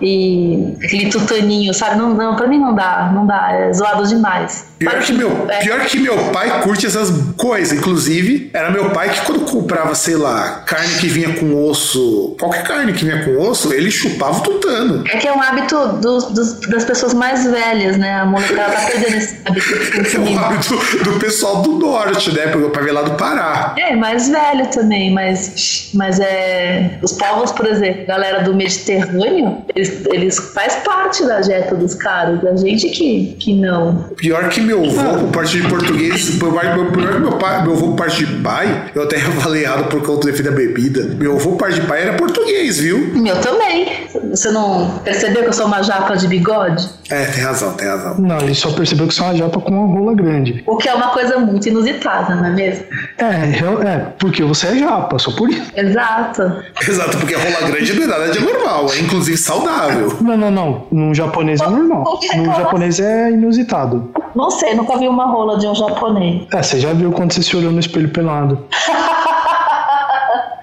E 0.00 0.74
aquele 0.82 1.08
tutaninho, 1.10 1.72
sabe? 1.74 1.96
Não, 1.96 2.10
não, 2.14 2.36
pra 2.36 2.46
mim 2.46 2.58
não 2.58 2.74
dá, 2.74 3.10
não 3.14 3.26
dá, 3.26 3.48
é 3.52 3.72
zoado 3.72 4.06
demais. 4.06 4.66
Pior 4.78 4.98
que, 5.00 5.12
meu, 5.12 5.46
É. 5.48 5.60
pior 5.60 5.80
que 5.86 5.98
meu 5.98 6.16
pai 6.32 6.60
curte 6.62 6.86
essas 6.86 7.10
coisas. 7.36 7.76
Inclusive, 7.78 8.50
era 8.52 8.70
meu 8.70 8.90
pai 8.90 9.08
que 9.10 9.20
quando 9.22 9.40
comprava, 9.50 9.94
sei 9.94 10.16
lá, 10.16 10.62
carne 10.66 10.94
que 10.98 11.06
vinha 11.08 11.32
com 11.34 11.54
osso, 11.68 12.36
qualquer 12.38 12.64
carne 12.64 12.92
que 12.92 13.04
vinha 13.04 13.24
com 13.24 13.38
osso, 13.40 13.72
ele 13.72 13.90
chupava 13.90 14.38
o 14.38 14.40
tutano. 14.42 15.04
É 15.08 15.16
que 15.16 15.26
é 15.28 15.32
um 15.32 15.40
hábito 15.40 15.76
dos- 16.00 16.24
dos- 16.26 16.60
das 16.60 16.84
pessoas 16.84 17.14
mais 17.14 17.44
velhas, 17.46 17.96
né? 17.96 18.14
A 18.20 18.26
molecada 18.26 18.72
tá 18.72 18.80
perdendo 18.86 19.16
esse 19.16 19.36
hábito 19.44 19.66
de 19.68 19.74
É 19.98 20.02
consumir. 20.02 20.38
hábito 20.38 21.04
do 21.04 21.18
pessoal 21.18 21.62
do 21.62 21.72
norte, 21.78 22.32
né? 22.34 22.48
Pra 22.48 22.82
ver 22.82 22.92
lá 22.92 23.02
do 23.02 23.12
Pará. 23.12 23.74
É, 23.78 23.94
mais 23.96 24.28
velho 24.28 24.66
também, 24.66 25.12
mas, 25.12 25.90
mas 25.94 26.18
é. 26.20 26.98
Os 27.02 27.12
povos, 27.12 27.52
por 27.52 27.66
exemplo, 27.66 28.04
galera 28.06 28.42
do 28.42 28.52
Mediterrâneo, 28.54 29.33
eles, 29.74 30.06
eles 30.06 30.38
faz 30.38 30.76
parte 30.76 31.24
da 31.24 31.40
dieta 31.40 31.74
dos 31.74 31.94
caras, 31.94 32.44
a 32.44 32.56
gente 32.56 32.88
que, 32.88 33.36
que 33.38 33.54
não. 33.54 34.08
Pior 34.16 34.48
que 34.48 34.60
meu 34.60 34.84
avô, 34.84 35.18
por 35.20 35.32
parte 35.32 35.60
de 35.60 35.68
português, 35.68 36.30
pior 36.30 36.60
que 36.60 37.20
meu 37.20 37.32
pai, 37.38 37.62
meu 37.62 37.72
avô, 37.72 37.88
por 37.88 37.96
parte 37.96 38.24
de 38.24 38.42
pai, 38.42 38.90
eu 38.94 39.02
até 39.02 39.18
falei 39.40 39.64
errado 39.64 39.88
por 39.88 40.02
conta 40.02 40.30
do 40.30 40.42
da 40.42 40.50
bebida. 40.50 41.04
Meu 41.14 41.36
avô, 41.36 41.50
por 41.50 41.58
parte 41.58 41.80
de 41.80 41.86
pai, 41.86 42.02
era 42.02 42.14
português, 42.14 42.78
viu? 42.78 42.98
Meu 43.14 43.40
também. 43.40 43.88
Você 44.30 44.50
não 44.50 44.98
percebeu 44.98 45.42
que 45.42 45.48
eu 45.48 45.52
sou 45.52 45.66
uma 45.66 45.82
japa 45.82 46.14
de 46.16 46.26
bigode? 46.26 46.88
É, 47.10 47.24
tem 47.26 47.44
razão, 47.44 47.72
tem 47.74 47.86
razão. 47.86 48.16
Não, 48.18 48.38
ele 48.38 48.54
só 48.54 48.70
percebeu 48.72 49.06
que 49.06 49.18
é 49.18 49.22
uma 49.22 49.34
japa 49.36 49.60
com 49.60 49.70
uma 49.70 49.98
rola 49.98 50.14
grande. 50.14 50.62
O 50.66 50.76
que 50.76 50.88
é 50.88 50.94
uma 50.94 51.08
coisa 51.08 51.38
muito 51.38 51.68
inusitada, 51.68 52.34
não 52.34 52.46
é 52.46 52.50
mesmo? 52.50 52.84
É, 53.18 53.24
é, 53.24 53.98
porque 54.18 54.42
você 54.42 54.68
é 54.68 54.78
japa, 54.78 55.18
só 55.18 55.30
por 55.32 55.48
isso. 55.50 55.70
Exato. 55.76 56.42
Exato, 56.88 57.18
porque 57.18 57.34
a 57.34 57.38
rola 57.38 57.70
grande 57.70 57.92
não 57.92 58.04
é 58.04 58.06
nada 58.06 58.28
de 58.30 58.40
normal, 58.40 58.86
é 58.92 58.98
inclusive 58.98 59.23
saudável. 59.36 60.16
Não, 60.20 60.36
não, 60.36 60.50
não. 60.50 60.82
Num 60.90 61.14
japonês 61.14 61.60
é 61.60 61.68
normal. 61.68 62.04
Num 62.36 62.44
japonês 62.54 63.00
é 63.00 63.30
inusitado. 63.30 64.10
Não 64.34 64.50
sei, 64.50 64.74
nunca 64.74 64.96
vi 64.98 65.08
uma 65.08 65.26
rola 65.26 65.58
de 65.58 65.66
um 65.66 65.74
japonês. 65.74 66.42
É, 66.52 66.62
você 66.62 66.80
já 66.80 66.92
viu 66.92 67.12
quando 67.12 67.32
você 67.32 67.42
se 67.42 67.56
olhou 67.56 67.72
no 67.72 67.80
espelho 67.80 68.08
pelado. 68.08 68.64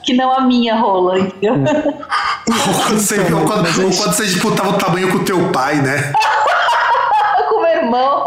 Que 0.03 0.16
não 0.16 0.34
a 0.34 0.41
minha 0.41 0.76
rola, 0.76 1.20
entendeu? 1.20 1.53
Ou 1.53 2.74
quando 2.74 2.99
você, 2.99 3.22
Então, 3.22 3.41
ou 3.41 3.45
quando, 3.45 3.68
é 3.68 3.72
quando 3.72 3.93
você 3.93 4.26
disputava 4.26 4.70
o 4.72 4.74
tamanho 4.74 5.12
com 5.12 5.18
o 5.18 5.24
teu 5.24 5.49
pai, 5.51 5.76
né? 5.76 6.12
Irmão. 7.97 8.25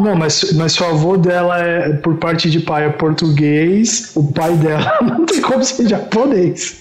Não, 0.00 0.16
mas, 0.16 0.52
mas 0.54 0.72
seu 0.72 0.86
avô 0.88 1.16
dela 1.16 1.58
é, 1.58 1.90
por 1.94 2.16
parte 2.16 2.50
de 2.50 2.60
pai, 2.60 2.86
é 2.86 2.88
português. 2.90 4.12
O 4.14 4.32
pai 4.32 4.52
dela 4.54 4.98
não 5.02 5.24
tem 5.26 5.40
como 5.40 5.62
ser 5.64 5.88
japonês. 5.88 6.80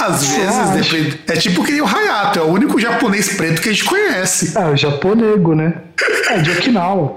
Às 0.00 0.22
Você 0.22 0.40
vezes, 0.40 0.88
depende. 0.90 1.20
É 1.28 1.32
tipo 1.36 1.64
que 1.64 1.72
nem 1.72 1.80
o 1.80 1.86
Hayato, 1.86 2.38
é 2.38 2.42
o 2.42 2.46
único 2.46 2.78
japonês 2.78 3.34
preto 3.36 3.60
que 3.62 3.68
a 3.68 3.72
gente 3.72 3.84
conhece. 3.84 4.56
É, 4.56 4.64
o 4.66 4.76
japonego, 4.76 5.54
né? 5.54 5.74
É, 6.30 6.38
de 6.38 6.50
Okinawa. 6.52 7.16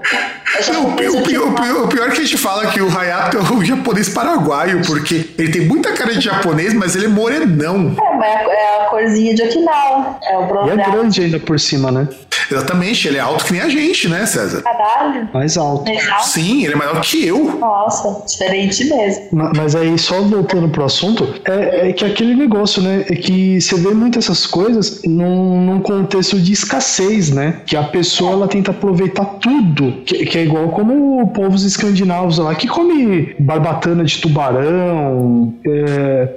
Não, 0.72 0.88
o, 0.88 0.92
pi- 0.96 1.08
o 1.08 1.22
pior, 1.22 1.48
o 1.48 1.52
pior- 1.54 1.84
o 1.84 1.88
pior 1.88 2.08
é 2.08 2.10
que 2.10 2.20
a 2.20 2.24
gente 2.24 2.36
fala 2.36 2.66
que 2.66 2.80
o 2.80 2.98
Hayato 2.98 3.36
é 3.38 3.40
o 3.40 3.64
japonês 3.64 4.08
paraguaio, 4.08 4.82
porque 4.84 5.30
ele 5.38 5.52
tem 5.52 5.66
muita 5.66 5.92
cara 5.92 6.12
de 6.14 6.20
japonês, 6.20 6.74
mas 6.74 6.96
ele 6.96 7.06
é 7.06 7.08
morenão. 7.08 7.94
É, 7.96 8.16
mas 8.16 8.48
é 8.50 8.71
a 9.02 9.06
corzinha 9.06 9.34
de 9.34 9.42
Okinawa. 9.42 10.16
É 10.22 10.38
o 10.38 10.66
E 10.66 10.70
é 10.70 10.76
grande 10.76 11.22
ainda 11.22 11.38
por 11.40 11.58
cima, 11.58 11.90
né? 11.90 12.08
Exatamente, 12.50 13.08
ele 13.08 13.16
é 13.16 13.20
alto 13.20 13.44
que 13.44 13.52
nem 13.52 13.62
a 13.62 13.68
gente, 13.68 14.08
né, 14.08 14.26
César? 14.26 14.62
Caralho. 14.62 15.28
Mais 15.32 15.56
alto. 15.56 15.88
Legal. 15.90 16.20
Sim, 16.22 16.64
ele 16.64 16.74
é 16.74 16.76
maior 16.76 17.00
que 17.00 17.26
eu. 17.26 17.56
Nossa, 17.58 18.24
diferente 18.26 18.84
mesmo. 18.84 19.28
Ma- 19.32 19.52
Mas 19.56 19.74
aí, 19.74 19.96
só 19.98 20.20
voltando 20.20 20.68
pro 20.68 20.84
assunto, 20.84 21.34
é, 21.44 21.88
é 21.88 21.92
que 21.92 22.04
aquele 22.04 22.34
negócio, 22.34 22.82
né? 22.82 23.04
É 23.08 23.14
que 23.14 23.60
você 23.60 23.74
vê 23.76 23.90
muitas 23.90 24.24
essas 24.24 24.46
coisas 24.46 25.00
num, 25.04 25.64
num 25.64 25.80
contexto 25.80 26.38
de 26.38 26.52
escassez, 26.52 27.30
né? 27.30 27.60
Que 27.66 27.76
a 27.76 27.84
pessoa 27.84 28.32
ela 28.32 28.48
tenta 28.48 28.70
aproveitar 28.70 29.24
tudo. 29.40 30.02
Que, 30.04 30.26
que 30.26 30.38
é 30.38 30.44
igual 30.44 30.68
como 30.70 31.26
povos 31.28 31.64
escandinavos 31.64 32.38
lá, 32.38 32.54
que 32.54 32.66
come 32.68 33.34
barbatana 33.38 34.04
de 34.04 34.18
tubarão, 34.20 35.54
é, 35.66 36.28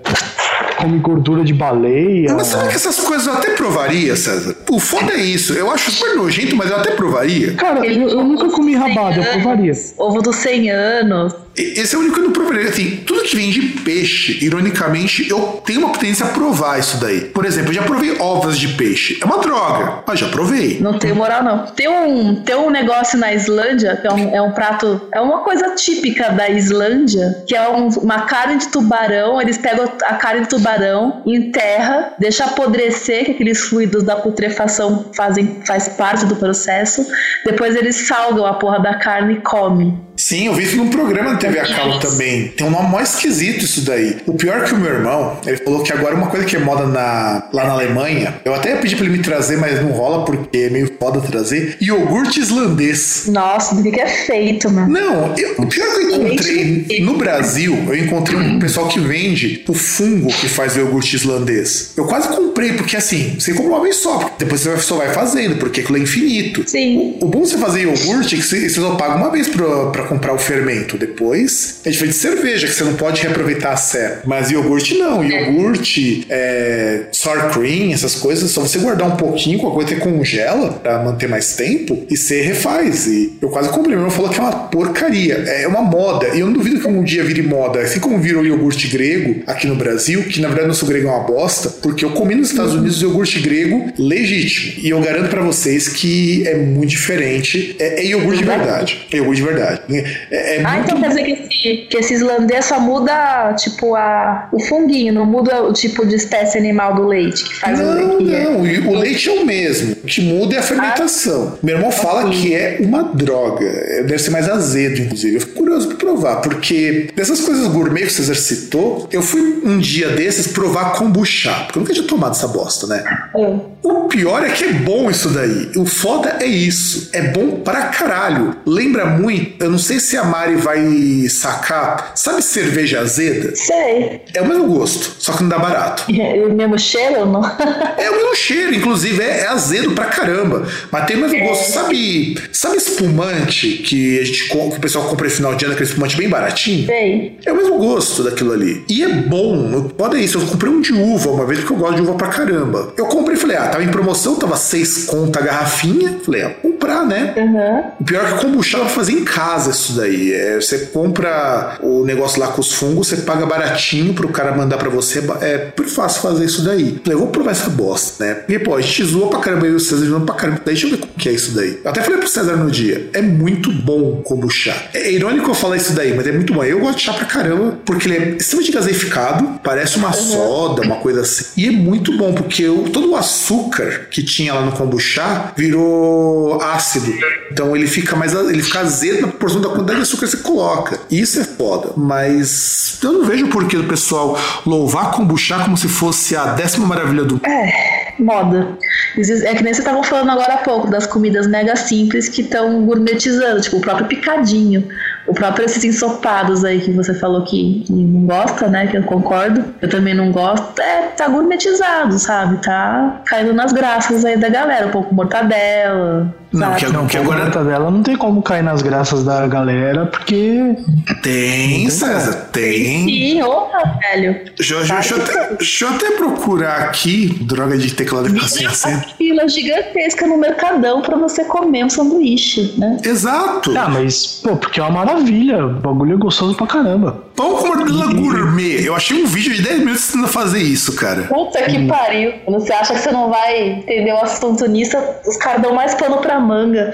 come 0.86 1.00
gordura 1.00 1.44
de 1.44 1.54
baleia. 1.54 2.34
Mas 2.36 2.48
sabe 2.48 2.70
que 2.70 2.76
essas 2.76 3.00
coisas 3.00 3.26
eu 3.26 3.34
até 3.34 3.52
provaria, 3.52 4.16
César? 4.16 4.56
O 4.70 4.80
foda 4.80 5.14
é 5.14 5.22
isso. 5.22 5.54
Eu 5.54 5.72
acho 5.72 5.92
super 5.92 6.16
nojento, 6.16 6.56
mas 6.56 6.70
eu 6.70 6.78
até 6.78 6.92
provaria. 6.92 7.56
Cara, 7.56 7.86
eu, 7.86 8.08
eu 8.10 8.24
nunca 8.24 8.50
comi 8.50 8.76
rabada, 8.76 9.18
eu 9.18 9.24
provaria. 9.24 9.74
Ovo 9.98 10.22
dos 10.22 10.36
100 10.38 10.70
anos. 10.70 11.45
Esse 11.58 11.96
é 11.96 11.98
o 11.98 12.02
único 12.02 12.16
que 12.16 12.22
eu 12.22 12.26
não 12.26 12.34
provaria. 12.34 12.70
Assim, 12.70 12.98
tudo 13.06 13.24
que 13.24 13.36
vem 13.36 13.50
de 13.50 13.62
peixe, 13.62 14.44
ironicamente, 14.44 15.30
eu 15.30 15.62
tenho 15.66 15.80
uma 15.86 15.94
tendência 15.98 16.26
a 16.26 16.30
provar 16.30 16.80
isso 16.80 16.98
daí. 16.98 17.22
Por 17.22 17.46
exemplo, 17.46 17.70
eu 17.70 17.74
já 17.76 17.84
provei 17.84 18.16
ovas 18.20 18.58
de 18.58 18.70
peixe. 18.70 19.18
É 19.22 19.26
uma 19.26 19.38
droga, 19.40 20.04
mas 20.08 20.20
já 20.20 20.28
provei. 20.28 20.80
Não 20.82 20.98
tem 21.00 21.14
moral, 21.14 21.44
não. 21.44 21.66
Tem 21.68 21.88
um, 21.88 22.36
tem 22.44 22.56
um 22.56 22.70
negócio 22.70 23.18
na 23.18 23.34
Islândia, 23.34 23.96
que 23.98 24.08
é 24.08 24.12
um, 24.12 24.36
é 24.36 24.42
um 24.42 24.52
prato, 24.52 25.02
é 25.14 25.22
uma 25.22 25.40
coisa 25.40 25.76
típica 25.76 26.30
da 26.30 26.50
Islândia, 26.50 27.44
que 27.48 27.56
é 27.56 27.70
um- 27.70 27.88
uma 27.90 28.22
carne 28.22 28.58
de 28.58 28.68
tubarão. 28.68 29.42
Eles 29.42 29.58
pegam 29.58 29.86
a 30.04 30.14
carne 30.16 30.42
de 30.42 30.50
tubarão, 30.50 31.22
enterra, 31.26 32.14
deixa 32.20 32.46
apodrecer, 32.46 33.26
que 33.26 33.32
aqueles 33.32 33.62
fluidos 33.62 34.04
da 34.04 34.16
putrefação 34.16 35.06
fazem, 35.16 35.62
faz 35.66 35.88
parte 35.90 36.26
do 36.26 36.36
processo. 36.36 37.06
Depois 37.46 37.76
eles 37.76 38.08
salgam 38.08 38.46
a 38.46 38.54
porra 38.56 38.80
da 38.80 38.96
carne 38.96 39.36
e 39.36 39.42
comem. 39.42 40.05
Sim, 40.18 40.48
eu 40.48 40.54
vi 40.54 40.64
isso 40.64 40.78
num 40.78 40.90
programa 40.90 41.34
na 41.34 41.38
TV 41.38 41.60
a 41.60 41.68
cabo 41.68 42.00
também. 42.00 42.48
Tem 42.50 42.66
um 42.66 42.70
nome 42.70 42.90
mó 42.90 43.02
esquisito 43.02 43.66
isso 43.66 43.82
daí. 43.82 44.18
O 44.26 44.34
pior 44.34 44.64
que 44.64 44.74
o 44.74 44.78
meu 44.78 44.92
irmão, 44.92 45.38
ele 45.46 45.58
falou 45.58 45.84
que 45.84 45.92
agora 45.92 46.16
uma 46.16 46.28
coisa 46.28 46.46
que 46.46 46.56
é 46.56 46.60
moda 46.60 46.86
na, 46.86 47.48
lá 47.52 47.66
na 47.66 47.74
Alemanha, 47.74 48.36
eu 48.46 48.54
até 48.54 48.76
pedi 48.76 48.96
pra 48.96 49.06
ele 49.06 49.18
me 49.18 49.24
trazer, 49.24 49.58
mas 49.58 49.82
não 49.82 49.92
rola 49.92 50.24
porque 50.26 50.58
é 50.58 50.70
meio 50.70 50.94
foda 51.00 51.20
trazer, 51.20 51.78
iogurte 51.82 52.40
islandês. 52.40 53.26
Nossa, 53.28 53.76
do 53.76 53.92
que 53.92 54.00
é 54.00 54.08
feito, 54.08 54.70
mano? 54.72 54.92
Não, 54.92 55.34
eu, 55.38 55.56
o 55.58 55.68
pior 55.68 55.94
que 55.94 56.02
eu 56.02 56.28
encontrei 56.28 57.00
no 57.02 57.18
Brasil, 57.18 57.78
eu 57.88 57.98
encontrei 57.98 58.40
um 58.40 58.60
pessoal 58.60 58.88
que 58.88 59.00
vende 59.00 59.64
o 59.68 59.74
fungo 59.74 60.30
que 60.30 60.48
faz 60.48 60.76
o 60.76 60.80
iogurte 60.80 61.16
islandês. 61.16 61.94
Eu 61.98 62.06
quase 62.06 62.30
comprei, 62.30 62.74
porque 62.74 62.96
assim, 62.96 63.36
você 63.38 63.54
compra 63.54 63.74
uma 63.74 63.82
vez 63.82 63.98
só, 63.98 64.18
porque 64.18 64.46
depois 64.46 64.62
você 64.62 64.78
só 64.78 64.96
vai 64.96 65.10
fazendo, 65.10 65.58
porque 65.58 65.82
aquilo 65.82 65.98
é 65.98 66.02
infinito. 66.02 66.64
Sim. 66.66 67.18
O, 67.20 67.26
o 67.26 67.28
bom 67.28 67.42
de 67.42 67.50
você 67.50 67.58
fazer 67.58 67.82
iogurte 67.82 68.36
é 68.36 68.38
que 68.38 68.44
você, 68.44 68.70
você 68.70 68.82
só 68.82 68.96
paga 68.96 69.16
uma 69.16 69.30
vez 69.30 69.48
pra, 69.48 69.88
pra 69.88 70.05
comprar 70.06 70.34
o 70.34 70.38
fermento. 70.38 70.98
Depois 70.98 71.82
é 71.86 71.90
diferente 71.90 72.14
de 72.14 72.20
cerveja, 72.20 72.68
que 72.68 72.74
você 72.74 72.84
não 72.84 72.96
pode 72.96 73.22
reaproveitar 73.22 73.74
a 73.74 73.78
serra. 73.78 74.22
Mas 74.26 74.52
iogurte 74.52 74.96
não. 74.96 75.24
Iogurte, 75.24 76.26
é, 76.30 77.06
sour 77.12 77.52
cream, 77.52 77.92
essas 77.92 78.16
coisas, 78.16 78.52
só 78.52 78.62
você 78.62 78.80
guardar 78.80 79.08
um 79.08 79.16
pouquinho, 79.16 79.60
com 79.60 79.68
a 79.68 79.72
coisa 79.72 79.86
você 79.90 79.96
congela 79.96 80.74
pra 80.74 81.04
manter 81.04 81.28
mais 81.28 81.56
tempo 81.56 82.06
e 82.10 82.18
você 82.18 82.42
refaz. 82.42 83.08
E 83.08 83.38
eu 83.42 83.50
quase 83.50 83.70
comprei. 83.70 83.96
Meu 83.96 84.06
irmão 84.06 84.12
falou 84.12 84.30
que 84.30 84.40
é 84.40 84.44
uma 84.44 84.52
porcaria. 84.52 85.36
É 85.36 85.68
uma 85.68 85.82
moda. 85.82 86.30
E 86.34 86.40
eu 86.40 86.48
não 86.48 86.54
duvido 86.54 86.80
que 86.80 86.88
um 86.88 87.04
dia 87.04 87.24
vire 87.24 87.42
moda. 87.42 87.80
Assim 87.80 88.00
como 88.00 88.18
virou 88.20 88.44
o 88.44 88.46
iogurte 88.46 88.88
grego 88.88 89.44
aqui 89.48 89.68
no 89.68 89.76
Brasil, 89.76 90.24
que 90.24 90.42
na 90.42 90.48
verdade 90.48 90.68
nosso 90.68 90.86
grego 90.86 91.08
é 91.08 91.12
uma 91.12 91.24
bosta, 91.24 91.70
porque 91.70 92.04
eu 92.04 92.12
comi 92.12 92.36
nos 92.36 92.50
Estados 92.50 92.74
Unidos 92.74 93.02
iogurte 93.02 93.40
grego 93.40 93.92
legítimo. 93.98 94.74
E 94.84 94.90
eu 94.90 95.00
garanto 95.02 95.30
pra 95.30 95.42
vocês 95.42 95.88
que 95.88 96.48
é 96.48 96.56
muito 96.56 96.90
diferente. 96.90 97.76
É, 97.80 98.02
é 98.02 98.06
iogurte 98.06 98.40
de 98.40 98.46
verdade. 98.46 99.08
É 99.12 99.18
iogurte 99.18 99.42
de 99.42 99.48
verdade. 99.48 99.82
É, 100.32 100.58
é 100.58 100.64
ah, 100.64 100.72
muito... 100.72 100.86
então 100.86 101.02
quer 101.02 101.08
dizer 101.10 101.24
que 101.24 101.32
esse, 101.32 101.78
que 101.90 101.98
esse 101.98 102.14
islandês 102.14 102.66
só 102.66 102.80
muda, 102.80 103.54
tipo, 103.54 103.96
a, 103.96 104.50
o 104.52 104.60
funguinho, 104.60 105.14
não 105.14 105.26
muda 105.26 105.64
o 105.64 105.74
tipo 105.74 106.06
de 106.06 106.16
espécie 106.16 106.58
animal 106.58 106.96
do 106.96 107.08
leite 107.08 107.44
que 107.44 107.56
faz 107.56 107.80
não, 107.80 107.92
o 107.92 108.18
leite. 108.18 108.32
Não, 108.32 108.66
é... 108.66 108.98
o 108.98 109.00
leite 109.00 109.30
é 109.30 109.32
o 109.34 109.46
mesmo. 109.46 109.94
O 110.04 110.08
que 110.08 110.22
muda 110.22 110.56
é 110.56 110.60
a 110.60 110.64
fermentação. 110.64 111.54
Ah, 111.54 111.60
Meu 111.64 111.76
irmão 111.76 111.92
fala 111.92 112.30
que 112.30 112.54
é 112.54 112.78
uma 112.82 113.04
droga. 113.04 113.66
Deve 114.06 114.20
ser 114.20 114.32
mais 114.32 114.50
azedo, 114.50 115.02
inclusive. 115.02 115.36
Eu 115.36 115.42
fico 115.42 115.54
curioso 115.54 115.88
pra 115.88 115.98
provar, 115.98 116.38
porque 116.38 117.10
dessas 117.16 117.42
coisas 117.42 117.68
gourmet 117.68 118.02
que 118.02 118.08
o 118.08 118.12
César 118.12 118.36
citou, 118.36 119.08
eu 119.12 119.22
fui 119.22 119.62
um 119.64 119.80
dia 119.80 120.10
desses 120.10 120.48
provar 120.48 120.94
kombucha, 120.94 121.52
porque 121.66 121.80
eu 121.80 121.82
nunca 121.82 121.94
tinha 121.94 122.08
tomado 122.08 122.32
essa 122.32 122.48
bosta, 122.48 122.88
né? 122.88 123.04
É. 123.36 123.76
O 123.84 124.08
pior 124.08 124.44
é 124.44 124.50
que 124.50 124.64
é 124.64 124.74
bom 124.74 125.10
isso 125.10 125.30
daí. 125.30 125.72
O 125.76 125.86
foda 125.86 126.38
é 126.40 126.46
isso. 126.46 127.10
É 127.14 127.22
bom 127.22 127.60
pra 127.62 127.88
caralho. 127.88 128.56
Lembra 128.66 129.06
muito, 129.06 129.64
eu 129.64 129.70
não 129.70 129.78
sei 129.86 130.00
se 130.00 130.18
a 130.18 130.24
Mari 130.24 130.56
vai 130.56 131.28
sacar, 131.30 132.14
sabe 132.16 132.42
cerveja 132.42 133.02
azeda? 133.02 133.56
Sei. 133.56 134.22
É 134.34 134.42
o 134.42 134.48
mesmo 134.48 134.66
gosto, 134.66 135.16
só 135.20 135.32
que 135.34 135.44
não 135.44 135.50
dá 135.50 135.60
barato. 135.60 136.06
É 136.26 136.44
o 136.44 136.54
mesmo 136.54 136.80
cheiro 136.80 137.20
ou 137.20 137.26
não? 137.26 137.42
é 137.98 138.10
o 138.10 138.16
mesmo 138.16 138.36
cheiro, 138.36 138.74
inclusive, 138.74 139.22
é, 139.22 139.42
é 139.42 139.48
azedo 139.48 139.92
pra 139.92 140.06
caramba. 140.06 140.68
Mas 140.92 141.06
tem 141.06 141.18
o 141.18 141.20
mesmo 141.20 141.36
é. 141.36 141.48
gosto. 141.48 141.72
Sabe, 141.72 142.38
sabe 142.52 142.78
espumante 142.78 143.84
que, 143.86 144.20
a 144.20 144.24
gente, 144.24 144.50
que 144.50 144.58
o 144.58 144.80
pessoal 144.80 145.06
compra 145.06 145.28
no 145.28 145.32
final 145.32 145.56
de 145.56 145.66
ano, 145.66 145.74
aquele 145.74 145.90
espumante 145.90 146.18
bem 146.18 146.28
baratinho? 146.28 146.88
Sei. 146.88 147.38
É 147.46 147.52
o 147.52 147.56
mesmo 147.56 147.78
gosto 147.78 148.24
daquilo 148.24 148.54
ali. 148.54 148.84
E 148.90 149.04
é 149.04 149.10
bom. 149.10 149.90
Pode 149.90 150.24
isso. 150.24 150.40
Eu 150.40 150.48
comprei 150.48 150.72
um 150.72 150.82
de 150.82 150.94
uva 150.94 151.30
uma 151.30 151.46
vez 151.46 151.60
porque 151.60 151.74
eu 151.74 151.78
gosto 151.78 151.96
de 151.96 152.02
uva 152.02 152.14
pra 152.16 152.28
caramba. 152.30 152.94
Eu 152.98 153.06
comprei 153.06 153.36
e 153.36 153.40
falei, 153.40 153.58
ah, 153.58 153.68
tava 153.68 153.84
em 153.84 153.90
promoção, 153.90 154.36
tava 154.36 154.56
seis 154.56 155.06
conta 155.06 155.40
a 155.40 155.44
garrafinha. 155.44 156.20
Falei, 156.24 156.44
ah, 156.44 156.50
comprar, 156.62 157.06
né? 157.06 157.34
Uhum. 157.38 157.92
O 158.00 158.04
pior 158.04 158.26
é 158.26 158.32
que 158.32 158.42
kombucha 158.42 158.78
dá 158.78 158.86
pra 158.86 158.94
fazer 158.94 159.14
em 159.14 159.24
casa 159.24 159.74
isso 159.84 159.94
daí. 159.94 160.34
É, 160.34 160.56
você 160.60 160.88
compra 160.88 161.78
o 161.82 162.04
negócio 162.06 162.40
lá 162.40 162.48
com 162.48 162.62
os 162.62 162.74
fungos, 162.74 163.08
você 163.08 163.18
paga 163.18 163.46
baratinho 163.46 164.14
pro 164.14 164.30
cara 164.30 164.56
mandar 164.56 164.78
pra 164.78 164.90
você. 164.90 165.20
É 165.42 165.72
muito 165.78 165.94
fácil 165.94 166.22
fazer 166.22 166.46
isso 166.46 166.64
daí. 166.64 167.00
Falei, 167.04 167.18
vou 167.20 167.28
provar 167.28 167.52
essa 167.52 167.70
bosta, 167.70 168.26
né? 168.26 168.44
E, 168.48 168.60
pô, 168.60 168.76
a 168.76 168.82
gente 168.82 169.04
zoou 169.04 169.30
pra 169.30 169.40
caramba 169.40 169.68
e 169.68 169.72
o 169.72 169.80
César 169.80 170.06
zoou 170.06 170.22
pra 170.22 170.36
caramba. 170.36 170.62
Deixa 170.66 170.88
eu 170.88 170.92
ver 170.92 170.98
como 170.98 171.14
que 171.14 171.30
é 171.30 171.32
isso 171.32 171.52
daí. 171.52 171.80
Eu 171.84 171.92
até 171.92 172.02
falei 172.02 172.20
pro 172.20 172.28
César 172.28 172.56
no 172.56 172.70
dia, 172.70 173.10
é 173.14 173.22
muito 173.22 173.72
bom 173.72 174.22
kombucha. 174.24 174.76
É 174.94 175.12
irônico 175.12 175.50
eu 175.50 175.56
falar 175.56 175.78
isso 175.78 175.94
daí, 175.94 176.14
mas 176.16 176.28
é 176.28 176.32
muito 176.32 176.54
bom. 176.54 176.64
Eu 176.64 176.80
gosto 176.80 176.98
de 176.98 177.04
chá 177.04 177.14
pra 177.14 177.26
caramba, 177.26 177.78
porque 177.86 178.08
ele 178.08 178.18
é 178.18 178.38
extremamente 178.38 178.72
gaseificado, 178.72 179.60
parece 179.64 179.98
uma 179.98 180.08
uhum. 180.08 180.14
soda, 180.14 180.82
uma 180.82 180.98
coisa 180.98 181.22
assim. 181.22 181.46
E 181.58 181.68
é 181.68 181.72
muito 181.72 182.18
bom, 182.18 182.34
porque 182.34 182.64
eu, 182.64 182.86
todo 182.92 183.12
o 183.12 183.16
açúcar 183.16 184.08
que 184.10 184.24
tinha 184.24 184.54
lá 184.54 184.62
no 184.62 184.72
kombucha 184.72 185.54
virou 185.56 186.62
ácido. 186.62 187.14
Então 187.52 187.76
ele 187.76 187.88
fica 187.88 188.16
mais 188.16 188.34
ele 188.34 188.62
fica 188.62 188.80
azedo 188.80 189.22
na 189.22 189.28
porção 189.28 189.62
da 189.70 189.76
quantidade 189.76 189.98
de 189.98 190.04
açúcar 190.04 190.26
que 190.26 190.32
você 190.32 190.38
coloca. 190.38 191.00
Isso 191.10 191.40
é 191.40 191.44
foda. 191.44 191.90
Mas 191.98 193.00
eu 193.04 193.14
não 193.14 193.26
vejo 193.26 193.48
porquê 193.48 193.78
do 193.78 193.86
pessoal 193.86 194.38
louvar 194.66 195.12
kombucha 195.12 195.60
como 195.60 195.78
se 195.78 195.88
fosse 195.88 196.36
a 196.36 196.54
décima 196.54 196.86
maravilha 196.88 197.24
do 197.24 197.36
mundo. 197.36 197.46
É, 197.46 198.14
moda. 198.20 198.78
É 199.18 199.56
que 199.56 199.64
nem 199.64 199.74
você 199.74 199.82
estavam 199.82 200.04
falando 200.04 200.32
agora 200.32 200.56
há 200.56 200.58
pouco 200.58 200.90
das 200.90 201.08
comidas 201.08 201.48
mega 201.48 201.76
simples 201.76 202.28
que 202.28 202.42
estão 202.42 202.86
gourmetizando, 202.86 203.62
tipo 203.62 203.78
o 203.78 203.82
próprio 203.82 204.08
picadinho. 204.08 204.88
O 205.28 205.34
próprio 205.34 205.66
esses 205.66 205.84
ensopados 205.84 206.64
aí 206.64 206.80
que 206.80 206.92
você 206.92 207.14
falou 207.14 207.44
que, 207.44 207.84
não 207.90 208.28
gosta, 208.28 208.68
né? 208.68 208.86
Que 208.88 208.98
eu 208.98 209.04
concordo. 209.04 209.64
Eu 209.82 209.90
também 209.90 210.14
não 210.14 210.32
gosto. 210.32 210.80
É, 210.80 211.08
tá 211.08 211.28
gourmetizado, 211.28 212.20
sabe? 212.20 212.62
Tá 212.62 213.22
caindo 213.26 213.54
nas 213.54 213.74
graças 213.74 214.24
aí 214.24 214.38
da 214.38 214.50
galera. 214.50 214.88
Um 214.88 214.92
pouco 214.92 215.16
mortadela. 215.16 216.34
Não, 216.56 216.76
que, 216.76 216.88
não, 216.88 217.08
que 217.08 217.18
agora... 217.18 217.44
mortadela 217.44 217.92
não 217.92 218.02
tem 218.02 218.16
como 218.16 218.42
cair 218.42 218.64
nas 218.64 218.82
graças 218.82 219.24
da 219.24 219.46
galera, 219.48 220.06
porque. 220.06 220.76
Tem, 221.22 221.90
César, 221.90 222.50
tem. 222.52 223.06
Sim, 223.06 223.42
opa, 223.44 223.98
velho. 224.02 224.34
Deixa, 224.58 224.76
deixa, 224.80 225.16
eu 225.16 225.22
até, 225.22 225.54
deixa 225.56 225.86
eu 225.86 225.90
até 225.90 226.12
procurar 226.12 226.78
aqui, 226.84 227.28
droga 227.42 227.78
de 227.78 227.94
teclado 227.94 228.30
de 228.30 228.40
assim, 228.40 228.66
assim. 228.66 229.02
fila 229.18 229.48
gigantesca 229.48 230.26
no 230.26 230.38
mercadão 230.38 231.02
pra 231.02 231.18
você 231.18 231.44
comer 231.46 231.86
um 231.86 231.90
sanduíche, 231.90 232.74
né? 232.78 232.98
Exato. 233.04 233.78
Ah, 233.78 233.90
mas, 233.90 234.42
pô, 234.44 234.56
porque 234.56 234.80
é 234.80 234.84
uma 234.84 235.06
maravilha. 235.06 235.66
O 235.66 235.74
bagulho 235.74 236.14
é 236.14 236.18
gostoso 236.18 236.56
pra 236.56 236.68
caramba. 236.68 237.24
Pão 237.36 237.58
com 237.58 237.68
mortadela 237.68 238.14
gourmet. 238.14 238.86
Eu 238.86 238.96
achei 238.96 239.22
um 239.22 239.26
vídeo 239.26 239.54
de 239.54 239.62
10 239.62 239.80
minutos 239.80 240.04
ensinando 240.04 240.30
a 240.30 240.32
fazer 240.32 240.60
isso, 240.60 240.96
cara. 240.96 241.24
Puta 241.24 241.62
que 241.64 241.78
hum. 241.78 241.88
pariu. 241.88 242.34
Você 242.48 242.72
acha 242.72 242.94
que 242.94 243.00
você 243.00 243.12
não 243.12 243.30
vai 243.30 243.72
entender 243.72 244.14
o 244.14 244.22
assunto 244.22 244.66
nisso? 244.68 244.98
Os 245.28 245.36
caras 245.38 245.62
dão 245.62 245.74
mais 245.74 245.94
pano 245.96 246.18
pra 246.18 246.40
manga. 246.46 246.94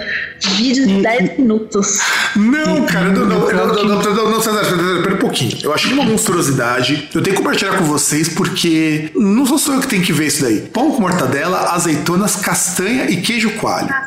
Vídeo 0.57 0.87
de 0.87 1.01
10 1.01 1.37
minutos. 1.37 1.99
Não, 2.35 2.85
cara, 2.85 3.11
não, 3.11 3.25
não, 3.25 3.39
não, 3.39 3.67
não, 3.67 3.83
não, 3.83 4.05
não, 4.13 4.95
não, 4.95 5.03
pera 5.03 5.15
um 5.15 5.19
pouquinho. 5.19 5.57
Eu 5.61 5.73
achei 5.73 5.93
uma 5.93 6.03
monstruosidade. 6.03 7.09
Eu 7.13 7.21
tenho 7.21 7.35
que 7.35 7.41
compartilhar 7.41 7.77
com 7.77 7.83
vocês 7.83 8.29
porque 8.29 9.11
não 9.15 9.45
sou 9.45 9.57
só 9.57 9.73
eu 9.73 9.81
que 9.81 9.87
tenho 9.87 10.03
que 10.03 10.13
ver 10.13 10.27
isso 10.27 10.41
daí. 10.41 10.61
Pão 10.61 10.91
com 10.91 11.01
mortadela, 11.01 11.73
azeitonas, 11.73 12.35
castanha 12.37 13.09
e 13.09 13.21
queijo 13.21 13.51
coalho. 13.51 13.89
Ah, 13.91 14.05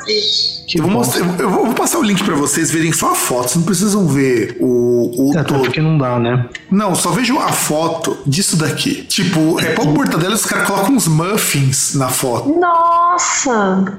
eu 0.74 0.82
vou, 0.82 0.90
mostrar, 0.90 1.20
eu 1.38 1.50
vou, 1.50 1.74
passar 1.74 1.98
o 1.98 2.02
link 2.02 2.24
para 2.24 2.34
vocês 2.34 2.70
verem 2.70 2.92
só 2.92 3.12
a 3.12 3.14
foto, 3.14 3.42
vocês 3.42 3.56
não 3.56 3.62
precisam 3.64 4.06
ver 4.06 4.56
o, 4.58 5.30
o 5.30 5.38
é, 5.38 5.42
todo. 5.44 5.60
porque 5.60 5.80
não 5.80 5.98
dá, 5.98 6.18
né? 6.18 6.48
Não, 6.70 6.94
só 6.94 7.10
vejo 7.10 7.38
a 7.38 7.52
foto 7.52 8.18
disso 8.26 8.56
daqui. 8.56 9.02
Tipo, 9.04 9.60
é 9.60 9.74
pão 9.74 9.86
mortadela 9.86 10.34
os 10.34 10.46
caras 10.46 10.66
colocam 10.66 10.94
uns 10.94 11.06
muffins 11.06 11.94
na 11.94 12.08
foto. 12.08 12.58
Nossa! 12.58 13.98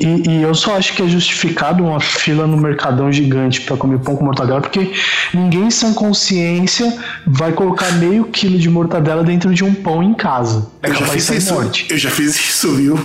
E, 0.00 0.30
e, 0.30 0.42
eu 0.42 0.54
só 0.54 0.80
acho 0.84 0.92
que 0.92 1.02
é 1.02 1.08
justificado 1.08 1.82
uma 1.82 1.98
fila 1.98 2.46
no 2.46 2.58
Mercadão 2.58 3.10
gigante 3.10 3.62
para 3.62 3.76
comer 3.76 3.98
pão 4.00 4.16
com 4.16 4.24
mortadela, 4.24 4.60
porque 4.60 4.92
ninguém 5.32 5.70
sem 5.70 5.94
consciência 5.94 6.94
vai 7.26 7.52
colocar 7.52 7.90
meio 7.92 8.24
quilo 8.24 8.58
de 8.58 8.68
mortadela 8.68 9.24
dentro 9.24 9.52
de 9.54 9.64
um 9.64 9.72
pão 9.74 10.02
em 10.02 10.12
casa. 10.12 10.70
Eu 10.82 10.94
já 10.94 11.06
fiz 11.06 11.30
isso. 11.30 11.54
Morte. 11.54 11.86
Eu 11.88 11.98
já 11.98 12.10
fiz 12.10 12.34
isso, 12.36 12.74
viu? 12.74 12.98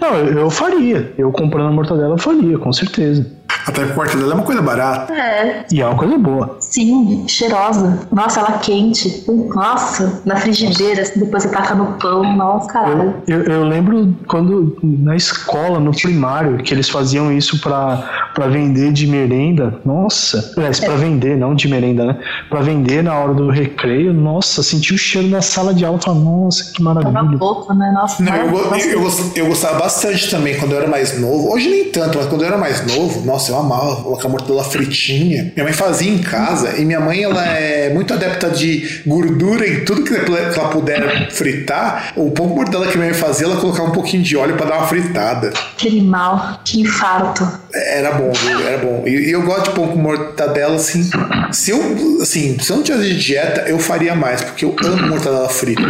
Não, 0.00 0.14
eu, 0.16 0.38
eu 0.38 0.50
faria. 0.50 1.12
Eu 1.18 1.30
comprando 1.30 1.68
a 1.68 1.72
mortadela, 1.72 2.14
eu 2.14 2.18
faria 2.18 2.56
com 2.58 2.72
certeza. 2.72 3.26
Até 3.66 3.82
porque 3.82 3.94
quarta 3.94 4.16
dela 4.16 4.32
é 4.32 4.34
uma 4.34 4.44
coisa 4.44 4.60
barata. 4.60 5.12
É. 5.12 5.64
E 5.70 5.80
é 5.80 5.86
uma 5.86 5.96
coisa 5.96 6.18
boa. 6.18 6.56
Sim, 6.60 7.24
cheirosa. 7.28 8.00
Nossa, 8.10 8.40
ela 8.40 8.58
quente. 8.58 9.24
Nossa, 9.54 10.20
na 10.24 10.36
frigideira, 10.36 11.02
assim, 11.02 11.20
depois 11.20 11.44
você 11.44 11.48
taca 11.50 11.74
no 11.74 11.92
pão. 11.98 12.36
Nossa, 12.36 12.68
caralho. 12.68 13.14
Eu, 13.26 13.42
eu, 13.42 13.52
eu, 13.52 13.64
lembro 13.64 14.14
quando 14.26 14.76
na 14.82 15.16
escola, 15.16 15.78
no 15.78 15.92
primário, 15.92 16.58
que 16.58 16.74
eles 16.74 16.88
faziam 16.88 17.32
isso 17.32 17.60
pra, 17.60 18.30
pra 18.34 18.48
vender 18.48 18.92
de 18.92 19.06
merenda. 19.06 19.80
Nossa. 19.84 20.52
É, 20.58 20.84
pra 20.84 20.96
vender, 20.96 21.36
não 21.36 21.54
de 21.54 21.68
merenda, 21.68 22.04
né? 22.04 22.18
Pra 22.48 22.60
vender 22.60 23.02
na 23.02 23.14
hora 23.18 23.34
do 23.34 23.48
recreio. 23.48 24.12
Nossa, 24.12 24.62
senti 24.62 24.94
o 24.94 24.98
cheiro 24.98 25.28
na 25.28 25.42
sala 25.42 25.72
de 25.72 25.84
aula. 25.84 26.00
Falei, 26.00 26.22
nossa, 26.22 26.72
que 26.72 26.82
maravilha. 26.82 27.12
Tava 27.12 27.36
boca, 27.36 27.74
né? 27.74 27.92
Nossa, 27.92 28.22
não, 28.22 28.34
eu, 28.34 28.46
eu, 28.46 29.02
eu, 29.02 29.32
eu 29.36 29.46
gostava 29.46 29.78
bastante 29.78 30.30
também 30.30 30.58
quando 30.58 30.72
eu 30.72 30.78
era 30.78 30.88
mais 30.88 31.18
novo. 31.20 31.52
Hoje 31.52 31.68
nem 31.68 31.84
tanto, 31.84 32.18
mas 32.18 32.26
quando 32.26 32.42
eu 32.42 32.48
era 32.48 32.58
mais 32.58 32.84
novo, 32.86 33.24
nossa, 33.24 33.41
eu 33.50 33.58
amava 33.58 33.96
colocar 34.02 34.28
mortadela 34.28 34.64
fritinha. 34.64 35.52
Minha 35.54 35.64
mãe 35.64 35.72
fazia 35.72 36.10
em 36.10 36.18
casa 36.18 36.76
e 36.78 36.84
minha 36.84 37.00
mãe 37.00 37.22
ela 37.22 37.44
é 37.46 37.92
muito 37.92 38.12
adepta 38.14 38.50
de 38.50 39.02
gordura 39.06 39.66
em 39.66 39.84
tudo 39.84 40.04
que 40.04 40.14
ela 40.14 40.68
puder 40.68 41.30
fritar. 41.30 42.12
O 42.16 42.30
pouco 42.30 42.54
mortadela 42.54 42.86
que 42.86 42.96
minha 42.96 43.10
mãe 43.10 43.18
fazia, 43.18 43.46
ela 43.46 43.56
colocava 43.56 43.88
um 43.88 43.92
pouquinho 43.92 44.22
de 44.22 44.36
óleo 44.36 44.56
para 44.56 44.66
dar 44.66 44.78
uma 44.78 44.86
fritada. 44.86 45.52
Que 45.76 45.88
animal, 45.88 46.60
que 46.64 46.80
infarto. 46.80 47.46
Era 47.74 48.12
bom, 48.12 48.30
viu? 48.32 48.60
Era 48.66 48.78
bom. 48.78 49.02
E, 49.06 49.30
eu 49.30 49.42
gosto 49.42 49.70
de 49.70 49.70
pão 49.70 49.88
com 49.88 49.98
mortadela, 49.98 50.76
assim. 50.76 51.08
Se 51.52 51.70
eu, 51.70 52.18
assim, 52.20 52.58
se 52.58 52.70
eu 52.70 52.76
não 52.76 52.82
tivesse 52.82 53.04
de 53.04 53.18
dieta, 53.18 53.62
eu 53.68 53.78
faria 53.78 54.14
mais, 54.14 54.40
porque 54.42 54.64
eu 54.64 54.74
amo 54.84 55.08
mortadela 55.08 55.48
frita. 55.48 55.82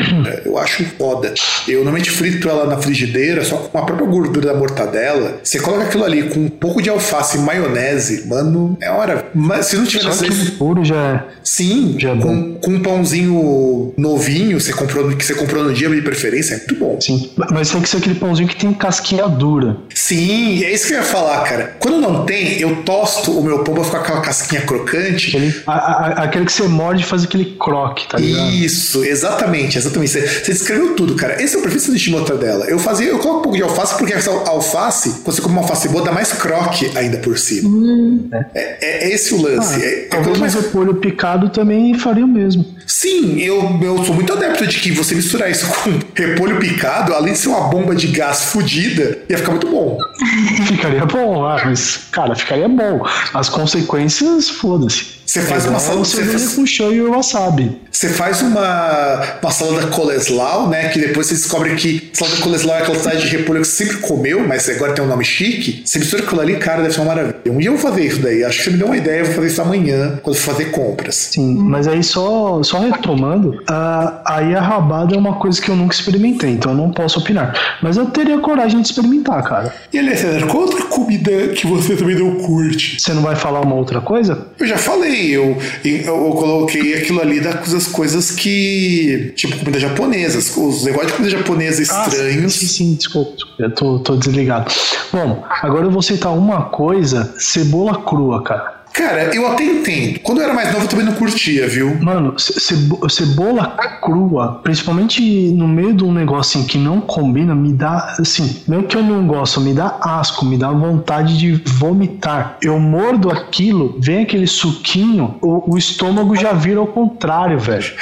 Eu 0.44 0.58
acho 0.58 0.84
foda. 0.98 1.32
Eu 1.66 1.76
normalmente 1.76 2.10
frito 2.10 2.48
ela 2.48 2.66
na 2.66 2.78
frigideira, 2.78 3.44
só 3.44 3.56
com 3.56 3.78
a 3.78 3.82
própria 3.82 4.06
gordura 4.06 4.52
da 4.52 4.54
mortadela. 4.54 5.40
Você 5.42 5.60
coloca 5.60 5.84
aquilo 5.84 6.04
ali 6.04 6.28
com 6.28 6.40
um 6.40 6.48
pouco 6.48 6.82
de 6.82 6.90
alface 6.90 7.36
e 7.36 7.40
maionese, 7.40 8.26
mano, 8.26 8.76
é 8.80 8.90
hora. 8.90 9.26
Mas 9.34 9.66
se 9.66 9.76
não 9.76 9.84
tivesse. 9.84 10.30
Só 10.32 10.52
puro 10.58 10.84
já 10.84 10.96
é. 10.96 11.24
Sim, 11.44 11.96
já 11.98 12.10
é 12.10 12.16
com, 12.16 12.54
com 12.54 12.70
um 12.72 12.80
pãozinho 12.80 13.94
novinho, 13.96 14.60
você 14.60 14.72
comprou, 14.72 15.08
que 15.16 15.24
você 15.24 15.34
comprou 15.34 15.64
no 15.64 15.72
dia 15.72 15.88
de 15.88 16.02
preferência, 16.02 16.54
é 16.54 16.58
muito 16.58 16.76
bom. 16.76 17.00
Sim, 17.00 17.30
mas 17.50 17.70
tem 17.70 17.80
que 17.80 17.88
ser 17.88 17.98
aquele 17.98 18.14
pãozinho 18.14 18.48
que 18.48 18.56
tem 18.56 18.72
casquinha 18.72 19.28
dura. 19.28 19.76
Sim, 19.94 20.64
é 20.64 20.72
isso 20.72 20.86
que 20.86 20.94
eu 20.94 20.98
ia 20.98 21.04
falar, 21.04 21.40
cara. 21.42 21.76
Quando 21.78 22.00
não 22.00 22.24
tem, 22.24 22.58
eu 22.60 22.76
tosto 22.82 23.38
o 23.38 23.44
meu 23.44 23.60
pão 23.60 23.74
pra 23.74 23.84
ficar 23.84 23.98
com 23.98 24.04
aquela 24.04 24.20
casquinha 24.20 24.62
crocante. 24.62 25.36
Ele 25.36 25.51
a, 25.66 25.72
a, 25.72 26.09
aquele 26.24 26.44
que 26.44 26.53
você 26.53 26.62
morde 26.64 27.05
faz 27.05 27.24
aquele 27.24 27.57
croque, 27.59 28.09
tá 28.09 28.18
ligado? 28.18 28.50
Isso, 28.50 29.05
exatamente, 29.05 29.78
exatamente. 29.78 30.11
Você, 30.11 30.26
você 30.26 30.53
descreveu 30.53 30.94
tudo, 30.94 31.14
cara. 31.14 31.42
Esse 31.42 31.57
é 31.57 31.59
o 31.59 31.62
perfil 31.62 31.94
de 31.94 32.11
mortadela. 32.11 32.64
Eu 32.66 32.78
fazia, 32.78 33.09
eu 33.09 33.18
coloco 33.18 33.40
um 33.40 33.42
pouco 33.42 33.57
de 33.57 33.62
alface, 33.62 33.96
porque 33.96 34.12
essa 34.12 34.30
alface, 34.30 35.11
quando 35.22 35.36
você 35.36 35.42
come 35.42 35.55
uma 35.55 35.62
alface 35.62 35.88
boa, 35.88 36.05
dá 36.05 36.12
mais 36.12 36.32
croque 36.32 36.90
ainda 36.94 37.18
por 37.18 37.38
cima. 37.38 37.68
Hum. 37.68 38.28
É, 38.32 38.46
é, 38.55 39.09
é, 39.09 39.14
esse 39.14 39.34
o 39.34 39.42
lance. 39.42 39.80
Ah, 39.82 39.86
é, 39.86 39.96
talvez 40.11 40.38
mais... 40.38 40.55
o 40.55 40.61
repolho 40.61 40.94
picado 40.94 41.50
também 41.50 41.94
faria 41.94 42.24
o 42.24 42.28
mesmo. 42.28 42.64
Sim, 42.93 43.40
eu, 43.40 43.80
eu 43.82 44.05
sou 44.05 44.14
muito 44.14 44.34
adepto 44.34 44.66
de 44.66 44.78
que 44.78 44.93
você 44.93 45.14
misturar 45.14 45.51
isso 45.51 45.66
com 45.66 45.99
repolho 46.14 46.59
picado, 46.59 47.14
além 47.14 47.32
de 47.32 47.38
ser 47.38 47.49
uma 47.49 47.70
bomba 47.70 47.95
de 47.95 48.09
gás 48.09 48.43
fodida, 48.53 49.18
ia 49.30 49.38
ficar 49.38 49.53
muito 49.53 49.66
bom. 49.66 49.99
Ficaria 50.68 51.07
bom, 51.07 51.47
ah, 51.47 51.62
mas, 51.64 52.09
cara, 52.12 52.34
ficaria 52.34 52.68
bom. 52.68 53.03
As 53.32 53.49
consequências, 53.49 54.51
foda-se. 54.51 55.22
Você 55.32 55.40
faz 55.40 55.64
é 55.64 55.70
uma 55.70 55.78
salada 55.78 56.05
você 56.05 56.24
faz... 56.24 56.53
com 56.53 56.66
show 56.66 56.93
e 56.93 57.01
wasabi. 57.01 57.80
Você 57.90 58.11
faz 58.11 58.43
uma, 58.43 59.38
uma 59.40 59.51
salada 59.51 59.86
coleslau, 59.86 60.68
né? 60.68 60.90
Que 60.90 60.99
depois 60.99 61.26
você 61.26 61.34
descobre 61.34 61.74
que 61.74 62.11
salada 62.12 62.36
coleslau 62.43 62.76
é 62.76 62.82
aquela 62.82 62.99
salada 62.99 63.18
de 63.18 63.28
repolho 63.28 63.62
que 63.62 63.66
você 63.66 63.86
sempre 63.86 64.03
comeu, 64.03 64.47
mas 64.47 64.68
agora 64.68 64.93
tem 64.93 65.03
um 65.03 65.09
nome 65.09 65.24
chique. 65.24 65.82
Você 65.86 66.01
mistura 66.01 66.22
aquilo 66.22 66.40
ali, 66.40 66.57
cara, 66.57 66.82
deve 66.82 66.95
ser 66.95 67.01
uma 67.01 67.14
maravilha. 67.14 67.40
Um 67.47 67.57
dia 67.57 67.68
eu 67.70 67.78
vou 67.78 67.90
fazer 67.90 68.05
isso 68.05 68.20
daí. 68.20 68.45
Acho 68.45 68.59
que 68.59 68.64
você 68.64 68.70
me 68.70 68.76
deu 68.76 68.86
uma 68.86 68.97
ideia, 68.97 69.20
eu 69.20 69.24
vou 69.24 69.34
fazer 69.34 69.47
isso 69.47 69.62
amanhã, 69.62 70.20
quando 70.22 70.36
for 70.36 70.53
fazer 70.53 70.66
compras. 70.66 71.14
Sim, 71.32 71.55
mas 71.55 71.88
aí 71.88 72.03
só, 72.03 72.62
só 72.62 72.81
retomando, 72.90 73.50
uh, 73.50 74.20
aí 74.24 74.54
a 74.54 74.60
rabada 74.60 75.14
é 75.14 75.18
uma 75.18 75.34
coisa 75.34 75.60
que 75.60 75.68
eu 75.68 75.76
nunca 75.76 75.94
experimentei, 75.94 76.50
então 76.50 76.72
eu 76.72 76.76
não 76.76 76.90
posso 76.90 77.18
opinar. 77.18 77.78
Mas 77.82 77.96
eu 77.96 78.06
teria 78.06 78.38
coragem 78.38 78.80
de 78.80 78.88
experimentar, 78.88 79.42
cara. 79.42 79.74
E 79.92 79.98
Alessandro, 79.98 80.46
qual 80.48 80.64
outra 80.64 80.84
comida 80.86 81.48
que 81.48 81.66
você 81.66 81.96
também 81.96 82.16
não 82.16 82.36
curte? 82.36 83.00
Você 83.00 83.12
não 83.12 83.22
vai 83.22 83.36
falar 83.36 83.60
uma 83.60 83.74
outra 83.74 84.00
coisa? 84.00 84.46
Eu 84.58 84.66
já 84.66 84.78
falei 84.78 85.32
eu, 85.32 85.56
eu 85.84 86.30
coloquei 86.30 86.94
aquilo 86.94 87.20
ali 87.20 87.40
das 87.40 87.86
coisas 87.86 88.30
que. 88.30 89.32
Tipo, 89.36 89.58
comida 89.58 89.78
japonesa, 89.78 90.38
os 90.38 90.84
negócios 90.84 91.12
de 91.12 91.16
comida 91.16 91.36
japonesa 91.36 91.80
ah, 91.80 91.82
estranhos. 91.82 92.54
Ah, 92.54 92.58
sim, 92.58 92.66
sim, 92.66 92.94
desculpa, 92.94 93.36
eu 93.58 93.70
tô, 93.70 93.98
tô 93.98 94.16
desligado. 94.16 94.72
Bom, 95.12 95.44
agora 95.62 95.86
eu 95.86 95.90
vou 95.90 96.02
citar 96.02 96.32
uma 96.32 96.62
coisa: 96.64 97.34
cebola 97.38 98.02
crua, 98.02 98.42
cara. 98.42 98.81
Cara, 98.93 99.34
eu 99.34 99.47
até 99.51 99.64
entendo. 99.64 100.20
Quando 100.20 100.38
eu 100.38 100.45
era 100.45 100.55
mais 100.55 100.72
novo, 100.72 100.84
eu 100.84 100.88
também 100.88 101.07
não 101.07 101.14
curtia, 101.14 101.66
viu? 101.68 101.97
Mano, 102.01 102.34
cebola 102.38 103.76
crua, 104.03 104.61
principalmente 104.62 105.22
no 105.53 105.66
meio 105.66 105.95
de 105.95 106.05
um 106.05 106.12
negócio 106.12 106.59
assim, 106.59 106.66
que 106.66 106.76
não 106.76 107.01
combina, 107.01 107.55
me 107.55 107.72
dá, 107.72 108.16
assim, 108.18 108.62
não 108.66 108.80
é 108.80 108.82
que 108.82 108.97
eu 108.97 109.03
não 109.03 109.26
gosto, 109.26 109.61
me 109.61 109.72
dá 109.72 109.99
asco, 110.03 110.45
me 110.45 110.59
dá 110.59 110.70
vontade 110.70 111.38
de 111.38 111.53
vomitar. 111.66 112.59
Eu 112.61 112.78
mordo 112.78 113.30
aquilo, 113.30 113.97
vem 114.01 114.22
aquele 114.22 114.47
suquinho, 114.47 115.36
o, 115.40 115.74
o 115.74 115.78
estômago 115.78 116.34
já 116.34 116.53
vira 116.53 116.80
ao 116.80 116.86
contrário, 116.86 117.59
velho. 117.59 117.93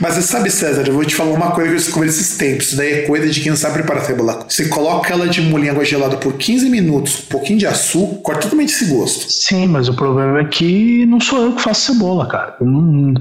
Mas 0.00 0.14
você 0.14 0.22
sabe, 0.22 0.50
César, 0.50 0.84
eu 0.86 0.94
vou 0.94 1.04
te 1.04 1.14
falar 1.14 1.30
uma 1.30 1.50
coisa 1.50 1.70
que 1.70 1.76
eu 1.76 1.80
descobri 1.80 2.08
esses 2.08 2.36
tempos. 2.36 2.68
Isso 2.68 2.76
daí 2.76 2.92
é 2.92 3.02
coisa 3.02 3.28
de 3.28 3.40
quem 3.40 3.50
não 3.50 3.56
sabe 3.56 3.74
preparar 3.74 4.04
cebola. 4.04 4.46
Você 4.48 4.68
coloca 4.68 5.12
ela 5.12 5.26
de 5.26 5.40
molho 5.40 5.64
em 5.64 5.70
água 5.70 5.84
gelada 5.84 6.16
por 6.16 6.34
15 6.34 6.70
minutos, 6.70 7.24
um 7.24 7.30
pouquinho 7.30 7.58
de 7.58 7.66
açúcar, 7.66 8.22
corta 8.22 8.42
totalmente 8.42 8.72
esse 8.72 8.86
gosto. 8.86 9.26
Sim, 9.28 9.66
mas 9.66 9.88
o 9.88 9.94
problema 9.94 10.37
é 10.38 10.44
que 10.44 11.06
não 11.06 11.20
sou 11.20 11.40
eu 11.42 11.52
que 11.54 11.62
faço 11.62 11.92
cebola, 11.92 12.26
cara. 12.26 12.56
Não, 12.60 13.14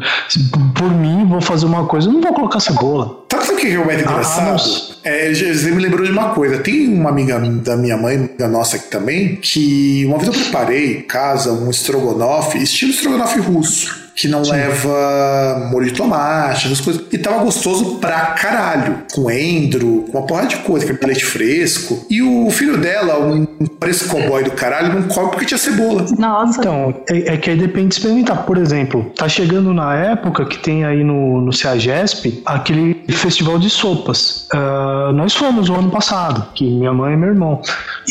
por 0.76 0.90
mim, 0.92 1.26
vou 1.26 1.42
fazer 1.42 1.66
uma 1.66 1.86
coisa, 1.86 2.10
eu 2.10 2.14
não 2.14 2.22
vou 2.22 2.34
colocar 2.34 2.60
cebola. 2.60 3.26
Sabe 3.32 3.54
o 3.54 3.56
que 3.58 3.74
é 3.74 3.80
o 3.80 3.86
mais 3.86 4.00
ah, 4.00 4.02
engraçado? 4.02 4.62
Ah, 5.06 5.10
é, 5.10 5.34
você 5.34 5.72
me 5.72 5.82
lembrou 5.82 6.06
de 6.06 6.12
uma 6.12 6.30
coisa. 6.30 6.60
Tem 6.60 6.88
uma 6.88 7.10
amiga 7.10 7.40
da 7.40 7.76
minha 7.76 7.98
mãe, 7.98 8.30
da 8.38 8.48
nossa 8.48 8.78
aqui 8.78 8.90
também, 8.90 9.36
que 9.36 10.06
uma 10.06 10.18
vez 10.18 10.28
eu 10.28 10.34
preparei 10.34 10.98
em 10.98 11.02
casa 11.02 11.52
um 11.52 11.70
estrogonofe, 11.70 12.58
estilo 12.58 12.92
estrogonofe 12.92 13.40
russo 13.40 14.07
que 14.18 14.28
não 14.28 14.44
Sim. 14.44 14.54
leva 14.54 15.70
molho 15.72 15.86
de 15.86 15.94
tomate, 15.94 16.66
essas 16.66 16.82
coisas. 16.82 17.04
E 17.12 17.18
tava 17.20 17.44
gostoso 17.44 17.98
pra 18.00 18.32
caralho. 18.32 19.04
Com 19.14 19.30
endro, 19.30 20.06
com 20.12 20.18
uma 20.18 20.26
porrada 20.26 20.48
de 20.48 20.58
coisa, 20.58 20.92
que 20.92 21.04
é 21.04 21.08
leite 21.08 21.24
fresco. 21.24 22.04
E 22.10 22.24
o 22.24 22.50
filho 22.50 22.78
dela, 22.78 23.20
um 23.20 23.46
preço 23.80 24.10
cowboy 24.10 24.44
do 24.44 24.52
caralho, 24.52 25.00
não 25.00 25.08
come 25.08 25.30
porque 25.30 25.46
tinha 25.46 25.58
cebola. 25.60 26.08
Nossa. 26.18 26.60
Então, 26.60 26.96
é, 27.08 27.34
é, 27.34 27.38
que 27.38 27.52
aí 27.52 27.58
depende 27.58 27.90
de 27.90 27.96
experimentar. 27.96 28.44
Por 28.44 28.58
exemplo, 28.58 29.12
tá 29.16 29.30
chegando 29.30 29.72
na 29.72 29.96
época 29.96 30.46
que 30.46 30.58
tem 30.58 30.84
aí 30.84 31.04
no, 31.04 31.40
no 31.40 31.54
CEAGESP 31.54 32.42
aquele 32.44 33.06
festival 33.10 33.60
de 33.60 33.70
sopas. 33.70 34.48
Uh, 34.52 35.14
nós 35.14 35.36
fomos 35.36 35.70
o 35.70 35.76
ano 35.76 35.92
passado, 35.92 36.48
que 36.56 36.68
minha 36.68 36.92
mãe 36.92 37.14
e 37.14 37.18
meu 37.18 37.30
irmão. 37.30 37.62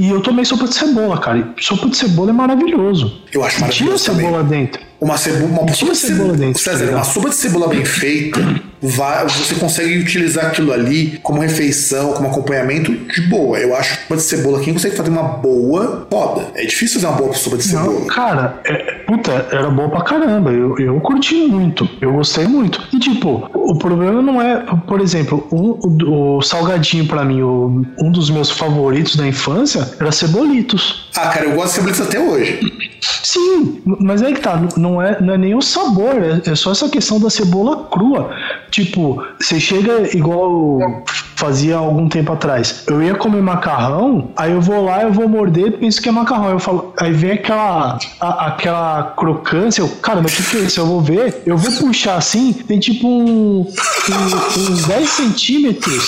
E 0.00 0.08
eu 0.08 0.20
tomei 0.20 0.44
sopa 0.44 0.68
de 0.68 0.74
cebola, 0.74 1.18
cara. 1.18 1.52
E 1.58 1.64
sopa 1.64 1.88
de 1.88 1.96
cebola 1.96 2.30
é 2.30 2.32
maravilhoso. 2.32 3.22
Eu 3.32 3.42
acho 3.42 3.60
maravilhoso. 3.60 4.04
Tinha 4.04 4.14
cebola 4.14 4.44
dentro. 4.44 4.86
Uma, 5.00 5.16
cebola, 5.18 5.62
uma 5.62 5.72
sopa 5.74 5.92
de 5.92 5.98
cebola, 5.98 6.54
César, 6.54 6.90
uma 6.90 7.04
sopa 7.04 7.28
de 7.28 7.36
cebola 7.36 7.68
bem 7.68 7.84
feita 7.84 8.40
vai, 8.82 9.24
você 9.24 9.54
consegue 9.54 9.98
utilizar 9.98 10.46
aquilo 10.46 10.72
ali 10.72 11.18
como 11.22 11.40
refeição, 11.40 12.12
como 12.12 12.28
acompanhamento 12.28 12.92
de 12.92 13.22
boa. 13.22 13.58
Eu 13.58 13.74
acho 13.76 13.96
que 13.96 14.02
sopa 14.02 14.16
de 14.16 14.22
cebola, 14.22 14.60
quem 14.60 14.72
consegue 14.72 14.96
fazer 14.96 15.10
uma 15.10 15.22
boa, 15.22 16.06
foda. 16.10 16.46
É 16.54 16.64
difícil 16.64 17.00
fazer 17.00 17.12
uma 17.12 17.16
boa 17.16 17.34
sopa 17.34 17.56
de 17.56 17.64
cebola. 17.64 18.00
Não, 18.00 18.06
cara, 18.06 18.60
é, 18.64 18.92
puta, 19.06 19.46
era 19.50 19.70
boa 19.70 19.88
pra 19.88 20.02
caramba. 20.02 20.50
Eu, 20.50 20.78
eu 20.78 21.00
curti 21.00 21.46
muito. 21.46 21.88
Eu 22.00 22.12
gostei 22.12 22.46
muito. 22.46 22.82
E 22.92 22.98
tipo, 22.98 23.48
o 23.54 23.76
problema 23.76 24.22
não 24.22 24.40
é, 24.40 24.64
por 24.86 25.00
exemplo, 25.00 25.46
um, 25.52 25.78
o, 25.82 26.36
o 26.36 26.42
salgadinho 26.42 27.06
pra 27.06 27.24
mim, 27.24 27.42
o, 27.42 27.84
um 28.00 28.10
dos 28.10 28.30
meus 28.30 28.50
favoritos 28.50 29.16
da 29.16 29.26
infância 29.26 29.88
era 30.00 30.12
cebolitos. 30.12 31.08
Ah, 31.16 31.28
cara, 31.28 31.46
eu 31.46 31.54
gosto 31.54 31.68
de 31.68 31.74
cebolitos 31.74 32.00
até 32.00 32.20
hoje. 32.20 32.60
Sim, 33.22 33.82
mas 33.84 34.22
é 34.22 34.32
que 34.32 34.40
tá, 34.40 34.60
não 34.76 35.00
é, 35.00 35.20
não 35.20 35.34
é 35.34 35.38
nem 35.38 35.54
o 35.54 35.60
sabor, 35.60 36.14
é, 36.22 36.50
é 36.50 36.54
só 36.54 36.72
essa 36.72 36.88
questão 36.88 37.20
da 37.20 37.30
cebola 37.30 37.84
crua. 37.90 38.30
Tipo, 38.76 39.24
você 39.40 39.58
chega 39.58 40.14
igual 40.14 41.02
fazia 41.34 41.76
algum 41.76 42.10
tempo 42.10 42.30
atrás. 42.30 42.84
Eu 42.86 43.02
ia 43.02 43.14
comer 43.14 43.40
macarrão, 43.40 44.30
aí 44.36 44.52
eu 44.52 44.60
vou 44.60 44.84
lá, 44.84 45.02
eu 45.02 45.10
vou 45.14 45.26
morder, 45.26 45.78
penso 45.78 46.02
que 46.02 46.10
é 46.10 46.12
macarrão. 46.12 46.50
Eu 46.50 46.58
falo, 46.58 46.92
aí 46.98 47.10
vem 47.10 47.32
aquela, 47.32 47.98
a, 48.20 48.46
aquela 48.48 49.14
crocância, 49.16 49.80
eu, 49.80 49.88
cara, 49.88 50.20
mas 50.20 50.34
o 50.34 50.36
que, 50.36 50.42
que 50.50 50.56
é 50.58 50.60
isso? 50.60 50.78
Eu 50.78 50.86
vou 50.86 51.00
ver, 51.00 51.42
eu 51.46 51.56
vou 51.56 51.72
puxar 51.72 52.16
assim, 52.16 52.52
tem 52.52 52.78
tipo 52.78 53.08
um, 53.08 53.60
um, 53.60 54.60
uns 54.60 54.84
10 54.84 55.08
centímetros 55.08 56.04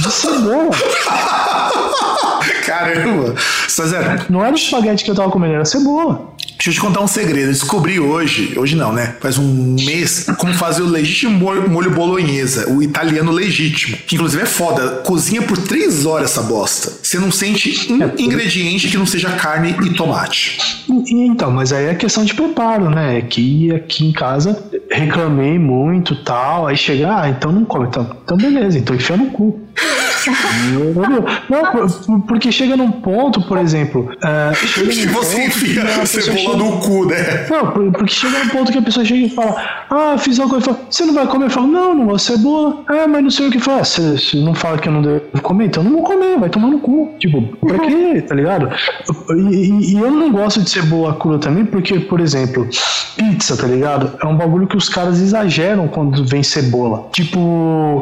de 0.00 0.12
cebola. 0.12 0.70
Caramba! 2.64 3.34
César. 3.66 4.26
Não 4.30 4.44
era 4.44 4.52
o 4.52 4.56
espaguete 4.56 5.04
que 5.04 5.10
eu 5.10 5.14
tava 5.16 5.30
comendo, 5.30 5.54
era 5.54 5.64
cebola. 5.64 6.31
Deixa 6.62 6.70
eu 6.70 6.74
te 6.74 6.80
contar 6.80 7.00
um 7.00 7.08
segredo. 7.08 7.48
Eu 7.48 7.52
descobri 7.52 7.98
hoje, 7.98 8.56
hoje 8.56 8.76
não, 8.76 8.92
né? 8.92 9.16
Faz 9.18 9.36
um 9.36 9.74
mês, 9.74 10.26
como 10.38 10.54
fazer 10.54 10.82
o 10.82 10.86
legítimo 10.86 11.36
molho 11.68 11.90
bolonhesa, 11.90 12.70
o 12.70 12.80
italiano 12.80 13.32
legítimo. 13.32 13.96
Que 14.06 14.14
inclusive 14.14 14.44
é 14.44 14.46
foda. 14.46 15.02
Cozinha 15.04 15.42
por 15.42 15.58
três 15.58 16.06
horas 16.06 16.30
essa 16.30 16.42
bosta. 16.42 16.92
Você 17.02 17.18
não 17.18 17.32
sente 17.32 17.92
um 17.92 18.00
é, 18.00 18.12
ingrediente 18.16 18.86
que 18.86 18.96
não 18.96 19.04
seja 19.04 19.30
carne 19.32 19.74
e 19.84 19.90
tomate. 19.94 20.56
Então, 20.88 21.50
mas 21.50 21.72
aí 21.72 21.86
é 21.86 21.96
questão 21.96 22.24
de 22.24 22.32
preparo, 22.32 22.88
né? 22.88 23.22
Que 23.22 23.74
aqui 23.74 24.06
em 24.06 24.12
casa 24.12 24.62
reclamei 24.88 25.58
muito 25.58 26.14
tal. 26.22 26.68
Aí 26.68 26.76
chega, 26.76 27.22
ah, 27.22 27.28
então 27.28 27.50
não 27.50 27.64
come. 27.64 27.88
Então, 27.88 28.16
então 28.22 28.36
beleza, 28.36 28.78
então 28.78 28.94
enfia 28.94 29.16
no 29.16 29.32
cu. 29.32 29.60
Não, 31.48 32.20
porque 32.22 32.52
chega 32.52 32.76
num 32.76 32.90
ponto, 32.90 33.42
por 33.42 33.58
exemplo. 33.58 34.10
Uh, 34.22 34.52
que 34.90 35.06
você 35.06 35.46
enfia 35.46 35.82
a 35.82 36.06
cebola 36.06 36.38
chega... 36.38 36.56
no 36.56 36.78
cu, 36.80 37.06
né? 37.06 37.46
Não, 37.50 37.92
porque 37.92 38.12
chega 38.12 38.38
num 38.38 38.48
ponto 38.48 38.72
que 38.72 38.78
a 38.78 38.82
pessoa 38.82 39.04
chega 39.04 39.26
e 39.26 39.30
fala: 39.30 39.56
Ah, 39.90 40.16
fiz 40.18 40.38
uma 40.38 40.48
coisa. 40.48 40.64
Fala, 40.66 40.80
você 40.88 41.04
não 41.04 41.14
vai 41.14 41.26
comer? 41.26 41.46
Eu 41.46 41.50
falo: 41.50 41.66
Não, 41.66 41.94
não 41.94 42.16
de 42.16 42.22
cebola. 42.22 42.84
Ah, 42.88 43.06
mas 43.08 43.22
não 43.22 43.30
sei 43.30 43.48
o 43.48 43.50
que 43.50 43.58
faz. 43.58 43.88
Você, 43.88 44.18
você 44.18 44.36
não 44.38 44.54
fala 44.54 44.78
que 44.78 44.88
eu 44.88 44.92
não 44.92 45.02
devo 45.02 45.42
comer, 45.42 45.66
então 45.66 45.82
eu 45.82 45.90
não 45.90 45.98
vou 45.98 46.06
comer, 46.06 46.38
vai 46.38 46.48
tomar 46.48 46.68
no 46.68 46.78
cu. 46.78 47.14
Tipo, 47.18 47.42
pra 47.58 47.78
quê? 47.78 48.22
Tá 48.32 48.36
ligado? 48.36 48.70
E, 49.50 49.92
e, 49.92 49.98
eu 49.98 50.10
não 50.10 50.30
gosto 50.30 50.62
de 50.62 50.70
cebola 50.70 51.14
crua 51.14 51.38
também, 51.38 51.64
porque, 51.64 51.98
por 51.98 52.20
exemplo, 52.20 52.66
pizza, 53.16 53.56
tá 53.56 53.66
ligado? 53.66 54.12
É 54.22 54.26
um 54.26 54.36
bagulho 54.36 54.66
que 54.66 54.76
os 54.76 54.88
caras 54.88 55.20
exageram 55.20 55.88
quando 55.88 56.24
vem 56.24 56.42
cebola. 56.42 57.08
Tipo, 57.12 57.38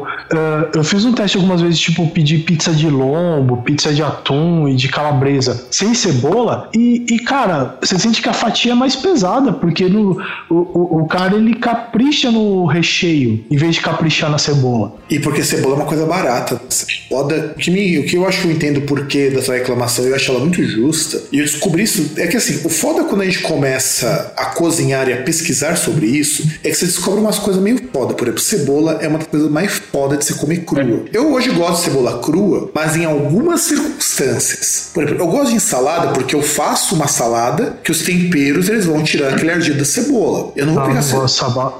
uh, 0.07 0.69
eu 0.75 0.85
fiz 0.85 1.05
um 1.05 1.13
teste 1.13 1.37
algumas 1.37 1.61
vezes, 1.61 1.81
tipo, 1.81 2.07
pedir 2.11 2.41
pizza 2.41 2.73
de 2.73 2.89
lombo, 2.89 3.59
pizza 3.59 3.93
de 3.93 4.03
atum 4.03 4.69
e 4.69 4.75
de 4.75 4.89
calabresa 4.89 5.67
sem 5.71 5.95
cebola. 5.95 6.69
E, 6.75 7.05
e 7.09 7.19
cara, 7.21 7.79
você 7.81 7.99
sente 7.99 8.23
que 8.23 8.29
a 8.29 8.33
fatia 8.33 8.73
é 8.73 8.75
mais 8.75 8.97
pesada, 8.97 9.53
porque 9.53 9.89
no, 9.89 10.21
o, 10.49 11.01
o, 11.01 11.07
cara 11.07 11.37
ele 11.37 11.55
capricha 11.55 12.31
no 12.31 12.67
recheio 12.67 13.45
em 13.51 13.57
vez 13.57 13.77
de 13.77 13.81
caprichar 13.81 14.31
na 14.31 14.39
cebola. 14.39 14.97
E 15.09 15.19
porque 15.19 15.43
cebola 15.43 15.75
é 15.75 15.77
uma 15.79 15.87
coisa 15.87 16.07
barata. 16.07 16.61
Foda, 17.09 17.55
o 17.57 17.59
que, 17.59 17.71
me, 17.71 17.99
o 17.99 18.07
que 18.07 18.17
eu 18.17 18.27
acho 18.27 18.43
que 18.43 18.49
eu 18.49 18.53
entendo 18.53 18.79
o 18.79 18.83
porquê 18.83 19.31
dessa 19.31 19.55
reclamação, 19.55 20.05
eu 20.05 20.15
acho 20.15 20.31
ela 20.31 20.41
muito 20.41 20.63
justa. 20.63 21.23
E 21.33 21.39
eu 21.39 21.45
descobri 21.45 21.83
isso. 21.83 22.13
É 22.17 22.27
que 22.27 22.37
assim, 22.37 22.61
o 22.65 22.69
foda 22.69 23.05
quando 23.05 23.23
a 23.23 23.25
gente 23.25 23.41
começa 23.41 24.33
a 24.37 24.47
cozinhar 24.47 25.09
e 25.09 25.13
a 25.13 25.23
pesquisar 25.23 25.77
sobre 25.77 26.07
isso, 26.07 26.49
é 26.63 26.71
que 26.71 26.75
você 26.75 26.87
descobre 26.87 27.21
umas 27.21 27.39
coisas 27.39 27.63
meio 27.63 27.81
foda. 27.93 28.15
Por 28.15 28.27
exemplo, 28.27 28.41
cebola 28.41 28.99
é 29.01 29.09
uma 29.09 29.19
das 29.19 29.29
coisas 29.29 29.51
mais 29.51 29.73
foda 29.73 30.17
de 30.17 30.25
se 30.25 30.35
comer 30.35 30.65
crua. 30.65 31.05
Eu 31.13 31.33
hoje 31.33 31.51
gosto 31.51 31.79
de 31.79 31.91
cebola 31.91 32.00
cebola 32.01 32.19
crua, 32.19 32.71
mas 32.75 32.97
em 32.97 33.05
algumas 33.05 33.61
circunstâncias. 33.63 34.91
Por 34.95 35.05
exemplo, 35.05 35.23
eu 35.25 35.29
gosto 35.29 35.51
de 35.51 35.57
ensalada 35.57 36.09
porque 36.09 36.35
eu 36.35 36.43
faço 36.43 36.95
uma 36.95 37.07
salada 37.07 37.79
que 37.85 37.91
os 37.91 38.03
temperos 38.03 38.69
eles 38.69 38.87
vão 38.87 39.03
tirar 39.03 39.35
aquele 39.35 39.51
ardido 39.53 39.79
da 39.79 39.85
cebola. 39.85 40.53
Eu 40.57 40.67
não 40.67 40.75
vou 40.75 40.83
Ah, 40.83 40.87
pegar 40.87 41.03
cebola. 41.03 41.29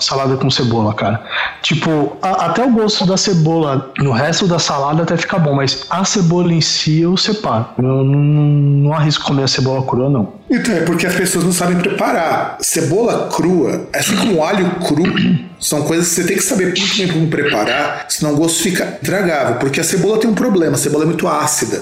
salada 0.01 0.37
com 0.37 0.51
cebola, 0.51 0.95
cara. 0.95 1.23
Tipo, 1.63 2.17
a- 2.23 2.47
até 2.47 2.65
o 2.65 2.71
gosto 2.71 3.07
da 3.07 3.17
cebola 3.17 3.91
no 3.99 4.13
resto 4.13 4.47
da 4.47 4.59
salada 4.59 5.03
até 5.03 5.17
fica 5.17 5.39
bom, 5.39 5.55
mas 5.55 5.85
a 5.89 6.05
cebola 6.05 6.53
em 6.53 6.61
si 6.61 7.01
eu 7.01 7.17
separo. 7.17 7.67
Eu 7.79 7.85
não, 7.85 8.05
não 8.05 8.93
arrisco 8.93 9.25
comer 9.25 9.45
a 9.45 9.49
cebola 9.49 9.83
crua, 9.87 10.09
não. 10.11 10.40
Então, 10.51 10.75
é 10.75 10.81
porque 10.81 11.07
as 11.07 11.15
pessoas 11.15 11.45
não 11.45 11.53
sabem 11.53 11.77
preparar. 11.79 12.59
Cebola 12.61 13.29
crua, 13.33 13.89
assim 13.93 14.17
como 14.17 14.43
alho 14.43 14.69
cru, 14.87 15.05
são 15.61 15.83
coisas 15.83 16.09
que 16.09 16.15
você 16.15 16.25
tem 16.25 16.37
que 16.37 16.43
saber 16.43 16.67
muito 16.77 16.97
bem 16.97 17.07
como 17.09 17.29
preparar, 17.29 18.07
senão 18.09 18.33
o 18.33 18.37
gosto 18.37 18.63
fica 18.63 18.99
intragável. 19.01 19.57
Porque 19.57 19.79
a 19.81 19.85
cebola 19.85 20.19
tem 20.19 20.29
um 20.29 20.35
problema, 20.35 20.75
a 20.75 20.79
cebola 20.79 21.05
é 21.05 21.07
muito 21.07 21.29
ácida. 21.29 21.81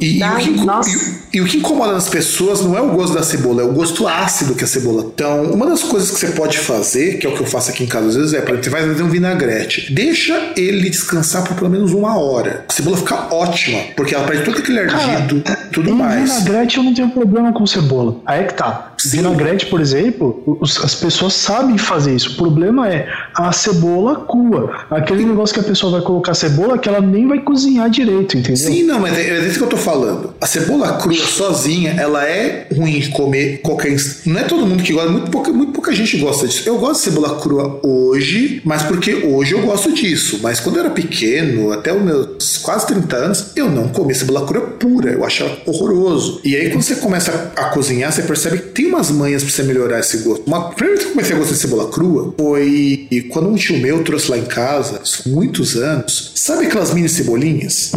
E, 0.00 0.18
e 0.18 0.22
o 0.22 0.24
Ai, 0.26 0.42
que, 0.44 0.50
inco- 0.50 0.64
nossa. 0.64 0.90
e 0.90 0.96
o- 0.96 1.18
e 1.34 1.40
o 1.40 1.44
que 1.44 1.58
incomoda 1.58 1.96
as 1.96 2.08
pessoas 2.08 2.62
não 2.62 2.76
é 2.76 2.80
o 2.80 2.88
gosto 2.90 3.14
da 3.14 3.22
cebola, 3.22 3.62
é 3.62 3.64
o 3.64 3.72
gosto 3.72 4.06
ácido 4.06 4.54
que 4.54 4.64
a 4.64 4.66
cebola. 4.66 5.10
Então, 5.14 5.44
uma 5.44 5.66
das 5.66 5.82
coisas 5.82 6.10
que 6.10 6.18
você 6.20 6.28
pode 6.28 6.56
fazer, 6.58 7.18
que 7.18 7.26
é 7.26 7.30
o 7.30 7.34
que 7.34 7.40
eu 7.40 7.46
faço 7.46 7.70
aqui 7.70 7.82
em 7.84 7.86
casa 7.86 8.08
às 8.08 8.14
vezes, 8.16 8.32
é, 8.34 8.40
por 8.40 8.50
exemplo, 8.50 8.64
você 8.64 8.70
vai 8.70 8.86
fazer 8.88 9.02
um 9.02 9.08
vinagrete. 9.08 9.92
Deixa 9.92 10.52
ele 10.56 10.88
descansar 10.88 11.42
por 11.44 11.56
pelo 11.56 11.68
menos 11.70 11.92
uma 11.92 12.16
hora. 12.18 12.64
A 12.68 12.72
cebola 12.72 12.96
fica 12.96 13.34
ótima, 13.34 13.80
porque 13.96 14.14
ela 14.14 14.24
perde 14.24 14.44
todo 14.44 14.58
aquele 14.58 14.78
ardido 14.80 15.42
e 15.46 15.70
tudo 15.72 15.94
mais. 15.94 16.30
vinagrete 16.44 16.76
eu 16.78 16.82
não 16.84 16.94
tenho 16.94 17.10
problema 17.10 17.52
com 17.52 17.66
cebola. 17.66 17.87
Aí 18.26 18.40
é 18.40 18.44
que 18.44 18.54
tá. 18.54 18.92
Vinagrete, 19.04 19.66
por 19.66 19.80
exemplo, 19.80 20.42
os- 20.60 20.82
as 20.84 20.94
pessoas 20.94 21.32
sabem 21.34 21.78
fazer 21.78 22.14
isso. 22.14 22.32
O 22.32 22.36
problema 22.36 22.88
é 22.88 23.06
a 23.34 23.52
cebola 23.52 24.24
crua. 24.28 24.72
Aquele 24.90 25.24
negócio 25.24 25.54
que 25.54 25.60
a 25.60 25.62
pessoa 25.62 25.92
vai 25.92 26.00
colocar 26.00 26.34
cebola 26.34 26.76
que 26.78 26.88
ela 26.88 27.00
nem 27.00 27.26
vai 27.26 27.38
cozinhar 27.40 27.88
direito, 27.88 28.36
entendeu? 28.36 28.56
Sim, 28.56 28.82
não, 28.84 28.98
mas 29.00 29.16
é, 29.16 29.38
é 29.38 29.40
disso 29.40 29.58
que 29.58 29.64
eu 29.64 29.68
tô 29.68 29.76
falando. 29.76 30.34
A 30.40 30.46
cebola 30.46 30.94
crua 30.98 31.14
sozinha, 31.26 31.92
ela 31.98 32.24
é 32.24 32.66
ruim 32.74 32.98
de 32.98 33.08
comer 33.10 33.58
qualquer. 33.62 33.96
Não 34.26 34.38
é 34.40 34.44
todo 34.44 34.66
mundo 34.66 34.82
que 34.82 34.92
gosta, 34.92 35.10
muito 35.10 35.30
pouca, 35.30 35.52
muito 35.52 35.72
pouca 35.72 35.94
gente 35.94 36.16
gosta 36.18 36.46
disso. 36.46 36.62
Eu 36.66 36.78
gosto 36.78 36.98
de 37.04 37.10
cebola 37.10 37.38
crua 37.40 37.80
hoje, 37.84 38.60
mas 38.64 38.82
porque 38.82 39.14
hoje 39.14 39.52
eu 39.52 39.62
gosto 39.62 39.92
disso. 39.92 40.40
Mas 40.42 40.58
quando 40.60 40.76
eu 40.76 40.80
era 40.84 40.90
pequeno, 40.90 41.72
até 41.72 41.92
os 41.94 42.02
meus 42.02 42.58
quase 42.58 42.86
30 42.88 43.16
anos, 43.16 43.52
eu 43.56 43.70
não 43.70 43.88
comia 43.88 44.14
cebola 44.14 44.44
crua 44.46 44.62
pura. 44.78 45.12
Eu 45.12 45.24
achava 45.24 45.56
horroroso. 45.66 46.40
E 46.44 46.56
aí, 46.56 46.70
quando 46.70 46.82
você 46.82 46.96
começa 46.96 47.52
a 47.56 47.64
cozinhar, 47.78 48.12
você 48.12 48.22
percebe 48.22 48.58
que 48.58 48.68
tem 48.70 48.86
umas 48.86 49.10
manhas 49.10 49.42
pra 49.44 49.52
você 49.52 49.62
melhorar 49.62 50.00
esse 50.00 50.18
gosto. 50.18 50.44
Uma, 50.46 50.58
a 50.58 50.62
primeira 50.70 50.96
vez 50.96 51.02
que 51.04 51.08
eu 51.08 51.12
comecei 51.12 51.36
a 51.36 51.38
gostar 51.38 51.54
de 51.54 51.60
cebola 51.60 51.88
crua 51.90 52.34
foi 52.38 53.06
quando 53.30 53.48
um 53.50 53.54
tio 53.54 53.78
meu 53.78 54.02
trouxe 54.02 54.30
lá 54.30 54.36
em 54.38 54.44
casa, 54.44 55.00
há 55.04 55.28
muitos 55.28 55.76
anos. 55.76 56.32
Sabe 56.34 56.66
aquelas 56.66 56.92
mini 56.92 57.08
cebolinhas? 57.08 57.92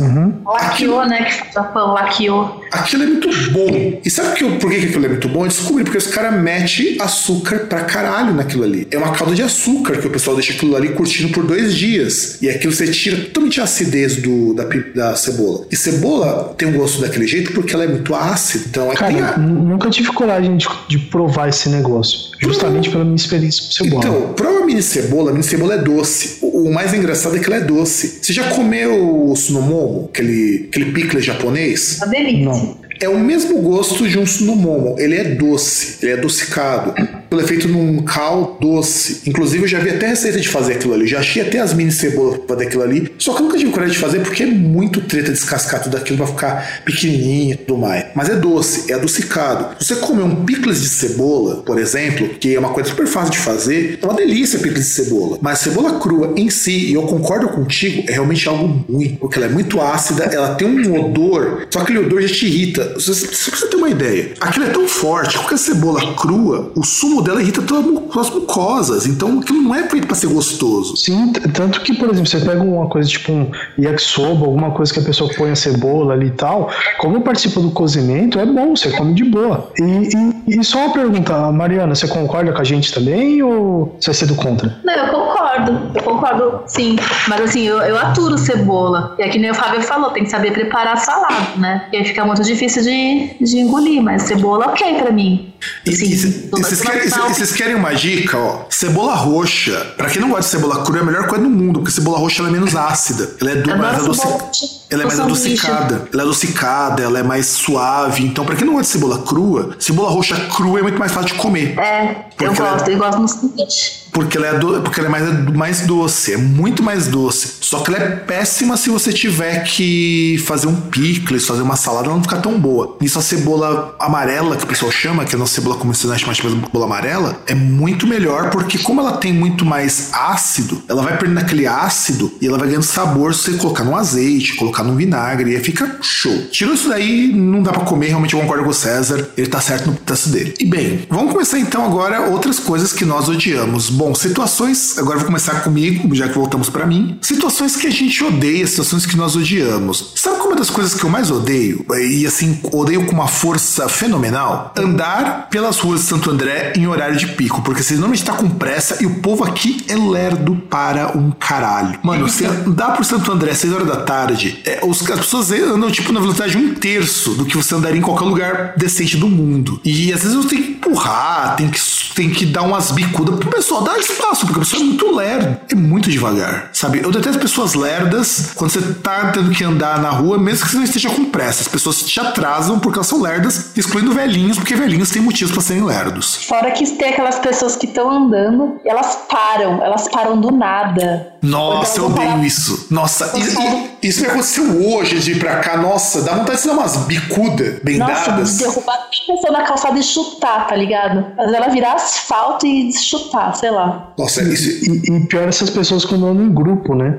Laqueou, 0.46 1.06
né? 1.08 1.24
Que 1.26 1.54
faz 1.54 1.72
pão, 1.72 1.94
laqueou. 1.94 2.62
Aquilo 2.72 3.04
é 3.04 3.06
muito 3.08 3.28
bom. 3.52 4.00
E 4.06 4.10
sabe 4.10 4.36
que 4.36 4.44
eu- 4.44 4.58
por 4.60 4.70
que 4.70 4.80
que 4.80 4.86
aquilo 4.88 5.06
é 5.06 5.10
muito 5.10 5.28
bom? 5.30 5.44
Eu 5.46 5.48
descobri 5.50 5.84
porque 5.84 5.98
os 5.98 6.08
caras 6.08 6.40
metem 6.42 6.98
açúcar 7.00 7.60
pra 7.68 7.82
caralho 7.84 8.34
naquilo 8.34 8.64
ali. 8.64 8.88
É 8.92 8.98
uma 8.98 9.12
calda 9.12 9.34
de 9.34 9.42
açúcar 9.42 9.98
que 9.98 10.08
o 10.08 10.10
pessoal 10.10 10.36
deixa 10.36 10.54
aquilo 10.54 10.76
ali 10.76 10.90
curtindo 10.90 11.30
por 11.34 11.44
dois 11.46 11.76
dias. 11.76 12.38
E 12.42 12.50
aquilo 12.50 12.72
você 12.74 12.88
tira 12.88 13.18
totalmente 13.18 13.60
a 13.60 13.64
acidez 13.64 14.18
do, 14.18 14.54
da, 14.54 14.66
da 14.96 15.16
cebola. 15.16 15.66
E 15.72 15.76
cebola 15.76 16.54
tem 16.58 16.68
um 16.68 16.74
gosto 16.74 17.02
daquele 17.02 17.28
jeito 17.28 17.52
porque 17.54 17.74
ela 17.74 17.84
é 17.84 17.88
muito 17.88 18.14
ácida. 18.14 18.64
Então 18.70 18.92
é 18.92 18.96
Cara, 18.96 19.14
tem 19.14 19.22
a- 19.22 19.38
nunca 19.72 19.90
tive 19.90 20.12
coragem 20.12 20.58
de, 20.58 20.68
de 20.88 21.00
provar 21.00 21.50
esse 21.50 21.70
negócio. 21.70 22.32
Justamente 22.40 22.90
pela 22.90 23.04
minha 23.04 23.16
experiência 23.16 23.64
com 23.64 23.72
cebola. 23.72 24.06
Então, 24.06 24.34
prova 24.34 24.60
a 24.60 24.66
mini 24.66 24.82
cebola. 24.82 25.30
A 25.30 25.34
mini 25.34 25.44
cebola 25.44 25.76
é 25.76 25.78
doce. 25.78 26.38
O, 26.42 26.70
o 26.70 26.74
mais 26.74 26.94
engraçado 26.94 27.36
é 27.36 27.40
que 27.40 27.46
ela 27.46 27.58
é 27.58 27.62
doce. 27.62 28.20
Você 28.22 28.34
já 28.34 28.50
comeu 28.52 29.30
o 29.30 29.36
sunomomo? 29.36 30.10
Aquele, 30.12 30.68
aquele 30.70 30.92
pickle 30.92 31.22
japonês? 31.22 31.98
Uma 31.98 32.08
delícia. 32.08 32.46
Não. 32.46 32.78
É 33.02 33.10
o 33.10 33.20
mesmo 33.20 33.60
gosto 33.64 34.08
de 34.08 34.20
um 34.20 34.28
sunomomo. 34.28 34.96
Ele 35.00 35.16
é 35.16 35.24
doce, 35.24 35.98
ele 36.04 36.12
é 36.12 36.14
adocicado. 36.14 36.94
Ele 37.32 37.42
é 37.42 37.48
feito 37.48 37.68
num 37.68 38.04
cal 38.04 38.58
doce. 38.62 39.22
Inclusive, 39.26 39.64
eu 39.64 39.68
já 39.68 39.80
vi 39.80 39.90
até 39.90 40.08
receita 40.08 40.40
de 40.40 40.48
fazer 40.48 40.74
aquilo 40.74 40.94
ali. 40.94 41.08
Já 41.08 41.20
achei 41.20 41.42
até 41.42 41.60
as 41.60 41.74
mini 41.74 41.92
cebolas 41.92 42.40
pra 42.40 42.56
fazer 42.56 42.68
aquilo 42.68 42.84
ali. 42.84 43.12
Só 43.18 43.34
que 43.34 43.40
eu 43.40 43.46
nunca 43.46 43.58
tive 43.58 43.72
coragem 43.72 43.94
de 43.94 44.00
fazer 44.00 44.20
porque 44.20 44.44
é 44.44 44.46
muito 44.46 45.02
treta 45.02 45.32
descascar 45.32 45.82
tudo 45.82 45.98
aquilo 45.98 46.18
pra 46.18 46.28
ficar 46.28 46.84
pequenininho 46.86 47.54
e 47.54 47.58
tudo 47.58 47.80
mais. 47.80 48.06
Mas 48.14 48.30
é 48.30 48.36
doce, 48.36 48.92
é 48.92 48.96
adocicado. 48.96 49.82
Se 49.82 49.88
você 49.88 49.96
comer 49.96 50.24
um 50.24 50.44
picles 50.44 50.82
de 50.82 50.90
cebola, 50.90 51.64
por 51.64 51.80
exemplo, 51.80 52.30
que 52.30 52.54
é 52.54 52.60
uma 52.60 52.70
coisa 52.70 52.90
super 52.90 53.08
fácil 53.08 53.32
de 53.32 53.40
fazer, 53.40 53.98
é 54.00 54.06
uma 54.06 54.14
delícia 54.14 54.60
picles 54.60 54.86
de 54.86 54.92
cebola. 54.92 55.40
Mas 55.42 55.60
cebola 55.60 56.00
crua 56.00 56.34
em 56.36 56.50
si, 56.50 56.90
e 56.90 56.94
eu 56.94 57.04
concordo 57.04 57.48
contigo, 57.48 58.04
é 58.08 58.12
realmente 58.12 58.48
algo 58.48 58.86
ruim. 58.92 59.18
Porque 59.20 59.40
ela 59.40 59.48
é 59.48 59.50
muito 59.50 59.82
ácida, 59.82 60.26
ela 60.26 60.54
tem 60.56 60.68
um 60.68 61.00
odor, 61.00 61.66
só 61.72 61.80
que 61.80 61.94
aquele 61.94 62.06
odor 62.06 62.22
já 62.22 62.28
te 62.28 62.46
irrita. 62.46 62.91
Você, 62.94 63.14
você 63.14 63.26
precisa 63.52 63.68
ter 63.70 63.76
uma 63.78 63.90
ideia. 63.90 64.34
Aquilo 64.40 64.66
é 64.66 64.70
tão 64.70 64.88
forte, 64.88 65.38
qualquer 65.38 65.58
cebola 65.58 66.02
crua, 66.16 66.72
o 66.76 66.84
sumo 66.84 67.22
dela 67.22 67.42
irrita 67.42 67.62
todas 67.62 67.86
as 68.18 68.30
mucosas. 68.30 69.06
Então 69.08 69.40
aquilo 69.40 69.62
não 69.62 69.76
é 69.76 69.84
feito 69.90 70.08
pra 70.08 70.16
ser 70.16 70.28
gostoso. 70.28 70.96
Sim, 70.98 71.32
tanto 71.54 71.82
que, 71.82 71.94
por 71.96 72.10
exemplo, 72.10 72.28
você 72.30 72.40
pega 72.40 72.62
uma 72.62 72.88
coisa 72.88 73.10
tipo 73.10 73.32
um 73.32 73.52
yakisoba, 73.80 74.46
alguma 74.46 74.72
coisa 74.72 74.94
que 74.94 75.00
a 75.00 75.04
pessoa 75.04 75.30
põe 75.36 75.52
a 75.52 75.56
cebola 75.56 76.14
ali 76.14 76.28
e 76.28 76.32
tal, 76.32 76.70
como 77.00 77.22
participa 77.22 77.60
do 77.60 77.72
cozimento, 77.72 78.40
é 78.40 78.46
bom, 78.46 78.76
você 78.76 78.92
come 78.92 79.14
de 79.14 79.24
boa. 79.24 79.72
E, 79.80 79.84
e- 79.84 80.60
e 80.60 80.64
só 80.64 80.80
uma 80.86 80.94
pergunta, 80.94 81.52
Mariana, 81.52 81.96
você 81.96 82.08
concorda 82.08 82.52
com 82.52 82.62
a 82.62 82.64
gente 82.64 82.94
também 82.94 83.42
ou 83.44 83.96
você 84.00 84.08
vai 84.12 84.16
ser 84.16 84.26
do 84.26 84.36
contra? 84.36 84.78
Não, 84.84 84.94
eu 84.94 85.08
concordo. 85.08 85.92
Eu 85.96 86.04
concordo, 86.04 86.62
sim. 86.68 86.96
Mas 87.28 87.42
assim, 87.42 87.62
eu, 87.64 87.78
eu 87.82 87.98
aturo 87.98 88.38
cebola. 88.38 89.16
E 89.20 89.24
é 89.24 89.30
que 89.30 89.38
nem 89.38 89.52
o 89.52 89.54
Fábio 89.56 89.82
falou, 89.82 90.10
tem 90.12 90.24
que 90.24 90.30
saber 90.30 90.52
preparar 90.52 90.98
salada, 90.98 91.36
né? 91.58 91.88
E 91.92 91.98
aí 91.98 92.06
fica 92.06 92.24
muito 92.26 92.42
difícil 92.44 92.71
de, 92.80 93.36
de 93.42 93.58
engolir, 93.60 94.02
mas 94.02 94.24
cebola 94.24 94.68
ok 94.68 95.02
pra 95.02 95.12
mim. 95.12 95.54
Assim, 95.88 96.06
e 96.06 96.16
vocês 96.52 97.52
querem, 97.52 97.76
uma 97.76 97.94
dica, 97.94 98.38
ó? 98.38 98.66
Cebola 98.70 99.14
roxa. 99.16 99.94
Pra 99.98 100.10
quem 100.10 100.22
não 100.22 100.30
gosta 100.30 100.44
de 100.44 100.50
cebola 100.64 100.84
crua, 100.84 101.00
é 101.00 101.02
a 101.02 101.06
melhor 101.06 101.28
coisa 101.28 101.44
do 101.44 101.50
mundo, 101.50 101.80
porque 101.80 101.92
cebola 101.92 102.18
roxa 102.18 102.44
é 102.44 102.50
menos 102.50 102.76
ácida. 102.76 103.36
Ela 103.42 103.52
é 103.52 103.56
do, 103.56 103.78
mais 103.78 104.00
adocicada. 104.00 104.44
roxa. 104.44 104.66
Ela 104.90 105.04
é 105.04 105.06
mais 105.06 105.20
adocicada. 105.20 106.10
Ela 106.14 106.22
é 106.22 106.26
adocicada, 106.26 107.04
ela 107.04 107.20
é 107.20 107.24
mais 107.24 107.46
suave. 107.48 108.24
Então, 108.26 108.46
pra 108.46 108.56
quem 108.56 108.66
não 108.66 108.74
gosta 108.74 108.88
de 108.88 109.00
cebola 109.00 109.22
crua, 109.24 109.76
cebola 109.80 110.10
roxa 110.10 110.36
crua 110.56 110.80
é 110.80 110.82
muito 110.82 110.98
mais 111.00 111.12
fácil 111.12 111.30
de 111.30 111.36
comer. 111.36 111.78
É, 111.80 112.26
eu 112.40 112.54
ela- 112.54 112.72
gosto, 112.74 112.90
eu 112.90 112.98
gosto 112.98 113.20
no 113.20 113.28
seguinte. 113.28 114.01
Porque 114.12 114.38
ela 114.38 114.48
é, 114.48 114.60
do- 114.60 114.82
porque 114.82 115.00
ela 115.00 115.08
é 115.08 115.12
mais, 115.12 115.54
mais 115.56 115.82
doce, 115.82 116.34
é 116.34 116.38
muito 116.38 116.84
mais 116.84 117.08
doce. 117.08 117.54
Só 117.62 117.80
que 117.80 117.94
ela 117.94 118.04
é 118.04 118.10
péssima 118.16 118.76
se 118.76 118.90
você 118.90 119.14
tiver 119.14 119.64
que 119.64 120.38
fazer 120.46 120.68
um 120.68 120.76
picles, 120.76 121.46
fazer 121.46 121.62
uma 121.62 121.76
salada, 121.76 122.08
ela 122.08 122.16
não 122.16 122.24
fica 122.24 122.38
tão 122.38 122.60
boa. 122.60 122.98
Nisso 123.00 123.18
a 123.20 123.22
cebola 123.22 123.96
amarela, 124.00 124.58
que 124.58 124.64
o 124.64 124.68
pessoal 124.68 124.92
chama, 124.92 125.24
que 125.24 125.34
é 125.36 125.38
nossa 125.38 125.54
cebola 125.56 125.76
convencional, 125.78 126.18
de 126.18 126.26
cebola 126.36 126.86
amarela, 126.86 127.42
é 127.48 127.56
muito 127.56 128.06
melhor, 128.06 128.50
porque 128.50 128.78
como 128.80 129.00
ela 129.00 129.14
tem 129.14 129.32
muito 129.34 129.66
mais 129.66 130.10
ácido, 130.14 130.82
ela 130.90 131.02
vai 131.02 131.18
perdendo 131.18 131.40
aquele 131.40 131.66
ácido 131.66 132.32
e 132.42 132.48
ela 132.48 132.58
vai 132.58 132.68
ganhando 132.68 132.84
sabor 132.84 133.34
se 133.34 133.44
você 133.52 133.58
colocar 133.58 133.84
no 133.84 133.96
azeite, 133.96 134.56
colocar 134.56 134.84
no 134.84 134.96
vinagre, 134.96 135.52
e 135.52 135.56
aí 135.56 135.64
fica 135.64 135.98
show. 136.02 136.36
Tirou 136.52 136.74
isso 136.74 136.90
daí, 136.90 137.32
não 137.34 137.64
dá 137.64 137.72
pra 137.72 137.86
comer, 137.86 138.08
realmente 138.08 138.34
eu 138.34 138.42
concordo 138.42 138.64
com 138.64 138.70
o 138.72 138.74
César, 138.74 139.30
ele 139.38 139.48
tá 139.48 139.62
certo 139.62 139.88
no 139.88 139.96
pedaço 139.96 140.30
dele. 140.30 140.54
E 140.60 140.66
bem, 140.66 141.06
vamos 141.10 141.32
começar 141.32 141.60
então 141.60 141.86
agora 141.86 142.30
outras 142.30 142.60
coisas 142.60 142.92
que 142.92 143.06
nós 143.06 143.30
odiamos. 143.30 143.90
Bom, 144.02 144.16
situações, 144.16 144.98
agora 144.98 145.18
vou 145.18 145.28
começar 145.28 145.62
comigo, 145.62 146.16
já 146.16 146.28
que 146.28 146.34
voltamos 146.34 146.72
pra 146.72 146.88
mim. 146.88 147.20
Situações 147.22 147.76
que 147.76 147.86
a 147.86 147.92
gente 147.92 148.24
odeia, 148.24 148.66
situações 148.66 149.06
que 149.06 149.16
nós 149.16 149.36
odiamos. 149.36 150.14
Sabe 150.16 150.38
qual 150.38 150.48
é 150.48 150.54
uma 150.54 150.56
das 150.56 150.72
coisas 150.72 150.96
que 150.96 151.04
eu 151.04 151.10
mais 151.12 151.30
odeio? 151.30 151.86
E 151.96 152.26
assim, 152.26 152.60
odeio 152.72 153.06
com 153.06 153.12
uma 153.12 153.28
força 153.28 153.88
fenomenal? 153.88 154.74
Andar 154.76 155.50
pelas 155.52 155.78
ruas 155.78 156.02
de 156.02 156.08
Santo 156.08 156.32
André 156.32 156.74
em 156.76 156.88
horário 156.88 157.16
de 157.16 157.28
pico, 157.28 157.62
porque 157.62 157.84
você 157.84 157.94
normalmente 157.94 158.26
tá 158.26 158.34
com 158.34 158.50
pressa 158.50 159.04
e 159.04 159.06
o 159.06 159.20
povo 159.20 159.44
aqui 159.44 159.86
é 159.88 159.96
lerdo 159.96 160.56
para 160.68 161.16
um 161.16 161.30
caralho. 161.30 162.00
Mano, 162.02 162.28
você 162.28 162.48
andar 162.48 162.96
por 162.96 163.06
Santo 163.06 163.32
André 163.32 163.52
às 163.52 163.60
6 163.60 163.72
horas 163.72 163.88
da 163.88 163.98
tarde, 163.98 164.64
é, 164.66 164.80
os, 164.82 165.08
as 165.12 165.20
pessoas 165.20 165.52
andam 165.52 165.92
tipo 165.92 166.12
na 166.12 166.20
velocidade 166.20 166.54
de 166.54 166.58
um 166.58 166.74
terço 166.74 167.36
do 167.36 167.46
que 167.46 167.56
você 167.56 167.76
andaria 167.76 168.00
em 168.00 168.04
qualquer 168.04 168.26
lugar 168.26 168.74
decente 168.76 169.16
do 169.16 169.30
mundo. 169.30 169.80
E 169.86 170.12
às 170.12 170.24
vezes 170.24 170.36
você 170.36 170.50
tem 170.50 170.64
que 170.64 170.72
empurrar, 170.72 171.56
tem 171.56 171.70
que, 171.70 171.80
tem 172.16 172.30
que 172.32 172.48
dar 172.48 172.64
umas 172.64 172.90
bicudas 172.90 173.38
pro 173.38 173.52
pessoal 173.52 173.91
dar 173.94 174.00
espaço, 174.00 174.46
porque 174.46 174.60
a 174.60 174.64
pessoa 174.64 174.82
é 174.82 174.86
muito 174.86 175.16
lerdo, 175.16 175.58
é 175.72 175.76
muito 175.76 176.10
devagar, 176.10 176.70
sabe? 176.74 177.00
Eu 177.04 177.12
detesto 177.12 177.40
pessoas 177.40 177.74
lerdas 177.74 178.52
quando 178.56 178.72
você 178.72 178.82
tá 178.96 179.32
tendo 179.32 179.52
que 179.52 179.64
andar 179.64 180.00
na 180.02 180.10
rua, 180.10 180.38
mesmo 180.38 180.66
que 180.66 180.72
você 180.72 180.78
não 180.78 180.84
esteja 180.84 181.10
com 181.10 181.26
pressa. 181.26 181.62
As 181.62 181.68
pessoas 181.68 182.02
te 182.04 182.20
atrasam 182.20 182.80
porque 182.80 182.98
elas 182.98 183.08
são 183.08 183.22
lerdas, 183.22 183.72
excluindo 183.76 184.14
velhinhos, 184.14 184.58
porque 184.58 184.76
velhinhos 184.76 185.10
têm 185.10 185.22
motivos 185.22 185.52
pra 185.54 185.62
serem 185.62 185.84
lerdos. 185.84 186.36
Fora 186.46 186.72
que 186.72 186.90
tem 186.92 187.10
aquelas 187.10 187.40
pessoas 187.40 187.76
que 187.76 187.86
estão 187.86 188.10
andando 188.10 188.80
e 188.86 188.90
elas 188.90 189.18
param, 189.30 189.84
elas 189.84 190.08
param 190.10 190.40
do 190.40 190.52
nada. 190.52 191.28
Nossa, 191.42 192.00
eu 192.00 192.06
odeio 192.06 192.28
parar- 192.30 192.46
isso. 192.46 192.88
Nossa, 192.92 193.32
e- 193.36 194.08
isso 194.08 194.22
me 194.22 194.28
aconteceu 194.28 194.64
hoje 194.94 195.20
de 195.20 195.32
ir 195.32 195.40
pra 195.40 195.58
cá. 195.58 195.78
Nossa, 195.78 196.22
dá 196.22 196.34
vontade 196.36 196.62
de 196.62 196.68
dar 196.68 196.74
umas 196.74 196.98
bicudas 196.98 197.80
bem 197.84 197.98
Nossa, 197.98 198.32
dadas. 198.32 198.58
derrubar 198.58 198.94
a 198.96 199.34
pessoa 199.34 199.52
na 199.52 199.62
calçada 199.64 199.98
e 200.00 200.04
chutar, 200.04 200.68
tá 200.68 200.76
ligado? 200.76 201.26
Mas 201.36 201.52
ela 201.52 201.68
virar 201.70 201.94
asfalto 201.96 202.66
e 202.68 202.92
chutar, 202.94 203.56
sei 203.56 203.72
lá. 203.72 203.81
Nossa, 204.18 204.44
isso, 204.44 204.86
E, 204.86 205.16
e 205.16 205.28
pior 205.28 205.48
essas 205.48 205.70
pessoas 205.70 206.06
quando 206.06 206.26
andam 206.26 206.46
em 206.46 206.54
grupo, 206.54 206.96
né? 206.96 207.18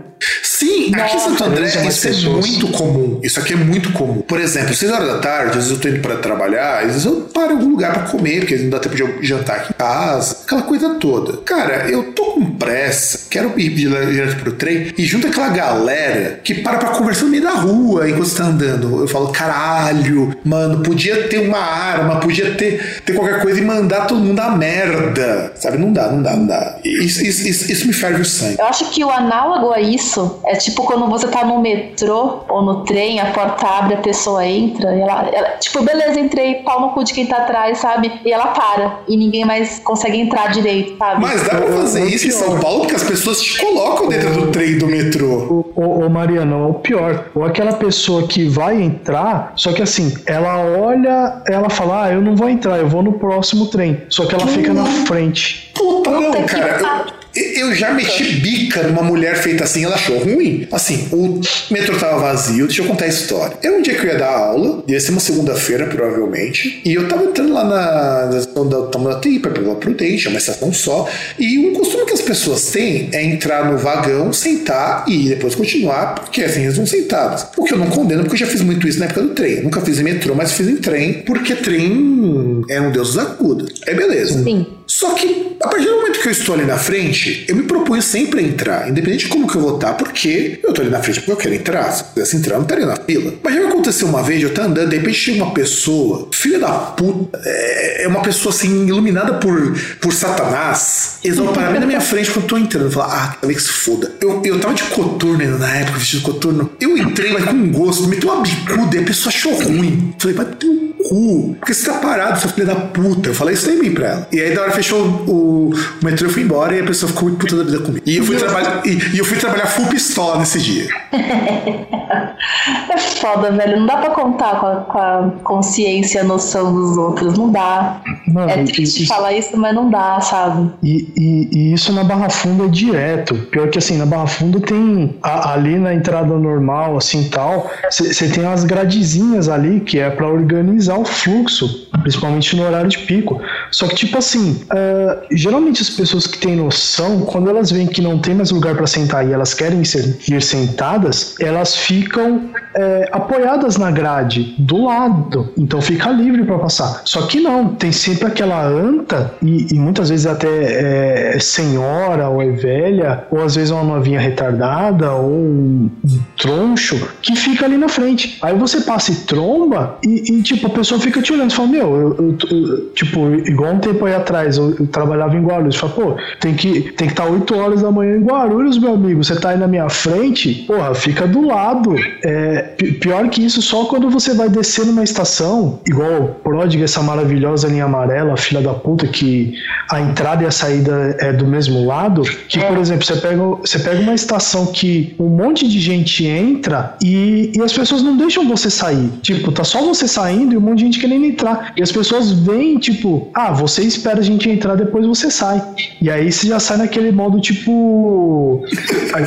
Sim, 0.63 0.87
Sim, 0.87 0.95
aqui 0.95 1.17
em 1.17 1.19
Santo 1.19 1.45
André 1.45 1.67
isso 1.67 1.79
é 1.79 2.11
pessoas. 2.11 2.47
muito 2.47 2.69
comum. 2.69 3.21
Isso 3.23 3.41
aqui 3.41 3.53
é 3.53 3.57
muito 3.57 3.93
comum. 3.93 4.21
Por 4.21 4.41
exemplo, 4.41 4.75
6 4.75 4.93
horas 4.93 5.09
da 5.09 5.19
tarde, 5.19 5.51
às 5.51 5.55
vezes 5.57 5.71
eu 5.71 5.79
tô 5.79 5.89
indo 5.89 6.01
pra 6.01 6.17
trabalhar, 6.17 6.79
às 6.81 6.87
vezes 6.87 7.05
eu 7.05 7.29
paro 7.35 7.53
em 7.53 7.57
algum 7.57 7.71
lugar 7.71 7.93
pra 7.93 8.03
comer, 8.05 8.41
porque 8.41 8.57
não 8.57 8.71
dá 8.71 8.79
tempo 8.79 8.95
de 8.95 9.27
jantar 9.27 9.57
aqui 9.57 9.73
em 9.73 9.77
casa, 9.77 10.37
aquela 10.45 10.63
coisa 10.63 10.95
toda. 10.95 11.39
Cara, 11.39 11.89
eu 11.91 12.13
tô 12.13 12.25
com 12.33 12.45
pressa, 12.57 13.21
quero 13.29 13.53
ir 13.59 13.71
direto 13.75 14.37
pro 14.37 14.53
trem, 14.53 14.93
e 14.97 15.05
junto 15.05 15.27
aquela 15.27 15.49
galera 15.49 16.41
que 16.45 16.55
para 16.55 16.79
pra 16.79 16.91
conversar 16.91 17.25
no 17.25 17.31
meio 17.31 17.43
da 17.43 17.53
rua 17.53 18.09
enquanto 18.09 18.27
você 18.29 18.37
tá 18.37 18.45
andando. 18.45 19.01
Eu 19.01 19.09
falo, 19.09 19.29
caralho, 19.33 20.37
mano, 20.45 20.81
podia 20.83 21.29
ter 21.29 21.39
uma 21.39 21.59
arma, 21.59 22.21
podia 22.21 22.55
ter, 22.55 23.03
ter 23.05 23.13
qualquer 23.15 23.41
coisa 23.43 23.59
e 23.59 23.63
mandar 23.65 24.07
todo 24.07 24.21
mundo 24.21 24.39
a 24.41 24.51
merda. 24.57 25.53
Sabe? 25.57 25.79
Não 25.79 25.93
dá, 25.93 26.11
não 26.11 26.23
dá, 26.23 26.37
não 26.37 26.47
dá. 26.47 26.79
Isso, 26.85 27.25
isso, 27.25 27.47
isso, 27.49 27.71
isso 27.73 27.87
me 27.87 27.93
ferve 27.93 28.23
o 28.23 28.25
sangue. 28.25 28.57
Eu 28.59 28.67
acho 28.67 28.91
que 28.91 29.05
o 29.05 29.11
análogo 29.11 29.73
a 29.73 29.81
isso 29.81 30.41
é 30.53 30.57
tipo 30.57 30.85
quando 30.85 31.07
você 31.09 31.27
tá 31.29 31.45
no 31.45 31.61
metrô 31.61 32.41
ou 32.49 32.63
no 32.63 32.85
trem, 32.85 33.19
a 33.21 33.27
porta 33.27 33.67
abre, 33.67 33.95
a 33.95 33.99
pessoa 33.99 34.47
entra, 34.47 34.95
e 34.95 35.01
ela, 35.01 35.29
ela 35.33 35.49
tipo, 35.59 35.83
beleza, 35.83 36.21
entrei, 36.21 36.57
pau 36.57 36.81
no 36.81 36.91
cu 36.91 37.03
de 37.03 37.15
quem 37.15 37.27
tá 37.27 37.39
atrás, 37.39 37.79
sabe? 37.79 38.13
E 38.25 38.31
ela 38.31 38.49
para, 38.49 39.01
e 39.09 39.17
ninguém 39.17 39.45
mais 39.45 39.79
consegue 39.79 40.19
entrar 40.19 40.53
direito, 40.53 40.97
sabe? 40.99 41.23
Mas 41.23 41.43
dá 41.43 41.57
pra 41.57 41.73
fazer 41.73 42.05
isso 42.05 42.29
em 42.29 42.31
São 42.31 42.59
Paulo 42.61 42.81
porque 42.81 42.97
as 42.97 43.05
pessoas 43.05 43.41
te 43.41 43.59
colocam 43.59 44.09
dentro 44.09 44.33
do 44.33 44.53
trem 44.53 44.77
do 44.79 44.87
metrô. 44.87 45.65
Ô, 45.75 46.05
ô, 46.05 46.09
Mariana, 46.09 46.55
é 46.55 46.67
o 46.67 46.75
pior. 46.75 47.27
Ou 47.35 47.45
aquela 47.45 47.73
pessoa 47.73 48.27
que 48.27 48.49
vai 48.49 48.81
entrar, 48.81 49.53
só 49.57 49.73
que 49.73 49.83
assim, 49.83 50.15
ela 50.27 50.59
olha, 50.59 51.43
ela 51.47 51.71
fala, 51.71 52.05
ah, 52.05 52.13
eu 52.13 52.21
não 52.21 52.37
vou 52.37 52.49
entrar, 52.49 52.79
eu 52.79 52.89
vou 52.89 53.03
no 53.03 53.15
próximo 53.15 53.67
trem. 53.67 54.03
Só 54.09 54.27
que 54.27 54.35
ela 54.35 54.47
fica 54.47 54.73
na 54.75 54.85
frente. 54.85 55.73
Puta, 55.75 56.11
não, 56.11 56.33
cara. 56.45 57.07
Eu... 57.09 57.22
Eu 57.35 57.75
já 57.75 57.93
meti 57.93 58.25
bica 58.37 58.83
numa 58.83 59.03
mulher 59.03 59.37
feita 59.37 59.65
assim, 59.65 59.85
ela 59.85 59.95
achou 59.95 60.19
ruim. 60.19 60.67
Assim, 60.71 61.09
o 61.13 61.41
metrô 61.71 61.97
tava 61.97 62.19
vazio, 62.19 62.67
deixa 62.67 62.83
eu 62.83 62.87
contar 62.87 63.07
a 63.07 63.09
história. 63.09 63.57
Era 63.63 63.77
um 63.77 63.83
dia 63.83 63.95
que 63.95 64.07
eu 64.07 64.13
ia 64.13 64.19
dar 64.19 64.31
aula, 64.31 64.85
ia 64.87 65.01
ser 65.01 65.13
uma 65.13 65.21
segunda-feira, 65.21 65.87
provavelmente, 65.87 66.81
e 66.85 66.95
eu 66.95 67.09
tava 67.09 67.25
entrando 67.25 67.53
lá 67.53 67.65
na 67.65 68.39
estação 68.39 68.69
da, 68.69 69.21
TI 69.21 69.39
pra 69.39 69.51
pegar 69.51 69.75
Prudente, 69.77 70.27
é 70.27 70.31
uma 70.31 70.39
estação 70.39 70.73
só, 70.73 71.09
e 71.39 71.59
um 71.59 71.73
costume 71.73 72.07
que 72.07 72.13
as 72.13 72.21
pessoas 72.21 72.71
têm 72.71 73.09
é 73.13 73.23
entrar 73.25 73.71
no 73.71 73.79
vagão, 73.79 74.33
sentar 74.33 75.05
e 75.09 75.29
depois 75.29 75.55
continuar, 75.55 76.15
porque 76.15 76.43
assim 76.43 76.63
eles 76.63 76.77
vão 76.77 76.87
sentados. 76.87 77.47
O 77.57 77.65
que 77.65 77.75
eu 77.75 77.79
não 77.79 77.87
condeno, 77.87 78.23
porque 78.23 78.35
eu 78.35 78.47
já 78.47 78.53
fiz 78.53 78.61
muito 78.61 78.87
isso 78.87 78.99
na 78.99 79.07
época 79.07 79.23
do 79.23 79.31
trem. 79.31 79.57
Eu 79.57 79.65
nunca 79.65 79.81
fiz 79.81 79.99
em 79.99 80.03
metrô, 80.03 80.35
mas 80.35 80.53
fiz 80.53 80.69
em 80.69 80.77
trem, 80.77 81.23
porque 81.25 81.55
trem 81.55 82.63
é 82.69 82.81
um 82.81 82.91
deus 82.91 83.17
agudo. 83.19 83.67
É 83.87 83.95
beleza. 83.95 84.43
Sim. 84.43 84.67
Só 84.93 85.15
que, 85.15 85.57
a 85.59 85.69
partir 85.69 85.87
do 85.87 85.97
momento 85.97 86.21
que 86.21 86.29
eu 86.29 86.33
estou 86.33 86.55
ali 86.55 86.67
na 86.67 86.77
frente, 86.77 87.47
eu 87.49 87.57
me 87.57 87.63
proponho 87.63 88.03
sempre 88.03 88.41
a 88.41 88.43
entrar, 88.43 88.91
independente 88.91 89.25
de 89.25 89.31
como 89.31 89.49
que 89.49 89.57
eu 89.57 89.63
vou 89.63 89.77
estar, 89.77 89.95
porque 89.95 90.61
eu 90.63 90.69
estou 90.69 90.83
ali 90.83 90.93
na 90.93 91.03
frente 91.03 91.21
porque 91.21 91.33
eu 91.33 91.37
quero 91.37 91.55
entrar. 91.55 91.91
Se 91.93 92.03
eu 92.03 92.07
pudesse 92.09 92.37
entrar, 92.37 92.53
eu 92.53 92.59
não 92.59 92.67
estaria 92.67 92.85
na 92.85 92.97
fila. 92.97 93.33
Mas 93.43 93.55
já 93.55 93.69
aconteceu 93.69 94.07
uma 94.07 94.23
vez, 94.23 94.43
eu 94.43 94.51
estou 94.51 94.63
andando, 94.63 94.91
de 94.91 94.97
repente 94.97 95.17
chega 95.17 95.43
uma 95.43 95.55
pessoa, 95.55 96.29
filha 96.31 96.59
da 96.59 96.73
puta, 96.73 97.41
é, 97.43 98.05
é 98.05 98.09
uma 98.09 98.21
pessoa 98.21 98.55
assim, 98.55 98.87
iluminada 98.87 99.33
por, 99.39 99.75
por 99.99 100.13
Satanás, 100.13 101.21
bem 101.23 101.81
na 101.81 101.87
minha 101.87 102.01
frente 102.03 102.31
quando 102.31 102.45
eu 102.45 102.49
tô 102.49 102.59
entrando. 102.59 102.91
Falar, 102.91 103.15
ah, 103.15 103.37
também 103.41 103.57
que 103.57 103.63
se 103.63 103.71
foda. 103.71 104.13
Eu, 104.21 104.43
eu 104.45 104.61
tava 104.61 104.75
de 104.75 104.83
coturno 104.83 105.59
na 105.59 105.75
época, 105.75 105.99
vestido 105.99 106.19
de 106.19 106.27
coturno. 106.27 106.71
Eu 106.79 106.99
entrei, 106.99 107.33
mas 107.33 107.47
com 107.47 107.71
gosto, 107.71 108.07
meteu 108.09 108.31
uma 108.31 108.43
bicuda 108.43 108.95
e 108.95 108.99
a 108.99 109.03
pessoa 109.03 109.33
achou 109.33 109.55
ruim. 109.55 110.15
Falei, 110.19 110.37
vai 110.37 110.45
ter 110.45 110.67
um 110.67 110.93
cu. 111.03 111.57
Porque 111.59 111.75
você 111.75 111.87
tá 111.87 111.99
parado, 111.99 112.41
sua 112.41 112.51
filha 112.51 112.67
da 112.67 112.75
puta. 112.75 113.31
Eu 113.31 113.35
falei 113.35 113.55
isso 113.55 113.71
mim 113.73 113.93
pra 113.93 114.07
ela. 114.07 114.29
E 114.33 114.41
aí, 114.41 114.55
da 114.55 114.63
hora 114.63 114.82
fechou 114.83 115.07
o, 115.29 115.71
o 115.71 116.05
metrô, 116.05 116.27
eu 116.27 116.33
fui 116.33 116.43
embora 116.43 116.75
e 116.75 116.81
a 116.81 116.85
pessoa 116.85 117.11
ficou 117.11 117.29
muito 117.29 117.39
puta 117.39 117.57
da 117.57 117.65
vida 117.65 117.79
comigo. 117.79 118.03
E 118.05 118.17
eu 118.17 118.25
fui, 118.25 118.37
trabalhar, 118.37 118.83
e, 118.85 119.15
e, 119.15 119.19
eu 119.19 119.25
fui 119.25 119.39
trabalhar 119.39 119.67
full 119.67 119.87
pistola 119.87 120.39
nesse 120.39 120.61
dia. 120.61 120.89
é 121.13 122.99
foda, 122.99 123.53
velho. 123.53 123.79
Não 123.81 123.87
dá 123.87 123.99
pra 123.99 124.11
contar 124.11 124.61
com 124.61 124.67
a, 124.67 124.77
com 124.77 124.99
a 124.99 125.31
consciência, 125.45 126.23
a 126.23 126.25
noção 126.25 126.75
dos 126.75 126.99
outros. 126.99 127.39
Não 127.39 127.51
dá. 127.51 128.01
Mano, 128.27 128.51
é 128.51 128.65
triste 128.65 129.05
isso, 129.05 129.15
falar 129.15 129.33
isso, 129.33 129.57
mas 129.57 129.75
não 129.75 129.89
dá, 129.89 130.21
sabe? 130.21 130.71
E, 130.83 131.13
e, 131.17 131.49
e, 131.53 131.73
isso 131.75 131.93
na 131.93 132.03
Barra 132.03 132.29
Funda 132.29 132.65
é 132.65 132.69
direto. 132.69 133.35
Pior 133.51 133.69
que 133.69 133.79
assim, 133.79 133.97
na 133.97 134.07
Barra 134.07 134.27
Funda 134.27 134.59
tem 134.61 135.15
a, 135.23 135.53
ali 135.53 135.79
na 135.79 135.95
entrada 135.95 136.37
normal, 136.37 136.97
assim 136.97 137.29
tal, 137.29 137.71
você 137.91 138.29
tem 138.29 138.45
umas 138.45 138.65
gradezinhas 138.65 139.49
ali 139.49 139.81
que 139.81 139.99
é 139.99 140.11
para 140.11 140.27
organizar 140.27 140.99
o 140.99 141.05
fluxo, 141.05 141.89
principalmente 142.03 142.57
no 142.57 142.65
horário 142.65 142.89
de 142.89 142.99
pico. 142.99 143.41
Só 143.71 143.87
que, 143.87 143.95
tipo 143.95 144.19
assim, 144.19 144.65
uh, 144.73 145.23
geralmente 145.31 145.83
as 145.83 145.91
pessoas 145.91 146.27
que 146.27 146.39
têm 146.39 146.57
noção, 146.57 147.21
quando 147.21 147.51
elas 147.51 147.71
veem 147.71 147.87
que 147.87 148.01
não 148.01 148.19
tem 148.19 148.35
mais 148.35 148.51
lugar 148.51 148.75
para 148.75 148.87
sentar 148.87 149.27
e 149.27 149.33
elas 149.33 149.55
querem 149.55 149.85
ser, 149.85 150.19
ir 150.29 150.43
sentadas, 150.43 151.35
elas 151.41 151.77
ficam 151.77 152.51
é, 152.75 153.09
apoiadas 153.13 153.77
na 153.77 153.91
grade 153.91 154.55
do 154.59 154.85
lado, 154.85 155.53
então 155.57 155.81
fica 155.81 156.11
livre 156.11 156.45
para 156.45 156.59
passar. 156.59 157.03
Só 157.05 157.23
que 157.23 157.41
não, 157.41 157.69
tem 157.69 157.93
sempre 157.93 158.27
aquela 158.27 158.65
anta 158.67 159.35
e, 159.43 159.75
e 159.75 159.79
muitas 159.79 160.09
vezes 160.09 160.27
até 160.27 161.35
é 161.35 161.39
senhora 161.39 162.29
ou 162.29 162.43
é 162.43 162.51
velha, 162.51 163.25
ou 163.31 163.43
às 163.43 163.55
vezes 163.55 163.71
uma 163.71 163.85
novinha 163.85 164.21
retardada 164.21 165.13
ou 165.13 165.31
um 165.31 165.91
troncho 166.37 167.09
que 167.21 167.37
fica 167.37 167.67
ali 167.67 167.77
na 167.77 167.89
frente. 167.89 168.39
Aí 168.43 168.57
você 168.57 168.81
passa 168.81 169.13
e 169.13 169.17
tromba 169.17 169.99
e, 170.05 170.33
e 170.33 170.43
tipo 170.43 170.67
a 170.67 170.71
pessoa 170.71 171.01
fica 171.01 171.21
te 171.21 171.33
olhando 171.33 171.51
e 171.51 171.55
fala 171.55 171.69
meu, 171.69 171.97
eu, 171.97 172.17
eu, 172.17 172.39
eu, 172.51 172.91
tipo 172.95 173.35
igual 173.35 173.75
um 173.75 173.79
tempo 173.79 174.05
aí 174.07 174.15
atrás 174.15 174.52
eu, 174.57 174.75
eu 174.79 174.87
trabalhava 174.87 175.37
em 175.37 175.43
Guarulhos, 175.43 175.77
fala 175.77 175.93
pô 175.93 176.17
tem 176.41 176.55
que 176.55 176.93
tem 176.93 177.09
que 177.09 177.15
estar 177.15 177.25
tá 177.25 177.31
8 177.31 177.57
horas 177.57 177.83
da 177.83 177.91
manhã 177.91 178.17
em 178.17 178.23
Guarulhos 178.23 178.79
meu 178.79 178.95
amigo, 178.95 179.23
você 179.23 179.37
tá 179.37 179.51
aí 179.51 179.59
na 179.59 179.67
minha 179.67 179.89
frente, 179.89 180.65
porra 180.67 180.95
fica 180.95 181.27
do 181.27 181.47
lado. 181.47 181.95
É, 182.25 182.75
pior 183.01 183.29
que 183.29 183.45
isso, 183.45 183.63
só 183.63 183.85
quando 183.85 184.11
você 184.11 184.35
vai 184.35 184.49
descer 184.49 184.87
numa 184.87 185.05
estação, 185.05 185.81
igual 185.87 186.41
Pródiga, 186.43 186.85
essa 186.85 187.03
maravilhosa 187.03 187.69
linha 187.69 187.85
amarela, 187.85 188.37
filha 188.37 188.61
da 188.61 188.75
puta, 188.75 189.07
que 189.07 189.55
a 189.91 190.01
entrada 190.01 190.43
e 190.43 190.47
a 190.47 190.51
saída 190.51 191.17
é 191.19 191.33
do 191.33 191.47
mesmo 191.47 191.85
lado, 191.87 192.23
que, 192.49 192.59
por 192.59 192.79
exemplo, 192.79 193.05
você 193.05 193.17
pega, 193.17 193.43
você 193.43 193.79
pega 193.79 194.01
uma 194.01 194.15
estação 194.15 194.67
que 194.67 195.15
um 195.19 195.29
monte 195.29 195.69
de 195.69 195.79
gente 195.81 196.27
entra 196.27 196.95
e, 197.03 197.53
e 197.55 197.63
as 197.63 197.73
pessoas 197.73 198.03
não 198.03 198.17
deixam 198.17 198.49
você 198.49 198.71
sair. 198.71 199.09
Tipo, 199.23 199.53
tá 199.53 199.65
só 199.65 199.83
você 199.83 200.09
saindo 200.09 200.55
e 200.55 200.57
um 200.57 200.61
monte 200.61 200.79
de 200.79 200.85
gente 200.85 201.01
querendo 201.01 201.25
entrar. 201.25 201.73
E 201.77 201.83
as 201.83 201.93
pessoas 201.93 202.31
vêm, 202.33 202.79
tipo, 202.79 203.29
ah, 203.35 203.53
você 203.53 203.83
espera 203.83 204.21
a 204.21 204.23
gente 204.23 204.42
entrar, 204.51 204.75
depois 204.75 205.07
você 205.07 205.31
sai. 205.31 205.63
E 206.01 206.11
aí 206.11 206.31
você 206.31 206.49
já 206.49 206.59
sai 206.59 206.79
naquele 206.79 207.13
modo, 207.13 207.41
tipo, 207.41 208.65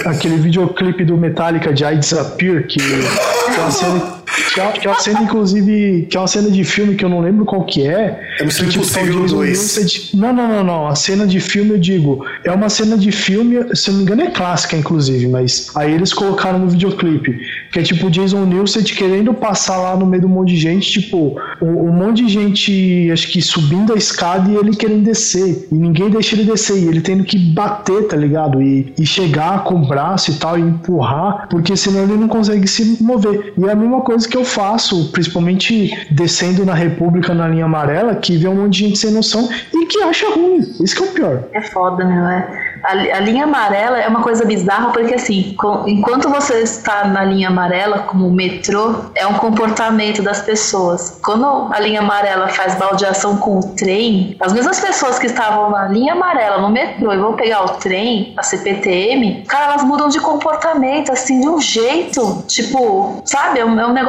aquele 0.05 0.37
videoclipe 0.37 1.03
do 1.03 1.17
Metallica 1.17 1.73
de 1.73 1.83
I 1.83 1.97
Disappear, 1.97 2.67
que 2.67 2.79
é 2.79 3.59
uma 3.59 4.24
que 4.53 4.59
é, 4.59 4.71
que 4.71 4.87
é 4.87 4.89
uma 4.89 4.99
cena 4.99 5.21
inclusive, 5.21 6.07
que 6.09 6.17
é 6.17 6.19
uma 6.19 6.27
cena 6.27 6.49
de 6.49 6.63
filme 6.63 6.95
que 6.95 7.05
eu 7.05 7.09
não 7.09 7.21
lembro 7.21 7.45
qual 7.45 7.63
que 7.63 7.87
é. 7.87 8.19
É 8.39 8.43
um 8.43 8.49
filme 8.49 8.71
tipo, 8.71 8.83
Impossível 8.83 9.25
2. 9.25 10.13
Não, 10.13 10.33
não, 10.33 10.47
não, 10.47 10.63
não. 10.63 10.87
A 10.87 10.95
cena 10.95 11.27
de 11.27 11.39
filme, 11.39 11.71
eu 11.71 11.77
digo, 11.77 12.25
é 12.43 12.51
uma 12.51 12.69
cena 12.69 12.97
de 12.97 13.11
filme, 13.11 13.55
se 13.75 13.89
eu 13.89 13.93
não 13.93 13.99
me 13.99 14.03
engano 14.03 14.21
é 14.23 14.31
clássica, 14.31 14.75
inclusive, 14.75 15.27
mas 15.27 15.71
aí 15.75 15.93
eles 15.93 16.13
colocaram 16.13 16.59
no 16.59 16.67
videoclipe, 16.69 17.37
que 17.71 17.79
é 17.79 17.83
tipo 17.83 18.09
Jason 18.09 18.45
Newsted 18.45 18.93
querendo 18.93 19.33
passar 19.33 19.77
lá 19.77 19.95
no 19.95 20.05
meio 20.05 20.23
do 20.23 20.29
monte 20.29 20.49
de 20.49 20.57
gente, 20.57 20.91
tipo, 20.91 21.39
um, 21.61 21.89
um 21.89 21.91
monte 21.91 22.23
de 22.23 22.29
gente, 22.29 23.09
acho 23.11 23.27
que 23.27 23.41
subindo 23.41 23.93
a 23.93 23.95
escada 23.95 24.49
e 24.49 24.55
ele 24.55 24.75
querendo 24.75 25.03
descer, 25.03 25.67
e 25.71 25.75
ninguém 25.75 26.09
deixa 26.09 26.35
ele 26.35 26.45
descer, 26.45 26.77
e 26.77 26.87
ele 26.87 27.01
tendo 27.01 27.23
que 27.23 27.37
bater, 27.37 28.07
tá 28.07 28.17
ligado? 28.17 28.61
E, 28.61 28.93
e 28.97 29.05
chegar 29.05 29.63
com 29.63 29.75
o 29.75 29.87
braço 29.87 30.31
e 30.31 30.35
tal, 30.35 30.57
e 30.57 30.61
empurrar, 30.61 31.47
porque 31.49 31.75
senão 31.75 32.03
ele 32.03 32.17
não 32.17 32.27
consegue 32.27 32.67
se 32.67 33.03
mover. 33.03 33.53
E 33.57 33.65
é 33.65 33.71
a 33.71 33.75
mesma 33.75 34.01
coisa 34.01 34.14
que 34.23 34.37
eu 34.37 34.45
faço, 34.45 35.11
principalmente 35.11 36.07
descendo 36.11 36.65
na 36.65 36.73
República 36.73 37.33
na 37.33 37.47
linha 37.47 37.65
amarela, 37.65 38.15
que 38.15 38.37
vê 38.37 38.47
um 38.47 38.55
monte 38.55 38.73
de 38.73 38.79
gente 38.79 38.99
sem 38.99 39.11
noção 39.11 39.49
e 39.73 39.85
que 39.87 40.01
acha 40.03 40.29
ruim. 40.29 40.59
Isso 40.79 40.95
que 40.95 41.03
é 41.03 41.05
o 41.05 41.11
pior. 41.11 41.43
É 41.53 41.61
foda, 41.61 42.05
meu. 42.05 42.25
É 42.27 42.65
a, 42.85 42.91
a, 42.91 43.19
linha 43.19 43.45
amarela 43.45 43.99
é 43.99 44.07
uma 44.07 44.21
coisa 44.21 44.45
bizarra 44.45 44.91
porque 44.91 45.15
assim, 45.15 45.55
com, 45.57 45.87
enquanto 45.87 46.29
você 46.29 46.61
está 46.61 47.05
na 47.05 47.23
linha 47.23 47.47
amarela, 47.47 47.99
como 47.99 48.27
o 48.27 48.31
metrô, 48.31 48.95
é 49.15 49.25
um 49.25 49.33
comportamento 49.33 50.21
das 50.21 50.41
pessoas. 50.41 51.19
Quando 51.23 51.73
a 51.73 51.79
linha 51.79 52.01
amarela 52.01 52.47
faz 52.47 52.75
baldeação 52.75 53.37
com 53.37 53.59
o 53.59 53.75
trem, 53.75 54.35
as 54.39 54.53
mesmas 54.53 54.79
pessoas 54.79 55.17
que 55.17 55.25
estavam 55.25 55.71
na 55.71 55.87
linha 55.87 56.13
amarela 56.13 56.61
no 56.61 56.69
metrô 56.69 57.11
e 57.11 57.17
vão 57.17 57.33
pegar 57.33 57.63
o 57.63 57.69
trem, 57.77 58.33
a 58.37 58.43
CPTM, 58.43 59.43
cara, 59.47 59.65
elas 59.65 59.83
mudam 59.83 60.07
de 60.07 60.19
comportamento 60.19 61.11
assim 61.11 61.41
de 61.41 61.49
um 61.49 61.59
jeito, 61.59 62.43
tipo, 62.47 63.23
sabe? 63.25 63.59
É 63.59 63.65
um, 63.65 63.79
é 63.79 63.87
um 63.87 63.93
negócio 63.93 64.04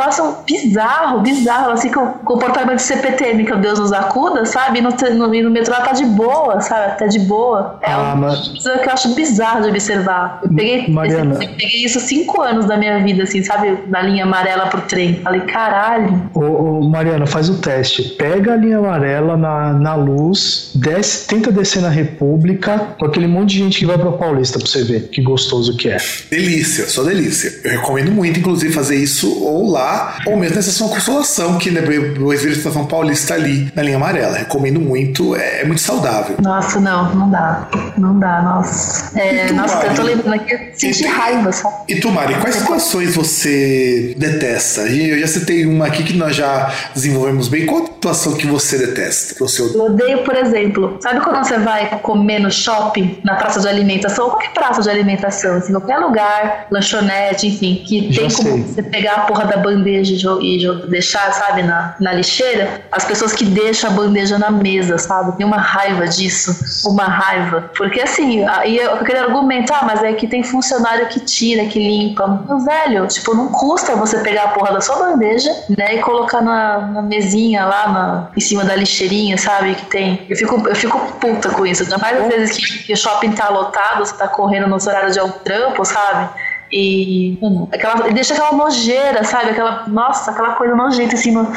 bizarro, 0.47 1.21
bizarro, 1.21 1.71
assim, 1.73 1.91
com 1.91 2.01
o 2.05 2.13
comportamento 2.25 2.77
de 2.77 2.83
CPTM, 2.83 3.45
que 3.45 3.57
Deus 3.57 3.79
nos 3.79 3.93
acuda, 3.93 4.45
sabe? 4.45 4.79
E 4.79 4.83
no, 4.83 4.91
no, 4.91 5.43
no 5.43 5.51
metrô 5.51 5.75
ela 5.75 5.85
tá 5.85 5.93
de 5.93 6.05
boa, 6.05 6.61
sabe? 6.61 6.99
Tá 6.99 7.07
de 7.07 7.19
boa. 7.21 7.79
É 7.83 7.93
ah, 7.93 8.13
um... 8.15 8.21
mas 8.21 8.49
coisa 8.49 8.79
que 8.79 8.89
eu 8.89 8.93
acho 8.93 9.15
bizarro 9.15 9.63
de 9.63 9.69
observar. 9.69 10.41
Eu 10.43 10.49
peguei, 10.49 10.89
Mariana. 10.89 11.35
esse- 11.35 11.45
eu 11.45 11.51
peguei 11.51 11.85
isso 11.85 12.01
cinco 12.01 12.41
anos 12.43 12.67
da 12.67 12.77
minha 12.77 13.03
vida, 13.03 13.23
assim, 13.25 13.43
sabe? 13.43 13.79
Na 13.89 14.03
linha 14.03 14.25
amarela 14.25 14.67
pro 14.67 14.81
trem. 14.83 15.21
Falei, 15.23 15.41
caralho. 15.43 16.31
Ô, 16.35 16.41
ô, 16.41 16.89
Mariana, 16.89 17.27
faz 17.27 17.49
o 17.49 17.59
teste. 17.59 18.03
Pega 18.17 18.53
a 18.55 18.57
linha 18.57 18.79
amarela 18.79 19.37
na, 19.37 19.73
na 19.73 19.95
luz, 19.95 20.73
desce, 20.75 21.27
tenta 21.27 21.51
descer 21.51 21.83
na 21.83 21.89
República, 21.89 22.79
com 22.99 23.07
aquele 23.07 23.27
monte 23.27 23.51
de 23.55 23.59
gente 23.59 23.79
que 23.79 23.87
vai 23.87 23.99
pra 23.99 24.13
Paulista 24.13 24.59
pra 24.59 24.67
você 24.67 24.83
ver 24.85 25.09
que 25.09 25.23
gostoso 25.23 25.77
que 25.77 25.89
é. 25.89 25.97
Delícia, 26.31 26.87
só 26.89 27.03
delícia. 27.03 27.53
Eu 27.65 27.71
recomendo 27.73 28.11
muito, 28.13 28.39
inclusive, 28.39 28.73
fazer 28.73 28.97
isso 28.97 29.43
ou 29.45 29.71
lá, 29.71 29.86
ou 30.27 30.37
mesmo 30.37 30.55
na 30.55 30.61
Estação 30.61 30.89
Consolação, 30.89 31.59
que 31.59 31.71
né, 31.71 31.81
eu 31.81 32.29
vejo 32.29 32.49
a 32.49 32.53
Estação 32.53 32.87
Paulista 32.87 33.35
ali 33.35 33.71
na 33.75 33.83
linha 33.83 33.97
amarela. 33.97 34.37
Recomendo 34.37 34.81
muito, 34.81 35.37
é, 35.37 35.63
é 35.63 35.65
muito 35.65 35.81
saudável. 35.81 36.37
Nossa, 36.41 36.81
não, 36.81 37.15
não 37.15 37.31
dá. 37.31 37.69
Não 37.97 38.19
dá, 38.19 38.43
nossa. 38.43 39.19
É, 39.19 39.47
tu, 39.47 39.55
nossa, 39.55 39.75
eu 39.75 39.95
tô 39.95 40.03
Mari? 40.03 40.15
lembrando 40.15 40.35
aqui, 40.35 40.53
eu 40.53 40.59
senti 40.75 41.05
E 41.05 41.07
raiva, 41.07 41.53
sabe? 41.53 41.75
E 41.89 42.01
tu, 42.01 42.11
Mari, 42.11 42.35
quais 42.37 42.57
situações 42.57 43.15
você 43.15 44.15
detesta? 44.17 44.83
E 44.89 45.11
Eu 45.11 45.19
já 45.19 45.27
citei 45.27 45.67
uma 45.67 45.87
aqui 45.87 46.03
que 46.03 46.13
nós 46.15 46.37
já 46.37 46.73
desenvolvemos 46.95 47.49
bem. 47.49 47.67
Qual 47.67 47.83
a 47.83 47.87
situação 47.87 48.35
que 48.35 48.47
você 48.47 48.79
detesta? 48.79 49.35
Que 49.35 49.41
você 49.41 49.63
Eu 49.63 49.85
odeio, 49.85 50.23
por 50.25 50.37
exemplo, 50.37 50.99
sabe 51.01 51.21
quando 51.21 51.45
você 51.45 51.59
vai 51.59 51.99
comer 52.01 52.39
no 52.39 52.51
shopping, 52.51 53.19
na 53.25 53.35
praça 53.35 53.61
de 53.61 53.69
alimentação, 53.69 54.31
qualquer 54.31 54.53
praça 54.53 54.83
de 54.83 54.91
alimentação, 54.91 55.57
assim, 55.57 55.73
qualquer 55.73 55.99
lugar, 55.99 56.67
lanchonete, 56.71 57.49
enfim, 57.49 57.83
que 57.87 58.13
Já 58.13 58.23
tem 58.23 58.31
como 58.31 58.65
você 58.65 58.83
pegar 58.83 59.13
a 59.15 59.21
porra 59.21 59.45
da 59.45 59.57
bandeja 59.77 60.39
e 60.41 60.59
deixar, 60.89 61.33
sabe, 61.33 61.63
na, 61.63 61.95
na 62.01 62.13
lixeira, 62.13 62.81
as 62.91 63.05
pessoas 63.05 63.33
que 63.33 63.45
deixam 63.45 63.91
a 63.91 63.93
bandeja 63.93 64.39
na 64.39 64.51
mesa, 64.51 64.99
sabe? 64.99 65.37
Tem 65.37 65.47
uma 65.47 65.59
raiva 65.59 66.07
disso, 66.07 66.57
uma 66.89 67.05
raiva. 67.05 67.71
Porque 67.77 68.01
assim, 68.01 68.45
aí 68.47 68.79
eu- 68.79 68.95
aquele 68.95 69.19
argumento, 69.19 69.73
ah, 69.73 69.83
mas 69.85 70.03
é 70.03 70.13
que 70.13 70.27
tem 70.27 70.43
funcionário 70.43 71.07
que 71.09 71.21
tira, 71.21 71.65
que 71.67 71.79
limpa. 71.79 72.43
Meu 72.47 72.59
velho, 72.61 73.07
tipo, 73.07 73.35
não 73.35 73.49
custa 73.49 73.95
você 73.97 74.19
pegar 74.21 74.45
a 74.45 74.49
porra 74.49 74.73
da 74.73 74.81
sua 74.81 74.97
bandeja, 74.97 75.51
né, 75.77 75.97
e 75.97 75.99
colocar 76.01 76.41
na, 76.41 76.79
na 76.79 77.03
mesinha 77.03 77.65
lá 77.67 77.89
na, 77.89 78.29
em 78.37 78.41
cima 78.41 78.65
da 78.65 78.75
lixeirinha, 78.75 79.37
sabe? 79.39 79.75
Que 79.75 79.87
tem. 79.87 80.27
Eu 80.29 80.37
fico, 80.37 80.69
eu 80.69 80.75
fico 80.75 80.99
puta 81.21 81.51
com 81.51 81.67
isso. 81.67 81.83
Ainda 81.83 81.99
mais 81.99 82.21
às 82.21 82.29
vezes 82.29 82.57
que, 82.57 82.79
que 82.85 82.93
o 82.93 82.97
shopping 82.97 83.33
tá 83.33 83.49
lotado, 83.49 83.99
você 84.05 84.15
tá 84.17 84.29
correndo 84.29 84.67
no 84.69 84.77
horário 84.77 85.13
de 85.13 85.19
algum 85.19 85.33
trampo, 85.39 85.85
sabe? 85.85 86.29
E 86.73 87.39
aquela, 87.73 88.09
deixa 88.11 88.35
aquela 88.35 88.53
nojeira, 88.53 89.23
sabe? 89.25 89.51
Aquela, 89.51 89.87
nossa, 89.89 90.31
aquela 90.31 90.53
coisa 90.53 90.75
nojenta 90.75 91.15
em 91.15 91.19
cima 91.19 91.53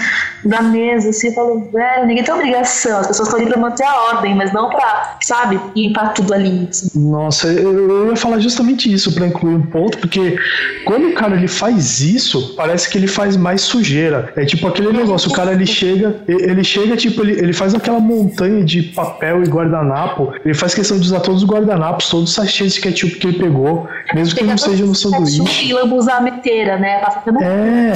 da 0.45 0.61
mesa, 0.61 1.09
assim, 1.09 1.27
eu 1.27 1.33
falo, 1.33 1.69
velho, 1.71 2.05
ninguém 2.05 2.23
tem 2.23 2.33
obrigação, 2.33 2.99
as 2.99 3.07
pessoas 3.07 3.27
estão 3.27 3.41
ali 3.41 3.49
pra 3.49 3.59
manter 3.59 3.83
a 3.83 4.01
ordem, 4.13 4.35
mas 4.35 4.53
não 4.53 4.69
pra, 4.69 5.17
sabe, 5.21 5.59
limpar 5.75 6.13
tudo 6.13 6.33
ali. 6.33 6.67
assim. 6.69 6.89
Nossa, 6.95 7.47
eu, 7.47 7.89
eu 7.89 8.09
ia 8.09 8.15
falar 8.15 8.39
justamente 8.39 8.91
isso 8.91 9.13
pra 9.13 9.27
incluir 9.27 9.55
um 9.55 9.61
ponto, 9.63 9.97
porque 9.97 10.37
quando 10.85 11.09
o 11.09 11.13
cara 11.13 11.35
ele 11.35 11.47
faz 11.47 11.99
isso, 12.01 12.53
parece 12.55 12.89
que 12.89 12.97
ele 12.97 13.07
faz 13.07 13.35
mais 13.35 13.61
sujeira. 13.61 14.31
É 14.35 14.45
tipo 14.45 14.67
aquele 14.67 14.91
negócio, 14.93 15.29
o 15.29 15.33
cara 15.33 15.51
ele 15.51 15.65
chega, 15.65 16.21
ele 16.27 16.63
chega, 16.63 16.95
tipo, 16.95 17.21
ele, 17.21 17.33
ele 17.33 17.53
faz 17.53 17.73
aquela 17.73 17.99
montanha 17.99 18.63
de 18.63 18.83
papel 18.83 19.43
e 19.43 19.47
guardanapo, 19.47 20.33
ele 20.45 20.53
faz 20.53 20.73
questão 20.73 20.97
de 20.97 21.05
usar 21.05 21.19
todos 21.19 21.43
os 21.43 21.49
guardanapos, 21.49 22.09
todos 22.09 22.29
os 22.29 22.35
sachês 22.35 22.73
de 22.75 22.81
ketchup 22.81 23.15
que 23.15 23.27
ele 23.27 23.39
pegou, 23.39 23.87
mesmo 24.13 24.37
que 24.37 24.43
não 24.43 24.57
seja 24.57 24.85
no 24.85 24.95
sanduíche. 25.01 25.65
E 25.65 25.73
lambuzar 25.73 26.17
a 26.17 26.21
meteira, 26.21 26.77
né? 26.77 26.99
Passando 26.99 27.41
É, 27.41 27.93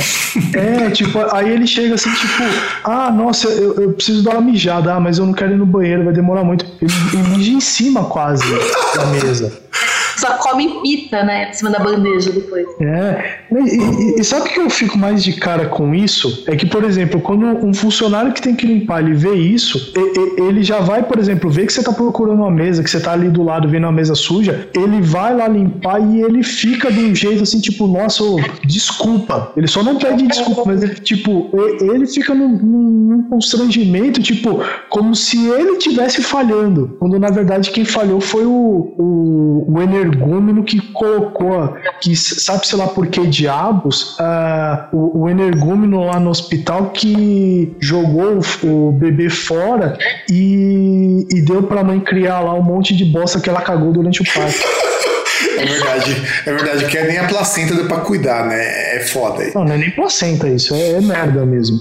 é, 0.56 0.90
tipo, 0.92 1.20
aí 1.32 1.50
ele 1.50 1.68
chega 1.68 1.96
assim, 1.96 2.12
tipo, 2.14 2.44
ah, 2.84 3.12
nossa, 3.12 3.48
eu, 3.48 3.76
eu 3.76 3.94
preciso 3.94 4.24
dar 4.24 4.32
uma 4.32 4.42
mijada, 4.42 4.94
ah, 4.94 5.00
mas 5.00 5.18
eu 5.18 5.26
não 5.26 5.34
quero 5.34 5.54
ir 5.54 5.58
no 5.58 5.66
banheiro, 5.66 6.04
vai 6.04 6.14
demorar 6.14 6.44
muito. 6.44 6.66
Ele, 6.82 6.94
ele 7.14 7.38
mija 7.38 7.52
em 7.52 7.62
cima 7.62 8.06
quase 8.06 8.44
da 8.96 9.06
mesa. 9.08 9.52
Só 10.18 10.38
come 10.38 10.81
pita, 10.81 11.23
né? 11.23 11.49
Em 11.49 11.53
cima 11.53 11.69
da 11.69 11.80
bandeja 11.80 12.31
depois. 12.31 12.65
É, 12.80 13.38
e, 13.52 14.15
e- 14.18 14.19
e 14.19 14.23
sabe 14.23 14.49
o 14.49 14.53
que 14.53 14.60
eu 14.60 14.69
fico 14.69 14.98
mais 14.98 15.23
de 15.23 15.34
cara 15.34 15.65
com 15.65 15.94
isso? 15.94 16.44
É 16.48 16.56
que, 16.56 16.65
por 16.65 16.84
exemplo, 16.84 17.19
quando 17.22 17.45
um 17.65 17.73
funcionário 17.73 18.31
que 18.34 18.41
tem 18.41 18.56
que 18.56 18.65
limpar, 18.65 19.02
ele 19.03 19.14
vê 19.14 19.34
isso, 19.34 19.94
ele 20.38 20.64
já 20.64 20.80
vai, 20.80 21.03
por 21.03 21.18
exemplo, 21.19 21.49
ver 21.49 21.65
que 21.65 21.73
você 21.73 21.84
tá 21.84 21.91
procurando 21.91 22.40
uma 22.40 22.52
mesa, 22.52 22.84
que 22.84 22.90
você 22.90 22.99
tá 22.99 23.11
ali 23.14 23.30
do 23.30 23.44
lado 23.44 23.68
vendo 23.69 23.84
uma 23.84 23.91
mesa 23.91 24.15
suja, 24.15 24.68
ele 24.76 25.02
vai 25.02 25.35
lá 25.35 25.48
limpar 25.48 25.99
e 26.02 26.22
ele 26.22 26.44
fica 26.44 26.91
de 26.91 26.99
um 26.99 27.15
jeito 27.15 27.44
assim, 27.44 27.60
tipo, 27.60 27.88
nossa, 27.88 28.23
desculpa. 28.65 29.52
Ele 29.56 29.68
só 29.68 29.84
não 29.84 29.98
pede 29.98 30.27
desculpa, 30.27 30.64
mas 30.65 30.81
ele, 30.84 30.95
tipo, 30.95 31.49
ele 31.81 32.06
fica 32.07 32.34
num, 32.34 32.49
num- 32.49 33.23
constrangimento, 33.30 34.22
tipo, 34.22 34.60
como 34.90 35.15
se 35.15 35.48
ele 35.48 35.77
tivesse 35.77 36.22
falhando, 36.22 36.95
quando 36.99 37.19
na 37.19 37.30
verdade 37.30 37.72
quem 37.72 37.85
falhou 37.85 38.19
foi 38.19 38.45
o, 38.45 38.94
o, 38.98 39.65
o 39.68 39.72
energúmeno 40.04 40.64
que 40.64 40.80
colocou, 40.92 41.76
que 42.02 42.16
sabe 42.16 42.68
sei 42.68 42.78
lá 42.78 42.88
por 42.88 43.08
que 43.08 43.26
diabos, 43.26 44.16
ah, 44.20 44.90
o, 44.92 45.24
o 45.24 45.30
energúmeno 45.30 46.06
lá 46.06 46.20
no 46.20 46.30
hospital 46.30 46.92
que 46.92 47.76
jogou 47.80 48.40
o, 48.64 48.68
o 48.68 48.92
bebê 48.92 49.30
fora 49.30 49.98
e, 50.30 51.26
e 51.32 51.42
deu 51.42 51.64
pra 51.64 51.84
mãe 51.84 52.00
criar 52.00 52.40
lá 52.42 52.54
um 52.54 52.64
monte 52.64 52.96
de 52.96 53.06
bosta 53.06 53.40
que 53.40 53.50
ela 53.50 53.62
cagou 53.62 53.92
durante 53.92 54.22
o 54.22 54.26
parto. 54.26 54.60
É 55.57 55.65
verdade, 55.65 56.28
é 56.45 56.53
verdade, 56.53 56.86
que 56.86 56.98
é 56.98 57.07
nem 57.07 57.18
a 57.18 57.28
placenta 57.28 57.74
deu 57.74 57.86
pra 57.86 57.98
cuidar, 57.98 58.48
né? 58.48 58.95
É 58.95 58.99
foda. 59.02 59.52
Não, 59.56 59.65
não 59.65 59.74
é 59.74 59.78
nem 59.78 59.91
placenta 59.91 60.48
isso, 60.48 60.74
é, 60.74 60.91
é 60.91 61.02
merda 61.02 61.45
mesmo. 61.45 61.80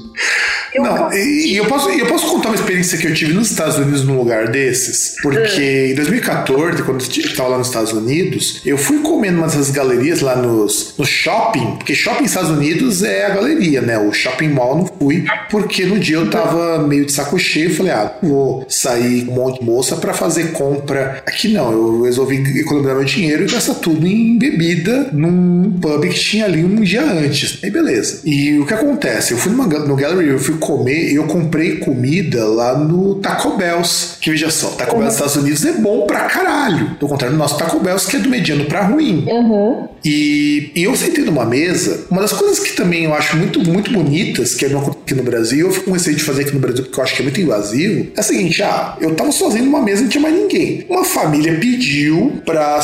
Não, 0.75 1.13
e 1.13 1.53
e 1.53 1.57
eu 1.57 1.67
posso, 1.67 1.91
eu 1.91 2.07
posso 2.07 2.27
contar 2.29 2.49
uma 2.49 2.55
experiência 2.55 2.97
que 2.97 3.07
eu 3.07 3.13
tive 3.13 3.35
nos 3.35 3.51
Estados 3.51 3.77
Unidos 3.77 4.05
num 4.05 4.17
lugar 4.17 4.49
desses, 4.49 5.17
porque 5.23 5.89
em 5.91 5.95
2014, 5.95 6.83
quando 6.83 7.03
eu 7.03 7.07
estava 7.07 7.51
lá 7.51 7.59
nos 7.59 7.67
Estados 7.67 7.93
Unidos, 7.93 8.63
eu 8.65 8.79
fui 8.79 9.01
comer 9.01 9.33
numa 9.33 9.47
dessas 9.47 9.71
galerias 9.71 10.21
lá 10.21 10.35
nos, 10.35 10.95
no 10.97 11.05
shopping, 11.05 11.77
porque 11.77 11.95
shopping 11.95 12.23
nos 12.23 12.31
Estados 12.31 12.51
Unidos 12.51 13.03
é 13.03 13.27
a 13.27 13.31
galeria, 13.31 13.83
né? 13.83 13.99
O 13.99 14.13
shopping 14.13 14.49
mall 14.49 14.79
não 14.79 14.87
fui, 14.87 15.25
porque 15.51 15.85
no 15.85 15.99
dia 15.99 16.17
eu 16.17 16.31
tava 16.31 16.79
meio 16.87 17.05
de 17.05 17.13
saco 17.13 17.39
cheio 17.39 17.71
e 17.71 17.75
falei, 17.75 17.93
ah, 17.93 18.15
vou 18.23 18.65
sair 18.69 19.27
com 19.27 19.33
um 19.33 19.35
monte 19.35 19.61
de 19.61 19.67
moça 19.67 19.97
pra 19.97 20.15
fazer 20.15 20.53
compra. 20.53 21.23
Aqui 21.27 21.49
não, 21.49 21.71
eu 21.71 22.03
resolvi 22.03 22.37
economizar 22.61 22.97
meu 22.97 23.05
dinheiro 23.05 23.47
gastar 23.53 23.75
tudo 23.75 24.07
em 24.07 24.39
bebida 24.39 25.11
num 25.13 25.73
pub 25.81 26.03
que 26.09 26.19
tinha 26.19 26.45
ali 26.45 26.65
um 26.65 26.81
dia 26.81 27.03
antes. 27.03 27.59
Aí 27.63 27.71
beleza. 27.71 28.21
E 28.25 28.59
o 28.59 28.67
que 28.67 28.75
acontece? 28.75 29.33
Eu 29.33 29.39
fui 29.39 29.53
numa, 29.53 29.67
no 29.67 29.97
gallery, 29.97 30.29
eu 30.29 30.39
fui 30.39 30.57
comer 30.59 31.13
e 31.13 31.17
eu 31.17 31.25
comprei 31.25 31.77
comida 31.77 32.45
lá 32.47 32.79
no 32.79 33.17
Taco 33.17 33.57
Bell's. 33.57 34.17
Que 34.21 34.31
veja 34.31 34.51
só, 34.51 34.69
Taco 34.71 34.97
Bell 34.97 35.05
nos 35.05 35.15
Estados 35.15 35.37
Unidos 35.37 35.65
é 35.65 35.73
bom 35.73 36.07
pra 36.07 36.25
caralho. 36.25 36.97
Do 36.99 37.09
contrário 37.09 37.37
do 37.37 37.39
nosso 37.39 37.59
Taco 37.59 37.81
Bell's, 37.81 38.07
que 38.07 38.17
é 38.17 38.19
do 38.19 38.29
mediano 38.29 38.65
pra 38.65 38.85
ruim. 38.85 39.25
Uhum. 39.29 39.89
E, 40.05 40.71
e 40.75 40.83
eu 40.83 40.97
sentei 40.97 41.25
numa 41.25 41.45
mesa. 41.45 42.07
Uma 42.11 42.23
das 42.23 42.33
coisas 42.33 42.59
que 42.59 42.73
também 42.73 43.05
eu 43.05 43.15
acho 43.15 43.37
muito, 43.37 43.61
muito 43.61 43.93
bonitas, 43.93 44.55
que 44.55 44.65
acontece 44.65 44.99
aqui 45.03 45.15
no 45.15 45.23
Brasil, 45.23 45.67
eu 45.67 45.73
fico 45.73 45.87
com 45.87 45.93
receio 45.93 46.17
de 46.17 46.23
fazer 46.23 46.43
aqui 46.43 46.53
no 46.53 46.61
Brasil 46.61 46.85
porque 46.85 46.99
eu 46.99 47.05
acho 47.05 47.15
que 47.15 47.21
é 47.21 47.25
muito 47.25 47.41
invasivo. 47.41 48.09
É 48.17 48.21
o 48.21 48.23
seguinte: 48.23 48.63
ah, 48.63 48.97
eu 49.01 49.15
tava 49.15 49.31
sozinho 49.33 49.65
numa 49.65 49.83
mesa 49.83 50.01
e 50.01 50.03
não 50.05 50.11
tinha 50.11 50.23
mais 50.23 50.35
ninguém. 50.35 50.87
Uma 50.89 51.05
família 51.05 51.55
pediu 51.59 52.41
pra 52.45 52.81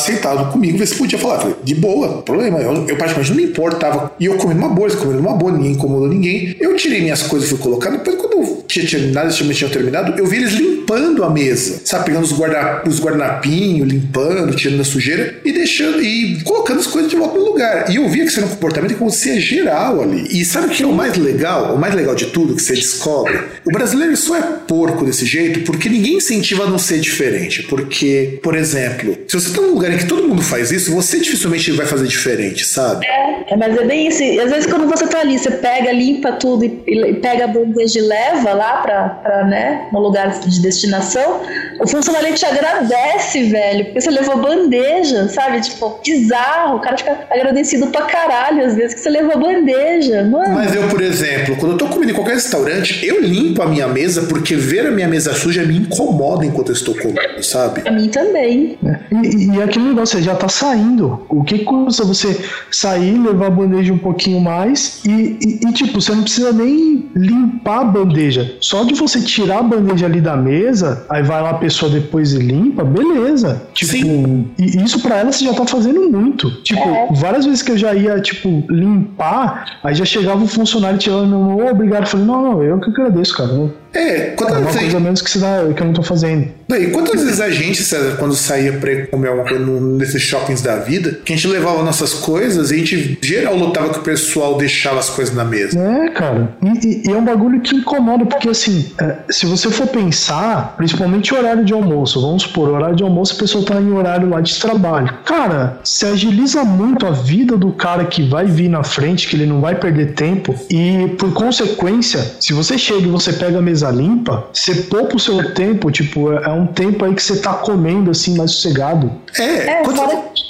comigo 0.51 0.77
ver 0.77 0.87
se 0.87 0.95
podia 0.95 1.17
falar. 1.17 1.39
Falei, 1.39 1.55
de 1.63 1.75
boa, 1.75 2.21
problema. 2.21 2.59
Eu, 2.59 2.87
eu 2.87 2.95
praticamente 2.95 3.29
não 3.31 3.37
me 3.37 3.43
importava. 3.43 4.11
E 4.19 4.25
eu 4.25 4.35
comendo 4.35 4.59
uma 4.59 4.69
boa, 4.69 4.87
eles 4.87 4.99
comendo 4.99 5.19
uma 5.19 5.33
boa, 5.33 5.51
ninguém 5.51 5.71
incomodou 5.73 6.07
ninguém. 6.07 6.55
Eu 6.59 6.75
tirei 6.75 7.01
minhas 7.01 7.23
coisas 7.23 7.47
e 7.47 7.51
fui 7.51 7.59
colocar. 7.59 7.89
Depois, 7.89 8.15
quando 8.17 8.63
tinha 8.67 8.85
terminado, 8.87 9.27
eles 9.27 9.57
tinham- 9.57 9.69
terminado, 9.69 10.13
eu 10.17 10.25
vi 10.25 10.37
eles 10.37 10.53
limpando 10.53 11.23
a 11.23 11.29
mesa. 11.29 11.81
Sabe, 11.85 12.05
pegando 12.05 12.23
os, 12.23 12.31
guarda, 12.31 12.83
os 12.87 12.99
guardanapinhos, 12.99 13.87
limpando, 13.87 14.55
tirando 14.55 14.81
a 14.81 14.85
sujeira 14.85 15.39
e 15.43 15.51
deixando 15.51 16.01
e 16.01 16.41
colocando 16.43 16.79
as 16.79 16.87
coisas 16.87 17.09
de 17.11 17.17
volta 17.17 17.37
no 17.37 17.45
lugar. 17.45 17.89
E 17.91 17.95
eu 17.97 18.07
via 18.09 18.23
que 18.23 18.29
isso 18.29 18.39
era 18.39 18.47
um 18.47 18.51
comportamento 18.51 18.89
que 18.91 18.95
acontecia 18.95 19.39
geral 19.39 20.01
ali. 20.01 20.27
E 20.31 20.45
sabe 20.45 20.67
o 20.67 20.69
que 20.69 20.83
é 20.83 20.87
o 20.87 20.93
mais 20.93 21.17
legal? 21.17 21.75
O 21.75 21.79
mais 21.79 21.93
legal 21.93 22.15
de 22.15 22.27
tudo 22.27 22.55
que 22.55 22.61
você 22.61 22.73
descobre? 22.73 23.37
O 23.65 23.71
brasileiro 23.71 24.15
só 24.17 24.37
é 24.37 24.41
porco 24.67 25.05
desse 25.05 25.25
jeito 25.25 25.61
porque 25.61 25.89
ninguém 25.89 26.15
incentiva 26.17 26.63
a 26.63 26.69
não 26.69 26.77
ser 26.79 26.99
diferente. 26.99 27.63
Porque, 27.63 28.39
por 28.41 28.55
exemplo, 28.55 29.17
se 29.27 29.39
você 29.39 29.53
tá 29.53 29.61
num 29.61 29.73
lugar 29.73 29.91
em 29.93 29.97
que 29.97 30.05
todo 30.05 30.27
mundo 30.27 30.38
faz 30.41 30.71
isso, 30.71 30.93
você 30.93 31.19
dificilmente 31.19 31.71
vai 31.71 31.85
fazer 31.85 32.07
diferente, 32.07 32.65
sabe? 32.65 33.05
É, 33.05 33.38
mas 33.57 33.77
é 33.77 33.83
bem 33.83 34.07
isso. 34.07 34.23
Às 34.41 34.49
vezes 34.51 34.65
quando 34.65 34.87
você 34.87 35.07
tá 35.07 35.19
ali, 35.19 35.37
você 35.37 35.51
pega, 35.51 35.91
limpa 35.91 36.33
tudo 36.33 36.65
e, 36.65 36.83
e 36.87 37.13
pega 37.15 37.45
a 37.45 37.47
bandeja 37.47 37.99
e 37.99 38.01
leva 38.01 38.53
lá 38.53 38.77
pra, 38.77 39.09
pra, 39.09 39.45
né, 39.45 39.87
no 39.91 39.99
lugar 39.99 40.29
de 40.39 40.61
destinação, 40.61 41.41
o 41.79 41.87
funcionário 41.87 42.33
te 42.33 42.45
agradece, 42.45 43.43
velho, 43.45 43.85
porque 43.85 44.01
você 44.01 44.11
levou 44.11 44.37
bandeja, 44.37 45.27
sabe? 45.29 45.61
Tipo, 45.61 45.99
bizarro. 46.03 46.77
O 46.77 46.79
cara 46.79 46.97
fica 46.97 47.17
agradecido 47.29 47.87
pra 47.87 48.03
caralho 48.03 48.65
às 48.65 48.75
vezes 48.75 48.95
que 48.95 49.01
você 49.01 49.09
levou 49.09 49.39
bandeja. 49.39 50.23
Mano, 50.23 50.55
Mas 50.55 50.75
eu, 50.75 50.87
por 50.87 51.01
exemplo, 51.01 51.55
quando 51.57 51.73
eu 51.73 51.77
tô 51.77 51.87
comendo 51.87 52.11
em 52.11 52.15
qualquer 52.15 52.35
restaurante, 52.35 53.05
eu 53.05 53.21
limpo 53.21 53.61
a 53.61 53.67
minha 53.67 53.87
mesa 53.87 54.23
porque 54.23 54.55
ver 54.55 54.87
a 54.87 54.91
minha 54.91 55.07
mesa 55.07 55.33
suja 55.33 55.63
me 55.63 55.77
incomoda 55.77 56.45
enquanto 56.45 56.69
eu 56.69 56.75
estou 56.75 56.95
comendo, 56.95 57.43
sabe? 57.43 57.81
pra 57.81 57.91
mim 57.91 58.09
também. 58.09 58.77
E, 59.11 59.55
e 59.55 59.61
aquele 59.61 59.85
negócio, 59.85 60.17
você 60.17 60.23
já 60.23 60.35
tá 60.35 60.47
saindo. 60.47 61.25
O 61.29 61.43
que 61.43 61.59
custa 61.59 62.03
você 62.03 62.37
sair, 62.71 63.17
levar 63.17 63.38
a 63.47 63.49
bandeja 63.49 63.93
um 63.93 63.97
pouquinho 63.97 64.39
mais 64.39 65.03
e, 65.05 65.37
e, 65.41 65.59
e, 65.67 65.73
tipo, 65.73 65.99
você 65.99 66.13
não 66.13 66.23
precisa 66.23 66.51
nem 66.51 67.09
limpar 67.15 67.81
a 67.81 67.83
bandeja. 67.83 68.57
Só 68.61 68.83
de 68.83 68.93
você 68.93 69.21
tirar 69.21 69.59
a 69.59 69.63
bandeja 69.63 70.05
ali 70.05 70.21
da 70.21 70.35
mesa, 70.35 71.05
aí 71.09 71.23
vai 71.23 71.41
lá 71.41 71.51
a 71.51 71.55
pessoa 71.55 71.91
depois 71.91 72.33
e 72.33 72.39
limpa, 72.39 72.83
beleza. 72.83 73.61
Tipo, 73.73 73.91
Sim. 73.91 74.47
e 74.57 74.83
isso 74.83 74.99
para 75.01 75.17
ela 75.17 75.31
você 75.31 75.45
já 75.45 75.53
tá 75.53 75.65
fazendo 75.65 76.09
muito. 76.09 76.49
Tipo, 76.63 76.81
é. 76.81 77.07
várias 77.13 77.45
vezes 77.45 77.61
que 77.61 77.71
eu 77.71 77.77
já 77.77 77.93
ia, 77.93 78.19
tipo, 78.19 78.63
limpar, 78.69 79.79
aí 79.83 79.95
já 79.95 80.05
chegava 80.05 80.43
o 80.43 80.47
funcionário 80.47 80.97
tirando 80.97 81.27
meu 81.27 81.39
mão, 81.39 81.57
oh, 81.65 81.71
obrigado. 81.71 82.03
Eu 82.03 82.07
falei, 82.07 82.25
não, 82.25 82.41
não, 82.41 82.63
eu 82.63 82.79
que 82.79 82.89
agradeço, 82.89 83.35
cara. 83.35 83.49
É, 83.93 84.31
quantas 84.35 84.55
é 84.55 84.59
uma 84.59 84.71
coisa 84.71 84.99
menos 84.99 85.21
que, 85.21 85.29
você 85.29 85.39
dá, 85.39 85.63
que 85.75 85.81
eu 85.81 85.87
não 85.87 85.93
tô 85.93 86.03
fazendo. 86.03 86.47
E 86.69 86.87
quantas 86.87 87.23
vezes 87.23 87.41
a 87.41 87.49
gente, 87.49 87.83
César, 87.83 88.15
quando 88.17 88.35
saía 88.35 88.73
pra 88.73 89.07
comer 89.07 89.29
alguma 89.29 89.47
coisa 89.47 89.65
nesses 89.65 90.21
shoppings 90.21 90.61
da 90.61 90.77
vida, 90.77 91.19
que 91.25 91.33
a 91.33 91.35
gente 91.35 91.47
levava 91.47 91.81
nossas 91.83 92.13
coisas 92.13 92.71
e 92.71 92.75
a 92.75 92.77
gente 92.77 93.17
geral 93.21 93.55
lutava 93.55 93.89
que 93.89 93.99
o 93.99 94.03
pessoal 94.03 94.57
deixava 94.57 94.99
as 94.99 95.09
coisas 95.09 95.33
na 95.33 95.43
mesa. 95.43 95.79
É, 95.79 96.09
cara. 96.09 96.55
E, 96.61 96.87
e, 96.87 97.07
e 97.07 97.11
é 97.11 97.17
um 97.17 97.25
bagulho 97.25 97.59
que 97.61 97.75
incomoda, 97.75 98.25
porque 98.25 98.49
assim, 98.49 98.91
é, 99.01 99.17
se 99.29 99.45
você 99.45 99.69
for 99.69 99.87
pensar, 99.87 100.75
principalmente 100.77 101.33
o 101.33 101.37
horário 101.37 101.65
de 101.65 101.73
almoço, 101.73 102.21
vamos 102.21 102.43
supor, 102.43 102.69
o 102.69 102.73
horário 102.73 102.95
de 102.95 103.03
almoço 103.03 103.33
a 103.35 103.39
pessoa 103.39 103.65
tá 103.65 103.81
em 103.81 103.91
horário 103.91 104.29
lá 104.29 104.41
de 104.41 104.59
trabalho. 104.59 105.11
Cara, 105.25 105.79
se 105.83 106.05
agiliza 106.05 106.63
muito 106.63 107.07
a 107.07 107.11
vida 107.11 107.57
do 107.57 107.71
cara 107.71 108.05
que 108.05 108.27
vai 108.27 108.45
vir 108.45 108.69
na 108.69 108.83
frente, 108.83 109.27
que 109.27 109.35
ele 109.35 109.45
não 109.45 109.59
vai 109.59 109.75
perder 109.75 110.13
tempo, 110.13 110.55
e 110.69 111.07
por 111.17 111.33
consequência, 111.33 112.35
se 112.39 112.53
você 112.53 112.77
chega 112.77 113.07
e 113.07 113.09
você 113.09 113.33
pega 113.33 113.57
a 113.57 113.61
mesa 113.61 113.78
mesa 113.79 113.89
limpa, 113.89 114.47
você 114.51 114.75
poupa 114.75 115.15
o 115.15 115.19
seu 115.19 115.53
tempo, 115.53 115.91
tipo, 115.91 116.31
é 116.33 116.49
um 116.49 116.67
tempo 116.67 117.05
aí 117.05 117.13
que 117.13 117.23
você 117.23 117.37
tá 117.39 117.53
comendo 117.53 118.11
assim 118.11 118.35
mais 118.37 118.51
sossegado. 118.51 119.11
É, 119.37 119.43
é, 119.43 119.83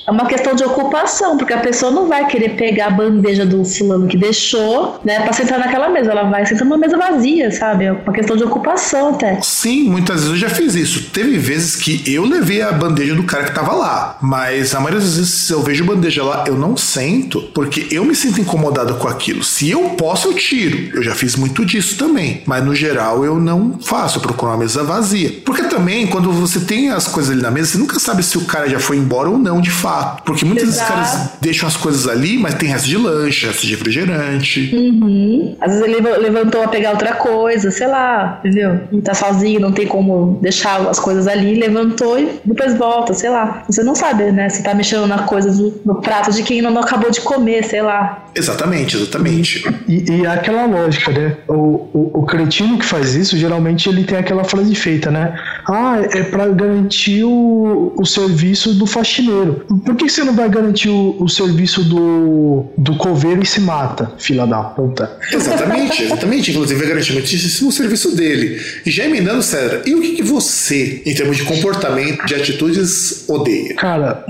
é 0.09 0.11
uma 0.11 0.25
questão 0.25 0.55
de 0.55 0.63
ocupação, 0.63 1.37
porque 1.37 1.53
a 1.53 1.59
pessoa 1.59 1.91
não 1.91 2.07
vai 2.07 2.25
querer 2.25 2.55
pegar 2.55 2.87
a 2.87 2.89
bandeja 2.89 3.45
do 3.45 3.63
fulano 3.63 4.07
que 4.07 4.17
deixou, 4.17 4.99
né, 5.05 5.19
pra 5.19 5.31
sentar 5.33 5.59
naquela 5.59 5.87
mesa. 5.89 6.09
Ela 6.09 6.23
vai 6.23 6.43
sentar 6.47 6.65
numa 6.65 6.79
mesa 6.79 6.97
vazia, 6.97 7.51
sabe? 7.51 7.85
É 7.85 7.91
uma 7.91 8.11
questão 8.11 8.35
de 8.35 8.43
ocupação 8.43 9.09
até. 9.09 9.39
Sim, 9.41 9.83
muitas 9.83 10.21
vezes 10.21 10.29
eu 10.29 10.37
já 10.37 10.49
fiz 10.49 10.73
isso. 10.73 11.11
Teve 11.11 11.37
vezes 11.37 11.75
que 11.75 12.01
eu 12.11 12.25
levei 12.25 12.63
a 12.63 12.71
bandeja 12.71 13.13
do 13.13 13.21
cara 13.23 13.43
que 13.43 13.53
tava 13.53 13.73
lá, 13.73 14.17
mas 14.19 14.73
a 14.73 14.79
maioria 14.79 14.99
das 14.99 15.15
vezes 15.15 15.29
se 15.29 15.53
eu 15.53 15.61
vejo 15.61 15.85
bandeja 15.85 16.23
lá, 16.23 16.43
eu 16.47 16.55
não 16.55 16.75
sento, 16.75 17.41
porque 17.53 17.87
eu 17.91 18.03
me 18.03 18.15
sinto 18.15 18.41
incomodado 18.41 18.95
com 18.95 19.07
aquilo. 19.07 19.43
Se 19.43 19.69
eu 19.69 19.91
posso, 19.91 20.29
eu 20.29 20.33
tiro. 20.33 20.89
Eu 20.97 21.03
já 21.03 21.13
fiz 21.13 21.35
muito 21.35 21.63
disso 21.63 21.97
também, 21.99 22.41
mas 22.47 22.65
no 22.65 22.73
geral 22.73 23.18
eu 23.23 23.39
não 23.39 23.79
faço, 23.79 24.17
eu 24.17 24.21
procuro 24.21 24.51
uma 24.51 24.57
mesa 24.57 24.83
vazia. 24.83 25.33
Porque 25.45 25.63
também, 25.63 26.07
quando 26.07 26.31
você 26.31 26.59
tem 26.59 26.89
as 26.89 27.07
coisas 27.07 27.31
ali 27.31 27.41
na 27.41 27.51
mesa, 27.51 27.71
você 27.71 27.77
nunca 27.77 27.99
sabe 27.99 28.23
se 28.23 28.37
o 28.37 28.45
cara 28.45 28.69
já 28.69 28.79
foi 28.79 28.97
embora 28.97 29.29
ou 29.29 29.37
não, 29.37 29.61
de 29.61 29.71
fato. 29.71 30.23
Porque 30.23 30.45
muitas 30.45 30.65
vezes 30.65 30.81
os 30.81 30.87
caras 30.87 31.29
deixam 31.41 31.67
as 31.67 31.77
coisas 31.77 32.07
ali, 32.07 32.37
mas 32.37 32.55
tem 32.55 32.69
resto 32.69 32.87
de 32.87 32.97
lanche, 32.97 33.45
resto 33.45 33.65
de 33.65 33.71
refrigerante. 33.71 34.73
Uhum. 34.73 35.55
Às 35.59 35.73
vezes 35.73 35.87
ele 35.87 35.99
levantou 36.17 36.63
a 36.63 36.67
pegar 36.67 36.91
outra 36.91 37.13
coisa, 37.13 37.71
sei 37.71 37.87
lá, 37.87 38.39
entendeu? 38.43 38.79
Tá 39.03 39.13
sozinho, 39.13 39.59
não 39.59 39.71
tem 39.71 39.87
como 39.87 40.37
deixar 40.41 40.81
as 40.87 40.99
coisas 40.99 41.27
ali, 41.27 41.55
levantou 41.55 42.19
e 42.19 42.39
depois 42.45 42.77
volta, 42.77 43.13
sei 43.13 43.29
lá. 43.29 43.63
Você 43.67 43.83
não 43.83 43.95
sabe, 43.95 44.31
né? 44.31 44.49
Você 44.49 44.63
tá 44.63 44.73
mexendo 44.73 45.07
na 45.07 45.23
coisa 45.23 45.51
do, 45.51 45.81
no 45.85 45.95
prato 46.01 46.31
de 46.31 46.43
quem 46.43 46.61
não 46.61 46.77
acabou 46.79 47.11
de 47.11 47.21
comer, 47.21 47.63
sei 47.63 47.81
lá. 47.81 48.25
Exatamente, 48.39 48.95
exatamente. 48.95 49.63
E, 49.85 50.11
e 50.11 50.25
é 50.25 50.29
aquela 50.29 50.65
lógica, 50.65 51.11
né? 51.11 51.35
O, 51.45 51.53
o, 51.53 52.11
o 52.21 52.25
cretino 52.25 52.79
que 52.79 52.85
faz 52.85 53.13
isso, 53.13 53.37
geralmente 53.37 53.89
ele 53.89 54.05
tem 54.05 54.17
aquela 54.17 54.45
frase 54.45 54.73
feita, 54.75 55.11
né? 55.11 55.37
Ah, 55.67 55.99
é 56.01 56.23
para 56.23 56.47
garantir 56.49 57.23
o, 57.23 57.93
o 57.95 58.05
serviço 58.05 58.73
do 58.73 58.85
faxineiro. 58.85 59.65
Por 59.85 59.95
que 59.95 60.09
você 60.09 60.23
não 60.23 60.33
vai 60.33 60.49
garantir 60.49 60.89
o, 60.89 61.15
o 61.19 61.27
serviço 61.27 61.83
do, 61.83 62.65
do 62.77 62.95
coveiro 62.95 63.41
e 63.41 63.45
se 63.45 63.61
mata, 63.61 64.13
fila 64.17 64.45
da 64.47 64.61
puta? 64.63 65.17
Exatamente, 65.31 66.03
exatamente. 66.03 66.51
Inclusive, 66.51 66.79
vai 66.79 66.89
garantir 66.89 67.13
muitíssimo 67.13 67.69
o 67.69 67.71
serviço 67.71 68.15
dele. 68.15 68.59
E 68.85 68.91
já 68.91 69.05
emendando, 69.05 69.41
César, 69.41 69.81
e 69.85 69.95
o 69.95 70.01
que, 70.01 70.15
que 70.15 70.23
você, 70.23 71.01
em 71.05 71.13
termos 71.13 71.37
de 71.37 71.43
comportamento, 71.43 72.25
de 72.25 72.35
atitudes, 72.35 73.25
odeia? 73.27 73.75
Cara, 73.75 74.25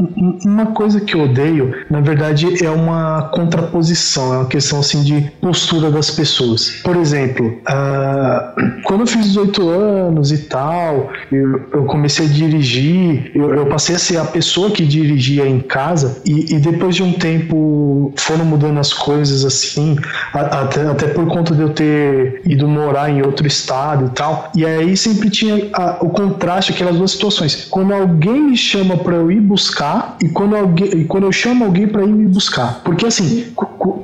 uma 0.45 0.68
coisa 0.68 0.99
que 0.99 1.15
eu 1.15 1.22
odeio, 1.22 1.73
na 1.89 2.01
verdade, 2.01 2.64
é 2.64 2.69
uma 2.69 3.30
contraposição, 3.34 4.34
é 4.34 4.38
uma 4.38 4.47
questão 4.47 4.80
assim 4.80 5.03
de 5.03 5.31
postura 5.41 5.91
das 5.91 6.11
pessoas. 6.11 6.69
Por 6.84 6.95
exemplo, 6.95 7.47
uh, 7.47 8.81
quando 8.84 9.01
eu 9.01 9.07
fiz 9.07 9.26
18 9.26 9.69
anos 9.69 10.31
e 10.31 10.38
tal, 10.39 11.11
eu, 11.31 11.61
eu 11.73 11.83
comecei 11.85 12.25
a 12.25 12.29
dirigir, 12.29 13.31
eu, 13.35 13.53
eu, 13.53 13.65
passei 13.67 13.95
a 13.95 13.99
ser 13.99 14.17
a 14.17 14.25
pessoa 14.25 14.71
que 14.71 14.85
dirigia 14.85 15.47
em 15.47 15.59
casa, 15.59 16.21
e, 16.25 16.55
e 16.55 16.59
depois 16.59 16.95
de 16.95 17.03
um 17.03 17.13
tempo 17.13 18.13
foram 18.17 18.45
mudando 18.45 18.79
as 18.79 18.93
coisas 18.93 19.45
assim, 19.45 19.97
a, 20.33 20.61
até, 20.61 20.81
até 20.87 21.07
por 21.07 21.27
conta 21.27 21.53
de 21.53 21.61
eu 21.61 21.69
ter 21.69 22.41
ido 22.45 22.67
morar 22.67 23.09
em 23.09 23.21
outro 23.21 23.47
estado 23.47 24.07
e 24.07 24.09
tal. 24.09 24.51
E 24.55 24.65
aí 24.65 24.95
sempre 24.95 25.29
tinha 25.29 25.69
a, 25.73 25.97
o 26.01 26.09
contraste, 26.09 26.71
aquelas 26.71 26.97
duas 26.97 27.11
situações. 27.11 27.67
Quando 27.69 27.93
alguém 27.93 28.41
me 28.41 28.57
chama 28.57 28.97
para 28.97 29.15
eu 29.15 29.31
ir 29.31 29.41
buscar, 29.41 30.17
e 30.21 30.29
quando, 30.29 30.55
alguém, 30.55 30.87
e 31.01 31.05
quando 31.05 31.23
eu 31.25 31.31
chamo 31.31 31.65
alguém 31.65 31.87
para 31.87 32.03
ir 32.03 32.11
me 32.11 32.25
buscar. 32.25 32.81
Porque 32.83 33.05
assim, 33.05 33.45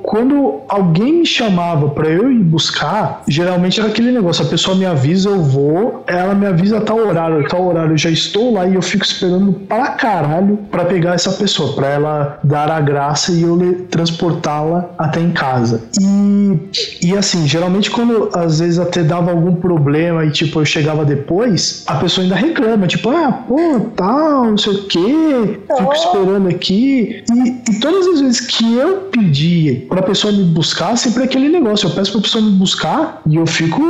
quando 0.05 0.61
alguém 0.69 1.19
me 1.19 1.25
chamava 1.25 1.89
para 1.89 2.07
eu 2.07 2.31
ir 2.31 2.43
buscar, 2.43 3.23
geralmente 3.27 3.79
era 3.79 3.89
aquele 3.89 4.11
negócio, 4.11 4.45
a 4.45 4.47
pessoa 4.47 4.77
me 4.77 4.85
avisa, 4.85 5.29
eu 5.29 5.41
vou, 5.41 6.03
ela 6.07 6.33
me 6.33 6.45
avisa 6.45 6.77
a 6.77 6.81
tal 7.05 7.09
horário, 7.09 7.47
tal 7.47 7.67
horário 7.67 7.93
eu 7.93 7.97
já 7.97 8.09
estou 8.09 8.53
lá 8.53 8.67
e 8.67 8.75
eu 8.75 8.81
fico 8.81 9.03
esperando 9.03 9.53
pra 9.53 9.89
caralho 9.89 10.57
pra 10.71 10.85
pegar 10.85 11.13
essa 11.13 11.31
pessoa, 11.31 11.73
pra 11.73 11.89
ela 11.89 12.39
dar 12.43 12.69
a 12.71 12.79
graça 12.79 13.31
e 13.31 13.41
eu 13.41 13.55
transportá-la 13.89 14.89
até 14.97 15.19
em 15.19 15.31
casa. 15.31 15.83
E, 15.99 17.07
e 17.07 17.17
assim, 17.17 17.47
geralmente 17.47 17.91
quando 17.91 18.29
às 18.33 18.59
vezes 18.59 18.79
até 18.79 19.03
dava 19.03 19.31
algum 19.31 19.55
problema 19.55 20.25
e 20.25 20.31
tipo 20.31 20.59
eu 20.59 20.65
chegava 20.65 21.05
depois, 21.05 21.83
a 21.87 21.95
pessoa 21.95 22.23
ainda 22.23 22.35
reclama, 22.35 22.87
tipo, 22.87 23.09
ah, 23.09 23.31
pô, 23.47 23.79
tal, 23.95 24.45
não 24.45 24.57
sei 24.57 24.73
o 24.73 24.83
que, 24.83 25.59
fico 25.77 25.93
esperando 25.93 26.47
aqui. 26.47 27.23
E, 27.33 27.71
e 27.71 27.79
todas 27.79 28.07
as 28.07 28.21
vezes 28.21 28.41
que 28.41 28.77
eu 28.77 29.09
pedia 29.11 29.85
pra 29.87 30.01
pessoa 30.01 30.33
me 30.33 30.43
buscar, 30.43 30.97
sempre 30.97 31.23
é 31.23 31.25
aquele 31.25 31.49
negócio, 31.49 31.87
eu 31.87 31.91
peço 31.91 32.11
pra 32.13 32.21
pessoa 32.21 32.43
me 32.43 32.51
buscar 32.51 33.21
e 33.27 33.35
eu 33.35 33.45
fico 33.45 33.81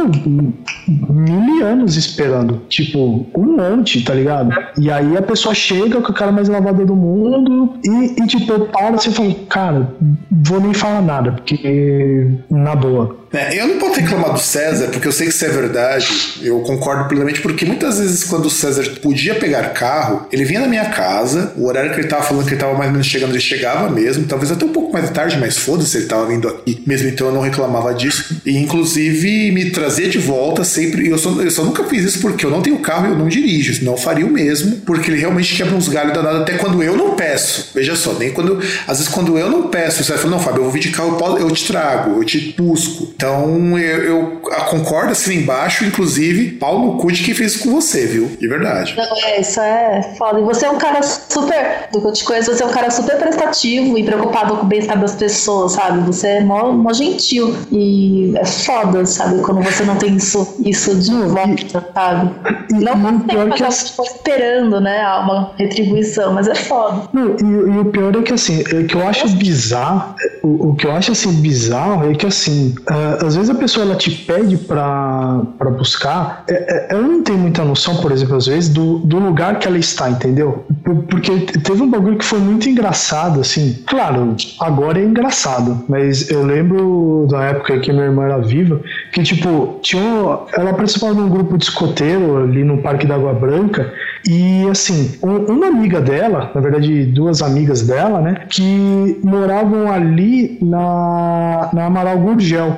mil 0.87 1.65
anos 1.65 1.95
esperando. 1.95 2.61
Tipo, 2.69 3.04
um 3.05 3.57
monte, 3.57 4.03
tá 4.03 4.13
ligado? 4.13 4.51
E 4.77 4.89
aí 4.89 5.17
a 5.17 5.21
pessoa 5.21 5.53
chega 5.53 6.01
com 6.01 6.11
o 6.11 6.15
cara 6.15 6.31
mais 6.31 6.47
lavado 6.49 6.85
do 6.85 6.95
mundo 6.95 7.73
e, 7.83 8.21
e 8.21 8.27
tipo, 8.27 8.51
eu 8.51 8.65
paro 8.67 8.95
assim 8.95 9.09
e 9.09 9.13
falo, 9.13 9.35
cara, 9.49 9.95
vou 10.31 10.59
nem 10.59 10.73
falar 10.73 11.01
nada, 11.01 11.31
porque 11.33 12.31
na 12.49 12.75
boa. 12.75 13.24
É, 13.33 13.59
eu 13.59 13.67
não 13.67 13.77
posso 13.77 13.99
reclamar 13.99 14.33
do 14.33 14.39
César, 14.39 14.87
porque 14.87 15.07
eu 15.07 15.11
sei 15.11 15.27
que 15.27 15.33
isso 15.33 15.45
é 15.45 15.49
verdade, 15.49 16.07
eu 16.41 16.59
concordo 16.61 17.07
plenamente, 17.07 17.41
porque 17.41 17.65
muitas 17.65 17.99
vezes 17.99 18.23
quando 18.23 18.45
o 18.45 18.49
César 18.49 18.83
podia 19.01 19.35
pegar 19.35 19.73
carro, 19.73 20.27
ele 20.31 20.45
vinha 20.45 20.61
na 20.61 20.67
minha 20.67 20.85
casa, 20.85 21.51
o 21.57 21.65
horário 21.65 21.93
que 21.93 21.99
ele 21.99 22.07
tava 22.07 22.23
falando 22.23 22.45
que 22.45 22.53
ele 22.53 22.59
tava 22.59 22.73
mais 22.73 22.87
ou 22.87 22.93
menos 22.93 23.07
chegando, 23.07 23.31
ele 23.31 23.41
chegava 23.41 23.89
mesmo, 23.89 24.25
talvez 24.25 24.51
até 24.51 24.65
um 24.65 24.69
pouco 24.69 24.93
mais 24.93 25.09
tarde, 25.09 25.37
mas 25.37 25.57
foda-se, 25.57 25.97
ele 25.97 26.05
tava 26.05 26.25
vindo 26.27 26.47
aqui, 26.47 26.81
mesmo 26.85 27.09
então 27.09 27.27
eu 27.27 27.33
não 27.33 27.41
reclamava 27.41 27.93
disso, 27.93 28.41
e 28.45 28.57
inclusive 28.57 29.51
me 29.51 29.71
trazia 29.71 30.07
de 30.07 30.17
volta 30.17 30.63
sempre, 30.63 31.09
eu 31.09 31.17
só, 31.17 31.29
eu 31.41 31.51
só 31.51 31.63
nunca 31.63 31.83
fiz 31.85 32.05
isso 32.05 32.19
porque 32.19 32.45
eu 32.45 32.49
não 32.49 32.61
tenho 32.61 32.79
carro 32.79 33.07
e 33.07 33.09
eu 33.09 33.17
não 33.17 33.27
dirijo, 33.27 33.73
senão 33.73 33.93
eu 33.93 33.97
faria 33.97 34.25
o 34.25 34.29
mesmo, 34.29 34.77
porque 34.85 35.11
ele 35.11 35.19
realmente 35.19 35.55
quebra 35.55 35.75
uns 35.75 35.87
galhos 35.87 36.13
danados 36.13 36.41
até 36.41 36.53
quando 36.53 36.81
eu 36.81 36.95
não 36.95 37.15
peço, 37.15 37.71
veja 37.73 37.95
só, 37.95 38.13
nem 38.13 38.31
quando, 38.31 38.59
às 38.87 38.99
vezes 38.99 39.11
quando 39.11 39.37
eu 39.37 39.49
não 39.49 39.67
peço, 39.67 40.03
você 40.03 40.13
vai 40.13 40.21
falar, 40.21 40.31
não 40.31 40.39
Fábio, 40.39 40.59
eu 40.59 40.63
vou 40.63 40.71
vir 40.71 40.79
de 40.79 40.89
carro, 40.89 41.37
eu 41.37 41.51
te 41.51 41.65
trago, 41.65 42.21
eu 42.21 42.23
te 42.23 42.55
busco, 42.57 43.11
então 43.15 43.24
então 43.25 43.77
eu, 43.79 44.03
eu 44.03 44.41
concordo 44.69 45.11
assim 45.11 45.37
embaixo, 45.37 45.83
inclusive, 45.83 46.51
pau 46.51 46.79
no 46.79 46.97
cu 46.97 47.11
de 47.11 47.23
quem 47.23 47.33
fez 47.33 47.53
isso 47.53 47.63
com 47.63 47.71
você, 47.71 48.05
viu? 48.05 48.27
De 48.39 48.47
verdade. 48.47 48.95
Não, 48.95 49.17
é, 49.25 49.41
isso 49.41 49.59
é 49.59 50.13
foda. 50.17 50.39
E 50.39 50.43
você 50.43 50.65
é 50.65 50.69
um 50.69 50.77
cara 50.77 51.01
super, 51.01 51.89
do 51.91 52.01
que 52.01 52.07
eu 52.07 52.13
te 52.13 52.23
conheço, 52.23 52.53
você 52.53 52.63
é 52.63 52.65
um 52.65 52.71
cara 52.71 52.91
super 52.91 53.17
prestativo 53.17 53.97
e 53.97 54.03
preocupado 54.03 54.57
com 54.57 54.65
o 54.65 54.65
bem-estar 54.65 54.99
das 54.99 55.15
pessoas, 55.15 55.73
sabe? 55.73 55.99
Você 56.05 56.27
é 56.27 56.41
mó, 56.41 56.71
mó 56.71 56.93
gentil. 56.93 57.55
E 57.71 58.33
é 58.35 58.45
foda, 58.45 59.05
sabe? 59.05 59.41
Quando 59.41 59.63
você 59.63 59.83
não 59.83 59.95
tem 59.95 60.15
isso, 60.15 60.55
isso 60.63 60.95
de 60.95 61.11
volta, 61.11 61.91
sabe? 61.93 62.31
Não, 62.71 62.95
não 62.95 63.19
tem 63.21 63.49
que 63.49 63.63
eu... 63.63 63.67
esperando, 63.67 64.79
né? 64.79 65.03
Uma 65.07 65.53
retribuição, 65.57 66.33
mas 66.33 66.47
é 66.47 66.55
foda. 66.55 67.09
Não, 67.11 67.35
e, 67.35 67.75
e, 67.75 67.79
o 67.79 67.85
pior 67.85 68.15
é 68.15 68.21
que 68.21 68.33
assim, 68.33 68.61
é 68.61 68.83
que 68.83 68.95
eu 68.95 69.07
acho 69.07 69.27
bizarro, 69.29 70.15
o, 70.43 70.69
o 70.69 70.75
que 70.75 70.85
eu 70.85 70.91
acho 70.91 71.11
assim 71.11 71.31
bizarro 71.41 72.11
é 72.11 72.15
que 72.15 72.25
assim, 72.25 72.75
uh, 73.05 73.25
às 73.25 73.35
vezes 73.35 73.49
a 73.49 73.55
pessoa 73.55 73.85
ela 73.85 73.95
te 73.95 74.11
pede 74.11 74.57
para 74.57 75.41
buscar, 75.77 76.43
é, 76.47 76.53
é, 76.53 76.87
ela 76.89 77.01
não 77.01 77.21
tem 77.23 77.35
muita 77.35 77.63
noção, 77.63 77.97
por 77.97 78.11
exemplo, 78.11 78.35
às 78.35 78.47
vezes, 78.47 78.69
do, 78.69 78.99
do 78.99 79.19
lugar 79.19 79.59
que 79.59 79.67
ela 79.67 79.77
está, 79.77 80.09
entendeu? 80.09 80.65
Porque 81.09 81.39
teve 81.63 81.81
um 81.81 81.89
bagulho 81.89 82.17
que 82.17 82.25
foi 82.25 82.39
muito 82.39 82.69
engraçado, 82.69 83.39
assim. 83.39 83.83
Claro, 83.85 84.35
agora 84.59 84.99
é 84.99 85.03
engraçado, 85.03 85.83
mas 85.87 86.29
eu 86.29 86.43
lembro 86.43 87.27
da 87.29 87.43
época 87.43 87.79
que 87.79 87.91
minha 87.91 88.05
irmã 88.05 88.25
era 88.25 88.37
viva, 88.39 88.81
que, 89.11 89.23
tipo, 89.23 89.79
tinha, 89.81 90.39
ela 90.57 90.73
participava 90.73 91.15
de 91.15 91.21
um 91.21 91.29
grupo 91.29 91.57
de 91.57 91.65
escoteiro 91.65 92.37
ali 92.37 92.63
no 92.63 92.79
Parque 92.79 93.07
da 93.07 93.15
Água 93.15 93.33
Branca, 93.33 93.91
E 94.27 94.67
assim, 94.69 95.11
um, 95.23 95.53
uma 95.53 95.67
amiga 95.67 96.01
dela, 96.01 96.51
na 96.53 96.61
verdade, 96.61 97.05
duas 97.05 97.41
amigas 97.41 97.81
dela, 97.83 98.19
né, 98.21 98.45
que 98.49 99.19
moravam 99.23 99.91
ali 99.91 100.57
na, 100.61 101.69
na 101.73 101.85
Amaral 101.85 102.17
Gurgel, 102.17 102.77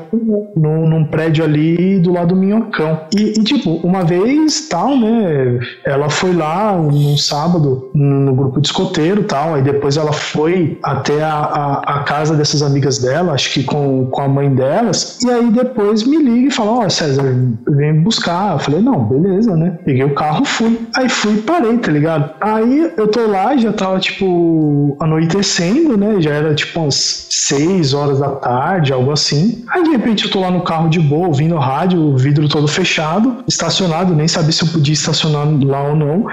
num, 0.55 0.89
num 0.89 1.05
prédio 1.05 1.43
ali 1.43 1.99
do 1.99 2.11
lado 2.11 2.27
do 2.27 2.35
Minhocão. 2.35 3.01
E, 3.15 3.39
e, 3.39 3.43
tipo, 3.43 3.75
uma 3.75 4.03
vez, 4.03 4.67
tal, 4.67 4.97
né, 4.97 5.59
ela 5.85 6.09
foi 6.09 6.33
lá 6.33 6.73
num 6.77 7.15
sábado 7.17 7.89
no, 7.93 8.35
grupo 8.35 8.59
de 8.59 8.67
escoteiro 8.67 9.23
tal, 9.23 9.55
aí 9.55 9.61
depois 9.61 9.95
ela 9.95 10.11
foi 10.11 10.77
até 10.83 11.23
a, 11.23 11.33
a, 11.33 11.73
a, 11.99 12.03
casa 12.03 12.35
dessas 12.35 12.61
amigas 12.61 12.99
dela, 12.99 13.33
acho 13.33 13.53
que 13.53 13.63
com, 13.63 14.07
com 14.07 14.21
a 14.21 14.27
mãe 14.27 14.53
delas, 14.53 15.19
e 15.23 15.31
aí 15.31 15.49
depois 15.49 16.03
me 16.05 16.17
liga 16.17 16.47
e 16.49 16.51
fala, 16.51 16.71
ó, 16.71 16.85
oh, 16.85 16.89
César, 16.89 17.23
vem 17.69 18.01
buscar. 18.01 18.53
Eu 18.53 18.59
falei, 18.59 18.81
não, 18.81 19.05
beleza, 19.05 19.55
né? 19.55 19.77
Peguei 19.85 20.03
o 20.03 20.13
carro, 20.13 20.43
fui. 20.43 20.79
Aí 20.95 21.07
fui 21.07 21.36
parei, 21.37 21.77
tá 21.77 21.91
ligado? 21.91 22.31
Aí 22.41 22.91
eu 22.97 23.07
tô 23.07 23.25
lá, 23.27 23.55
já 23.57 23.71
tava, 23.71 23.99
tipo, 23.99 24.95
anoitecendo, 24.99 25.97
né? 25.97 26.15
Já 26.19 26.31
era, 26.31 26.53
tipo, 26.53 26.79
umas 26.79 27.27
6 27.29 27.93
horas 27.93 28.19
da 28.19 28.29
tarde, 28.29 28.93
algo 28.93 29.11
assim. 29.11 29.63
Aí, 29.69 29.83
de 29.83 29.89
repente, 29.89 30.25
eu 30.25 30.31
tô 30.31 30.39
lá 30.39 30.51
no 30.51 30.61
carro 30.61 30.89
de 30.89 30.99
boa, 30.99 31.27
ouvindo 31.27 31.55
o 31.55 31.59
rádio, 31.59 31.99
o 31.99 32.17
vidro 32.17 32.47
todo 32.47 32.67
fechado, 32.67 33.43
estacionado, 33.47 34.13
nem 34.13 34.27
sabia 34.27 34.51
se 34.51 34.63
eu 34.63 34.69
podia 34.69 34.93
estacionar 34.93 35.47
lá 35.65 35.83
ou 35.83 35.95
não. 35.95 36.25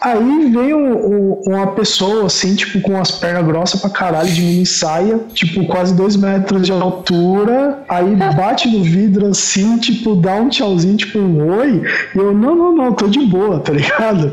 Aí 0.00 0.50
veio 0.50 0.76
um, 0.76 0.92
um, 0.92 1.40
uma 1.46 1.66
pessoa, 1.68 2.26
assim, 2.26 2.54
tipo, 2.54 2.80
com 2.80 3.00
as 3.00 3.10
pernas 3.10 3.44
grossas 3.44 3.80
pra 3.80 3.90
caralho, 3.90 4.32
de 4.32 4.40
mini 4.40 4.66
saia, 4.66 5.20
tipo, 5.32 5.66
quase 5.66 5.94
dois 5.94 6.16
metros 6.16 6.62
de 6.62 6.72
altura. 6.72 7.82
Aí 7.88 8.16
bate 8.36 8.68
no 8.68 8.82
vidro, 8.82 9.26
assim, 9.28 9.78
tipo, 9.78 10.14
dá 10.16 10.34
um 10.34 10.48
tchauzinho, 10.48 10.96
tipo, 10.96 11.18
um 11.18 11.58
oi. 11.58 11.82
E 12.14 12.18
eu, 12.18 12.34
não, 12.34 12.54
não, 12.54 12.74
não, 12.74 12.92
tô 12.92 13.06
de 13.06 13.20
boa, 13.20 13.60
tá 13.60 13.72
ligado? 13.72 14.32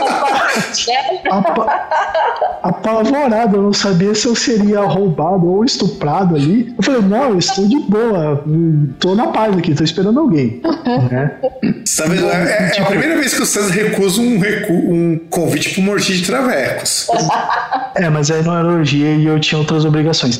apavorado, 2.63 3.57
eu 3.57 3.63
não 3.63 3.73
sabia 3.73 4.13
se 4.13 4.27
eu 4.27 4.35
seria 4.35 4.81
roubado 4.81 5.47
ou 5.47 5.65
estuprado 5.65 6.35
ali. 6.35 6.73
Eu 6.77 6.83
falei, 6.83 7.01
não, 7.01 7.29
eu 7.29 7.39
estou 7.39 7.67
de 7.67 7.79
boa, 7.79 8.43
tô 8.99 9.15
na 9.15 9.27
paz 9.27 9.57
aqui, 9.57 9.73
tô 9.73 9.83
esperando 9.83 10.19
alguém. 10.19 10.61
né? 11.11 11.31
Sabe, 11.85 12.17
é, 12.17 12.65
é, 12.65 12.69
tipo, 12.69 12.83
a 12.83 12.89
primeira 12.89 13.15
vez 13.17 13.33
que 13.33 13.41
o 13.41 13.45
César 13.45 13.73
recusa 13.73 14.21
um, 14.21 14.39
recu 14.39 14.73
um 14.73 15.19
convite 15.29 15.73
pro 15.73 15.81
Morti 15.81 16.13
de 16.17 16.25
Travecos. 16.25 17.07
É, 17.95 18.09
mas 18.09 18.31
aí 18.31 18.43
não 18.43 18.57
era 18.57 18.67
orgia 18.67 19.13
e 19.15 19.25
eu 19.25 19.39
tinha 19.39 19.59
outras 19.59 19.83
obrigações. 19.85 20.39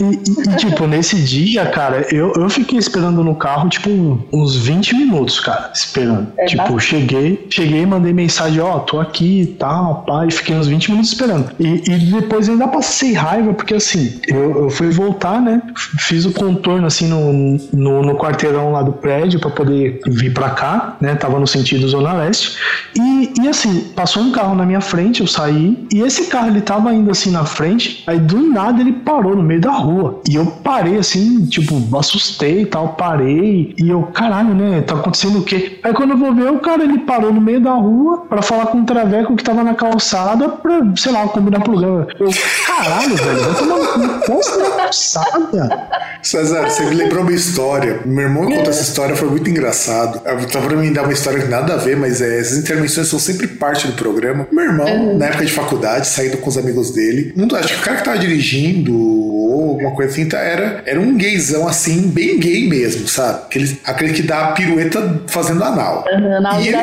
E, 0.00 0.04
e, 0.04 0.52
e, 0.52 0.56
tipo, 0.56 0.86
nesse 0.86 1.16
dia, 1.16 1.66
cara, 1.66 2.06
eu, 2.12 2.32
eu 2.34 2.48
fiquei 2.48 2.78
esperando 2.78 3.22
no 3.22 3.34
carro, 3.34 3.68
tipo, 3.68 3.88
uns 4.32 4.56
20 4.56 4.94
minutos, 4.94 5.40
cara, 5.40 5.70
esperando. 5.74 6.32
É 6.38 6.46
tipo, 6.46 6.62
bastante. 6.62 6.84
cheguei, 6.84 7.46
cheguei, 7.50 7.86
mandei 7.86 8.12
mensagem, 8.12 8.60
ó, 8.60 8.76
oh, 8.76 8.80
tô 8.80 9.00
aqui 9.00 9.42
e 9.42 9.46
tal, 9.48 10.04
pá, 10.06 10.26
e 10.26 10.30
fiquei 10.30 10.56
uns 10.56 10.66
20 10.66 10.90
minutos 10.90 11.12
esperando. 11.12 11.50
E, 11.58 11.82
e 11.86 11.98
depois 12.20 12.48
ainda 12.48 12.68
passei 12.68 13.12
raiva, 13.12 13.52
porque 13.54 13.74
assim, 13.74 14.20
eu, 14.26 14.64
eu 14.64 14.70
fui 14.70 14.90
voltar, 14.90 15.40
né? 15.40 15.62
Fiz 15.98 16.24
o 16.24 16.32
contorno 16.32 16.86
assim 16.86 17.06
no, 17.06 17.58
no, 17.72 18.02
no 18.02 18.16
quarteirão 18.16 18.72
lá 18.72 18.82
do 18.82 18.92
prédio 18.92 19.40
para 19.40 19.50
poder 19.50 20.00
vir 20.06 20.32
para 20.32 20.50
cá, 20.50 20.96
né? 21.00 21.14
Tava 21.14 21.38
no 21.38 21.46
sentido 21.46 21.88
Zona 21.88 22.12
Leste. 22.12 22.56
E, 22.96 23.32
e 23.42 23.48
assim, 23.48 23.80
passou 23.94 24.22
um 24.22 24.32
carro 24.32 24.54
na 24.54 24.64
minha 24.64 24.80
frente, 24.80 25.20
eu 25.20 25.26
saí, 25.26 25.86
e 25.92 26.00
esse 26.00 26.26
carro 26.26 26.48
ele 26.48 26.60
tava 26.60 26.92
indo 26.94 27.10
assim 27.10 27.30
na 27.30 27.44
frente, 27.44 28.02
aí 28.06 28.18
do 28.18 28.38
nada 28.40 28.80
ele 28.80 28.92
parou 28.92 29.36
no 29.36 29.42
meio 29.42 29.60
da 29.60 29.70
rua. 29.70 30.20
E 30.28 30.34
eu 30.34 30.46
parei 30.46 30.96
assim, 30.98 31.46
tipo, 31.46 31.74
assustei 31.96 32.62
e 32.62 32.66
tal, 32.66 32.90
parei. 32.90 33.74
E 33.78 33.88
eu, 33.88 34.02
caralho, 34.02 34.54
né? 34.54 34.82
Tá 34.82 34.94
acontecendo 34.94 35.38
o 35.38 35.42
quê? 35.42 35.78
Aí 35.82 35.92
quando 35.92 36.10
eu 36.10 36.18
vou 36.18 36.34
ver, 36.34 36.50
o 36.50 36.58
cara 36.58 36.82
ele 36.82 36.98
parou 37.00 37.32
no 37.32 37.40
meio 37.40 37.60
da 37.60 37.72
rua 37.72 38.26
para 38.28 38.42
falar 38.42 38.66
com 38.66 38.78
um 38.78 38.84
traveco 38.84 39.34
que 39.38 39.44
tava 39.44 39.64
na 39.64 39.74
calçada 39.74 40.48
pra, 40.48 40.82
sei 40.96 41.12
lá, 41.12 41.26
combinar 41.28 41.60
programa. 41.60 42.06
Eu, 42.18 42.28
caralho, 42.66 43.16
velho, 43.16 43.40
vai 43.40 43.54
tomar 43.54 44.20
posta 44.26 44.58
na 44.58 44.70
calçada. 44.70 45.88
César, 46.22 46.68
você 46.68 46.84
me 46.84 46.94
lembrou 46.94 47.22
uma 47.22 47.32
história. 47.32 48.00
Meu 48.04 48.24
irmão 48.24 48.44
contou 48.44 48.70
essa 48.70 48.82
história, 48.82 49.16
foi 49.16 49.30
muito 49.30 49.48
engraçado. 49.48 50.20
Tava 50.52 50.66
pra 50.66 50.76
mim 50.76 50.92
dar 50.92 51.04
uma 51.04 51.12
história 51.12 51.40
que 51.40 51.48
nada 51.48 51.74
a 51.74 51.76
ver, 51.76 51.96
mas 51.96 52.20
é, 52.20 52.40
essas 52.40 52.58
intervenções 52.58 53.08
são 53.08 53.18
sempre 53.18 53.46
parte 53.46 53.86
do 53.86 53.94
programa. 53.94 54.46
Meu 54.50 54.64
irmão, 54.64 54.86
uhum. 54.86 55.16
na 55.16 55.26
época 55.26 55.44
de 55.44 55.52
faculdade, 55.52 56.06
saindo 56.06 56.36
com 56.38 56.48
os 56.48 56.58
amigos 56.58 56.90
dele, 56.90 57.32
não, 57.36 57.48
acho 57.56 57.74
que 57.74 57.80
o 57.80 57.84
cara 57.84 57.96
que 57.96 58.04
tava 58.04 58.18
dirigindo 58.18 58.94
ou 58.96 59.70
alguma 59.70 59.92
coisa 59.92 60.12
assim, 60.12 60.28
tá, 60.28 60.38
era, 60.38 60.82
era 60.84 61.00
um 61.00 61.16
gaysão 61.16 61.66
assim, 61.66 62.08
bem 62.08 62.38
gay 62.38 62.68
mesmo, 62.68 63.08
sabe? 63.08 63.42
Aquele, 63.46 63.80
aquele 63.84 64.12
que 64.12 64.22
dá 64.22 64.48
a 64.48 64.52
pirueta 64.52 65.22
fazendo 65.28 65.62
anal. 65.62 66.04
Uhum, 66.12 66.36
anal 66.36 66.60
e, 66.60 66.68
ele, 66.68 66.78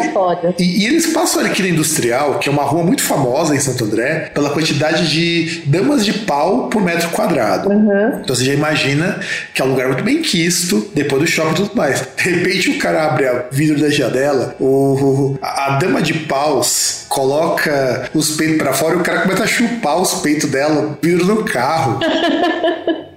e, 0.59 0.83
e 0.83 0.85
eles 0.87 1.07
passam 1.07 1.41
ali 1.41 1.51
aqui 1.51 1.61
na 1.61 1.69
Industrial, 1.69 2.35
que 2.45 2.49
é 2.49 2.51
uma 2.51 2.61
rua 2.61 2.83
muito 2.83 3.01
famosa 3.01 3.55
em 3.55 3.59
Santo 3.59 3.85
André, 3.85 4.29
pela 4.31 4.51
quantidade 4.51 5.09
de 5.09 5.63
damas 5.65 6.05
de 6.05 6.13
pau 6.13 6.69
por 6.69 6.79
metro 6.79 7.09
quadrado. 7.09 7.69
Uhum. 7.69 8.19
Então 8.21 8.35
você 8.35 8.45
já 8.45 8.53
imagina 8.53 9.19
que 9.51 9.63
é 9.63 9.65
um 9.65 9.69
lugar 9.69 9.87
muito 9.87 10.03
bem 10.03 10.21
quisto, 10.21 10.87
depois 10.93 11.23
do 11.23 11.27
shopping 11.27 11.53
e 11.53 11.55
tudo 11.55 11.75
mais. 11.75 12.07
De 12.15 12.29
repente 12.29 12.69
o 12.69 12.77
cara 12.77 13.07
abre 13.07 13.27
o 13.27 13.45
vidro 13.49 13.81
da 13.81 13.89
janela, 13.89 14.55
o, 14.59 15.35
a, 15.41 15.73
a 15.73 15.77
dama 15.79 16.03
de 16.03 16.13
paus 16.13 17.05
coloca 17.09 18.11
os 18.13 18.35
peitos 18.35 18.57
para 18.57 18.73
fora 18.73 18.93
e 18.93 18.97
o 18.99 19.03
cara 19.03 19.21
começa 19.21 19.43
a 19.43 19.47
chupar 19.47 19.99
os 19.99 20.13
peitos 20.21 20.47
dela, 20.47 20.99
vidro 21.01 21.25
no 21.25 21.43
carro. 21.45 21.99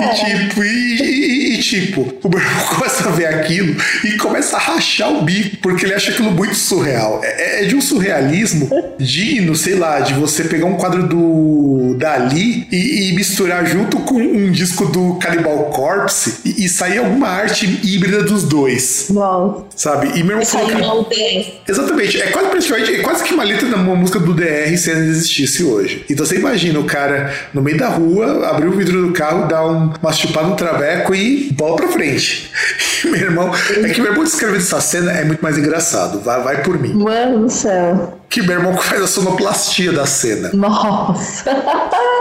E 0.00 0.14
tipo, 0.14 0.64
e, 0.64 1.02
e, 1.02 1.54
e, 1.54 1.58
tipo, 1.58 2.14
o 2.22 2.28
meu 2.28 2.38
irmão 2.38 2.64
começa 2.66 3.08
a 3.08 3.12
ver 3.12 3.26
aquilo 3.26 3.76
e 4.04 4.12
começa 4.12 4.56
a 4.56 4.60
rachar 4.60 5.12
o 5.12 5.22
bico, 5.22 5.56
porque 5.58 5.84
ele 5.84 5.94
acha 5.94 6.10
aquilo 6.10 6.30
muito 6.30 6.54
surreal. 6.54 7.20
É, 7.22 7.64
é 7.64 7.66
de 7.66 7.74
um 7.74 7.80
surrealismo 7.80 8.70
digno, 8.98 9.54
sei 9.54 9.74
lá, 9.74 10.00
de 10.00 10.14
você 10.14 10.44
pegar 10.44 10.66
um 10.66 10.76
quadro 10.76 11.06
do 11.06 11.94
Dali 11.98 12.66
e, 12.70 13.10
e 13.10 13.12
misturar 13.14 13.66
junto 13.66 13.98
com 14.00 14.14
um 14.14 14.50
disco 14.50 14.86
do 14.86 15.14
Cannibal 15.14 15.64
Corpse 15.66 16.40
e, 16.44 16.68
sair 16.68 16.98
alguma 16.98 17.28
arte 17.28 17.66
híbrida 17.82 18.22
dos 18.22 18.44
dois. 18.44 19.08
Uau. 19.10 19.68
Sabe? 19.74 20.18
E 20.18 20.22
meu 20.22 20.38
irmão 20.38 20.46
falou. 20.46 21.04
Que... 21.04 21.60
Exatamente. 21.68 22.20
É 22.20 22.28
quase 22.28 22.48
praticamente, 22.48 22.94
é 22.94 22.98
quase 23.02 23.24
que 23.24 23.34
uma 23.34 23.44
letra 23.44 23.68
da 23.68 23.76
música 23.76 24.18
do 24.18 24.32
DR 24.34 24.76
se 24.76 24.90
ela 24.90 25.00
existisse 25.00 25.64
hoje. 25.64 26.04
Então 26.08 26.24
você 26.24 26.36
imagina 26.36 26.78
o 26.78 26.84
cara 26.84 27.34
no 27.52 27.62
meio 27.62 27.76
da 27.76 27.88
rua, 27.88 28.48
abrir 28.48 28.68
o 28.68 28.72
vidro 28.72 29.06
do 29.06 29.12
carro, 29.12 29.39
dar 29.46 29.66
um, 29.66 29.92
uma 30.02 30.12
chupada 30.12 30.48
no 30.48 30.56
traveco 30.56 31.14
e 31.14 31.52
bola 31.52 31.76
pra 31.76 31.88
frente. 31.88 32.50
Meu 33.04 33.14
irmão, 33.14 33.50
é 33.54 33.88
que 33.88 34.00
meu 34.00 34.10
irmão 34.10 34.24
descrevendo 34.24 34.58
essa 34.58 34.78
cena 34.80 35.10
é 35.12 35.24
muito 35.24 35.40
mais 35.40 35.56
engraçado. 35.56 36.20
Vai, 36.20 36.42
vai 36.42 36.62
por 36.62 36.78
mim. 36.78 36.92
Mano 36.92 37.44
do 37.44 37.50
céu. 37.50 38.18
Que 38.28 38.42
meu 38.42 38.58
irmão 38.58 38.76
faz 38.78 39.02
a 39.02 39.06
sonoplastia 39.06 39.90
da 39.90 40.04
cena. 40.06 40.50
Nossa. 40.52 41.50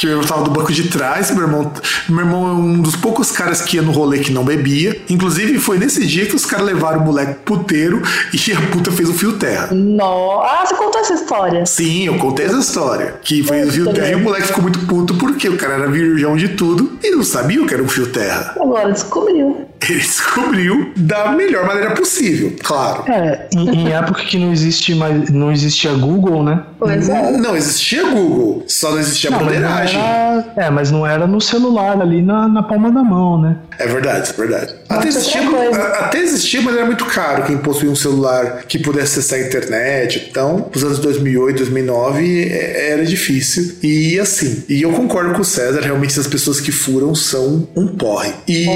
que 0.00 0.06
eu 0.06 0.24
tava 0.24 0.44
do 0.44 0.50
banco 0.50 0.72
de 0.72 0.88
trás, 0.88 1.30
meu 1.30 1.42
irmão, 1.42 1.70
meu 2.08 2.20
irmão 2.20 2.48
é 2.48 2.52
um 2.52 2.80
dos 2.80 2.96
poucos 2.96 3.30
caras 3.30 3.60
que 3.60 3.76
ia 3.76 3.82
no 3.82 3.92
rolê 3.92 4.20
que 4.20 4.32
não 4.32 4.42
bebia. 4.42 4.98
Inclusive, 5.10 5.58
foi 5.58 5.78
nesse 5.78 6.06
dia 6.06 6.24
que 6.24 6.34
os 6.34 6.46
caras 6.46 6.64
levaram 6.64 7.00
o 7.00 7.04
moleque 7.04 7.40
puteiro 7.44 8.00
e 8.32 8.38
a 8.56 8.60
puta 8.72 8.90
fez 8.90 9.10
o 9.10 9.12
fio 9.12 9.34
terra. 9.34 9.68
Nossa, 9.72 10.62
ah, 10.62 10.66
você 10.66 10.74
contou 10.74 11.00
essa 11.02 11.12
história? 11.12 11.66
Sim, 11.66 12.06
eu 12.06 12.16
contei 12.16 12.46
essa 12.46 12.58
história. 12.58 13.16
Que 13.22 13.42
fez 13.42 13.68
o 13.68 13.72
fio 13.72 13.92
terra 13.92 14.12
e 14.12 14.14
o 14.14 14.20
moleque 14.20 14.46
ficou 14.46 14.62
muito 14.62 14.78
puto 14.86 15.14
porque 15.16 15.50
o 15.50 15.58
cara 15.58 15.74
era 15.74 15.90
virgão 15.90 16.34
de 16.34 16.48
tudo 16.48 16.98
e 17.04 17.10
não 17.10 17.22
sabia 17.22 17.62
o 17.62 17.66
que 17.66 17.74
era 17.74 17.82
um 17.82 17.88
fio 17.88 18.06
terra. 18.06 18.54
Agora 18.58 18.90
descobriu 18.90 19.69
ele 19.88 20.00
descobriu 20.00 20.92
da 20.96 21.32
melhor 21.32 21.66
maneira 21.66 21.94
possível, 21.94 22.52
claro. 22.62 23.10
É, 23.10 23.48
em, 23.54 23.70
em, 23.70 23.92
época 23.92 24.24
que 24.24 24.38
não 24.38 24.52
existe 24.52 24.94
mais, 24.94 25.30
não 25.30 25.50
existia 25.50 25.92
Google, 25.92 26.42
né? 26.42 26.62
Pois 26.78 27.08
é. 27.08 27.30
Não 27.32 27.56
existia 27.56 28.04
Google, 28.04 28.64
só 28.66 28.90
não 28.90 28.98
existia 28.98 29.30
não, 29.30 29.38
é, 30.56 30.70
mas 30.70 30.90
não 30.90 31.06
era 31.06 31.26
no 31.26 31.40
celular 31.40 32.00
ali 32.00 32.22
na, 32.22 32.48
na 32.48 32.62
palma 32.62 32.90
da 32.90 33.02
mão, 33.02 33.40
né? 33.40 33.56
É 33.78 33.86
verdade, 33.86 34.30
é 34.30 34.32
verdade. 34.32 34.74
Até 34.88 35.08
existia, 35.08 35.40
até 36.00 36.18
existia, 36.18 36.60
mas 36.60 36.76
era 36.76 36.84
muito 36.84 37.04
caro 37.06 37.44
quem 37.44 37.58
possuía 37.58 37.90
um 37.90 37.96
celular 37.96 38.64
que 38.68 38.78
pudesse 38.78 39.18
acessar 39.18 39.38
a 39.38 39.42
internet. 39.42 40.28
Então, 40.30 40.68
nos 40.72 40.84
anos 40.84 40.98
2008, 40.98 41.56
2009, 41.58 42.48
é, 42.50 42.90
era 42.92 43.04
difícil. 43.06 43.76
E 43.82 44.18
assim, 44.18 44.64
e 44.68 44.82
eu 44.82 44.92
concordo 44.92 45.34
com 45.34 45.40
o 45.40 45.44
César, 45.44 45.80
realmente 45.80 46.18
as 46.18 46.26
pessoas 46.26 46.60
que 46.60 46.72
furam 46.72 47.14
são 47.14 47.68
um 47.74 47.86
porre. 47.88 48.32
E, 48.46 48.66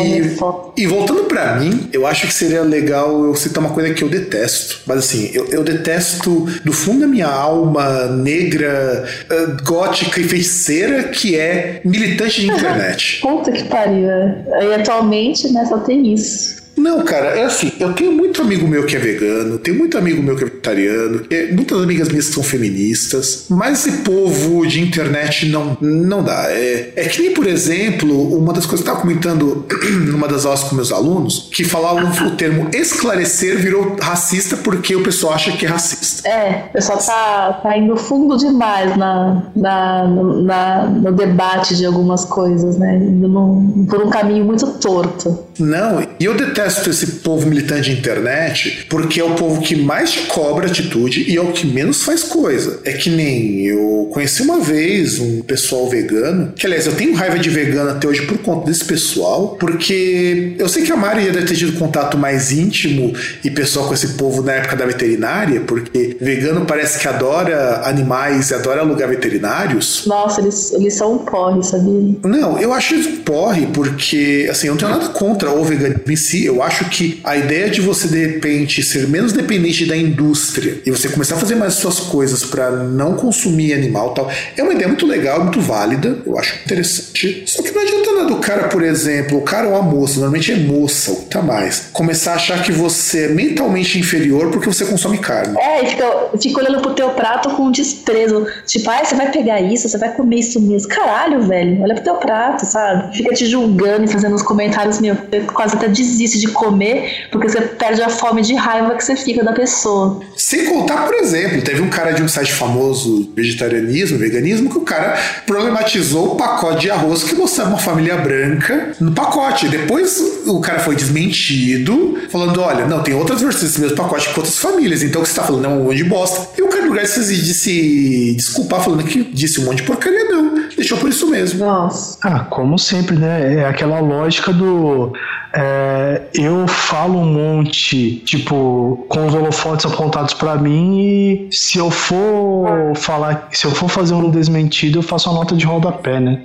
e 0.76 0.86
voltando 0.94 1.24
para 1.24 1.56
mim, 1.56 1.88
eu 1.92 2.06
acho 2.06 2.26
que 2.26 2.32
seria 2.32 2.62
legal 2.62 3.24
eu 3.24 3.34
citar 3.34 3.62
uma 3.62 3.72
coisa 3.72 3.92
que 3.92 4.02
eu 4.02 4.08
detesto. 4.08 4.80
Mas 4.86 4.98
assim, 4.98 5.30
eu, 5.34 5.46
eu 5.48 5.64
detesto 5.64 6.46
do 6.64 6.72
fundo 6.72 7.00
da 7.00 7.06
minha 7.06 7.28
alma 7.28 8.06
negra, 8.06 9.04
uh, 9.30 9.64
gótica 9.64 10.20
e 10.20 10.24
feiticeira, 10.24 11.04
que 11.04 11.36
é 11.38 11.80
militante 11.84 12.40
de 12.40 12.46
internet. 12.52 13.20
Puta 13.20 13.50
que 13.50 13.64
pariu. 13.64 14.08
É. 14.08 14.44
E 14.62 14.74
atualmente, 14.74 15.52
né, 15.52 15.64
só 15.66 15.78
tem 15.78 16.12
isso. 16.12 16.63
Não, 16.76 17.04
cara, 17.04 17.38
é 17.38 17.44
assim, 17.44 17.72
eu 17.78 17.92
tenho 17.92 18.12
muito 18.12 18.42
amigo 18.42 18.66
meu 18.66 18.84
que 18.84 18.96
é 18.96 18.98
vegano, 18.98 19.58
tenho 19.58 19.78
muito 19.78 19.96
amigo 19.96 20.22
meu 20.22 20.36
que 20.36 20.44
é 20.44 20.46
vegetariano, 20.46 21.22
é, 21.30 21.52
muitas 21.52 21.82
amigas 21.82 22.08
minhas 22.08 22.26
são 22.26 22.42
feministas, 22.42 23.46
mas 23.48 23.86
esse 23.86 23.98
povo 23.98 24.66
de 24.66 24.80
internet 24.80 25.48
não, 25.48 25.76
não 25.80 26.22
dá. 26.22 26.46
É, 26.48 26.92
é 26.96 27.08
que 27.08 27.22
nem, 27.22 27.32
por 27.32 27.46
exemplo, 27.46 28.36
uma 28.36 28.52
das 28.52 28.66
coisas 28.66 28.84
que 28.84 28.90
eu 28.90 28.94
estava 28.94 29.00
comentando 29.00 29.66
numa 30.10 30.26
das 30.26 30.44
aulas 30.44 30.64
com 30.64 30.74
meus 30.74 30.92
alunos, 30.92 31.48
que 31.52 31.64
falavam 31.64 32.10
o 32.26 32.30
termo 32.32 32.68
esclarecer 32.72 33.58
virou 33.58 33.96
racista 34.00 34.56
porque 34.56 34.96
o 34.96 35.02
pessoal 35.02 35.34
acha 35.34 35.52
que 35.52 35.66
é 35.66 35.68
racista. 35.68 36.28
É, 36.28 36.66
o 36.70 36.72
pessoal 36.72 36.98
tá, 36.98 37.60
tá 37.62 37.76
indo 37.76 37.96
fundo 37.96 38.36
demais 38.36 38.96
na, 38.96 39.42
na, 39.54 40.06
na, 40.06 40.86
no 40.86 41.12
debate 41.12 41.76
de 41.76 41.84
algumas 41.84 42.24
coisas, 42.24 42.78
né? 42.78 42.96
Indo 42.96 43.28
num, 43.28 43.86
por 43.88 44.02
um 44.02 44.10
caminho 44.10 44.44
muito 44.44 44.66
torto. 44.78 45.44
Não, 45.58 46.00
e 46.18 46.24
eu 46.24 46.34
detesto 46.34 46.73
esse 46.90 47.06
povo 47.06 47.46
militante 47.48 47.90
de 47.90 47.98
internet 47.98 48.86
porque 48.88 49.20
é 49.20 49.24
o 49.24 49.34
povo 49.34 49.60
que 49.60 49.76
mais 49.76 50.12
te 50.12 50.20
cobra 50.22 50.66
atitude 50.66 51.24
e 51.28 51.36
é 51.36 51.40
o 51.40 51.52
que 51.52 51.66
menos 51.66 52.02
faz 52.02 52.22
coisa. 52.22 52.80
É 52.84 52.92
que 52.92 53.10
nem 53.10 53.66
eu 53.66 54.08
conheci 54.12 54.42
uma 54.42 54.60
vez 54.60 55.18
um 55.18 55.42
pessoal 55.42 55.88
vegano, 55.88 56.52
que 56.54 56.66
aliás 56.66 56.86
eu 56.86 56.94
tenho 56.94 57.14
raiva 57.14 57.38
de 57.38 57.50
vegano 57.50 57.90
até 57.90 58.06
hoje 58.06 58.22
por 58.22 58.38
conta 58.38 58.66
desse 58.66 58.84
pessoal, 58.84 59.56
porque 59.58 60.54
eu 60.58 60.68
sei 60.68 60.82
que 60.82 60.92
a 60.92 60.96
Mari 60.96 61.30
deve 61.30 61.46
ter 61.46 61.56
tido 61.56 61.78
contato 61.78 62.16
mais 62.16 62.52
íntimo 62.52 63.12
e 63.42 63.50
pessoal 63.50 63.86
com 63.86 63.94
esse 63.94 64.08
povo 64.08 64.42
na 64.42 64.52
época 64.52 64.76
da 64.76 64.86
veterinária, 64.86 65.60
porque 65.60 66.16
vegano 66.20 66.64
parece 66.64 66.98
que 66.98 67.08
adora 67.08 67.82
animais 67.84 68.50
e 68.50 68.54
adora 68.54 68.80
alugar 68.80 69.08
veterinários. 69.08 70.04
Nossa, 70.06 70.40
eles, 70.40 70.72
eles 70.72 70.94
são 70.94 71.14
um 71.14 71.18
porre, 71.18 71.62
sabia? 71.62 72.16
Não, 72.24 72.58
eu 72.58 72.72
acho 72.72 72.94
eles 72.94 73.06
um 73.06 73.16
porre 73.16 73.66
porque, 73.66 74.48
assim, 74.50 74.68
eu 74.68 74.74
não 74.74 74.78
tenho 74.78 74.90
nada 74.92 75.08
contra 75.08 75.50
o 75.50 75.64
veganismo 75.64 76.02
em 76.08 76.16
si, 76.16 76.48
eu 76.54 76.62
acho 76.62 76.88
que 76.88 77.20
a 77.24 77.36
ideia 77.36 77.68
de 77.68 77.80
você 77.80 78.08
de 78.08 78.24
repente 78.24 78.82
ser 78.82 79.08
menos 79.08 79.32
dependente 79.32 79.84
da 79.86 79.96
indústria 79.96 80.80
e 80.86 80.90
você 80.90 81.08
começar 81.08 81.34
a 81.34 81.38
fazer 81.38 81.56
mais 81.56 81.74
suas 81.74 82.00
coisas 82.00 82.44
para 82.44 82.70
não 82.70 83.14
consumir 83.14 83.72
animal 83.72 84.14
tal, 84.14 84.30
é 84.56 84.62
uma 84.62 84.72
ideia 84.72 84.88
muito 84.88 85.06
legal, 85.06 85.42
muito 85.42 85.60
válida, 85.60 86.18
eu 86.24 86.38
acho 86.38 86.56
interessante. 86.64 87.44
Só 87.46 87.62
que 87.62 87.72
não 87.72 87.82
adianta 87.82 88.12
nada 88.12 88.32
o 88.32 88.40
cara, 88.40 88.68
por 88.68 88.82
exemplo, 88.82 89.38
o 89.38 89.42
cara 89.42 89.68
ou 89.68 89.76
a 89.76 89.82
moça, 89.82 90.14
normalmente 90.14 90.52
é 90.52 90.56
moça, 90.56 91.10
ou 91.10 91.22
tá 91.22 91.42
mais, 91.42 91.88
começar 91.92 92.32
a 92.32 92.34
achar 92.36 92.62
que 92.62 92.72
você 92.72 93.24
é 93.24 93.28
mentalmente 93.28 93.98
inferior 93.98 94.50
porque 94.50 94.66
você 94.66 94.84
consome 94.84 95.18
carne. 95.18 95.56
É, 95.58 95.84
e 95.84 95.86
fica, 95.88 96.04
fica 96.40 96.60
olhando 96.60 96.80
pro 96.80 96.94
teu 96.94 97.10
prato 97.10 97.50
com 97.50 97.70
desprezo. 97.70 98.46
Tipo, 98.66 98.90
ah, 98.90 99.04
você 99.04 99.14
vai 99.14 99.30
pegar 99.30 99.60
isso, 99.60 99.88
você 99.88 99.98
vai 99.98 100.12
comer 100.12 100.40
isso 100.40 100.60
mesmo. 100.60 100.88
Caralho, 100.88 101.42
velho, 101.42 101.82
olha 101.82 101.94
pro 101.94 102.04
teu 102.04 102.14
prato, 102.16 102.64
sabe? 102.66 103.16
Fica 103.16 103.34
te 103.34 103.46
julgando 103.46 104.04
e 104.04 104.08
fazendo 104.08 104.34
uns 104.34 104.42
comentários, 104.42 105.00
meu, 105.00 105.16
quase 105.52 105.76
até 105.76 105.88
desiste 105.88 106.38
de 106.38 106.43
comer 106.48 107.28
porque 107.30 107.48
você 107.48 107.60
perde 107.60 108.02
a 108.02 108.08
fome 108.08 108.42
de 108.42 108.54
raiva 108.54 108.94
que 108.94 109.04
você 109.04 109.16
fica 109.16 109.44
da 109.44 109.52
pessoa. 109.52 110.20
Sem 110.36 110.66
contar, 110.66 111.04
por 111.06 111.14
exemplo, 111.14 111.62
teve 111.62 111.80
um 111.80 111.88
cara 111.88 112.12
de 112.12 112.22
um 112.22 112.28
site 112.28 112.52
famoso 112.52 113.30
vegetarianismo, 113.34 114.18
veganismo, 114.18 114.70
que 114.70 114.78
o 114.78 114.82
cara 114.82 115.16
problematizou 115.46 116.32
o 116.32 116.36
pacote 116.36 116.82
de 116.82 116.90
arroz 116.90 117.22
que 117.24 117.34
mostrava 117.34 117.70
uma 117.70 117.78
família 117.78 118.16
branca 118.16 118.92
no 119.00 119.12
pacote. 119.12 119.68
Depois 119.68 120.20
o 120.46 120.60
cara 120.60 120.80
foi 120.80 120.96
desmentido, 120.96 122.18
falando: 122.30 122.60
olha, 122.60 122.86
não, 122.86 123.02
tem 123.02 123.14
outras 123.14 123.40
versões 123.40 123.64
desse 123.64 123.80
mesmo 123.80 123.96
pacote 123.96 124.28
com 124.30 124.40
outras 124.40 124.58
famílias, 124.58 125.02
então 125.02 125.20
o 125.20 125.24
que 125.24 125.30
você 125.30 125.40
tá 125.40 125.46
falando 125.46 125.64
é 125.64 125.68
um 125.68 125.84
monte 125.84 125.96
de 125.96 126.04
bosta. 126.04 126.48
E 126.58 126.62
o 126.62 126.68
cara, 126.68 126.82
no 126.82 126.88
lugar 126.90 127.04
de 127.04 127.54
se 127.54 128.34
desculpar 128.34 128.82
falando 128.82 129.04
que 129.04 129.22
disse 129.24 129.60
um 129.60 129.64
monte 129.64 129.78
de 129.78 129.82
porcaria, 129.84 130.24
não. 130.24 130.54
Deixou 130.76 130.98
por 130.98 131.08
isso 131.08 131.28
mesmo. 131.28 131.64
Nossa. 131.64 132.18
Ah, 132.22 132.40
como 132.40 132.78
sempre, 132.78 133.16
né? 133.16 133.54
É 133.56 133.64
aquela 133.66 134.00
lógica 134.00 134.52
do. 134.52 135.12
É, 135.52 136.22
eu 136.34 136.66
falo 136.66 137.20
um 137.20 137.32
monte, 137.32 138.16
tipo, 138.24 139.06
com 139.08 139.26
os 139.26 139.34
holofotes 139.34 139.86
apontados 139.86 140.34
para 140.34 140.56
mim 140.56 140.98
e 140.98 141.48
se 141.54 141.78
eu 141.78 141.92
for 141.92 142.92
falar, 142.96 143.48
se 143.52 143.64
eu 143.64 143.70
for 143.70 143.88
fazer 143.88 144.14
um 144.14 144.28
desmentido, 144.30 144.98
eu 144.98 145.02
faço 145.02 145.30
uma 145.30 145.38
nota 145.38 145.54
de 145.54 145.64
rodapé, 145.64 146.18
né? 146.18 146.40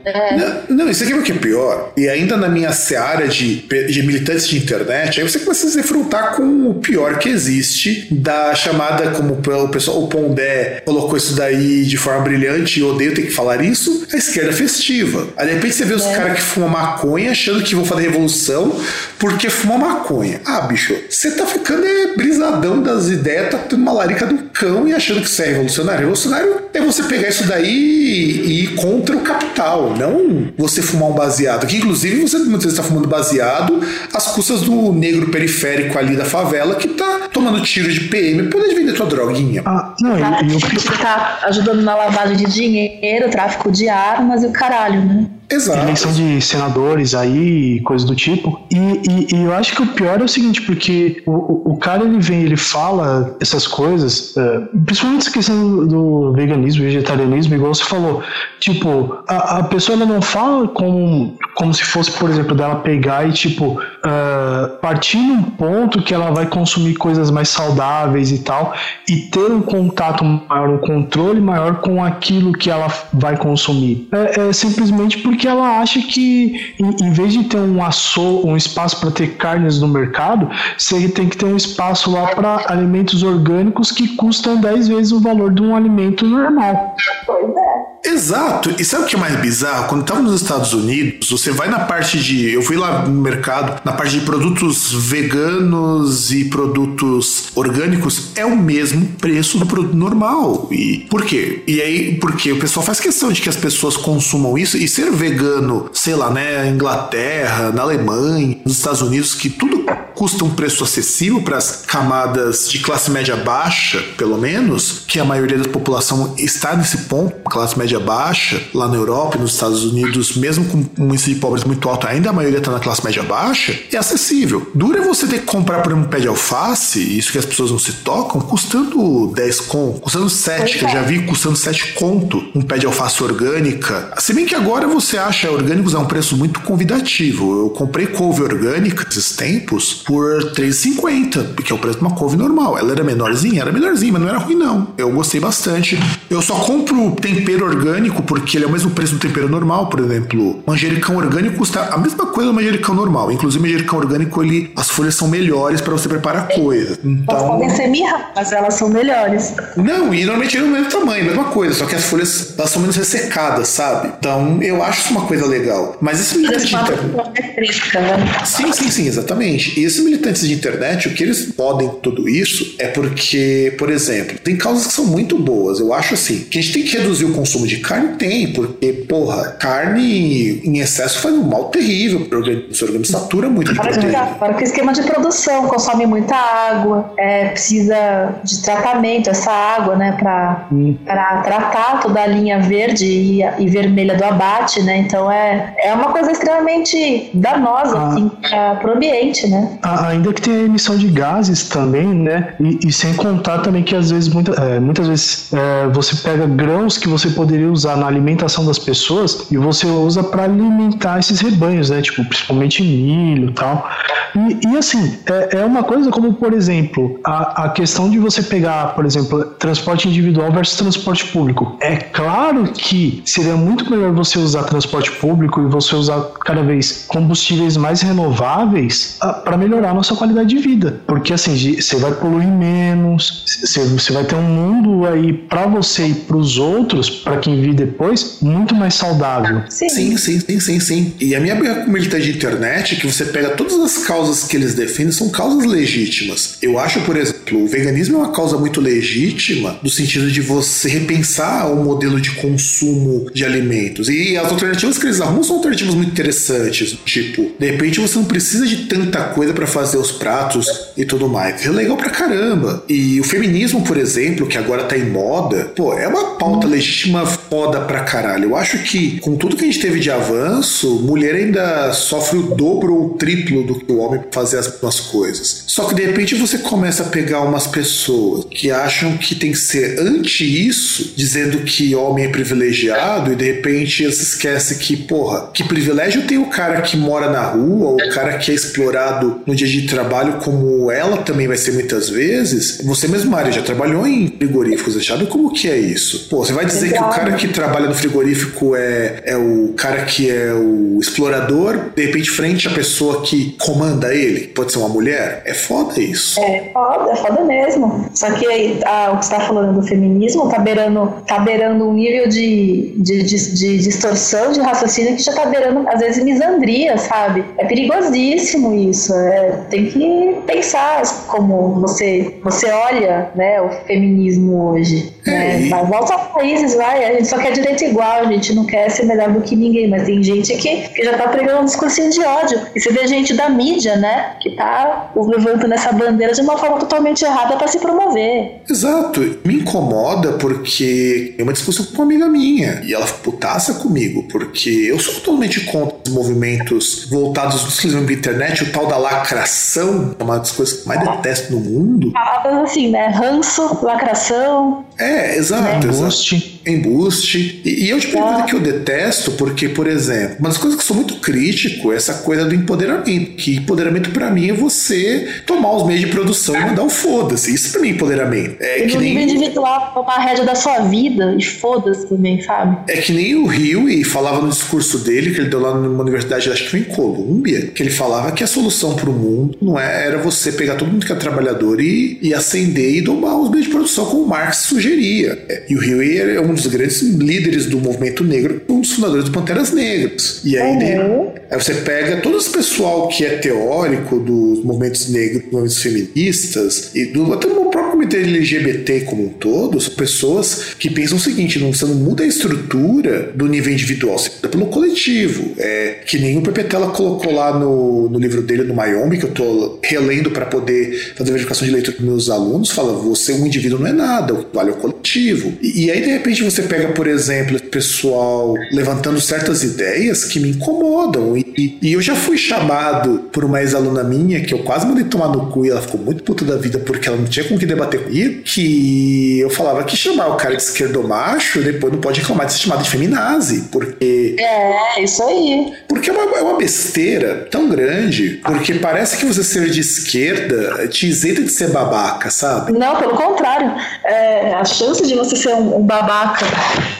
Não, 0.67 0.77
não, 0.77 0.89
isso 0.89 1.03
aqui 1.03 1.13
é 1.13 1.15
o 1.15 1.23
que 1.23 1.31
é 1.31 1.35
pior. 1.35 1.91
E 1.97 2.07
ainda 2.07 2.37
na 2.37 2.47
minha 2.47 2.71
seara 2.71 3.27
de, 3.27 3.61
de 3.87 4.03
militantes 4.03 4.47
de 4.47 4.57
internet, 4.57 5.19
aí 5.19 5.27
você 5.27 5.39
começa 5.39 5.65
a 5.65 5.69
se 5.71 5.77
defrontar 5.77 6.35
com 6.35 6.69
o 6.69 6.75
pior 6.75 7.17
que 7.17 7.27
existe 7.27 8.07
da 8.11 8.53
chamada, 8.53 9.09
como 9.11 9.33
o 9.33 9.69
pessoal, 9.69 10.03
o 10.03 10.07
Pondé 10.07 10.83
colocou 10.85 11.17
isso 11.17 11.35
daí 11.35 11.83
de 11.83 11.97
forma 11.97 12.21
brilhante 12.21 12.79
e 12.79 12.83
odeio 12.83 13.15
ter 13.15 13.23
que 13.23 13.31
falar 13.31 13.63
isso, 13.63 14.05
a 14.13 14.17
esquerda 14.17 14.53
festiva. 14.53 15.27
Aí 15.35 15.47
de 15.47 15.53
repente 15.55 15.73
você 15.73 15.85
vê 15.85 15.95
os 15.95 16.05
caras 16.05 16.35
que 16.35 16.41
fumam 16.41 16.69
maconha 16.69 17.31
achando 17.31 17.63
que 17.63 17.73
vão 17.73 17.85
fazer 17.85 18.03
revolução 18.03 18.79
porque 19.17 19.49
fumam 19.49 19.78
maconha. 19.79 20.41
Ah, 20.45 20.61
bicho, 20.61 20.95
você 21.09 21.31
tá 21.31 21.45
ficando 21.45 21.85
é, 21.85 22.15
brisadão 22.15 22.81
das 22.81 23.07
ideias, 23.07 23.49
tá 23.49 23.57
tendo 23.57 23.81
uma 23.81 23.93
larica 23.93 24.25
do 24.25 24.37
cão 24.49 24.87
e 24.87 24.93
achando 24.93 25.21
que 25.21 25.29
você 25.29 25.43
é 25.43 25.47
revolucionário. 25.47 25.99
Revolucionário 25.99 26.61
é 26.73 26.81
você 26.81 27.03
pegar 27.03 27.29
isso 27.29 27.47
daí 27.47 27.67
e 27.67 28.63
ir 28.63 28.75
contra 28.75 29.15
o 29.15 29.21
capital, 29.21 29.95
não 29.97 30.49
você 30.57 30.81
fumar 30.81 31.09
um 31.09 31.13
baseado. 31.13 31.65
Que 31.65 31.77
inclusive 31.77 32.21
você 32.21 32.37
muitas 32.39 32.63
vezes 32.63 32.77
tá 32.77 32.83
fumando 32.83 33.07
baseado 33.07 33.81
às 34.13 34.27
custas 34.27 34.61
do 34.61 34.91
negro 34.91 35.29
periférico 35.29 35.97
ali 35.97 36.15
da 36.15 36.25
favela 36.25 36.75
que 36.75 36.89
tá 36.89 37.29
tomando 37.31 37.61
tiro 37.61 37.91
de 37.91 38.01
PM 38.01 38.43
pra 38.43 38.59
poder 38.59 38.75
vender 38.75 38.93
tua 38.93 39.05
droguinha. 39.05 39.63
Ah, 39.65 39.93
não, 40.01 40.17
e, 40.17 40.57
e 40.57 40.97
tá 41.01 41.39
ajudando 41.43 41.81
na 41.81 41.95
lavagem 41.95 42.37
de 42.37 42.45
dinheiro, 42.45 43.29
tráfico 43.29 43.71
de 43.71 43.87
armas 43.87 44.43
e 44.43 44.47
o 44.47 44.51
caralho, 44.51 45.03
né? 45.05 45.25
Exato. 45.51 45.79
eleição 45.79 46.11
de 46.11 46.39
senadores 46.41 47.15
aí, 47.15 47.81
coisa 47.81 48.05
do 48.05 48.15
tipo. 48.15 48.61
E, 48.71 48.77
e, 48.77 49.35
e 49.35 49.43
eu 49.43 49.53
acho 49.53 49.75
que 49.75 49.81
o 49.81 49.87
pior 49.87 50.21
é 50.21 50.23
o 50.23 50.27
seguinte, 50.27 50.61
porque 50.61 51.23
o, 51.25 51.71
o, 51.73 51.77
cara 51.77 52.03
ele 52.03 52.19
vem, 52.19 52.43
ele 52.43 52.55
fala 52.55 53.35
essas 53.39 53.65
coisas, 53.65 54.37
é, 54.37 54.59
principalmente 54.85 55.21
essa 55.21 55.31
questão 55.31 55.59
do, 55.59 55.87
do 55.87 56.33
veganismo, 56.33 56.83
vegetarianismo, 56.83 57.55
igual 57.55 57.73
você 57.73 57.83
falou. 57.83 58.21
Tipo, 58.59 59.23
a, 59.27 59.59
a 59.59 59.63
pessoa 59.63 59.97
ela 59.97 60.05
não 60.05 60.21
fala 60.21 60.67
como, 60.67 61.35
como 61.55 61.73
se 61.73 61.83
fosse, 61.83 62.11
por 62.11 62.29
exemplo, 62.29 62.55
dela 62.55 62.75
pegar 62.75 63.27
e, 63.27 63.31
tipo, 63.31 63.79
uh, 63.79 64.77
partir 64.81 65.17
num 65.17 65.41
ponto 65.41 66.01
que 66.03 66.13
ela 66.13 66.29
vai 66.29 66.45
consumir 66.45 66.93
coisas 66.95 67.31
mais 67.31 67.49
saudáveis 67.49 68.31
e 68.31 68.39
tal, 68.39 68.73
e 69.07 69.17
ter 69.31 69.51
um 69.51 69.61
contato 69.61 70.23
maior, 70.23 70.69
um 70.69 70.77
controle 70.77 71.41
maior 71.41 71.77
com 71.81 72.03
aquilo 72.03 72.53
que 72.53 72.69
ela 72.69 72.87
vai 73.11 73.35
consumir. 73.35 74.07
É, 74.11 74.49
é 74.49 74.53
simplesmente 74.53 75.17
porque 75.17 75.38
ela 75.47 75.79
acha 75.79 76.01
que, 76.01 76.73
em, 76.79 77.05
em 77.05 77.11
vez 77.11 77.33
de 77.33 77.43
ter 77.45 77.57
um 77.57 77.83
aço, 77.83 78.45
um 78.45 78.55
espaço 78.55 78.99
para 78.99 79.11
ter 79.11 79.35
carnes 79.35 79.79
no 79.79 79.87
mercado, 79.87 80.49
você 80.77 81.07
tem 81.09 81.27
que 81.29 81.37
ter 81.37 81.45
um 81.45 81.55
espaço 81.55 82.11
lá 82.11 82.27
para 82.27 82.65
alimentos 82.67 83.23
orgânicos 83.23 83.91
que 83.91 84.15
custam 84.15 84.59
10 84.59 84.87
vezes 84.87 85.11
o 85.11 85.19
valor 85.19 85.53
de 85.53 85.61
um 85.61 85.75
alimento 85.75 86.25
normal. 86.25 86.95
Pois 87.25 87.55
é. 87.55 87.88
Exato. 88.03 88.73
E 88.79 88.85
sabe 88.85 89.03
o 89.03 89.07
que 89.07 89.15
é 89.15 89.19
mais 89.19 89.39
bizarro? 89.39 89.87
Quando 89.87 90.05
tava 90.05 90.21
nos 90.21 90.41
Estados 90.41 90.73
Unidos, 90.73 91.29
você 91.29 91.51
vai 91.51 91.69
na 91.69 91.79
parte 91.79 92.19
de. 92.19 92.51
Eu 92.53 92.61
fui 92.61 92.77
lá 92.77 93.07
no 93.07 93.21
mercado, 93.21 93.81
na 93.83 93.93
parte 93.93 94.19
de 94.19 94.25
produtos 94.25 94.91
veganos 94.91 96.31
e 96.31 96.45
produtos 96.45 97.49
orgânicos, 97.55 98.31
é 98.35 98.45
o 98.45 98.57
mesmo 98.57 99.05
preço 99.19 99.57
do 99.57 99.65
produto 99.65 99.95
normal. 99.95 100.67
E 100.71 101.05
por 101.09 101.23
quê? 101.23 101.63
E 101.67 101.81
aí, 101.81 102.15
porque 102.15 102.51
o 102.51 102.59
pessoal 102.59 102.85
faz 102.85 102.99
questão 102.99 103.31
de 103.31 103.41
que 103.41 103.49
as 103.49 103.55
pessoas 103.55 103.97
consumam 103.97 104.57
isso 104.57 104.77
e 104.77 104.87
ser 104.87 105.11
vegano, 105.11 105.89
sei 105.93 106.15
lá, 106.15 106.29
né, 106.29 106.63
na 106.63 106.67
Inglaterra, 106.67 107.71
na 107.71 107.81
Alemanha, 107.81 108.57
nos 108.65 108.77
Estados 108.77 109.01
Unidos, 109.01 109.35
que 109.35 109.49
tudo 109.49 109.85
custa 110.19 110.43
um 110.43 110.49
preço 110.49 110.83
acessível 110.83 111.41
para 111.41 111.55
as 111.55 111.85
camadas 111.87 112.69
de 112.69 112.79
classe 112.79 113.09
média 113.09 113.37
baixa, 113.37 114.03
pelo 114.17 114.37
menos, 114.37 115.05
que 115.07 115.17
a 115.17 115.23
maioria 115.23 115.57
da 115.57 115.69
população 115.69 116.35
está 116.37 116.75
nesse 116.75 117.05
ponto, 117.05 117.37
classe 117.49 117.79
média 117.79 118.01
baixa, 118.01 118.61
lá 118.73 118.89
na 118.89 118.95
Europa 118.95 119.37
e 119.37 119.39
nos 119.39 119.53
Estados 119.53 119.85
Unidos, 119.85 120.35
mesmo 120.35 120.65
com 120.65 120.85
um 121.01 121.13
índice 121.13 121.33
de 121.33 121.39
pobres 121.39 121.63
muito 121.63 121.87
alto, 121.87 122.05
ainda 122.05 122.31
a 122.31 122.33
maioria 122.33 122.57
está 122.57 122.69
na 122.69 122.81
classe 122.81 123.01
média 123.01 123.23
baixa, 123.23 123.79
é 123.93 123.95
acessível. 123.95 124.69
Dura 124.75 125.01
você 125.01 125.25
ter 125.25 125.39
que 125.39 125.45
comprar, 125.45 125.81
por 125.81 125.93
um 125.93 126.03
pé 126.03 126.19
de 126.19 126.27
alface, 126.27 126.99
isso 126.99 127.31
que 127.31 127.37
as 127.37 127.45
pessoas 127.45 127.71
não 127.71 127.79
se 127.79 127.93
tocam, 127.93 128.41
custando 128.41 129.31
10 129.33 129.61
com, 129.61 129.93
custando 130.01 130.29
7, 130.29 130.79
que 130.79 130.83
eu 130.83 130.89
já 130.89 131.01
vi 131.01 131.25
custando 131.25 131.55
7 131.55 131.93
conto, 131.93 132.43
um 132.53 132.61
pé 132.61 132.77
de 132.77 132.85
alface 132.85 133.23
orgânica. 133.23 134.11
Se 134.17 134.33
bem 134.33 134.45
que 134.45 134.53
agora 134.53 134.85
você 134.85 135.17
acha 135.17 135.49
orgânicos 135.49 135.95
a 135.95 135.99
um 135.99 136.05
preço 136.05 136.35
muito 136.35 136.59
convidativo. 136.59 137.63
Eu 137.63 137.69
comprei 137.69 138.07
couve 138.07 138.41
orgânica 138.43 139.07
esses 139.09 139.37
tempos 139.37 140.03
por 140.09 140.41
3,50, 140.55 141.53
que 141.63 141.71
é 141.71 141.75
o 141.75 141.77
preço 141.77 141.99
de 141.99 142.03
uma 142.03 142.15
couve 142.15 142.35
normal. 142.35 142.75
Ela 142.79 142.93
era 142.93 143.03
menorzinha, 143.03 143.61
era 143.61 143.71
menorzinha, 143.71 144.11
mas 144.13 144.21
não 144.23 144.29
era 144.29 144.39
ruim 144.39 144.55
não. 144.55 144.87
Eu 144.97 145.11
gostei 145.11 145.39
bastante. 145.39 145.99
Eu 146.31 146.41
só 146.41 146.55
compro 146.55 147.11
tempero 147.11 147.63
orgânico 147.67 148.23
porque 148.23 148.57
ele 148.57 148.65
é 148.65 148.67
o 148.67 148.71
mesmo 148.71 148.89
preço 148.89 149.13
do 149.13 149.19
tempero 149.19 149.47
normal, 149.47 149.85
por 149.87 149.99
exemplo. 149.99 150.63
Manjericão 150.65 151.15
orgânico 151.15 151.57
custa 151.57 151.81
a 151.93 151.97
mesma 151.99 152.25
coisa 152.25 152.49
do 152.49 152.55
manjericão 152.55 152.95
normal. 152.95 153.31
Inclusive, 153.31 153.61
manjericão 153.61 153.99
orgânico, 153.99 154.41
ele, 154.43 154.71
as 154.75 154.89
folhas 154.89 155.13
são 155.13 155.27
melhores 155.27 155.79
para 155.79 155.91
você 155.93 156.09
preparar 156.09 156.47
coisa. 156.47 156.93
Elas 156.93 156.99
Então, 157.05 157.47
podem 157.47 157.69
ser 157.69 157.87
mirra, 157.87 158.31
mas 158.35 158.51
elas 158.51 158.73
são 158.73 158.89
melhores. 158.89 159.53
não, 159.77 160.11
e 160.11 160.21
normalmente 160.25 160.57
é 160.57 160.63
o 160.63 160.67
mesmo 160.67 160.89
tamanho, 160.89 161.25
mesma 161.25 161.43
coisa, 161.45 161.75
só 161.75 161.85
que 161.85 161.93
as 161.93 162.05
folhas 162.05 162.55
elas 162.57 162.71
são 162.71 162.81
menos 162.81 162.95
ressecadas, 162.95 163.67
sabe? 163.67 164.11
Então, 164.17 164.57
eu 164.63 164.81
acho 164.81 165.01
isso 165.01 165.11
uma 165.11 165.27
coisa 165.27 165.45
legal. 165.45 165.95
Mas 166.01 166.33
militante 166.33 166.71
matam 166.73 166.95
interno- 166.95 167.23
com 167.23 167.53
fresca, 167.53 167.99
né? 168.01 168.17
Sim, 168.43 168.73
sim, 168.73 168.89
sim, 168.89 169.07
exatamente. 169.07 169.79
Isso 169.79 169.98
esses 169.99 170.03
militantes 170.03 170.47
de 170.47 170.53
internet, 170.53 171.07
o 171.07 171.13
que 171.13 171.23
eles 171.23 171.51
podem 171.51 171.89
tudo 172.01 172.27
isso 172.27 172.75
é 172.79 172.87
porque, 172.87 173.75
por 173.77 173.89
exemplo, 173.89 174.37
tem 174.39 174.57
causas 174.57 174.87
que 174.87 174.93
são 174.93 175.05
muito 175.05 175.37
boas. 175.37 175.79
Eu 175.79 175.93
acho 175.93 176.13
assim, 176.13 176.39
que 176.39 176.57
a 176.57 176.61
gente 176.61 176.73
tem 176.73 176.83
que 176.83 176.97
reduzir 176.97 177.25
o 177.25 177.33
consumo 177.33 177.67
de 177.67 177.77
carne, 177.77 178.15
tem, 178.17 178.51
porque, 178.53 178.93
porra, 178.93 179.51
carne 179.59 180.61
em 180.63 180.79
excesso 180.79 181.19
faz 181.19 181.35
um 181.35 181.43
mal 181.43 181.65
terrível 181.65 182.25
para 182.25 182.37
o 182.37 182.41
organismo, 182.41 183.05
satura 183.05 183.49
muito 183.49 183.73
de 183.73 183.79
proteína. 183.79 184.25
Para 184.39 184.53
que 184.53 184.63
o 184.63 184.65
esquema 184.65 184.93
de 184.93 185.03
produção 185.03 185.67
consome 185.67 186.05
muita 186.05 186.35
água, 186.35 187.13
é, 187.17 187.49
precisa 187.49 188.35
de 188.43 188.61
tratamento, 188.61 189.29
essa 189.29 189.51
água, 189.51 189.95
né, 189.95 190.15
para 190.17 190.67
hum. 190.71 190.95
tratar 191.05 191.99
toda 192.01 192.21
a 192.21 192.27
linha 192.27 192.59
verde 192.59 193.05
e, 193.05 193.41
e, 193.41 193.69
vermelha 193.69 194.15
do 194.15 194.23
abate, 194.23 194.81
né? 194.83 194.97
Então 194.97 195.31
é, 195.31 195.73
é 195.83 195.93
uma 195.93 196.11
coisa 196.11 196.31
extremamente 196.31 197.29
danosa, 197.33 197.97
ah. 197.97 198.07
assim, 198.09 198.29
para 198.29 198.91
o 198.91 198.95
ambiente, 198.95 199.47
né? 199.47 199.77
Ainda 200.07 200.33
que 200.33 200.41
tenha 200.41 200.59
emissão 200.63 200.97
de 200.97 201.07
gases 201.07 201.67
também, 201.67 202.07
né? 202.07 202.55
E, 202.59 202.87
e 202.87 202.91
sem 202.91 203.13
contar 203.13 203.59
também 203.59 203.83
que 203.83 203.95
às 203.95 204.11
vezes, 204.11 204.29
muita, 204.29 204.51
é, 204.53 204.79
muitas 204.79 205.07
vezes, 205.07 205.53
é, 205.53 205.87
você 205.87 206.15
pega 206.15 206.45
grãos 206.45 206.97
que 206.97 207.07
você 207.07 207.29
poderia 207.29 207.71
usar 207.71 207.95
na 207.97 208.07
alimentação 208.07 208.65
das 208.65 208.79
pessoas 208.79 209.47
e 209.51 209.57
você 209.57 209.85
usa 209.87 210.23
para 210.23 210.43
alimentar 210.43 211.19
esses 211.19 211.39
rebanhos, 211.39 211.89
né? 211.89 212.01
Tipo, 212.01 212.23
principalmente 212.25 212.83
milho 212.83 213.51
tal. 213.53 213.89
E, 214.35 214.67
e 214.67 214.77
assim, 214.77 215.17
é, 215.25 215.57
é, 215.59 215.65
uma 215.65 215.83
coisa 215.83 216.11
como, 216.11 216.33
por 216.33 216.53
exemplo, 216.53 217.19
a, 217.23 217.65
a 217.65 217.69
questão 217.69 218.09
de 218.09 218.19
você 218.19 218.43
pegar, 218.43 218.93
por 218.95 219.05
exemplo, 219.05 219.43
transporte 219.57 220.07
individual 220.07 220.51
versus 220.51 220.77
transporte 220.77 221.25
público. 221.27 221.77
É 221.81 221.95
claro 221.95 222.65
que 222.73 223.21
seria 223.25 223.55
muito 223.55 223.89
melhor 223.89 224.11
você 224.11 224.37
usar 224.37 224.63
transporte 224.63 225.11
público 225.13 225.61
e 225.61 225.65
você 225.65 225.95
usar 225.95 226.21
cada 226.45 226.61
vez 226.61 227.05
combustíveis 227.07 227.77
mais 227.77 228.01
renováveis 228.01 229.17
ah, 229.21 229.33
para 229.33 229.57
melhorar 229.57 229.78
a 229.87 229.93
nossa 229.93 230.15
qualidade 230.15 230.49
de 230.49 230.57
vida. 230.57 231.01
Porque 231.07 231.33
assim, 231.33 231.55
você 231.79 231.95
vai 231.95 232.13
poluir 232.13 232.47
menos, 232.47 233.45
você 233.63 234.13
vai 234.13 234.23
ter 234.23 234.35
um 234.35 234.43
mundo 234.43 235.05
aí 235.05 235.33
para 235.33 235.65
você 235.67 236.07
e 236.07 236.13
para 236.13 236.37
os 236.37 236.57
outros, 236.57 237.09
para 237.09 237.37
quem 237.37 237.61
vir 237.61 237.73
depois, 237.73 238.37
muito 238.41 238.75
mais 238.75 238.95
saudável. 238.95 239.63
Sim. 239.69 239.89
sim, 239.89 240.17
sim, 240.17 240.39
sim, 240.39 240.59
sim, 240.59 240.79
sim. 240.79 241.13
E 241.19 241.35
a 241.35 241.39
minha 241.39 241.55
comunidade 241.55 242.31
de 242.31 242.37
internet, 242.37 242.95
que 242.95 243.07
você 243.07 243.25
pega 243.25 243.49
todas 243.49 243.79
as 243.79 243.99
causas 243.99 244.43
que 244.43 244.57
eles 244.57 244.73
defendem, 244.73 245.11
são 245.11 245.29
causas 245.29 245.65
legítimas. 245.65 246.57
Eu 246.61 246.79
acho, 246.79 247.01
por 247.01 247.17
exemplo, 247.17 247.63
o 247.63 247.67
veganismo 247.67 248.17
é 248.17 248.19
uma 248.19 248.31
causa 248.31 248.57
muito 248.57 248.81
legítima, 248.81 249.79
no 249.81 249.89
sentido 249.89 250.29
de 250.31 250.41
você 250.41 250.89
repensar 250.89 251.71
o 251.71 251.83
modelo 251.83 252.19
de 252.19 252.31
consumo 252.31 253.29
de 253.33 253.45
alimentos. 253.45 254.09
E 254.09 254.37
as 254.37 254.51
alternativas 254.51 254.97
que 254.97 255.05
eles 255.05 255.21
arrumam 255.21 255.43
são 255.43 255.57
alternativas 255.57 255.95
muito 255.95 256.11
interessantes. 256.11 256.97
Tipo, 257.05 257.51
de 257.57 257.71
repente 257.71 257.99
você 257.99 258.17
não 258.17 258.25
precisa 258.25 258.65
de 258.65 258.85
tanta 258.87 259.23
coisa 259.25 259.53
para 259.59 259.67
fazer 259.67 259.97
os 259.97 260.09
pratos 260.09 260.89
e 260.95 261.03
tudo 261.03 261.27
mais. 261.27 261.65
É 261.65 261.69
legal 261.69 261.97
pra 261.97 262.09
caramba. 262.09 262.81
E 262.87 263.19
o 263.19 263.23
feminismo, 263.25 263.83
por 263.83 263.97
exemplo, 263.97 264.47
que 264.47 264.57
agora 264.57 264.85
tá 264.85 264.97
em 264.97 265.09
moda, 265.09 265.73
pô, 265.75 265.93
é 265.93 266.07
uma 266.07 266.37
pauta 266.37 266.65
legítima 266.65 267.25
foda 267.49 267.81
pra 267.81 268.01
caralho. 268.01 268.49
Eu 268.49 268.55
acho 268.55 268.79
que 268.83 269.19
com 269.19 269.35
tudo 269.35 269.55
que 269.55 269.63
a 269.63 269.67
gente 269.67 269.79
teve 269.79 269.99
de 269.99 270.11
avanço, 270.11 270.99
mulher 271.01 271.35
ainda 271.35 271.91
sofre 271.93 272.37
o 272.39 272.55
dobro 272.55 272.93
ou 272.93 273.05
o 273.07 273.09
triplo 273.17 273.63
do 273.63 273.75
que 273.75 273.91
o 273.91 273.97
homem 273.97 274.21
fazer 274.31 274.59
as 274.59 274.71
mesmas 274.71 274.99
coisas. 274.99 275.63
Só 275.67 275.85
que 275.85 275.95
de 275.95 276.03
repente 276.03 276.35
você 276.35 276.59
começa 276.59 277.03
a 277.03 277.07
pegar 277.07 277.41
umas 277.41 277.67
pessoas 277.67 278.45
que 278.49 278.71
acham 278.71 279.17
que 279.17 279.35
tem 279.35 279.51
que 279.51 279.57
ser 279.57 279.99
anti 279.99 280.67
isso, 280.67 281.13
dizendo 281.15 281.59
que 281.59 281.95
homem 281.95 282.25
é 282.25 282.29
privilegiado, 282.29 283.33
e 283.33 283.35
de 283.35 283.45
repente 283.45 284.05
você 284.05 284.23
esquece 284.23 284.75
que, 284.77 284.95
porra, 284.95 285.49
que 285.53 285.63
privilégio 285.63 286.23
tem 286.23 286.37
o 286.37 286.47
cara 286.47 286.81
que 286.81 286.97
mora 286.97 287.29
na 287.29 287.43
rua, 287.43 287.91
o 287.91 288.09
cara 288.09 288.37
que 288.37 288.51
é 288.51 288.53
explorado 288.53 289.41
no 289.45 289.55
dia 289.55 289.67
de 289.67 289.83
trabalho, 289.87 290.33
como 290.33 290.91
ela 290.91 291.17
também 291.17 291.47
vai 291.47 291.57
ser 291.57 291.71
muitas 291.71 292.09
vezes. 292.09 292.81
Você 292.83 293.07
mesmo, 293.07 293.31
Maria, 293.31 293.51
já 293.51 293.61
trabalhou 293.61 294.05
em 294.05 294.27
frigoríficos, 294.27 295.05
sabe 295.05 295.25
como 295.27 295.53
que 295.53 295.69
é 295.69 295.77
isso? 295.77 296.27
Pô, 296.29 296.43
você 296.43 296.53
vai 296.53 296.65
dizer 296.65 296.93
que 296.93 296.99
o 296.99 297.09
cara 297.09 297.31
que 297.39 297.47
trabalha 297.47 297.87
no 297.87 297.95
frigorífico 297.95 298.75
é, 298.75 299.21
é 299.25 299.37
o 299.37 299.73
cara 299.77 300.03
que 300.03 300.29
é 300.29 300.53
o 300.53 300.99
explorador, 300.99 301.91
de 301.95 302.05
repente, 302.05 302.29
frente 302.29 302.67
à 302.67 302.71
pessoa 302.71 303.21
que 303.21 303.55
comanda 303.57 304.13
ele, 304.13 304.47
pode 304.47 304.73
ser 304.73 304.79
uma 304.79 304.89
mulher? 304.89 305.41
É 305.45 305.53
foda 305.53 305.99
isso. 306.01 306.39
É 306.41 306.69
foda, 306.73 307.11
é 307.11 307.15
foda 307.15 307.43
mesmo. 307.45 308.09
Só 308.13 308.29
que 308.31 308.45
ah, 308.85 309.11
o 309.13 309.19
que 309.19 309.25
você 309.25 309.35
tá 309.35 309.39
falando 309.41 309.79
do 309.79 309.87
feminismo 309.87 310.49
tá 310.49 310.59
beirando, 310.59 311.13
tá 311.25 311.39
beirando 311.39 311.87
um 311.87 311.93
nível 311.93 312.27
de, 312.27 312.93
de, 312.97 313.23
de, 313.23 313.55
de 313.55 313.77
distorção 313.77 314.51
de 314.51 314.59
raciocínio 314.59 315.15
que 315.15 315.23
já 315.23 315.33
tá 315.33 315.45
beirando, 315.45 315.87
às 315.87 315.99
vezes, 315.99 316.23
misandria, 316.23 316.97
sabe? 316.97 317.45
É 317.57 317.65
perigosíssimo 317.65 318.75
isso. 318.75 319.13
É, 319.13 319.51
tem 319.69 319.85
que 319.85 320.41
pensar 320.45 321.03
como 321.27 321.79
você, 321.79 322.35
você 322.43 322.69
olha 322.69 323.29
né, 323.33 323.61
o 323.61 323.69
feminismo 323.87 324.71
hoje. 324.71 325.13
É, 325.25 325.31
né? 325.31 325.67
Mas 325.69 325.87
volta 325.87 326.13
aos 326.13 326.27
países, 326.33 326.75
vai, 326.75 327.05
a 327.05 327.13
gente 327.13 327.28
só 327.29 327.37
quer 327.37 327.51
direito 327.51 327.83
igual, 327.83 328.21
a 328.21 328.25
gente 328.25 328.53
não 328.53 328.65
quer 328.65 328.89
ser 328.89 329.05
melhor 329.05 329.31
do 329.31 329.41
que 329.41 329.55
ninguém, 329.55 329.87
mas 329.89 330.03
tem 330.03 330.21
gente 330.23 330.55
que, 330.55 330.89
que 330.89 331.03
já 331.03 331.17
tá 331.17 331.27
pregando 331.27 331.61
um 331.61 331.65
discursinho 331.65 332.09
de 332.09 332.21
ódio. 332.21 332.59
E 332.75 332.79
você 332.79 332.91
vê 332.91 333.07
gente 333.07 333.33
da 333.33 333.49
mídia, 333.49 333.95
né, 333.95 334.35
que 334.41 334.55
tá 334.55 335.11
levantando 335.15 335.73
essa 335.73 335.91
bandeira 335.91 336.33
de 336.33 336.41
uma 336.41 336.57
forma 336.57 336.79
totalmente 336.79 337.23
errada 337.23 337.55
para 337.55 337.67
se 337.67 337.79
promover. 337.79 338.61
Exato. 338.69 339.19
Me 339.45 339.55
incomoda 339.55 340.33
porque 340.33 341.35
é 341.37 341.43
uma 341.43 341.53
discussão 341.53 341.85
com 341.85 341.93
uma 341.95 342.03
amiga 342.03 342.27
minha 342.27 342.81
e 342.83 342.93
ela 342.93 343.05
putaça 343.05 343.75
comigo, 343.75 344.27
porque 344.31 344.69
eu 344.69 344.99
sou 344.99 345.15
totalmente 345.15 345.61
contra 345.65 345.97
os 346.07 346.13
movimentos 346.13 347.07
voltados 347.09 347.55
exclusivamente 347.67 348.21
pra 348.21 348.31
internet, 348.31 348.63
o 348.63 348.71
tal 348.71 348.87
da 348.87 348.97
lacração, 348.97 350.15
é 350.17 350.23
uma 350.23 350.39
das 350.39 350.51
coisas 350.51 350.81
que 350.81 350.87
mais 350.87 350.99
detesto 351.01 351.53
no 351.53 351.59
mundo. 351.59 352.11
Palavras 352.11 352.69
assim, 352.69 352.89
né? 352.89 353.07
Ranço, 353.07 353.79
lacração. 353.83 354.85
É, 354.97 355.37
exato. 355.37 355.87
Né? 355.87 355.93
Embuste. 355.93 356.58
Embuste. 356.69 357.61
E, 357.63 357.85
e 357.85 357.89
eu 357.89 357.99
tipo, 357.99 358.17
uma 358.17 358.33
coisa 358.33 358.43
que 358.43 358.55
eu 358.55 358.59
detesto, 358.59 359.31
porque, 359.33 359.69
por 359.69 359.87
exemplo, 359.87 360.37
uma 360.39 360.49
das 360.49 360.57
coisas 360.57 360.77
que 360.77 360.83
eu 360.83 360.87
sou 360.87 360.95
muito 360.95 361.15
crítico 361.15 361.91
é 361.91 361.95
essa 361.95 362.15
coisa 362.15 362.45
do 362.45 362.55
empoderamento. 362.55 363.35
Que 363.35 363.55
empoderamento 363.55 364.11
para 364.11 364.29
mim 364.29 364.49
é 364.49 364.53
você 364.53 365.27
tomar 365.45 365.75
os 365.75 365.85
meios 365.85 366.01
de 366.01 366.07
produção 366.07 366.55
e 366.55 366.59
mandar 366.59 366.83
o 366.83 366.89
foda-se. 366.89 367.53
Isso 367.53 367.71
pra 367.71 367.81
mim 367.81 367.89
é 367.89 367.91
empoderamento. 367.91 368.57
É 368.59 368.85
e 368.85 368.87
que 368.87 368.97
nem... 368.97 369.23
individual, 369.23 369.91
tomar 369.93 370.15
a 370.15 370.21
rédea 370.21 370.45
da 370.45 370.55
sua 370.55 370.79
vida 370.79 371.35
e 371.37 371.43
foda-se 371.43 372.07
também, 372.07 372.41
sabe? 372.41 372.77
É 372.87 372.97
que 372.97 373.11
nem 373.11 373.35
o 373.35 373.45
Rio 373.45 373.89
e 373.89 374.03
falava 374.03 374.41
no 374.41 374.49
discurso 374.49 374.99
dele, 374.99 375.31
que 375.33 375.41
ele 375.41 375.49
deu 375.49 375.59
lá 375.59 375.73
numa 375.75 376.03
universidade, 376.03 376.49
acho 376.51 376.63
que 376.65 376.69
foi 376.69 376.79
em 376.79 376.83
Colômbia, 376.83 377.67
que 377.67 377.83
ele 377.83 377.91
falava 377.91 378.31
que 378.31 378.43
a 378.43 378.47
solução 378.47 378.95
pro 378.95 379.11
mundo 379.11 379.57
não 379.61 379.79
é, 379.79 380.05
era 380.05 380.17
você 380.17 380.51
pegar 380.51 380.75
todo 380.75 380.91
mundo 380.91 381.05
que 381.05 381.11
é 381.11 381.15
trabalhador 381.15 381.79
e, 381.81 382.17
e 382.21 382.33
acender 382.33 382.95
e 382.95 383.01
domar 383.01 383.37
os 383.39 383.49
meios 383.49 383.65
de 383.65 383.71
produção 383.71 384.05
como 384.05 384.27
Marx 384.27 384.57
sugeria. 384.57 385.37
E 385.67 385.75
o 385.75 385.79
Rio 385.79 386.01
é 386.01 386.39
dos 386.63 386.71
grandes 386.71 387.01
líderes 387.01 387.65
do 387.65 387.79
movimento 387.79 388.23
negro, 388.23 388.61
um 388.69 388.81
dos 388.81 388.93
fundadores 388.93 389.25
do 389.25 389.31
Panteras 389.31 389.71
Negras. 389.71 390.41
E 390.43 390.57
aí, 390.57 390.97
uhum. 390.97 391.33
Aí 391.49 391.61
você 391.61 391.75
pega 391.75 392.17
todo 392.17 392.37
esse 392.37 392.49
pessoal 392.49 393.07
que 393.07 393.25
é 393.25 393.37
teórico 393.37 394.19
dos 394.19 394.63
movimentos 394.63 395.09
negros, 395.09 395.43
movimentos 395.51 395.81
feministas, 395.81 396.91
e 396.93 397.05
do, 397.05 397.33
até 397.33 397.47
o 397.47 397.69
próprio 397.69 397.91
comitê 397.91 398.17
LGBT 398.17 399.01
como 399.01 399.25
um 399.25 399.29
todo, 399.29 399.79
são 399.79 399.93
pessoas 399.95 400.75
que 400.77 400.89
pensam 400.89 401.17
o 401.17 401.21
seguinte: 401.21 401.59
não, 401.59 401.73
você 401.73 401.85
não 401.85 401.95
muda 401.95 402.23
a 402.23 402.27
estrutura 402.27 403.31
do 403.33 403.47
nível 403.47 403.73
individual, 403.73 404.17
você 404.17 404.29
muda 404.35 404.49
pelo 404.49 404.67
coletivo. 404.67 405.53
É 405.57 405.99
que 406.05 406.17
nem 406.17 406.37
o 406.37 406.41
Pepe 406.41 406.63
Tela 406.63 406.91
colocou 406.91 407.33
lá 407.33 407.57
no, 407.57 408.09
no 408.09 408.19
livro 408.19 408.41
dele, 408.41 408.63
no 408.63 408.73
Mayombe, 408.73 409.17
que 409.17 409.25
eu 409.25 409.31
tô 409.31 409.79
relendo 409.83 410.31
para 410.31 410.45
poder 410.45 411.13
fazer 411.15 411.31
verificação 411.31 411.67
de 411.67 411.73
leitura 411.73 411.97
com 411.97 412.03
meus 412.03 412.29
alunos, 412.29 412.71
fala: 412.71 412.93
você, 412.93 413.33
um 413.33 413.45
indivíduo 413.45 413.79
não 413.79 413.87
é 413.87 413.93
nada, 413.93 414.33
o 414.33 414.45
que 414.45 414.55
vale 414.55 414.69
é 414.69 414.73
o 414.73 414.77
coletivo. 414.77 415.53
E, 415.61 415.85
e 415.85 415.91
aí, 415.91 416.01
de 416.01 416.09
repente, 416.09 416.43
você 416.43 416.63
pega, 416.63 416.89
por 416.89 417.07
exemplo, 417.07 417.59
pessoal 417.69 418.55
levantando 418.71 419.19
certas 419.21 419.63
ideias 419.63 420.25
que 420.25 420.39
me 420.39 420.49
incomodam. 420.49 421.37
E, 421.57 421.77
e, 421.81 421.93
eu 421.93 422.01
já 422.01 422.15
fui 422.15 422.37
chamado 422.37 423.29
por 423.31 423.43
uma 423.43 423.61
ex-aluna 423.61 424.03
minha, 424.03 424.41
que 424.41 424.53
eu 424.53 424.59
quase 424.59 424.85
mandei 424.85 425.03
tomar 425.03 425.29
no 425.29 425.47
cu 425.47 425.65
e 425.65 425.69
ela 425.69 425.81
ficou 425.81 425.99
muito 425.99 426.23
puta 426.23 426.45
da 426.45 426.57
vida 426.57 426.79
porque 426.79 427.07
ela 427.07 427.17
não 427.17 427.25
tinha 427.25 427.47
com 427.47 427.57
que 427.57 427.65
debater 427.65 428.03
comigo, 428.03 428.43
que 428.43 429.39
eu 429.39 429.49
falava 429.49 429.83
que 429.83 429.95
chamar 429.95 430.27
o 430.27 430.35
cara 430.35 430.55
de 430.55 430.61
esquerdo 430.61 431.03
macho 431.03 431.61
depois 431.61 431.91
não 431.93 431.99
pode 431.99 432.21
reclamar 432.21 432.45
de 432.47 432.53
ser 432.53 432.59
chamado 432.59 432.83
de 432.83 432.89
feminazi, 432.89 433.69
porque... 433.71 434.35
É, 434.39 435.01
isso 435.03 435.23
aí. 435.23 435.73
Porque 435.87 436.09
é 436.09 436.13
uma, 436.13 436.37
é 436.37 436.41
uma 436.41 436.57
besteira 436.57 437.47
tão 437.49 437.69
grande, 437.69 438.41
porque 438.43 438.73
parece 438.75 439.17
que 439.17 439.25
você 439.25 439.43
ser 439.43 439.69
de 439.69 439.79
esquerda 439.79 440.87
te 440.87 441.07
isenta 441.07 441.41
de 441.41 441.51
ser 441.51 441.69
babaca, 441.69 442.29
sabe? 442.29 442.71
Não, 442.71 442.95
pelo 442.97 443.15
contrário. 443.15 443.73
É, 444.03 444.53
a 444.53 444.65
chance 444.65 445.05
de 445.05 445.15
você 445.15 445.35
ser 445.35 445.53
um, 445.53 445.77
um 445.77 445.83
babaca 445.83 446.45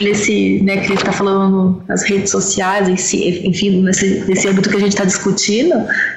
nesse, 0.00 0.60
né, 0.62 0.78
que 0.78 0.86
ele 0.86 0.94
está 0.94 1.12
falando 1.12 1.82
nas 1.88 2.02
redes 2.02 2.30
sociais, 2.30 2.88
enfim, 2.88 3.82
nesse, 3.82 4.24
nesse 4.30 4.48
âmbito 4.48 4.70
que 4.70 4.76
a 4.76 4.80
gente 4.80 4.92
está 4.92 5.04
discutindo, 5.04 5.74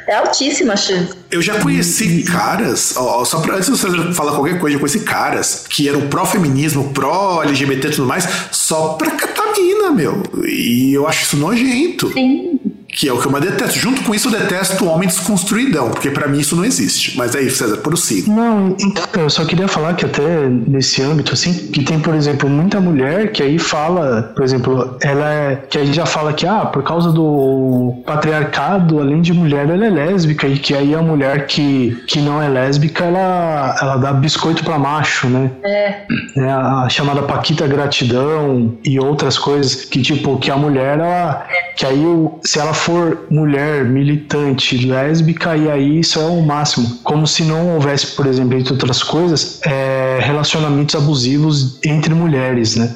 é 0.07 0.15
altíssima 0.15 0.73
a 0.73 0.77
chance. 0.77 1.14
Eu 1.31 1.41
já 1.41 1.60
conheci 1.60 2.23
caras, 2.23 2.94
ó, 2.95 3.26
só 3.26 3.40
pra, 3.41 3.56
antes 3.56 3.65
de 3.65 3.77
você 3.77 4.14
falar 4.14 4.34
qualquer 4.34 4.60
coisa, 4.60 4.76
eu 4.76 4.80
conheci 4.80 4.99
caras 4.99 5.65
que 5.68 5.90
eram 5.90 6.07
pró-feminismo, 6.07 6.94
pró-LGBT 6.94 7.88
e 7.88 7.91
tudo 7.91 8.07
mais, 8.07 8.27
só 8.52 8.90
pra 8.90 9.11
catamina, 9.11 9.91
meu. 9.91 10.22
E 10.48 10.94
eu 10.94 11.07
acho 11.07 11.23
isso 11.23 11.38
nojento. 11.38 12.14
Sim. 12.14 12.60
Que 12.95 13.07
é 13.07 13.13
o 13.13 13.19
que 13.19 13.27
eu 13.27 13.31
mais 13.31 13.43
detesto. 13.43 13.77
Junto 13.79 14.03
com 14.03 14.13
isso, 14.13 14.27
eu 14.27 14.39
detesto 14.39 14.85
o 14.85 14.87
homem 14.87 15.07
desconstruidão, 15.07 15.89
porque 15.89 16.09
para 16.09 16.27
mim 16.27 16.39
isso 16.39 16.55
não 16.55 16.63
existe. 16.63 17.17
Mas 17.17 17.35
é 17.35 17.41
isso, 17.41 17.57
César, 17.57 17.77
prossiga. 17.77 18.31
Não, 18.31 18.75
então, 18.79 19.23
eu 19.23 19.29
só 19.29 19.45
queria 19.45 19.67
falar 19.67 19.95
que 19.95 20.05
até 20.05 20.47
nesse 20.47 21.01
âmbito, 21.01 21.33
assim, 21.33 21.53
que 21.53 21.83
tem, 21.83 21.99
por 21.99 22.13
exemplo, 22.13 22.49
muita 22.49 22.79
mulher 22.79 23.31
que 23.31 23.41
aí 23.41 23.57
fala, 23.57 24.31
por 24.35 24.43
exemplo, 24.43 24.97
ela 25.01 25.29
é. 25.29 25.55
que 25.69 25.77
aí 25.77 25.91
já 25.91 26.05
fala 26.05 26.33
que, 26.33 26.45
ah, 26.45 26.65
por 26.65 26.83
causa 26.83 27.11
do 27.11 28.01
patriarcado, 28.05 28.99
além 28.99 29.21
de 29.21 29.33
mulher, 29.33 29.69
ela 29.69 29.85
é 29.85 29.89
lésbica, 29.89 30.47
e 30.47 30.57
que 30.57 30.75
aí 30.75 30.93
a 30.93 31.01
mulher 31.01 31.47
que, 31.47 32.03
que 32.07 32.19
não 32.19 32.41
é 32.41 32.47
lésbica, 32.47 33.05
ela, 33.05 33.75
ela 33.81 33.97
dá 33.97 34.13
biscoito 34.13 34.63
para 34.63 34.77
macho, 34.77 35.27
né? 35.27 35.51
É. 35.63 36.03
É 36.37 36.49
a 36.51 36.87
chamada 36.89 37.21
Paquita 37.23 37.67
Gratidão 37.67 38.77
e 38.83 38.99
outras 38.99 39.37
coisas 39.37 39.85
que, 39.85 40.01
tipo, 40.01 40.37
que 40.37 40.51
a 40.51 40.57
mulher, 40.57 40.99
ela. 40.99 41.45
Que 41.75 41.85
aí, 41.85 42.03
se 42.43 42.59
ela 42.59 42.73
for 42.84 43.26
mulher, 43.30 43.85
militante, 43.85 44.85
lésbica, 44.85 45.55
e 45.55 45.69
aí 45.72 45.99
isso 45.99 46.19
é 46.19 46.26
o 46.26 46.41
máximo. 46.41 46.99
Como 47.03 47.26
se 47.26 47.43
não 47.43 47.76
houvesse, 47.76 48.07
por 48.07 48.26
exemplo, 48.26 48.57
entre 48.57 48.73
outras 48.73 49.01
coisas, 49.01 49.61
é, 49.65 50.19
relacionamentos 50.22 50.93
abusivos 50.93 51.80
entre 51.84 52.14
mulheres, 52.14 52.76
né? 52.76 52.93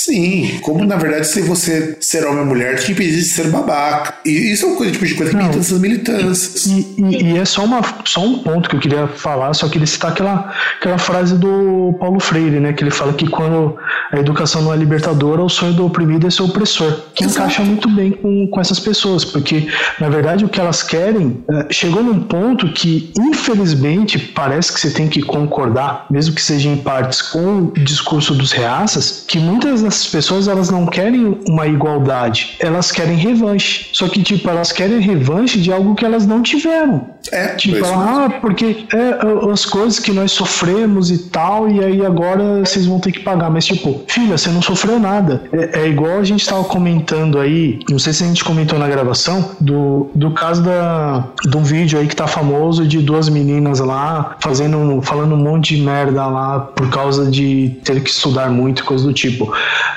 Sim, 0.00 0.58
como 0.62 0.84
na 0.84 0.96
verdade 0.96 1.26
se 1.26 1.42
você 1.42 1.96
ser 2.00 2.24
homem 2.24 2.40
ou 2.40 2.46
mulher 2.46 2.78
te 2.78 2.92
impedir 2.92 3.16
de 3.16 3.24
ser 3.24 3.48
babaca. 3.48 4.14
E 4.24 4.52
isso 4.52 4.64
é 4.64 4.68
uma 4.68 4.76
coisa, 4.76 4.92
tipo, 4.92 5.04
de 5.04 5.14
coisa 5.14 5.32
que 5.32 5.36
milita 5.36 5.58
essas 5.58 5.80
militâncias. 5.80 6.66
E, 6.66 6.94
e- 6.98 7.22
e 7.32 7.36
é 7.38 7.44
só, 7.44 7.64
uma, 7.64 7.80
só 8.04 8.24
um 8.24 8.38
ponto 8.38 8.68
que 8.68 8.76
eu 8.76 8.80
queria 8.80 9.08
falar, 9.08 9.52
só 9.54 9.68
queria 9.68 9.86
citar 9.86 10.12
aquela, 10.12 10.54
aquela 10.80 10.98
frase 10.98 11.36
do 11.36 11.96
Paulo 11.98 12.20
Freire, 12.20 12.60
né? 12.60 12.72
Que 12.72 12.84
ele 12.84 12.90
fala 12.90 13.12
que 13.12 13.28
quando 13.28 13.76
a 14.12 14.18
educação 14.18 14.62
não 14.62 14.72
é 14.72 14.76
libertadora, 14.76 15.42
o 15.42 15.48
sonho 15.48 15.74
do 15.74 15.84
oprimido 15.84 16.26
é 16.26 16.30
ser 16.30 16.42
opressor. 16.42 17.02
Que 17.14 17.24
Exato. 17.24 17.40
encaixa 17.40 17.62
muito 17.64 17.88
bem 17.90 18.12
com, 18.12 18.46
com 18.46 18.60
essas 18.60 18.78
pessoas, 18.78 19.24
porque 19.24 19.66
na 20.00 20.08
verdade 20.08 20.44
o 20.44 20.48
que 20.48 20.60
elas 20.60 20.82
querem 20.82 21.42
eh, 21.50 21.66
chegou 21.70 22.02
num 22.02 22.20
ponto 22.20 22.72
que, 22.72 23.12
infelizmente, 23.18 24.18
parece 24.18 24.72
que 24.72 24.80
você 24.80 24.90
tem 24.90 25.08
que 25.08 25.22
concordar, 25.22 26.06
mesmo 26.10 26.34
que 26.34 26.42
seja 26.42 26.68
em 26.68 26.76
partes, 26.76 27.20
com 27.20 27.64
o 27.64 27.72
discurso 27.72 28.34
dos 28.34 28.52
reaças, 28.52 29.24
que 29.26 29.38
muitas 29.38 29.82
dessas 29.88 30.06
pessoas 30.06 30.48
elas 30.48 30.70
não 30.70 30.86
querem 30.86 31.38
uma 31.46 31.66
igualdade, 31.66 32.56
elas 32.60 32.92
querem 32.92 33.16
revanche. 33.16 33.88
Só 33.92 34.08
que, 34.08 34.22
tipo, 34.22 34.48
elas 34.48 34.72
querem 34.72 35.00
revanche 35.00 35.58
de 35.60 35.72
algo 35.72 35.94
que 35.94 36.04
elas 36.04 36.26
não 36.26 36.42
tiveram. 36.42 37.06
É, 37.32 37.48
Tipo, 37.58 37.84
é 37.84 37.88
ah, 37.90 38.38
porque 38.40 38.86
é 38.92 39.50
as 39.52 39.64
coisas 39.64 39.98
que 39.98 40.12
nós 40.12 40.32
sofremos 40.32 41.10
e 41.10 41.18
tal, 41.18 41.68
e 41.68 41.84
aí 41.84 42.04
agora 42.04 42.60
vocês 42.60 42.86
vão 42.86 43.00
ter 43.00 43.12
que 43.12 43.20
pagar. 43.20 43.50
Mas, 43.50 43.66
tipo, 43.66 44.02
filha, 44.06 44.38
você 44.38 44.48
não 44.50 44.62
sofreu 44.62 44.98
nada. 44.98 45.42
É, 45.52 45.80
é 45.80 45.88
igual 45.88 46.18
a 46.18 46.24
gente 46.24 46.46
tava 46.46 46.64
comentando 46.64 47.38
aí, 47.38 47.80
não 47.90 47.98
sei 47.98 48.12
se 48.12 48.24
a 48.24 48.26
gente 48.26 48.44
comentou 48.44 48.78
na 48.78 48.88
gravação, 48.88 49.50
do, 49.60 50.10
do 50.14 50.30
caso 50.30 50.62
da, 50.62 51.24
de 51.44 51.56
um 51.56 51.62
vídeo 51.62 51.98
aí 51.98 52.06
que 52.06 52.16
tá 52.16 52.26
famoso 52.26 52.86
de 52.86 53.00
duas 53.00 53.28
meninas 53.28 53.80
lá 53.80 54.36
fazendo, 54.40 55.00
falando 55.02 55.34
um 55.34 55.38
monte 55.38 55.76
de 55.76 55.82
merda 55.82 56.26
lá 56.26 56.60
por 56.60 56.88
causa 56.90 57.30
de 57.30 57.78
ter 57.84 58.00
que 58.02 58.10
estudar 58.10 58.50
muito, 58.50 58.84
coisa 58.84 59.04
do 59.04 59.12
tipo. 59.12 59.52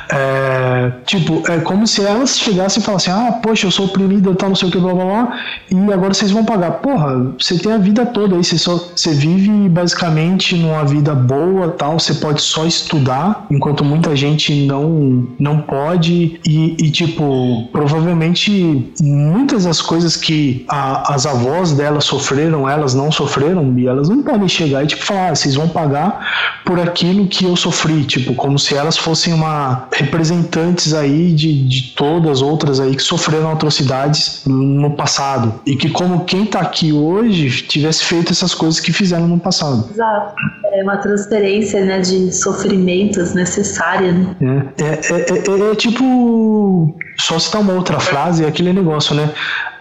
É, 0.10 0.92
tipo, 1.06 1.42
é 1.50 1.60
como 1.60 1.88
se 1.88 2.04
elas 2.04 2.38
chegassem 2.38 2.82
e 2.82 2.86
falassem, 2.86 3.14
ah, 3.14 3.40
poxa, 3.42 3.68
eu 3.68 3.72
sou 3.72 3.86
oprimida, 3.86 4.34
tal, 4.36 4.50
não 4.50 4.56
sei 4.56 4.68
o 4.68 4.72
que, 4.72 4.78
blá 4.78 4.94
blá 4.94 5.06
blá, 5.06 5.40
e 5.72 5.94
agora 5.94 6.14
vocês 6.14 6.32
vão 6.32 6.44
pagar. 6.44 6.72
Porra, 6.72 7.34
você 7.40 7.58
tem 7.58 7.72
a 7.72 7.78
vida 7.78 8.06
toda 8.06 8.36
aí, 8.36 8.44
você, 8.44 8.58
só, 8.58 8.76
você 8.96 9.12
vive 9.14 9.50
basicamente 9.70 10.56
numa 10.56 10.84
vida 10.84 11.16
boa, 11.16 11.70
tal, 11.70 12.00
você 12.00 12.14
pode 12.16 12.42
só 12.42 12.66
estudar, 12.66 13.46
enquanto 13.50 13.84
muita 13.86 14.16
gente 14.16 14.66
não, 14.66 15.28
não 15.40 15.62
pode, 15.62 16.40
e, 16.46 16.76
e, 16.80 16.92
tipo, 16.92 17.68
provavelmente 17.72 18.92
muitas 19.02 19.64
das 19.66 19.82
coisas 19.82 20.16
que 20.18 20.66
a- 20.68 21.14
as 21.14 21.26
avós 21.26 21.72
delas 21.74 22.04
sofreram, 22.06 22.68
elas 22.70 22.94
não 22.94 23.12
sofreram, 23.12 23.74
e 23.78 23.88
elas 23.88 24.10
não 24.10 24.22
podem 24.24 24.48
chegar 24.48 24.84
e, 24.84 24.88
tipo, 24.88 25.04
falar, 25.06 25.30
ah, 25.30 25.36
vocês 25.36 25.56
vão 25.56 25.70
pagar 25.70 26.60
por 26.66 26.80
aquilo 26.80 27.28
que 27.28 27.46
eu 27.46 27.56
sofri, 27.56 28.04
tipo, 28.04 28.34
como 28.36 28.58
se 28.60 28.76
elas 28.76 28.98
fossem 28.98 29.34
uma 29.34 29.71
representantes 29.94 30.94
aí 30.94 31.34
de, 31.34 31.68
de 31.68 31.94
todas 31.96 32.42
outras 32.42 32.80
aí 32.80 32.96
que 32.96 33.02
sofreram 33.04 33.52
atrocidades 33.52 34.44
no 34.46 34.92
passado 34.96 35.62
e 35.66 35.76
que 35.76 35.90
como 35.90 36.26
quem 36.26 36.46
tá 36.46 36.60
aqui 36.62 36.92
hoje 36.94 37.50
tivesse 37.64 38.04
feito 38.04 38.32
essas 38.32 38.54
coisas 38.54 38.80
que 38.80 38.92
fizeram 38.94 39.28
no 39.28 39.40
passado. 39.40 39.90
Exato. 39.92 40.34
É 40.74 40.84
uma 40.84 40.98
transferência, 40.98 41.84
né, 41.84 42.00
de 42.00 42.32
sofrimentos 42.34 43.34
necessária, 43.34 44.12
né? 44.40 44.68
É, 44.78 44.84
é, 44.84 45.20
é- 45.20 45.68
é- 45.68 45.72
é 45.72 45.76
tipo. 45.76 46.96
Só 47.20 47.38
citar 47.38 47.62
uma 47.62 47.74
outra 47.74 48.00
frase, 48.00 48.44
é 48.44 48.48
aquele 48.48 48.72
negócio, 48.74 49.14
né? 49.14 49.30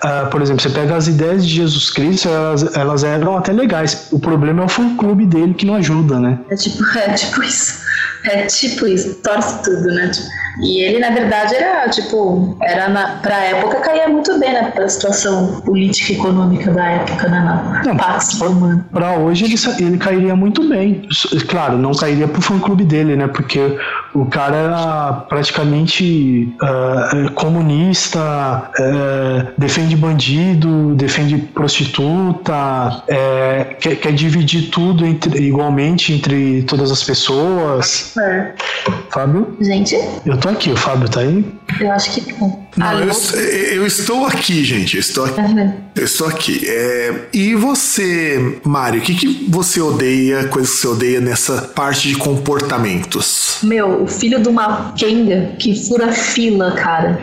Ah, 0.02 0.28
por 0.30 0.40
exemplo, 0.40 0.62
você 0.62 0.70
pega 0.70 0.96
as 0.96 1.06
ideias 1.08 1.46
de 1.46 1.54
Jesus 1.56 1.90
Cristo, 1.90 2.28
elas, 2.28 2.76
elas 2.76 3.04
eram 3.04 3.36
até 3.36 3.52
legais. 3.52 4.08
O 4.10 4.18
problema 4.18 4.62
é 4.62 4.64
o 4.64 4.68
fã-clube 4.68 5.26
dele 5.26 5.54
que 5.54 5.66
não 5.66 5.74
ajuda, 5.74 6.18
né? 6.18 6.38
É 6.50 6.54
tipo, 6.56 6.82
é 6.98 7.12
tipo 7.12 7.42
isso. 7.42 7.80
É 8.24 8.44
tipo 8.46 8.86
isso, 8.86 9.14
torce 9.22 9.62
tudo, 9.62 9.94
né? 9.94 10.08
Tipo, 10.08 10.26
E 10.62 10.82
ele, 10.82 10.98
na 10.98 11.10
verdade, 11.10 11.54
era 11.54 11.88
tipo, 11.88 12.54
era 12.62 12.88
na, 12.88 13.16
pra 13.22 13.34
época 13.44 13.80
caía 13.80 14.08
muito 14.08 14.38
bem, 14.38 14.52
né? 14.52 14.70
Pra 14.74 14.86
situação 14.88 15.60
política 15.62 16.12
e 16.12 16.16
econômica 16.16 16.70
da 16.70 16.84
época, 16.86 17.28
né? 17.28 17.40
Na 17.40 17.82
Não, 17.82 17.96
Pax 17.96 18.38
Romana. 18.38 18.84
Pra 18.92 19.14
hoje 19.14 19.44
ele, 19.46 19.54
ele 19.78 19.96
cairia 19.96 20.36
muito 20.36 20.68
bem. 20.68 21.08
Claro, 21.48 21.78
não 21.78 21.92
cairia 21.92 22.28
pro 22.28 22.42
fã-clube 22.42 22.84
dele, 22.84 23.16
né? 23.16 23.26
Porque 23.26 23.78
o 24.12 24.26
cara 24.26 24.56
era 24.56 25.12
praticamente 25.28 26.54
é, 26.62 27.28
comunista, 27.30 28.70
é, 28.78 29.46
defende 29.90 29.96
bandido, 29.96 30.94
defende 30.94 31.36
prostituta, 31.38 33.02
é, 33.08 33.76
quer, 33.80 33.96
quer 33.96 34.12
dividir 34.12 34.70
tudo 34.70 35.04
entre- 35.04 35.40
igualmente 35.42 36.12
entre 36.12 36.62
todas 36.62 36.90
as 36.90 37.02
pessoas. 37.02 38.14
É. 38.18 38.52
Fábio? 39.10 39.56
Gente, 39.60 39.96
Eu 40.24 40.36
tô 40.38 40.48
aqui, 40.48 40.70
o 40.70 40.76
Fábio 40.76 41.08
tá 41.08 41.20
aí? 41.20 41.44
eu 41.80 41.90
acho 41.92 42.12
que. 42.12 42.32
Não, 42.76 42.86
Alô? 42.86 43.00
eu, 43.34 43.74
eu 43.74 43.86
estou 43.86 44.26
aqui, 44.26 44.64
gente. 44.64 44.94
Eu 44.96 45.00
estou 45.00 45.24
aqui. 45.24 45.40
Uhum. 45.40 45.74
Eu 45.96 46.04
estou 46.04 46.26
aqui. 46.26 46.62
É, 46.66 47.14
e 47.32 47.54
você, 47.54 48.60
Mário, 48.64 49.00
o 49.00 49.02
que, 49.02 49.14
que 49.14 49.46
você 49.48 49.80
odeia, 49.80 50.44
coisas 50.44 50.74
que 50.74 50.80
você 50.80 50.86
odeia 50.88 51.20
nessa 51.20 51.62
parte 51.62 52.08
de 52.08 52.16
comportamentos? 52.16 53.58
Meu, 53.62 54.02
o 54.04 54.06
filho 54.06 54.40
de 54.40 54.48
uma 54.48 54.92
Kenga 54.96 55.52
que 55.58 55.74
fura 55.74 56.12
fila, 56.12 56.72
cara. 56.72 57.18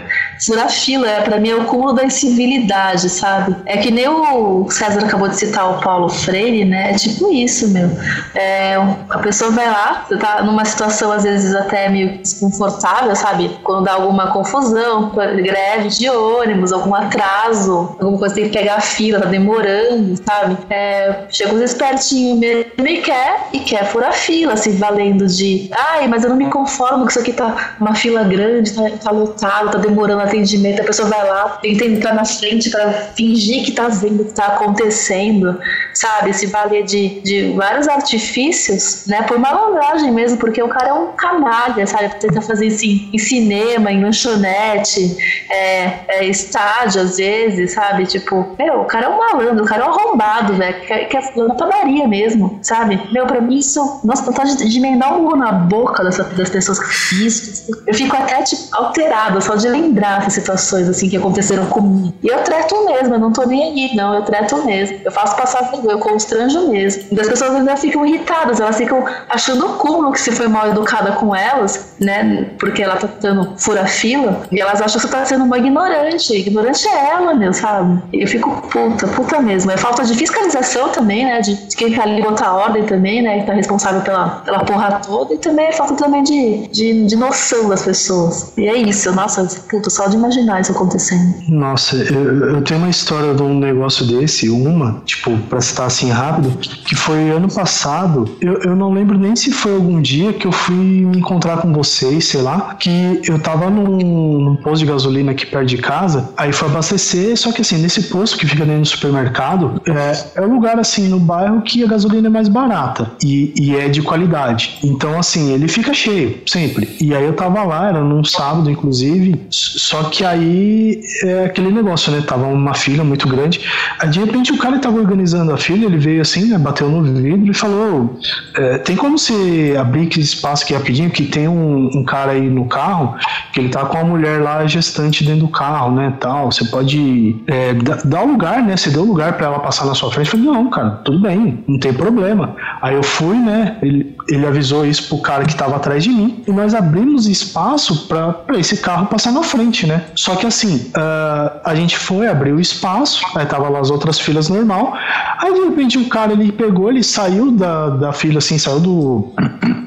Furar 0.45 0.69
fila, 0.69 1.07
é, 1.07 1.21
pra 1.21 1.39
mim, 1.39 1.49
é 1.49 1.55
o 1.55 1.65
cúmulo 1.65 1.93
da 1.93 2.03
incivilidade, 2.03 3.09
sabe? 3.09 3.55
É 3.65 3.77
que 3.77 3.91
nem 3.91 4.07
o 4.07 4.69
César 4.69 5.03
acabou 5.03 5.27
de 5.27 5.37
citar 5.37 5.71
o 5.71 5.81
Paulo 5.81 6.09
Freire, 6.09 6.65
né? 6.65 6.91
É 6.91 6.95
tipo 6.95 7.31
isso, 7.31 7.69
meu. 7.69 7.89
É, 8.35 8.75
a 9.09 9.19
pessoa 9.19 9.51
vai 9.51 9.67
lá, 9.67 10.05
tá 10.19 10.43
numa 10.43 10.65
situação, 10.65 11.11
às 11.11 11.23
vezes, 11.23 11.53
até 11.55 11.89
meio 11.89 12.17
desconfortável, 12.19 13.15
sabe? 13.15 13.57
Quando 13.63 13.85
dá 13.85 13.93
alguma 13.93 14.31
confusão, 14.31 15.11
greve 15.11 15.89
de 15.89 16.09
ônibus, 16.09 16.71
algum 16.71 16.93
atraso, 16.93 17.95
alguma 17.99 18.17
coisa 18.17 18.35
tem 18.35 18.45
que 18.45 18.57
pegar 18.57 18.75
a 18.75 18.81
fila, 18.81 19.19
tá 19.19 19.27
demorando, 19.27 20.15
sabe? 20.23 20.57
É, 20.69 21.23
chega 21.29 21.53
uns 21.53 21.61
espertinhos 21.61 22.39
mesmo 22.39 22.87
e 22.87 23.01
quer, 23.01 23.47
e 23.53 23.59
quer 23.59 23.85
furar 23.85 24.13
fila, 24.13 24.55
se 24.55 24.71
valendo 24.71 25.25
de 25.27 25.69
ai, 25.71 26.07
mas 26.07 26.23
eu 26.23 26.29
não 26.29 26.37
me 26.37 26.49
conformo 26.49 27.05
que 27.05 27.11
isso 27.11 27.19
aqui 27.19 27.33
tá 27.33 27.75
uma 27.79 27.95
fila 27.95 28.23
grande, 28.23 28.73
tá, 28.73 28.83
tá 29.03 29.11
lotado, 29.11 29.71
tá 29.71 29.77
demorando 29.77 30.21
atendimento, 30.27 30.81
a 30.81 30.85
pessoa 30.85 31.09
vai 31.09 31.27
lá, 31.27 31.57
tenta 31.61 31.85
entrar 31.85 32.13
na 32.13 32.25
frente 32.25 32.69
pra 32.69 32.91
fingir 33.15 33.63
que 33.63 33.71
tá 33.71 33.87
vendo 33.89 34.21
o 34.21 34.25
que 34.25 34.33
tá 34.33 34.47
acontecendo, 34.47 35.59
sabe? 35.97 36.33
Se 36.33 36.45
valer 36.45 36.83
de, 36.83 37.21
de 37.21 37.53
vários 37.53 37.87
artifícios, 37.87 39.05
né? 39.07 39.23
Por 39.23 39.39
malandragem 39.39 40.11
mesmo, 40.11 40.37
porque 40.37 40.61
o 40.61 40.69
cara 40.69 40.89
é 40.89 40.93
um 40.93 41.07
canalha, 41.13 41.85
sabe? 41.87 42.09
Tenta 42.19 42.41
fazer 42.41 42.67
isso 42.67 42.85
em, 42.85 43.09
em 43.13 43.17
cinema, 43.17 43.91
em 43.91 44.03
lanchonete, 44.03 45.17
é, 45.49 45.99
é, 46.07 46.25
estádio 46.25 47.01
às 47.01 47.17
vezes, 47.17 47.73
sabe? 47.73 48.05
Tipo, 48.05 48.55
meu, 48.57 48.81
o 48.81 48.85
cara 48.85 49.07
é 49.07 49.09
um 49.09 49.17
malandro, 49.17 49.63
o 49.63 49.67
cara 49.67 49.83
é 49.83 49.87
um 49.87 49.89
arrombado, 49.89 50.53
velho, 50.53 50.81
que, 50.81 50.93
é 50.93 51.31
na 51.35 51.55
padaria 51.55 52.07
mesmo, 52.07 52.59
sabe? 52.61 53.01
Meu, 53.11 53.25
pra 53.25 53.41
mim 53.41 53.57
isso, 53.57 54.01
nossa, 54.03 54.23
vontade 54.23 54.55
de, 54.57 54.69
de 54.69 54.77
emendar 54.77 55.17
um 55.17 55.35
na 55.35 55.51
boca 55.51 56.03
dessa, 56.03 56.23
das 56.23 56.49
pessoas 56.49 56.79
que 56.79 56.89
fiz. 56.89 57.69
Eu 57.85 57.93
fico 57.93 58.15
até, 58.15 58.43
tipo, 58.43 58.63
alterada 58.73 59.41
só 59.41 59.55
de 59.55 59.67
lembrar 59.67 60.19
essas 60.19 60.33
situações, 60.33 60.87
assim, 60.87 61.09
que 61.09 61.17
aconteceram 61.17 61.65
comigo. 61.67 62.13
E 62.23 62.27
eu 62.27 62.39
treto 62.43 62.85
mesmo, 62.85 63.15
eu 63.15 63.19
não 63.19 63.31
tô 63.31 63.43
nem 63.45 63.63
aí, 63.63 63.95
não, 63.95 64.13
eu 64.13 64.21
treto 64.23 64.63
mesmo. 64.65 64.99
Eu 65.03 65.11
faço 65.11 65.35
passar 65.35 65.69
eu 65.89 65.99
constranjo 65.99 66.69
mesmo. 66.69 67.03
E 67.11 67.19
as 67.19 67.27
pessoas 67.27 67.55
ainda 67.55 67.75
ficam 67.75 68.05
irritadas, 68.05 68.59
elas 68.59 68.77
ficam 68.77 69.03
achando 69.29 69.65
o 69.65 69.73
cúmulo 69.73 70.11
que 70.11 70.19
se 70.19 70.31
foi 70.31 70.47
mal 70.47 70.69
educada 70.69 71.13
com 71.13 71.35
elas, 71.35 71.93
né? 71.99 72.51
Porque 72.59 72.81
ela 72.81 72.95
tá 72.95 73.07
tentando 73.07 73.53
furar 73.57 73.87
fila, 73.87 74.41
e 74.51 74.59
elas 74.59 74.81
acham 74.81 74.99
que 74.99 75.07
você 75.07 75.13
tá 75.13 75.25
sendo 75.25 75.43
uma 75.43 75.57
ignorante. 75.57 76.33
Ignorante 76.33 76.87
é 76.87 77.09
ela, 77.11 77.33
meu, 77.33 77.53
sabe? 77.53 78.01
Eu 78.13 78.27
fico 78.27 78.49
puta, 78.69 79.07
puta 79.07 79.41
mesmo. 79.41 79.71
É 79.71 79.77
falta 79.77 80.03
de 80.03 80.13
fiscalização 80.13 80.89
também, 80.89 81.25
né? 81.25 81.41
De, 81.41 81.55
de 81.55 81.75
quem 81.75 81.93
tá 81.93 82.03
ali 82.03 82.21
botar 82.21 82.53
ordem 82.53 82.83
também, 82.85 83.21
né? 83.21 83.39
Que 83.39 83.45
tá 83.45 83.53
responsável 83.53 84.01
pela, 84.01 84.41
pela 84.45 84.59
porra 84.59 84.99
toda. 85.05 85.33
E 85.33 85.37
também 85.37 85.67
é 85.67 85.71
falta 85.71 85.95
também 85.95 86.23
de, 86.23 86.67
de, 86.67 87.05
de 87.05 87.15
noção 87.15 87.69
das 87.69 87.83
pessoas. 87.83 88.53
E 88.57 88.67
é 88.67 88.75
isso, 88.75 89.11
nossa, 89.13 89.45
puta, 89.69 89.89
só 89.89 90.07
de 90.07 90.15
imaginar 90.15 90.61
isso 90.61 90.71
acontecendo. 90.71 91.35
Nossa, 91.49 91.95
eu, 91.95 92.55
eu 92.55 92.61
tenho 92.61 92.79
uma 92.79 92.89
história 92.89 93.33
de 93.33 93.41
um 93.41 93.57
negócio 93.57 94.05
desse, 94.05 94.49
uma, 94.49 95.01
tipo, 95.05 95.37
pra 95.49 95.59
assim 95.85 96.09
rápido, 96.09 96.57
que 96.57 96.95
foi 96.95 97.29
ano 97.29 97.47
passado. 97.47 98.37
Eu, 98.41 98.61
eu 98.61 98.75
não 98.75 98.91
lembro 98.91 99.17
nem 99.17 99.35
se 99.35 99.51
foi 99.51 99.73
algum 99.73 100.01
dia 100.01 100.33
que 100.33 100.47
eu 100.47 100.51
fui 100.51 100.75
me 100.75 101.17
encontrar 101.17 101.57
com 101.57 101.71
vocês, 101.73 102.25
sei 102.25 102.41
lá, 102.41 102.75
que 102.75 103.21
eu 103.23 103.39
tava 103.39 103.69
num, 103.69 103.97
num 104.39 104.55
posto 104.55 104.79
de 104.79 104.85
gasolina 104.85 105.31
aqui 105.31 105.45
perto 105.45 105.67
de 105.67 105.77
casa, 105.77 106.31
aí 106.37 106.51
foi 106.51 106.67
abastecer, 106.67 107.37
só 107.37 107.51
que 107.51 107.61
assim, 107.61 107.77
nesse 107.77 108.03
posto 108.03 108.37
que 108.37 108.45
fica 108.45 108.65
dentro 108.65 108.81
do 108.81 108.87
supermercado, 108.87 109.81
é, 109.87 110.41
é 110.41 110.45
um 110.45 110.53
lugar 110.53 110.79
assim 110.79 111.07
no 111.07 111.19
bairro 111.19 111.61
que 111.61 111.83
a 111.83 111.87
gasolina 111.87 112.27
é 112.27 112.29
mais 112.31 112.47
barata 112.47 113.11
e, 113.23 113.53
e 113.55 113.75
é 113.75 113.87
de 113.87 114.01
qualidade. 114.01 114.77
Então, 114.83 115.17
assim, 115.17 115.53
ele 115.53 115.67
fica 115.67 115.93
cheio, 115.93 116.41
sempre. 116.45 116.95
E 116.99 117.13
aí 117.13 117.23
eu 117.23 117.33
tava 117.33 117.63
lá, 117.63 117.89
era 117.89 118.03
num 118.03 118.23
sábado, 118.23 118.69
inclusive, 118.69 119.45
só 119.49 120.03
que 120.03 120.23
aí 120.23 121.01
é 121.23 121.45
aquele 121.45 121.71
negócio, 121.71 122.11
né? 122.11 122.21
Tava 122.21 122.47
uma 122.47 122.73
fila 122.73 123.03
muito 123.03 123.27
grande. 123.27 123.61
Aí 123.99 124.09
de 124.09 124.19
repente 124.19 124.51
o 124.51 124.57
cara 124.57 124.79
tava 124.79 124.97
organizando 124.97 125.53
a 125.53 125.57
fila, 125.67 125.85
ele 125.85 125.97
veio 125.97 126.21
assim, 126.21 126.45
né? 126.45 126.57
Bateu 126.57 126.89
no 126.89 127.03
vidro 127.03 127.51
e 127.51 127.53
falou: 127.53 128.17
é, 128.55 128.77
tem 128.77 128.95
como 128.95 129.17
você 129.17 129.75
abrir 129.77 130.07
aquele 130.07 130.23
espaço 130.23 130.63
aqui 130.63 130.73
rapidinho? 130.73 131.09
Que 131.09 131.23
tem 131.23 131.47
um, 131.47 131.89
um, 131.93 132.03
cara 132.05 132.31
aí 132.31 132.49
no 132.49 132.65
carro, 132.65 133.15
que 133.51 133.59
ele 133.59 133.69
tá 133.69 133.83
com 133.85 133.97
a 133.97 134.03
mulher 134.03 134.41
lá 134.41 134.65
gestante 134.65 135.25
dentro 135.25 135.41
do 135.41 135.47
carro, 135.49 135.91
né? 135.91 136.13
Tal. 136.19 136.51
Você 136.51 136.65
pode 136.65 137.35
é, 137.47 137.73
dar 138.05 138.23
o 138.23 138.27
lugar, 138.27 138.63
né? 138.63 138.77
Você 138.77 138.89
deu 138.89 139.03
lugar 139.03 139.33
para 139.33 139.47
ela 139.47 139.59
passar 139.59 139.85
na 139.85 139.93
sua 139.93 140.09
frente. 140.11 140.33
Eu 140.33 140.39
falei, 140.39 140.45
não, 140.45 140.69
cara, 140.69 140.91
tudo 141.03 141.19
bem, 141.19 141.63
não 141.67 141.79
tem 141.79 141.91
problema. 141.91 142.55
Aí 142.81 142.95
eu 142.95 143.03
fui, 143.03 143.37
né? 143.37 143.77
Ele, 143.81 144.15
ele 144.29 144.45
avisou 144.45 144.85
isso 144.85 145.09
pro 145.09 145.17
cara 145.19 145.43
que 145.43 145.55
tava 145.55 145.75
atrás 145.75 146.03
de 146.03 146.09
mim 146.09 146.43
e 146.47 146.51
nós 146.51 146.73
abrimos 146.73 147.27
espaço 147.27 148.07
para 148.07 148.57
esse 148.57 148.77
carro 148.77 149.07
passar 149.07 149.31
na 149.31 149.43
frente, 149.43 149.85
né? 149.85 150.05
Só 150.15 150.35
que 150.35 150.45
assim, 150.45 150.91
uh, 150.95 151.59
a 151.63 151.75
gente 151.75 151.97
foi, 151.97 152.27
abriu 152.27 152.55
o 152.55 152.59
espaço, 152.59 153.21
aí 153.35 153.45
tava 153.45 153.67
lá 153.69 153.79
as 153.79 153.89
outras 153.89 154.19
filas 154.19 154.47
normal. 154.49 154.93
Aí 155.39 155.46
de 155.53 155.61
repente 155.61 155.97
o 155.97 156.07
cara 156.07 156.33
ele 156.33 156.51
pegou, 156.51 156.89
ele 156.89 157.03
saiu 157.03 157.51
da, 157.51 157.89
da 157.89 158.13
fila 158.13 158.39
assim, 158.39 158.57
saiu 158.57 158.79
do. 158.79 159.33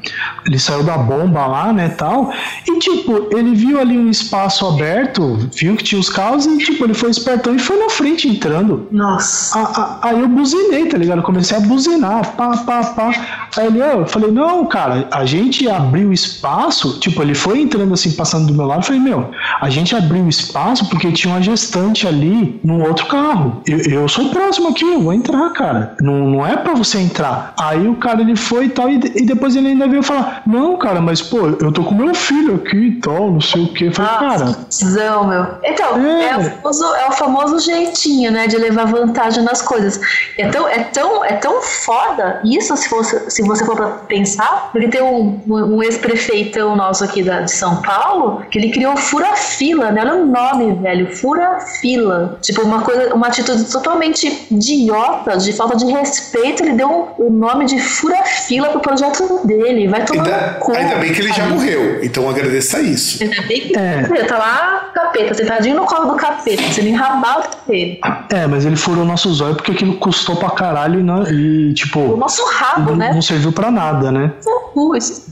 Ele 0.46 0.58
saiu 0.58 0.82
da 0.82 0.96
bomba 0.96 1.46
lá, 1.46 1.72
né, 1.72 1.90
tal. 1.90 2.32
E 2.66 2.78
tipo, 2.78 3.28
ele 3.36 3.54
viu 3.54 3.78
ali 3.78 3.96
um 3.96 4.08
espaço 4.08 4.66
aberto, 4.66 5.38
viu 5.54 5.76
que 5.76 5.84
tinha 5.84 6.00
os 6.00 6.08
carros 6.08 6.46
e 6.46 6.58
tipo, 6.58 6.84
ele 6.84 6.94
foi 6.94 7.10
espertão 7.10 7.54
e 7.54 7.58
foi 7.58 7.78
na 7.78 7.90
frente 7.90 8.26
entrando. 8.26 8.88
Nossa. 8.90 9.98
Aí 10.02 10.18
eu 10.18 10.26
buzinei, 10.26 10.86
tá 10.86 10.96
ligado? 10.96 11.18
Eu 11.18 11.22
comecei 11.22 11.56
a 11.56 11.60
buzinar, 11.60 12.34
pá, 12.36 12.56
pá, 12.56 12.82
pá. 12.82 13.12
Aí 13.56 13.66
ele, 13.66 13.80
eu 13.80 14.06
falei, 14.06 14.30
não, 14.30 14.64
cara, 14.66 15.06
a 15.10 15.24
gente 15.24 15.68
abriu 15.68 16.12
espaço, 16.12 16.98
tipo, 16.98 17.22
ele 17.22 17.34
foi 17.34 17.60
entrando 17.60 17.92
assim, 17.92 18.12
passando 18.12 18.46
do 18.46 18.54
meu 18.54 18.66
lado, 18.66 18.80
eu 18.80 18.84
falei, 18.84 19.00
meu, 19.00 19.30
a 19.60 19.68
gente 19.68 19.94
abriu 19.94 20.28
espaço 20.28 20.88
porque 20.88 21.12
tinha 21.12 21.34
uma 21.34 21.42
gestante 21.42 22.06
ali 22.06 22.58
no 22.64 22.82
outro 22.86 23.06
carro. 23.06 23.60
Eu, 23.66 23.78
eu 23.78 24.08
sou 24.08 24.30
próximo 24.30 24.68
aqui, 24.68 24.84
eu 24.84 25.02
vou 25.02 25.12
entrar, 25.12 25.49
cara. 25.52 25.94
Não, 26.00 26.28
não 26.28 26.46
é 26.46 26.56
para 26.56 26.74
você 26.74 26.98
entrar. 26.98 27.54
Aí 27.58 27.86
o 27.86 27.96
cara 27.96 28.20
ele 28.20 28.36
foi 28.36 28.66
e 28.66 28.68
tal, 28.68 28.88
e, 28.90 28.96
e, 28.96 29.24
depois 29.24 29.56
ele 29.56 29.68
ainda 29.68 29.88
veio 29.88 30.02
falar: 30.02 30.42
Não, 30.46 30.76
cara, 30.76 31.00
mas 31.00 31.20
pô, 31.22 31.38
eu 31.60 31.72
tô 31.72 31.84
com 31.84 31.94
meu 31.94 32.14
filho 32.14 32.56
aqui 32.56 32.76
e 32.76 33.00
tal, 33.00 33.30
não 33.30 33.40
sei 33.40 33.64
o 33.64 33.68
que. 33.68 33.90
Falei, 33.92 34.10
cara. 34.18 34.56
Zão, 34.72 35.26
meu. 35.26 35.46
Então, 35.62 35.98
é. 35.98 36.30
É, 36.30 36.36
o 36.36 36.42
famoso, 36.42 36.84
é 36.94 37.08
o 37.08 37.12
famoso 37.12 37.58
jeitinho, 37.58 38.30
né, 38.30 38.46
de 38.46 38.56
levar 38.56 38.86
vantagem 38.86 39.42
nas 39.42 39.62
coisas. 39.62 40.00
É 40.38 40.48
tão, 40.48 40.68
é 40.68 40.78
tão, 40.84 41.24
é 41.24 41.32
tão 41.34 41.62
foda 41.62 42.40
isso, 42.44 42.76
se 42.76 42.88
você, 42.88 43.30
se 43.30 43.42
você 43.42 43.64
for 43.64 43.76
pra 43.76 43.88
pensar, 43.88 44.70
porque 44.72 44.88
tem 44.88 45.02
um, 45.02 45.40
um 45.46 45.82
ex-prefeitão 45.82 46.76
nosso 46.76 47.04
aqui 47.04 47.22
da, 47.22 47.42
de 47.42 47.52
São 47.52 47.82
Paulo 47.82 48.42
que 48.50 48.58
ele 48.58 48.70
criou 48.70 48.96
fura-fila, 48.96 49.90
né? 49.90 50.02
Olha 50.02 50.14
o 50.14 50.26
nome, 50.26 50.74
velho. 50.74 51.14
Fura-fila. 51.16 52.38
Tipo, 52.40 52.62
uma 52.62 52.82
coisa, 52.82 53.14
uma 53.14 53.26
atitude 53.26 53.64
totalmente 53.64 54.46
idiota, 54.50 55.38
de 55.44 55.52
falta 55.52 55.76
de 55.76 55.86
respeito. 55.86 56.62
Ele 56.62 56.72
deu 56.72 57.10
o 57.18 57.30
nome 57.30 57.66
de 57.66 57.78
fura-fila 57.80 58.68
pro 58.68 58.80
projeto 58.80 59.46
dele. 59.46 59.88
Vai 59.88 60.04
tomar 60.04 60.24
ainda, 60.24 60.56
cu, 60.60 60.72
ainda 60.72 60.96
bem 60.96 61.12
que 61.12 61.20
ele 61.20 61.32
já 61.32 61.46
morreu, 61.46 62.02
então 62.02 62.28
agradeça 62.28 62.80
isso. 62.80 63.22
Ainda 63.22 63.42
bem 63.42 63.60
que 63.60 63.76
é. 63.76 64.08
ele 64.10 64.24
tá 64.24 64.38
lá, 64.38 64.90
capeta, 64.94 65.34
sentadinho 65.34 65.76
no 65.76 65.84
colo 65.84 66.12
do 66.12 66.16
capeta, 66.16 66.62
sendo 66.72 66.88
enrabado 66.88 67.48
dele. 67.66 68.00
É, 68.30 68.46
mas 68.46 68.64
ele 68.64 68.76
furou 68.76 69.04
nosso 69.04 69.32
zóio 69.32 69.54
porque 69.54 69.72
aquilo 69.72 69.94
custou 69.96 70.36
pra 70.36 70.50
caralho 70.50 71.00
e, 71.00 71.02
não, 71.02 71.22
e 71.30 71.74
tipo. 71.74 72.00
O 72.00 72.16
nosso 72.16 72.44
rabo, 72.46 72.90
não, 72.90 72.96
né? 72.96 73.12
Não 73.12 73.22
serviu 73.22 73.52
pra 73.52 73.70
nada, 73.70 74.10
né? 74.10 74.32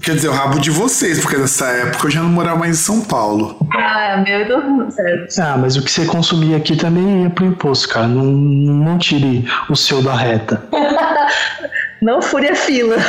Quer 0.03 0.15
dizer, 0.15 0.29
o 0.29 0.33
rabo 0.33 0.59
de 0.61 0.71
vocês, 0.71 1.21
porque 1.21 1.37
nessa 1.37 1.67
época 1.67 2.07
eu 2.07 2.11
já 2.11 2.21
não 2.21 2.29
morava 2.29 2.59
mais 2.59 2.79
em 2.79 2.83
São 2.83 3.01
Paulo. 3.01 3.57
Ah, 3.73 4.23
meu 4.27 4.47
Deus 4.47 4.95
certo. 4.95 5.41
Ah, 5.41 5.57
mas 5.57 5.77
o 5.77 5.83
que 5.83 5.91
você 5.91 6.05
consumia 6.05 6.57
aqui 6.57 6.77
também 6.77 7.23
ia 7.23 7.31
pro 7.31 7.47
imposto, 7.47 7.89
cara. 7.89 8.07
Não, 8.07 8.25
não 8.25 8.99
tire 8.99 9.49
o 9.69 9.77
seu 9.77 9.98
da 10.03 10.15
reta. 10.15 10.63
não 12.01 12.23
fure 12.23 12.49
a 12.49 12.55
fila. 12.55 12.97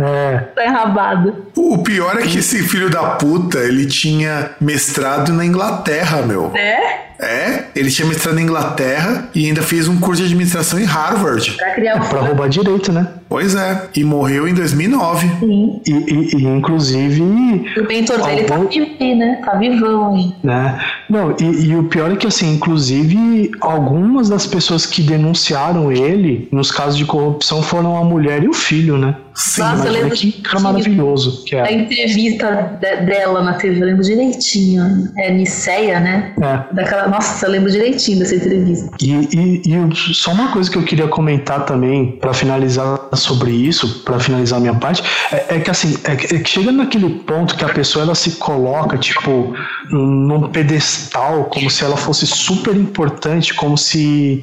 É. 0.00 0.38
Tá 0.54 0.64
enrabado. 0.64 1.46
O 1.56 1.78
pior 1.82 2.16
é 2.20 2.22
que 2.22 2.38
esse 2.38 2.62
filho 2.62 2.88
da 2.88 3.16
puta, 3.16 3.58
ele 3.58 3.84
tinha 3.84 4.52
mestrado 4.60 5.32
na 5.32 5.44
Inglaterra, 5.44 6.22
meu. 6.22 6.52
É? 6.54 7.08
É, 7.18 7.57
ele 7.78 7.90
tinha 7.90 8.06
mestrado 8.06 8.34
na 8.34 8.42
Inglaterra 8.42 9.28
e 9.34 9.46
ainda 9.46 9.62
fez 9.62 9.88
um 9.88 9.98
curso 9.98 10.22
de 10.22 10.28
administração 10.28 10.78
em 10.78 10.84
Harvard. 10.84 11.52
Pra 11.52 11.74
criar 11.74 11.96
um... 11.96 12.08
Pra 12.08 12.20
roubar 12.20 12.48
direito, 12.48 12.92
né? 12.92 13.06
Pois 13.28 13.54
é, 13.54 13.88
e 13.94 14.04
morreu 14.04 14.48
em 14.48 14.54
2009. 14.54 15.28
Sim. 15.40 15.80
E, 15.86 15.92
e, 15.92 16.36
e 16.36 16.44
inclusive. 16.46 17.20
O 17.22 17.86
mentor 17.86 18.22
dele 18.22 18.44
tá 18.44 18.56
vivo 18.56 18.96
aí, 19.00 19.14
né? 19.14 19.42
Tá 19.44 19.54
vivão 19.56 20.14
aí. 20.14 20.34
Né? 20.42 20.80
Não, 21.10 21.36
e, 21.38 21.66
e, 21.66 21.76
o 21.76 21.84
pior 21.84 22.10
é 22.10 22.16
que, 22.16 22.26
assim, 22.26 22.54
inclusive, 22.54 23.50
algumas 23.60 24.28
das 24.28 24.46
pessoas 24.46 24.86
que 24.86 25.02
denunciaram 25.02 25.92
ele 25.92 26.48
nos 26.50 26.70
casos 26.70 26.96
de 26.96 27.04
corrupção 27.04 27.62
foram 27.62 27.96
a 27.96 28.04
mulher 28.04 28.42
e 28.42 28.48
o 28.48 28.54
filho, 28.54 28.96
né? 28.96 29.14
Sim, 29.38 29.62
Nossa, 29.62 29.86
eu 29.86 29.92
lembro 29.92 30.10
que 30.16 30.32
cara 30.42 30.60
maravilhoso 30.60 31.44
que 31.44 31.54
é. 31.54 31.62
A 31.62 31.72
entrevista 31.72 32.76
de, 32.80 33.06
dela 33.06 33.42
na 33.42 33.54
TV, 33.54 33.80
eu 33.80 33.86
lembro 33.86 34.02
direitinho. 34.02 35.08
É 35.16 35.30
Niceia, 35.30 36.00
né? 36.00 36.32
É. 36.40 36.74
Daquela, 36.74 37.08
nossa, 37.08 37.46
eu 37.46 37.52
lembro 37.52 37.70
direitinho 37.70 38.18
dessa 38.18 38.34
entrevista. 38.34 38.90
E, 39.00 39.12
e, 39.12 39.62
e 39.64 40.14
só 40.14 40.32
uma 40.32 40.50
coisa 40.50 40.70
que 40.70 40.76
eu 40.76 40.82
queria 40.82 41.06
comentar 41.06 41.64
também, 41.64 42.12
para 42.12 42.34
finalizar 42.34 42.98
sobre 43.14 43.52
isso, 43.52 44.02
para 44.04 44.18
finalizar 44.18 44.58
a 44.58 44.60
minha 44.60 44.74
parte, 44.74 45.02
é, 45.30 45.56
é 45.56 45.60
que 45.60 45.70
assim, 45.70 45.96
é 46.04 46.18
é 46.34 46.38
que 46.40 46.48
chega 46.48 46.72
naquele 46.72 47.08
ponto 47.20 47.56
que 47.56 47.64
a 47.64 47.68
pessoa 47.68 48.04
ela 48.04 48.14
se 48.14 48.32
coloca, 48.32 48.98
tipo, 48.98 49.54
num 49.90 50.48
pedestal, 50.48 51.44
como 51.44 51.70
se 51.70 51.84
ela 51.84 51.96
fosse 51.96 52.26
super 52.26 52.74
importante, 52.74 53.54
como 53.54 53.78
se 53.78 54.42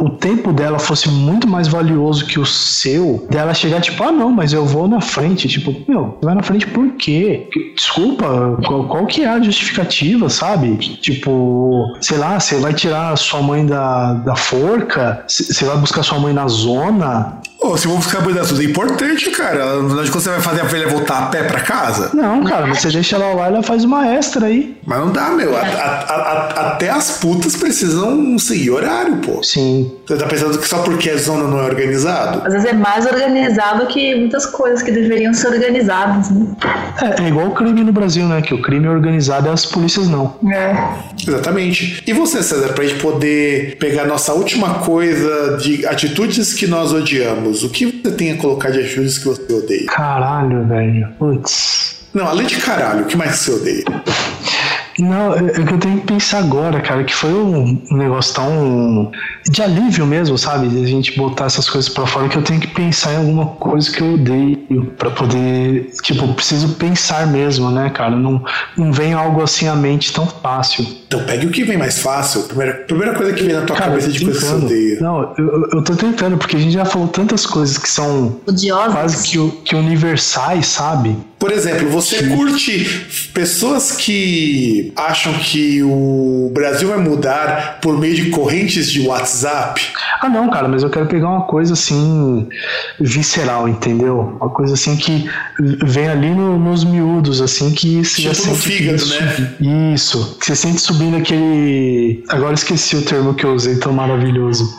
o 0.00 0.08
tempo 0.10 0.52
dela 0.52 0.78
fosse 0.78 1.08
muito 1.08 1.46
mais 1.46 1.68
valioso 1.68 2.26
que 2.26 2.38
o 2.38 2.46
seu, 2.46 3.26
dela 3.30 3.52
chegar 3.52 3.80
tipo, 3.80 4.02
ah, 4.02 4.12
não, 4.14 4.30
mas 4.30 4.52
eu 4.52 4.64
vou 4.64 4.88
na 4.88 5.00
frente. 5.00 5.48
Tipo, 5.48 5.74
meu, 5.88 6.18
vai 6.22 6.34
na 6.34 6.42
frente 6.42 6.66
por 6.66 6.92
quê? 6.92 7.48
Desculpa, 7.74 8.58
qual, 8.66 8.88
qual 8.88 9.06
que 9.06 9.22
é 9.22 9.28
a 9.28 9.40
justificativa, 9.40 10.28
sabe? 10.28 10.76
Tipo, 10.76 11.96
sei 12.00 12.18
lá, 12.18 12.38
você 12.38 12.58
vai 12.58 12.72
tirar 12.72 13.16
sua 13.16 13.42
mãe 13.42 13.66
da, 13.66 14.14
da 14.14 14.36
forca? 14.36 15.24
Você 15.28 15.64
vai 15.64 15.76
buscar 15.76 16.02
sua 16.02 16.18
mãe 16.18 16.32
na 16.32 16.48
zona? 16.48 17.40
Pô, 17.64 17.78
se 17.78 17.88
a 17.88 18.20
mãe 18.20 18.34
da 18.34 18.44
Suzy, 18.44 18.66
é 18.66 18.68
importante, 18.68 19.30
cara. 19.30 19.78
Onde 19.78 20.10
você 20.10 20.28
vai 20.28 20.40
fazer 20.42 20.60
a 20.60 20.64
velha 20.64 20.86
voltar 20.86 21.18
a 21.20 21.26
pé 21.28 21.44
pra 21.44 21.60
casa? 21.60 22.10
Não, 22.12 22.44
cara, 22.44 22.66
mas 22.66 22.80
você 22.80 22.90
deixa 22.90 23.16
ela 23.16 23.32
lá 23.32 23.46
e 23.46 23.54
ela 23.54 23.62
faz 23.62 23.84
uma 23.84 24.06
extra 24.06 24.48
aí. 24.48 24.76
Mas 24.84 24.98
não 24.98 25.10
dá, 25.10 25.30
meu. 25.30 25.56
A, 25.56 25.60
a, 25.60 25.62
a, 25.62 26.66
até 26.72 26.90
as 26.90 27.12
putas 27.12 27.56
precisam 27.56 28.38
seguir 28.38 28.70
horário, 28.70 29.16
pô. 29.16 29.42
Sim. 29.42 29.90
Você 30.06 30.14
tá 30.18 30.26
pensando 30.26 30.58
que 30.58 30.68
só 30.68 30.82
porque 30.82 31.08
a 31.08 31.16
zona 31.16 31.44
não 31.44 31.58
é 31.58 31.64
organizado? 31.64 32.42
Às 32.44 32.52
vezes 32.52 32.68
é 32.68 32.74
mais 32.74 33.06
organizado 33.06 33.86
que 33.86 34.14
muitas 34.14 34.44
coisas 34.44 34.82
que 34.82 34.92
deveriam 34.92 35.32
ser 35.32 35.48
organizadas, 35.48 36.30
né? 36.30 36.46
É, 37.00 37.22
é 37.22 37.28
igual 37.28 37.46
o 37.46 37.54
crime 37.54 37.82
no 37.82 37.92
Brasil, 37.92 38.26
né? 38.26 38.42
Que 38.42 38.52
o 38.52 38.60
crime 38.60 38.84
é 38.84 38.90
organizado 38.90 39.46
e 39.46 39.50
as 39.50 39.64
polícias 39.64 40.06
não. 40.06 40.34
É. 40.52 40.76
Exatamente. 41.26 42.02
E 42.06 42.12
você, 42.12 42.42
César, 42.42 42.74
pra 42.74 42.84
gente 42.84 43.00
poder 43.00 43.78
pegar 43.78 44.04
nossa 44.04 44.34
última 44.34 44.80
coisa 44.80 45.56
de 45.56 45.86
atitudes 45.86 46.52
que 46.52 46.66
nós 46.66 46.92
odiamos, 46.92 47.53
o 47.62 47.70
que 47.70 47.86
você 47.86 48.10
tem 48.12 48.32
a 48.32 48.36
colocar 48.36 48.70
de 48.70 48.80
atitudes 48.80 49.18
que 49.18 49.26
você 49.26 49.52
odeia? 49.52 49.86
Caralho, 49.86 50.66
velho. 50.66 51.08
Putz. 51.18 52.04
Não, 52.12 52.26
além 52.26 52.46
de 52.46 52.56
caralho, 52.56 53.02
o 53.02 53.06
que 53.06 53.16
mais 53.16 53.36
você 53.36 53.50
odeia? 53.52 53.84
Não, 54.98 55.34
é, 55.34 55.38
é 55.38 55.64
que 55.64 55.74
eu 55.74 55.78
tenho 55.78 56.00
que 56.00 56.06
pensar 56.06 56.38
agora, 56.38 56.80
cara, 56.80 57.02
que 57.02 57.14
foi 57.14 57.32
um 57.32 57.82
negócio 57.90 58.34
tão 58.34 59.10
de 59.50 59.62
alívio 59.62 60.06
mesmo, 60.06 60.38
sabe? 60.38 60.68
De 60.68 60.84
a 60.84 60.86
gente 60.86 61.16
botar 61.16 61.46
essas 61.46 61.68
coisas 61.68 61.92
para 61.92 62.06
fora 62.06 62.28
que 62.28 62.36
eu 62.36 62.42
tenho 62.42 62.60
que 62.60 62.68
pensar 62.68 63.12
em 63.14 63.16
alguma 63.16 63.46
coisa 63.46 63.90
que 63.90 64.00
eu 64.00 64.14
odeio 64.14 64.92
para 64.96 65.10
poder, 65.10 65.90
tipo, 66.02 66.32
preciso 66.34 66.74
pensar 66.74 67.26
mesmo, 67.26 67.70
né, 67.70 67.90
cara? 67.90 68.14
Não, 68.14 68.44
não 68.76 68.92
vem 68.92 69.12
algo 69.12 69.42
assim 69.42 69.66
à 69.66 69.74
mente 69.74 70.12
tão 70.12 70.26
fácil. 70.26 70.86
Então 71.14 71.26
pegue 71.26 71.46
o 71.46 71.50
que 71.50 71.62
vem 71.62 71.76
mais 71.76 72.00
fácil. 72.00 72.42
Primeira, 72.42 72.74
primeira 72.74 73.14
coisa 73.14 73.32
que 73.32 73.44
vem 73.44 73.54
na 73.54 73.62
tua 73.62 73.76
cara, 73.76 73.90
cabeça 73.90 74.10
de 74.10 74.24
coisa 74.24 74.40
que 74.40 74.46
você 74.46 74.54
odeia. 74.54 75.00
Não, 75.00 75.32
eu, 75.38 75.68
eu 75.72 75.84
tô 75.84 75.94
tentando, 75.94 76.36
porque 76.36 76.56
a 76.56 76.58
gente 76.58 76.72
já 76.72 76.84
falou 76.84 77.06
tantas 77.06 77.46
coisas 77.46 77.78
que 77.78 77.88
são 77.88 78.40
Odiosas. 78.46 78.92
quase 78.92 79.28
que, 79.28 79.50
que 79.64 79.76
universais, 79.76 80.66
sabe? 80.66 81.16
Por 81.38 81.52
exemplo, 81.52 81.90
você 81.90 82.20
Sim. 82.20 82.36
curte 82.36 83.30
pessoas 83.34 83.92
que 83.92 84.92
acham 84.96 85.32
que 85.34 85.82
o 85.82 86.50
Brasil 86.54 86.88
vai 86.88 86.96
mudar 86.96 87.80
por 87.82 87.98
meio 87.98 88.14
de 88.14 88.30
correntes 88.30 88.90
de 88.90 89.06
WhatsApp? 89.06 89.82
Ah, 90.22 90.28
não, 90.30 90.48
cara, 90.48 90.68
mas 90.68 90.82
eu 90.82 90.88
quero 90.88 91.04
pegar 91.04 91.28
uma 91.28 91.42
coisa 91.42 91.74
assim 91.74 92.48
visceral, 92.98 93.68
entendeu? 93.68 94.38
Uma 94.40 94.48
coisa 94.48 94.72
assim 94.72 94.96
que 94.96 95.28
vem 95.84 96.08
ali 96.08 96.30
no, 96.30 96.58
nos 96.58 96.82
miúdos, 96.82 97.42
assim, 97.42 97.72
que 97.72 98.02
se 98.04 98.22
tipo 98.22 98.46
no 98.48 98.54
fígado, 98.54 99.04
né? 99.04 99.92
Isso. 99.94 100.38
Que 100.40 100.46
você 100.46 100.56
sente 100.56 100.80
subindo 101.04 101.16
aquele. 101.16 102.24
Agora 102.28 102.54
esqueci 102.54 102.96
o 102.96 103.02
termo 103.02 103.34
que 103.34 103.44
eu 103.44 103.54
usei, 103.54 103.76
tão 103.76 103.92
maravilhoso. 103.92 104.74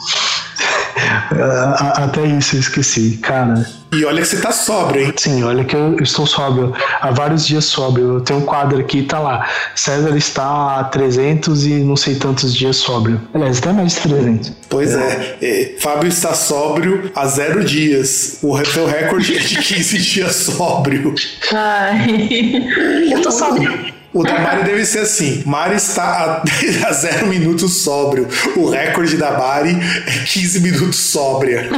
Até 1.95 2.25
isso 2.25 2.55
eu 2.55 2.59
esqueci, 2.59 3.19
cara. 3.21 3.65
E 3.93 4.03
olha 4.03 4.21
que 4.21 4.27
você 4.27 4.41
tá 4.41 4.51
sóbrio, 4.51 5.05
hein? 5.05 5.13
Sim, 5.15 5.43
olha 5.43 5.63
que 5.63 5.75
eu 5.75 5.97
estou 6.01 6.25
sóbrio. 6.25 6.73
Há 6.99 7.11
vários 7.11 7.45
dias 7.45 7.65
sóbrio. 7.65 8.15
Eu 8.15 8.21
tenho 8.21 8.39
um 8.39 8.45
quadro 8.45 8.79
aqui, 8.79 9.03
tá 9.03 9.19
lá. 9.19 9.47
César 9.73 10.17
está 10.17 10.79
há 10.79 10.83
300 10.85 11.65
e 11.65 11.73
não 11.75 11.95
sei 11.95 12.15
tantos 12.15 12.53
dias 12.53 12.77
sóbrio. 12.77 13.21
Aliás, 13.33 13.59
até 13.59 13.71
mais 13.71 13.95
de 13.95 14.01
300. 14.01 14.53
Pois 14.67 14.93
é. 14.93 15.37
é. 15.41 15.75
Fábio 15.79 16.09
está 16.09 16.33
sóbrio 16.33 17.11
há 17.15 17.25
zero 17.27 17.63
dias. 17.63 18.39
O 18.41 18.57
seu 18.65 18.85
recorde 18.85 19.37
é 19.37 19.39
de 19.39 19.57
15 19.57 19.97
dias 20.01 20.35
sóbrio. 20.35 21.15
Ai. 21.53 22.67
Eu 23.11 23.21
tô 23.21 23.31
sóbrio. 23.31 23.94
O 24.15 24.23
da 24.23 24.39
Mari 24.39 24.63
deve 24.63 24.85
ser 24.85 24.99
assim: 24.99 25.43
Mari 25.45 25.75
está 25.75 26.03
a, 26.05 26.43
a 26.87 26.93
zero 26.93 27.27
minutos 27.27 27.83
sóbrio. 27.83 28.25
O 28.55 28.69
recorde 28.69 29.17
da 29.17 29.37
Mari 29.37 29.71
é 30.07 30.23
15 30.25 30.61
minutos 30.61 30.97
sóbria. 30.97 31.69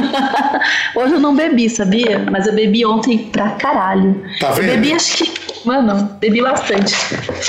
Hoje 0.94 1.14
eu 1.14 1.20
não 1.20 1.34
bebi, 1.34 1.68
sabia? 1.68 2.24
Mas 2.30 2.46
eu 2.46 2.54
bebi 2.54 2.86
ontem 2.86 3.18
pra 3.32 3.50
caralho. 3.50 4.22
Tá 4.38 4.52
vendo? 4.52 4.68
Eu 4.68 4.74
bebi 4.76 4.92
acho 4.92 5.16
que. 5.16 5.48
Mano, 5.64 6.16
bebi 6.20 6.40
bastante. 6.40 6.94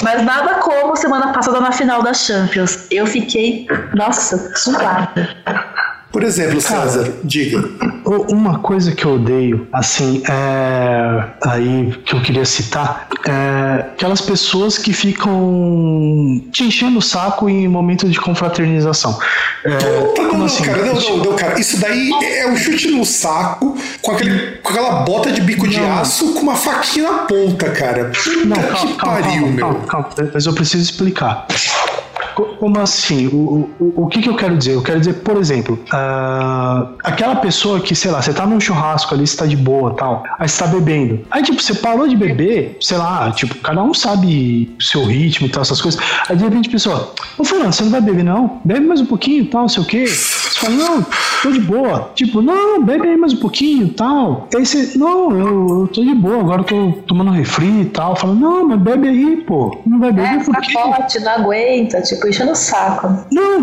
Mas 0.01 0.25
nada 0.25 0.55
como 0.55 0.95
semana 0.95 1.31
passada 1.33 1.61
na 1.61 1.71
final 1.71 2.01
da 2.01 2.11
Champions. 2.11 2.87
Eu 2.89 3.05
fiquei, 3.05 3.67
nossa, 3.93 4.57
suada. 4.57 5.37
Por 6.11 6.23
exemplo, 6.23 6.59
César, 6.59 7.13
diga. 7.23 7.63
Uma 8.09 8.57
coisa 8.57 8.91
que 8.91 9.05
eu 9.05 9.15
odeio, 9.15 9.67
assim, 9.71 10.23
é, 10.27 11.23
aí 11.45 11.93
que 12.03 12.15
eu 12.15 12.21
queria 12.23 12.43
citar, 12.43 13.07
é 13.27 13.85
aquelas 13.93 14.19
pessoas 14.19 14.79
que 14.79 14.91
ficam 14.93 16.41
te 16.51 16.63
enchendo 16.63 16.97
o 16.97 17.01
saco 17.03 17.47
em 17.47 17.67
momentos 17.67 18.11
de 18.11 18.19
confraternização. 18.19 19.19
É, 19.63 20.21
não, 20.23 20.39
não, 20.39 20.45
assim? 20.45 20.63
cara, 20.63 20.85
não, 20.85 20.93
não, 20.95 21.17
não, 21.17 21.35
cara, 21.35 21.59
isso 21.59 21.79
daí 21.79 22.09
é 22.23 22.47
um 22.47 22.57
chute 22.57 22.89
no 22.89 23.05
saco 23.05 23.77
com, 24.01 24.11
aquele, 24.11 24.57
com 24.57 24.69
aquela 24.69 25.01
bota 25.01 25.31
de 25.31 25.41
bico 25.41 25.67
de 25.67 25.79
aço 25.79 26.33
com 26.33 26.39
uma 26.39 26.55
faquinha 26.55 27.11
na 27.11 27.17
ponta, 27.19 27.69
cara. 27.69 28.05
Puta 28.05 28.45
não, 28.45 28.55
calma, 28.55 28.75
que 28.75 28.93
calma, 28.95 29.21
pariu, 29.21 29.41
calma, 29.41 29.47
meu. 29.47 29.65
Calma, 29.85 30.09
calma, 30.09 30.31
mas 30.33 30.45
eu 30.47 30.53
preciso 30.53 30.83
explicar. 30.83 31.45
Como 32.57 32.79
assim? 32.79 33.27
O, 33.27 33.69
o, 33.79 34.03
o 34.03 34.07
que, 34.07 34.21
que 34.21 34.29
eu 34.29 34.35
quero 34.35 34.57
dizer? 34.57 34.73
Eu 34.73 34.81
quero 34.81 34.99
dizer, 34.99 35.13
por 35.15 35.37
exemplo, 35.37 35.77
uh, 35.87 36.95
aquela 37.19 37.35
pessoa 37.35 37.81
que, 37.81 37.93
sei 37.93 38.09
lá, 38.11 38.21
você 38.21 38.33
tá 38.33 38.45
num 38.45 38.61
churrasco 38.61 39.13
ali, 39.13 39.27
você 39.27 39.35
tá 39.35 39.45
de 39.45 39.57
boa 39.57 39.93
tal, 39.93 40.23
aí 40.39 40.47
você 40.47 40.57
tá 40.57 40.67
bebendo. 40.67 41.25
Aí, 41.29 41.43
tipo, 41.43 41.61
você 41.61 41.73
parou 41.73 42.07
de 42.07 42.15
beber, 42.15 42.77
sei 42.79 42.97
lá, 42.97 43.29
tipo, 43.31 43.55
cada 43.55 43.83
um 43.83 43.93
sabe 43.93 44.73
o 44.79 44.81
seu 44.81 45.03
ritmo 45.03 45.47
e 45.47 45.49
tal, 45.49 45.61
essas 45.61 45.81
coisas. 45.81 45.99
Aí, 46.29 46.37
de 46.37 46.45
repente, 46.45 46.69
a 46.69 46.71
pessoa, 46.71 47.13
ô, 47.37 47.43
Fulano, 47.43 47.73
você 47.73 47.83
não 47.83 47.91
vai 47.91 47.99
beber, 47.99 48.23
não? 48.23 48.61
Bebe 48.63 48.85
mais 48.85 49.01
um 49.01 49.05
pouquinho 49.05 49.43
e 49.43 49.47
tal, 49.47 49.61
não 49.63 49.69
sei 49.69 49.83
o 49.83 49.85
quê. 49.85 50.05
Fala, 50.59 50.75
não, 50.75 51.05
tô 51.41 51.51
de 51.51 51.59
boa. 51.61 52.11
Tipo, 52.15 52.41
não, 52.41 52.83
bebe 52.83 53.07
aí 53.07 53.15
mais 53.15 53.31
um 53.31 53.37
pouquinho 53.37 53.87
e 53.87 53.91
tal. 53.91 54.49
Aí 54.53 54.65
você, 54.65 54.97
não, 54.97 55.31
eu, 55.31 55.81
eu 55.81 55.87
tô 55.87 56.03
de 56.03 56.13
boa, 56.13 56.41
agora 56.41 56.61
eu 56.61 56.65
tô 56.65 56.91
tomando 57.07 57.31
refri 57.31 57.81
e 57.81 57.85
tal. 57.85 58.13
Fala, 58.17 58.35
não, 58.35 58.67
mas 58.67 58.79
bebe 58.81 59.07
aí, 59.07 59.37
pô. 59.47 59.79
Não 59.85 59.99
vai 59.99 60.11
beber 60.11 60.41
é, 60.41 60.43
por 60.43 60.59
quê? 60.59 60.73
Pacote, 60.73 61.19
não 61.21 61.31
aguenta, 61.31 62.01
tipo, 62.01 62.27
enchendo 62.27 62.51
o 62.51 62.55
saco. 62.55 63.25
Não, 63.31 63.61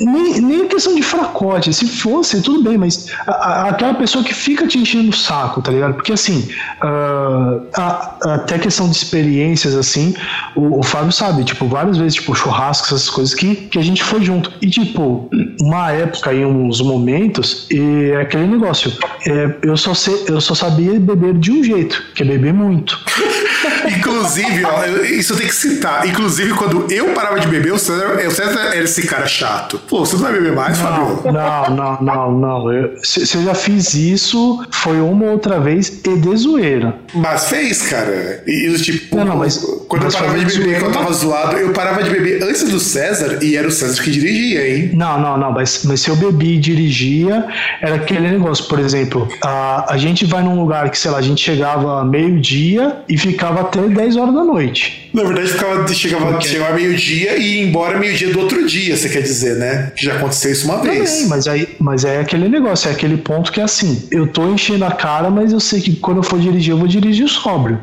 nem, 0.00 0.40
nem 0.40 0.68
questão 0.68 0.94
de 0.94 1.02
fracote. 1.02 1.74
Se 1.74 1.86
fosse, 1.86 2.40
tudo 2.40 2.62
bem, 2.62 2.78
mas 2.78 3.12
a, 3.26 3.32
a, 3.32 3.68
aquela 3.68 3.92
pessoa 3.92 4.24
que 4.24 4.32
fica 4.32 4.66
te 4.66 4.78
enchendo 4.78 5.10
o 5.10 5.16
saco, 5.16 5.60
tá 5.60 5.70
ligado? 5.70 5.94
Porque 5.94 6.14
assim, 6.14 6.48
uh, 6.82 7.66
a, 7.76 8.16
até 8.36 8.58
questão 8.58 8.88
de 8.88 8.96
experiências, 8.96 9.74
assim, 9.74 10.14
o, 10.54 10.78
o, 10.78 10.82
Fábio 10.82 11.12
sabe, 11.12 11.44
tipo, 11.44 11.66
várias 11.66 11.98
vezes, 11.98 12.14
tipo, 12.14 12.34
churrasco, 12.34 12.86
essas 12.86 13.10
coisas 13.10 13.34
que, 13.34 13.54
que 13.54 13.78
a 13.78 13.82
gente 13.82 14.02
foi 14.02 14.22
junto. 14.22 14.50
E, 14.62 14.70
tipo, 14.70 15.28
uma 15.60 15.92
época 15.92 16.05
e 16.06 16.44
uns 16.44 16.80
momentos, 16.80 17.66
e 17.70 18.10
é 18.10 18.20
aquele 18.20 18.46
negócio. 18.46 18.92
É, 19.26 19.54
eu, 19.62 19.76
só 19.76 19.94
sei, 19.94 20.24
eu 20.28 20.40
só 20.40 20.54
sabia 20.54 20.98
beber 20.98 21.34
de 21.34 21.50
um 21.50 21.62
jeito, 21.62 22.02
que 22.14 22.22
é 22.22 22.26
beber 22.26 22.52
muito. 22.52 22.98
Inclusive, 23.86 24.64
ó, 24.64 24.84
isso 25.04 25.36
tem 25.36 25.46
que 25.46 25.54
citar. 25.54 26.06
Inclusive, 26.06 26.52
quando 26.54 26.90
eu 26.90 27.12
parava 27.14 27.38
de 27.40 27.48
beber, 27.48 27.72
o 27.72 27.78
César, 27.78 28.16
o 28.26 28.30
César 28.30 28.60
era 28.60 28.84
esse 28.84 29.06
cara 29.06 29.26
chato. 29.26 29.80
Pô, 29.88 30.04
você 30.04 30.14
não 30.16 30.22
vai 30.22 30.32
beber 30.32 30.52
mais, 30.52 30.78
não, 30.78 30.86
Fabio? 30.86 31.32
Não, 31.32 31.70
não, 31.70 32.02
não, 32.02 32.32
não. 32.32 32.72
Eu, 32.72 32.96
se, 33.02 33.36
eu 33.36 33.44
já 33.44 33.54
fiz 33.54 33.94
isso, 33.94 34.64
foi 34.70 35.00
uma 35.00 35.26
outra 35.26 35.60
vez 35.60 36.00
e 36.04 36.16
de 36.16 36.36
zoeira. 36.36 36.94
Mas 37.14 37.48
fez, 37.48 37.82
cara. 37.82 38.42
E 38.46 38.76
tipo, 38.78 39.16
não, 39.16 39.24
não, 39.24 39.36
mas, 39.36 39.58
quando 39.88 40.04
mas 40.04 40.14
eu 40.14 40.20
parava 40.20 40.44
de 40.44 40.58
beber, 40.58 40.80
quando 40.80 40.94
eu 40.94 41.00
tava 41.00 41.12
zoado, 41.12 41.56
eu 41.56 41.72
parava 41.72 42.02
de 42.02 42.10
beber 42.10 42.42
antes 42.42 42.64
do 42.64 42.78
César 42.78 43.38
e 43.42 43.56
era 43.56 43.66
o 43.66 43.70
César 43.70 44.02
que 44.02 44.10
dirigia, 44.10 44.68
hein? 44.68 44.90
Não, 44.92 45.20
não, 45.20 45.36
não. 45.36 45.52
Mas, 45.52 45.84
mas 45.84 46.00
se 46.00 46.08
eu 46.08 46.16
bebi 46.16 46.54
e 46.54 46.58
dirigia, 46.58 47.46
era 47.80 47.96
aquele 47.96 48.30
negócio. 48.30 48.64
Por 48.66 48.78
exemplo, 48.78 49.28
a, 49.42 49.92
a 49.92 49.96
gente 49.96 50.24
vai 50.24 50.42
num 50.42 50.58
lugar 50.60 50.90
que, 50.90 50.98
sei 50.98 51.10
lá, 51.10 51.18
a 51.18 51.22
gente 51.22 51.42
chegava 51.42 52.04
meio-dia 52.04 52.98
e 53.08 53.16
ficava 53.16 53.60
até 53.62 53.75
10 53.82 54.16
horas 54.16 54.34
da 54.34 54.44
noite. 54.44 55.05
Na 55.16 55.24
verdade, 55.24 55.48
ficava, 55.48 55.88
chegava, 55.94 56.40
chegava 56.42 56.74
meio-dia 56.74 57.38
e 57.38 57.54
ia 57.54 57.66
embora 57.66 57.98
meio-dia 57.98 58.30
do 58.30 58.38
outro 58.38 58.66
dia, 58.66 58.94
você 58.94 59.08
quer 59.08 59.22
dizer, 59.22 59.56
né? 59.56 59.90
Que 59.96 60.04
já 60.04 60.16
aconteceu 60.16 60.52
isso 60.52 60.66
uma 60.66 60.82
vez. 60.82 61.10
Também, 61.10 61.28
mas 61.28 61.48
aí, 61.48 61.76
mas 61.80 62.04
é 62.04 62.20
aquele 62.20 62.50
negócio, 62.50 62.90
é 62.90 62.92
aquele 62.92 63.16
ponto 63.16 63.50
que 63.50 63.58
é 63.58 63.64
assim, 63.64 64.06
eu 64.10 64.26
tô 64.26 64.46
enchendo 64.46 64.84
a 64.84 64.90
cara, 64.90 65.30
mas 65.30 65.54
eu 65.54 65.60
sei 65.60 65.80
que 65.80 65.96
quando 65.96 66.18
eu 66.18 66.22
for 66.22 66.38
dirigir, 66.38 66.72
eu 66.72 66.76
vou 66.76 66.86
dirigir 66.86 67.26
sóbrio. 67.28 67.80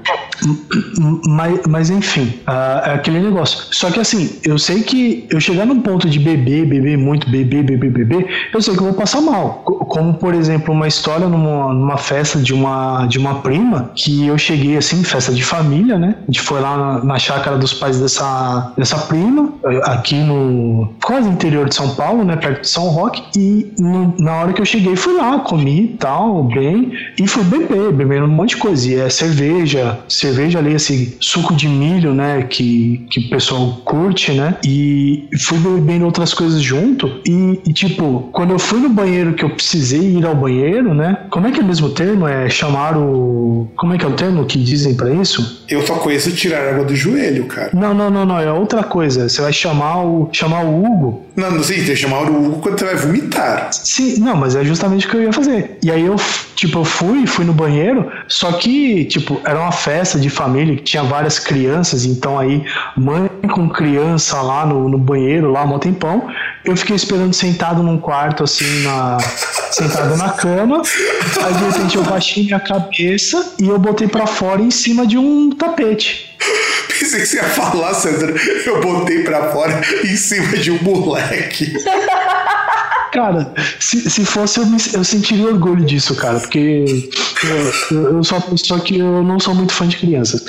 Mas, 1.27 1.61
mas 1.67 1.89
enfim, 1.89 2.39
uh, 2.47 2.87
é 2.87 2.93
aquele 2.93 3.19
negócio. 3.19 3.65
Só 3.71 3.89
que 3.89 3.99
assim, 3.99 4.37
eu 4.43 4.59
sei 4.59 4.83
que 4.83 5.25
eu 5.31 5.39
chegar 5.39 5.65
num 5.65 5.81
ponto 5.81 6.07
de 6.07 6.19
beber, 6.19 6.67
beber 6.67 6.99
muito, 6.99 7.27
beber, 7.31 7.63
beber, 7.63 7.89
beber, 7.89 8.27
eu 8.53 8.61
sei 8.61 8.75
que 8.75 8.79
eu 8.79 8.85
vou 8.85 8.93
passar 8.93 9.21
mal. 9.21 9.63
Como, 9.63 10.13
por 10.13 10.35
exemplo, 10.35 10.71
uma 10.71 10.87
história 10.87 11.27
numa, 11.27 11.73
numa 11.73 11.97
festa 11.97 12.37
de 12.37 12.53
uma, 12.53 13.07
de 13.07 13.17
uma 13.17 13.41
prima, 13.41 13.91
que 13.95 14.27
eu 14.27 14.37
cheguei 14.37 14.77
assim, 14.77 15.03
festa 15.03 15.31
de 15.31 15.43
família, 15.43 15.97
né? 15.97 16.15
A 16.21 16.25
gente 16.25 16.41
foi 16.41 16.61
lá 16.61 16.77
na, 16.77 17.03
na 17.03 17.22
chácara 17.23 17.57
dos 17.57 17.73
pais 17.73 17.99
dessa, 17.99 18.73
dessa 18.77 18.97
prima, 18.97 19.53
aqui 19.83 20.15
no 20.15 20.93
quase 21.03 21.29
interior 21.29 21.67
de 21.69 21.75
São 21.75 21.95
Paulo, 21.95 22.23
né? 22.23 22.35
Perto 22.35 22.61
de 22.61 22.69
São 22.69 22.89
Roque. 22.89 23.23
E 23.35 23.71
no, 23.79 24.13
na 24.19 24.35
hora 24.35 24.53
que 24.53 24.61
eu 24.61 24.65
cheguei, 24.65 24.95
fui 24.95 25.13
lá, 25.13 25.39
comi 25.39 25.85
e 25.85 25.97
tal, 25.97 26.43
bem, 26.43 26.91
e 27.19 27.27
fui 27.27 27.43
beber, 27.43 27.91
bebendo 27.91 28.25
um 28.25 28.29
monte 28.29 28.49
de 28.49 28.57
coisa. 28.57 28.89
E 28.89 28.95
é 28.95 29.09
cerveja, 29.09 29.99
cerveja 30.07 30.59
ali, 30.59 30.73
esse 30.73 31.17
suco 31.19 31.55
de 31.55 31.67
milho, 31.67 32.13
né? 32.13 32.43
Que, 32.43 33.05
que 33.09 33.21
o 33.21 33.29
pessoal 33.29 33.77
curte, 33.85 34.31
né? 34.31 34.57
E 34.65 35.27
fui 35.39 35.57
bebendo 35.57 36.05
outras 36.05 36.33
coisas 36.33 36.61
junto. 36.61 37.21
E, 37.25 37.61
e, 37.65 37.73
tipo, 37.73 38.29
quando 38.31 38.51
eu 38.51 38.59
fui 38.59 38.79
no 38.79 38.89
banheiro 38.89 39.33
que 39.33 39.43
eu 39.43 39.49
precisei 39.49 40.17
ir 40.17 40.25
ao 40.25 40.35
banheiro, 40.35 40.93
né? 40.93 41.17
Como 41.29 41.47
é 41.47 41.51
que 41.51 41.59
é 41.59 41.63
o 41.63 41.65
mesmo 41.65 41.89
termo? 41.89 42.27
É 42.27 42.49
chamar 42.49 42.97
o. 42.97 43.67
Como 43.75 43.93
é 43.93 43.97
que 43.97 44.05
é 44.05 44.07
o 44.07 44.13
termo 44.13 44.45
que 44.45 44.57
dizem 44.57 44.95
para 44.95 45.11
isso? 45.13 45.63
Eu 45.69 45.85
só 45.85 45.95
conheço 45.95 46.31
tirar 46.31 46.73
água 46.73 46.85
do 46.85 46.95
joelho, 46.95 47.12
cara. 47.47 47.71
Não, 47.73 47.93
não, 47.93 48.09
não, 48.09 48.25
não. 48.25 48.39
É 48.39 48.51
outra 48.51 48.83
coisa. 48.83 49.27
Você 49.27 49.41
vai 49.41 49.53
chamar 49.53 50.03
o, 50.03 50.29
chamar 50.31 50.63
o 50.65 50.83
Hugo. 50.83 51.25
Não, 51.35 51.51
não 51.51 51.63
sei, 51.63 51.77
tem 51.77 51.85
que 51.85 51.95
chamar 51.95 52.29
o 52.29 52.45
Hugo 52.45 52.59
quando 52.59 52.79
você 52.79 52.85
vai 52.85 52.95
vomitar. 52.95 53.69
Sim, 53.71 54.19
não, 54.19 54.35
mas 54.35 54.55
é 54.55 54.63
justamente 54.63 55.07
o 55.07 55.09
que 55.09 55.17
eu 55.17 55.23
ia 55.23 55.33
fazer. 55.33 55.77
E 55.81 55.91
aí 55.91 56.05
eu, 56.05 56.15
tipo, 56.65 56.79
eu 56.79 56.85
fui, 56.85 57.27
fui 57.27 57.43
no 57.43 57.51
banheiro, 57.51 58.09
só 58.27 58.53
que, 58.53 59.03
tipo, 59.05 59.41
era 59.43 59.59
uma 59.59 59.71
festa 59.71 60.17
de 60.17 60.29
família 60.29 60.77
que 60.77 60.83
tinha 60.83 61.03
várias 61.03 61.37
crianças, 61.37 62.05
então 62.05 62.39
aí 62.39 62.63
mãe 62.95 63.29
com 63.53 63.67
criança 63.67 64.41
lá 64.41 64.65
no, 64.65 64.87
no 64.87 64.97
banheiro, 64.97 65.51
lá, 65.51 65.63
um 65.63 65.77
tempão. 65.77 66.27
Eu 66.63 66.77
fiquei 66.77 66.95
esperando 66.95 67.33
sentado 67.33 67.83
num 67.83 67.97
quarto, 67.97 68.45
assim, 68.45 68.83
na, 68.83 69.17
sentado 69.71 70.15
na 70.15 70.29
cama. 70.29 70.81
Aí 71.43 71.53
de 71.53 71.63
repente 71.65 71.97
eu 71.97 72.03
baixei 72.03 72.43
minha 72.43 72.59
cabeça 72.59 73.55
e 73.59 73.67
eu 73.67 73.77
botei 73.77 74.07
para 74.07 74.25
fora 74.25 74.61
em 74.61 74.71
cima 74.71 75.05
de 75.05 75.17
um 75.17 75.49
tapete. 75.49 76.33
Pensei 76.97 77.19
que 77.19 77.25
você 77.25 77.35
ia 77.37 77.43
falar, 77.43 77.93
Sandra. 77.93 78.33
Eu 78.65 78.79
botei 78.79 79.23
pra 79.23 79.51
fora 79.51 79.81
em 80.05 80.15
cima 80.15 80.55
de 80.57 80.71
um 80.71 80.81
moleque. 80.81 81.73
Cara, 83.13 83.53
se, 83.79 84.09
se 84.09 84.25
fosse, 84.25 84.59
eu, 84.59 84.65
me, 84.65 84.77
eu 84.91 85.03
sentiria 85.03 85.45
orgulho 85.45 85.85
disso, 85.85 86.15
cara, 86.15 86.39
porque 86.39 86.83
eu, 87.91 88.07
eu 88.07 88.23
sou 88.23 88.39
uma 88.39 88.47
pessoa 88.47 88.79
que 88.79 88.97
eu 88.97 89.23
não 89.23 89.39
sou 89.39 89.53
muito 89.53 89.71
fã 89.71 89.87
de 89.87 89.97
crianças. 89.97 90.43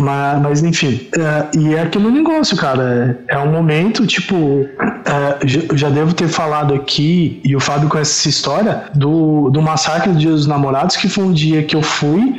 Mas, 0.00 0.42
mas 0.42 0.62
enfim, 0.64 1.06
é, 1.16 1.56
e 1.56 1.74
é 1.74 1.82
aquele 1.82 2.10
negócio, 2.10 2.56
cara. 2.56 3.16
É, 3.28 3.36
é 3.36 3.38
um 3.38 3.52
momento, 3.52 4.04
tipo, 4.08 4.68
é, 5.06 5.46
já, 5.46 5.60
já 5.74 5.88
devo 5.88 6.12
ter 6.12 6.26
falado 6.26 6.74
aqui, 6.74 7.40
e 7.44 7.54
o 7.54 7.60
Fábio 7.60 7.88
conhece 7.88 8.18
essa 8.18 8.28
história, 8.28 8.84
do, 8.96 9.48
do 9.50 9.62
massacre 9.62 10.10
do 10.10 10.18
Dia 10.18 10.32
dos 10.32 10.48
Namorados, 10.48 10.96
que 10.96 11.08
foi 11.08 11.22
um 11.22 11.32
dia 11.32 11.62
que 11.62 11.76
eu 11.76 11.82
fui 11.82 12.34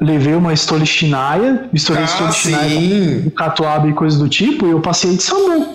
levei 0.00 0.34
uma 0.34 0.52
Stolichnaya, 0.52 1.68
misturei 1.72 2.02
Ah, 2.02 2.06
Stolichnaya 2.06 2.68
sim. 2.80 3.22
com 3.24 3.30
catuaba 3.30 3.88
e 3.88 3.92
coisa 3.92 4.18
do 4.18 4.28
tipo, 4.28 4.66
e 4.66 4.70
eu 4.70 4.80
passei 4.80 5.16
de 5.16 5.22
SAMU. 5.22 5.68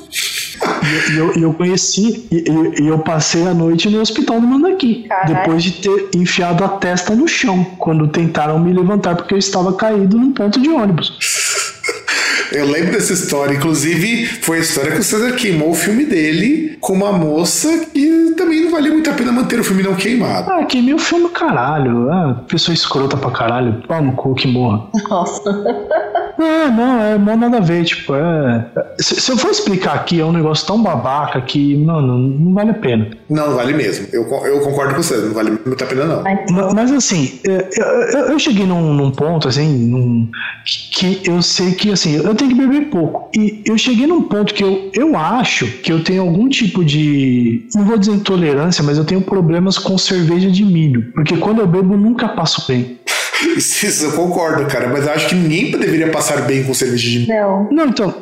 E 1.10 1.18
eu, 1.18 1.28
eu, 1.34 1.42
eu 1.42 1.54
conheci, 1.54 2.28
e 2.32 2.44
eu, 2.48 2.74
eu 2.94 3.00
passei 3.00 3.46
a 3.48 3.54
noite 3.54 3.90
no 3.90 4.00
hospital 4.02 4.40
do 4.42 4.48
Mandaqui, 4.48 5.04
Caralho. 5.08 5.36
depois 5.36 5.64
de 5.64 5.72
ter 5.72 6.10
enfiado 6.16 6.64
a 6.64 6.68
testa 6.70 7.14
no 7.16 7.28
chão, 7.28 7.64
quando 7.78 8.08
tentaram 8.08 8.58
me 8.60 8.74
levantar 8.74 9.16
porque 9.16 9.34
eu 9.34 9.38
estava 9.38 9.74
caído 9.74 10.18
num 10.18 10.32
ponto 10.32 10.60
de 10.60 10.70
ônibus. 10.70 11.18
Eu 12.58 12.66
lembro 12.66 12.92
dessa 12.94 13.14
história. 13.14 13.56
Inclusive, 13.56 14.26
foi 14.26 14.58
a 14.58 14.62
história 14.62 14.92
que 14.92 15.00
o 15.00 15.04
César 15.04 15.32
queimou 15.34 15.70
o 15.70 15.76
filme 15.76 16.04
dele 16.06 16.76
com 16.82 16.94
uma 16.94 17.12
moça 17.12 17.86
que 17.94 18.34
também 18.36 18.64
não 18.64 18.72
valia 18.72 18.92
muito 18.92 19.10
a 19.10 19.14
pena 19.14 19.32
manter 19.32 19.60
o 19.60 19.64
filme 19.64 19.84
não 19.84 19.94
queimado. 19.96 20.50
Ah, 20.50 20.66
queimei 20.66 20.94
o 20.94 21.00
filme 21.00 21.30
caralho. 21.30 22.10
Ah, 22.12 22.44
pessoa 22.48 22.74
escrota 22.74 23.16
pra 23.16 23.30
caralho. 23.30 23.84
Pau 23.88 24.02
no 24.02 24.14
cu 24.14 24.34
que 24.34 24.48
morra. 24.48 24.88
Nossa. 25.10 25.42
Ah, 26.40 26.70
não, 26.70 27.02
é 27.04 27.18
mó 27.18 27.36
nada 27.36 27.58
a 27.58 27.62
ver, 27.62 27.84
tipo, 27.86 28.14
é. 28.16 28.66
Se, 29.00 29.20
se 29.20 29.32
eu 29.32 29.38
for 29.38 29.50
explicar 29.52 29.96
aqui, 29.96 30.20
é 30.20 30.26
um 30.26 30.32
negócio 30.32 30.68
tão 30.68 30.82
babaca 30.82 31.42
que, 31.42 31.76
mano, 31.78 32.18
não 32.18 32.54
vale 32.54 32.72
a 32.72 32.74
pena. 32.76 33.08
Não, 33.30 33.48
não 33.50 33.56
vale 33.56 33.74
mesmo. 33.74 34.08
Eu, 34.14 34.24
eu 34.46 34.60
concordo 34.62 34.96
com 34.96 35.02
você, 35.02 35.18
não 35.18 35.34
vale 35.34 35.52
muito 35.66 35.84
a 35.84 35.88
pena, 35.88 36.06
não. 36.06 36.24
Ai, 36.28 36.46
Ma- 36.52 36.74
Mas 36.74 36.92
assim, 36.92 37.40
é, 37.48 37.68
eu, 37.78 37.86
eu- 37.86 38.26
eu 38.34 38.40
cheguei 38.40 38.66
num, 38.66 38.94
num 38.94 39.12
ponto, 39.12 39.48
assim, 39.48 39.68
num- 39.88 40.30
que 40.66 41.16
que 41.16 41.30
eu 41.30 41.42
sei 41.42 41.72
que, 41.74 41.92
assim, 41.92 42.16
eu 42.16 42.36
tenho 42.36 42.52
que 42.52 42.58
beber 42.58 42.90
pouco. 42.90 43.30
E 43.36 43.62
eu 43.66 43.78
cheguei 43.78 44.06
num 44.08 44.24
ponto 44.24 44.54
que 44.54 44.64
eu, 44.64 44.92
eu 44.94 45.18
acho 45.18 45.66
que 45.82 45.92
eu 45.92 46.04
tenho 46.04 46.22
algum 46.22 46.48
tipo 46.50 46.84
de, 46.86 47.68
não 47.76 47.86
vou 47.86 47.98
dizer 47.98 48.12
intolerância, 48.14 48.84
mas 48.84 48.98
eu 48.98 49.06
tenho 49.06 49.22
problemas 49.22 49.78
com 49.78 49.98
cerveja 49.98 50.50
de 50.52 50.64
milho. 50.64 51.12
Porque 51.14 51.38
quando 51.38 51.60
eu 51.60 51.68
bebo, 51.68 51.94
eu 51.94 51.98
nunca 51.98 52.28
passo 52.30 52.66
bem. 52.68 52.98
Isso, 53.56 53.86
isso 53.86 54.06
eu 54.06 54.12
concordo, 54.14 54.66
cara. 54.66 54.88
Mas 54.90 55.06
eu 55.06 55.14
acho 55.14 55.30
que 55.30 55.36
ninguém 55.36 55.72
deveria 55.72 56.10
passar 56.10 56.42
bem 56.42 56.64
com 56.64 56.74
cerveja 56.74 57.10
de 57.10 57.28
Não. 57.28 57.68
Não, 57.72 57.86
então, 57.86 58.14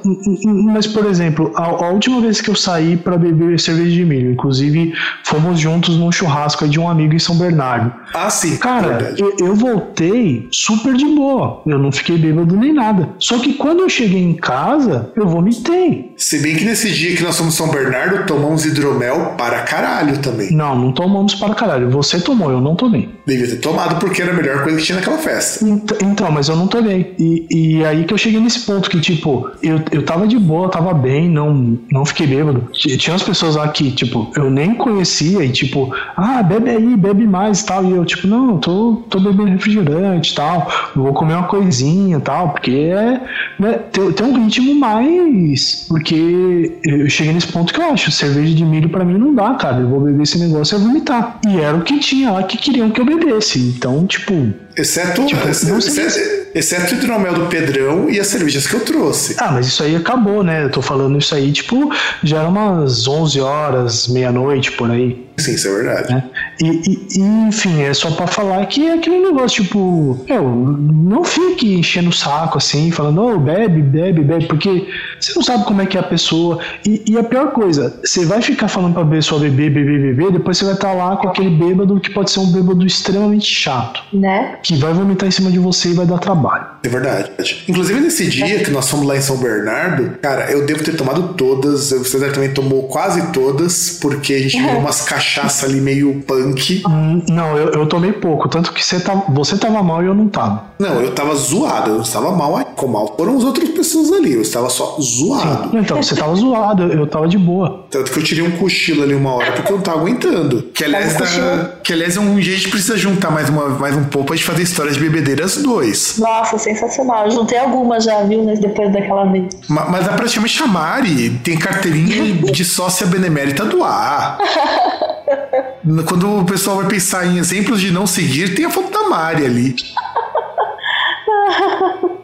mas 0.65 0.87
por 0.87 1.05
exemplo, 1.05 1.51
a, 1.55 1.63
a 1.63 1.89
última 1.89 2.21
vez 2.21 2.41
que 2.41 2.49
eu 2.49 2.55
saí 2.55 2.97
pra 2.97 3.17
beber 3.17 3.59
cerveja 3.59 3.91
de 3.91 4.05
milho, 4.05 4.31
inclusive 4.31 4.93
fomos 5.23 5.59
juntos 5.59 5.97
num 5.97 6.11
churrasco 6.11 6.67
de 6.67 6.79
um 6.79 6.89
amigo 6.89 7.13
em 7.13 7.19
São 7.19 7.37
Bernardo. 7.37 7.93
Ah, 8.13 8.29
sim. 8.29 8.57
Cara, 8.57 9.13
eu, 9.17 9.35
eu 9.39 9.55
voltei 9.55 10.47
super 10.51 10.93
de 10.93 11.05
boa. 11.05 11.61
Eu 11.65 11.79
não 11.79 11.91
fiquei 11.91 12.17
bêbado 12.17 12.55
nem 12.55 12.73
nada. 12.73 13.09
Só 13.19 13.39
que 13.39 13.53
quando 13.53 13.81
eu 13.81 13.89
cheguei 13.89 14.21
em 14.21 14.33
casa, 14.33 15.11
eu 15.15 15.27
vomitei. 15.27 16.13
Se 16.17 16.39
bem 16.39 16.55
que 16.55 16.65
nesse 16.65 16.91
dia 16.91 17.15
que 17.15 17.23
nós 17.23 17.37
fomos 17.37 17.53
em 17.53 17.57
São 17.57 17.69
Bernardo, 17.69 18.25
tomamos 18.25 18.65
hidromel 18.65 19.35
para 19.37 19.61
caralho 19.61 20.17
também. 20.19 20.51
Não, 20.51 20.75
não 20.77 20.91
tomamos 20.91 21.35
para 21.35 21.53
caralho. 21.53 21.89
Você 21.89 22.19
tomou, 22.19 22.51
eu 22.51 22.61
não 22.61 22.75
tomei. 22.75 23.09
Devia 23.25 23.47
ter 23.47 23.57
tomado 23.57 23.99
porque 23.99 24.21
era 24.21 24.31
a 24.31 24.35
melhor 24.35 24.63
coisa 24.63 24.77
que 24.77 24.83
tinha 24.83 25.01
naquela 25.05 25.17
festa. 25.17 25.65
Ent- 25.65 26.01
Então, 26.01 26.31
mas 26.31 26.49
eu 26.49 26.55
não 26.55 26.67
tomei. 26.67 27.13
E, 27.19 27.45
e 27.79 27.85
aí 27.85 28.03
que 28.05 28.13
eu 28.13 28.17
cheguei 28.17 28.39
nesse 28.39 28.61
ponto 28.61 28.89
que, 28.89 28.99
tipo, 28.99 29.49
eu, 29.61 29.79
eu 29.91 30.03
tava 30.03 30.27
de 30.27 30.37
boa, 30.37 30.69
tava 30.69 30.93
bem, 30.93 31.29
não, 31.29 31.77
não 31.91 32.05
fiquei 32.05 32.27
bêbado. 32.27 32.67
Tinha 32.73 33.13
umas 33.13 33.23
pessoas 33.23 33.55
lá 33.55 33.67
que, 33.69 33.91
tipo, 33.91 34.31
eu 34.35 34.49
nem 34.49 34.73
conhecia 34.75 35.43
e, 35.43 35.49
tipo, 35.49 35.93
ah, 36.15 36.41
bebe 36.43 36.69
aí, 36.69 36.95
bebe 36.97 37.25
mais 37.27 37.61
e 37.61 37.65
tal. 37.65 37.85
E 37.85 37.91
eu, 37.91 38.05
tipo, 38.05 38.27
não, 38.27 38.57
tô, 38.57 39.03
tô 39.09 39.19
bebendo 39.19 39.51
refrigerante 39.51 40.31
e 40.31 40.35
tal, 40.35 40.69
vou 40.95 41.13
comer 41.13 41.33
uma 41.35 41.47
coisinha 41.47 42.17
e 42.17 42.21
tal, 42.21 42.49
porque 42.49 42.71
é, 42.71 43.21
né, 43.59 43.73
tem, 43.91 44.11
tem 44.11 44.25
um 44.27 44.43
ritmo 44.43 44.75
mais. 44.75 45.85
Porque 45.87 46.79
eu 46.83 47.09
cheguei 47.09 47.33
nesse 47.33 47.47
ponto 47.47 47.73
que 47.73 47.79
eu 47.79 47.91
acho, 47.91 48.11
cerveja 48.11 48.53
de 48.53 48.65
milho 48.65 48.89
pra 48.89 49.05
mim 49.05 49.17
não 49.17 49.33
dá, 49.33 49.53
cara. 49.55 49.81
Eu 49.81 49.89
vou 49.89 49.99
beber 50.01 50.23
esse 50.23 50.37
negócio 50.39 50.77
e 50.77 50.81
vomitar. 50.81 51.39
E 51.47 51.57
era 51.59 51.75
o 51.77 51.81
que 51.81 51.99
tinha 51.99 52.31
lá 52.31 52.43
que 52.43 52.57
queriam 52.57 52.89
que 52.89 52.99
eu 53.01 53.05
bebesse. 53.05 53.59
Então, 53.59 54.05
tipo, 54.05 54.33
Exceto, 54.77 55.25
Tipo, 55.25 55.47
exceto, 55.47 56.49
exceto 56.53 56.93
o 56.93 56.97
hidromel 56.97 57.33
do 57.33 57.45
Pedrão 57.47 58.09
e 58.09 58.19
as 58.19 58.27
cervejas 58.27 58.67
que 58.67 58.73
eu 58.75 58.81
trouxe. 58.81 59.35
Ah, 59.37 59.51
mas 59.51 59.67
isso 59.67 59.83
aí 59.83 59.95
acabou, 59.95 60.43
né? 60.43 60.65
Eu 60.65 60.69
tô 60.69 60.81
falando 60.81 61.17
isso 61.17 61.33
aí, 61.33 61.51
tipo, 61.51 61.91
já 62.23 62.39
era 62.39 62.47
umas 62.49 63.07
11 63.07 63.39
horas, 63.41 64.07
meia-noite, 64.07 64.71
por 64.73 64.91
aí, 64.91 65.25
Sim, 65.37 65.53
isso 65.55 65.67
é 65.67 65.71
verdade. 65.71 66.13
né? 66.13 66.23
E, 66.61 66.67
e- 66.67 67.07
e, 67.17 67.21
enfim, 67.47 67.81
é 67.81 67.93
só 67.93 68.09
pra 68.11 68.25
falar 68.27 68.65
que 68.67 68.87
é 68.87 68.93
aquele 68.93 69.19
negócio, 69.19 69.63
tipo, 69.63 70.19
eu 70.27 70.43
não 70.49 71.23
fique 71.23 71.73
enchendo 71.75 72.09
o 72.09 72.13
saco 72.13 72.57
assim, 72.57 72.89
falando, 72.91 73.21
ô, 73.21 73.37
bebe, 73.37 73.81
bebe, 73.81 74.21
bebe, 74.23 74.45
porque 74.47 74.87
você 75.19 75.33
não 75.35 75.43
sabe 75.43 75.65
como 75.65 75.81
é 75.81 75.85
que 75.85 75.97
é 75.97 75.99
a 75.99 76.03
pessoa. 76.03 76.59
E, 76.85 77.03
e 77.07 77.17
a 77.17 77.23
pior 77.23 77.51
coisa, 77.51 77.99
você 78.03 78.25
vai 78.25 78.41
ficar 78.41 78.67
falando 78.67 78.93
pra 78.93 79.05
pessoa 79.05 79.41
beber, 79.41 79.69
beber, 79.71 79.99
beber, 80.15 80.31
depois 80.31 80.57
você 80.57 80.65
vai 80.65 80.73
estar 80.75 80.93
lá 80.93 81.17
com 81.17 81.27
aquele 81.27 81.49
bêbado 81.49 81.99
que 81.99 82.11
pode 82.11 82.31
ser 82.31 82.39
um 82.39 82.51
bêbado 82.51 82.85
extremamente 82.85 83.45
chato, 83.45 84.01
Né? 84.13 84.57
que 84.63 84.75
vai 84.77 84.93
vomitar 84.93 85.27
em 85.27 85.31
cima 85.31 85.51
de 85.51 85.59
você 85.59 85.89
e 85.89 85.93
vai 85.93 86.05
dar 86.05 86.17
trabalho. 86.19 86.65
É 86.83 86.87
verdade. 86.87 87.31
Inclusive, 87.67 87.99
nesse 87.99 88.27
dia 88.29 88.59
que 88.63 88.71
nós 88.71 88.89
fomos 88.89 89.05
lá 89.05 89.17
em 89.17 89.21
São 89.21 89.37
Bernardo, 89.37 90.17
cara, 90.21 90.51
eu 90.51 90.65
devo 90.65 90.83
ter 90.83 90.95
tomado 90.95 91.33
todas. 91.33 91.91
O 91.91 92.05
César 92.05 92.31
também 92.31 92.53
tomou 92.53 92.83
quase 92.83 93.31
todas, 93.33 93.97
porque 94.01 94.33
a 94.33 94.39
gente 94.39 94.57
viu 94.61 94.77
umas 94.77 95.01
cachaça 95.25 95.65
ali 95.65 95.81
meio 95.81 96.21
punk. 96.27 96.83
Hum, 96.87 97.23
Não, 97.29 97.57
eu, 97.57 97.69
eu 97.71 97.85
tomei 97.87 98.11
pouco, 98.13 98.47
tanto 98.47 98.71
que 98.71 98.85
você 98.85 98.99
tava, 98.99 99.23
você 99.29 99.57
tava 99.57 99.81
mal 99.81 100.03
e 100.03 100.05
eu 100.05 100.13
não 100.13 100.27
tava. 100.27 100.63
Não, 100.77 101.01
eu 101.01 101.11
tava 101.11 101.33
zoado, 101.35 101.89
eu 101.91 101.95
não 101.95 102.01
estava 102.03 102.31
mal. 102.31 102.57
aí. 102.57 102.65
Com 102.75 102.87
mal 102.87 103.13
foram 103.17 103.37
as 103.37 103.43
outras 103.43 103.69
pessoas 103.69 104.11
ali, 104.11 104.33
eu 104.33 104.41
estava 104.41 104.69
só 104.69 104.97
zoado. 104.99 105.77
Então, 105.77 106.01
você 106.01 106.15
tava 106.15 106.35
zoado, 106.35 106.83
eu, 106.91 107.07
tava 107.07 107.27
de 107.27 107.37
boa. 107.37 107.85
Tanto 107.89 108.11
que 108.11 108.19
eu 108.19 108.23
tirei 108.23 108.43
um 108.45 108.51
cochilo 108.51 109.01
ali 109.03 109.13
uma 109.15 109.33
hora 109.33 109.51
porque 109.53 109.71
eu 109.71 109.77
não 109.77 109.83
tava 109.83 109.99
aguentando. 110.01 110.61
Que 110.73 110.83
aliás, 110.83 111.17
Mas 111.19 111.35
tá- 111.35 111.69
que, 111.83 111.93
aliás 111.93 112.17
é 112.17 112.19
um 112.19 112.35
dia 112.35 112.53
a 112.53 112.57
gente 112.57 112.69
precisa 112.69 112.97
juntar 112.97 113.31
mais, 113.31 113.49
uma, 113.49 113.69
mais 113.69 113.95
um 113.95 114.03
pouco 114.03 114.27
pra 114.27 114.35
gente 114.35 114.45
fazer 114.45 114.63
histórias 114.63 114.95
de 114.95 115.01
bebedeiras 115.01 115.57
dois. 115.57 116.17
Nossa, 116.19 116.57
sensacional. 116.57 117.25
Eu 117.25 117.31
juntei 117.31 117.57
algumas 117.57 118.03
já, 118.03 118.21
viu, 118.23 118.43
né, 118.43 118.55
depois 118.55 118.91
daquela 118.91 119.25
vez. 119.25 119.45
Ma- 119.69 119.85
Mas 119.89 120.05
é 120.05 120.09
praticamente 120.11 120.61
a 120.61 120.67
Mari 120.67 121.29
tem 121.43 121.57
carteirinha 121.57 122.51
de 122.51 122.65
sócia 122.65 123.07
benemérita 123.07 123.63
do 123.65 123.83
ar. 123.83 124.37
Quando 126.07 126.39
o 126.41 126.45
pessoal 126.45 126.77
vai 126.77 126.87
pensar 126.87 127.25
em 127.25 127.37
exemplos 127.37 127.79
de 127.81 127.91
não 127.91 128.05
seguir, 128.07 128.55
tem 128.55 128.65
a 128.65 128.69
foto 128.69 128.91
da 128.91 129.07
Mari 129.09 129.45
ali. 129.45 129.75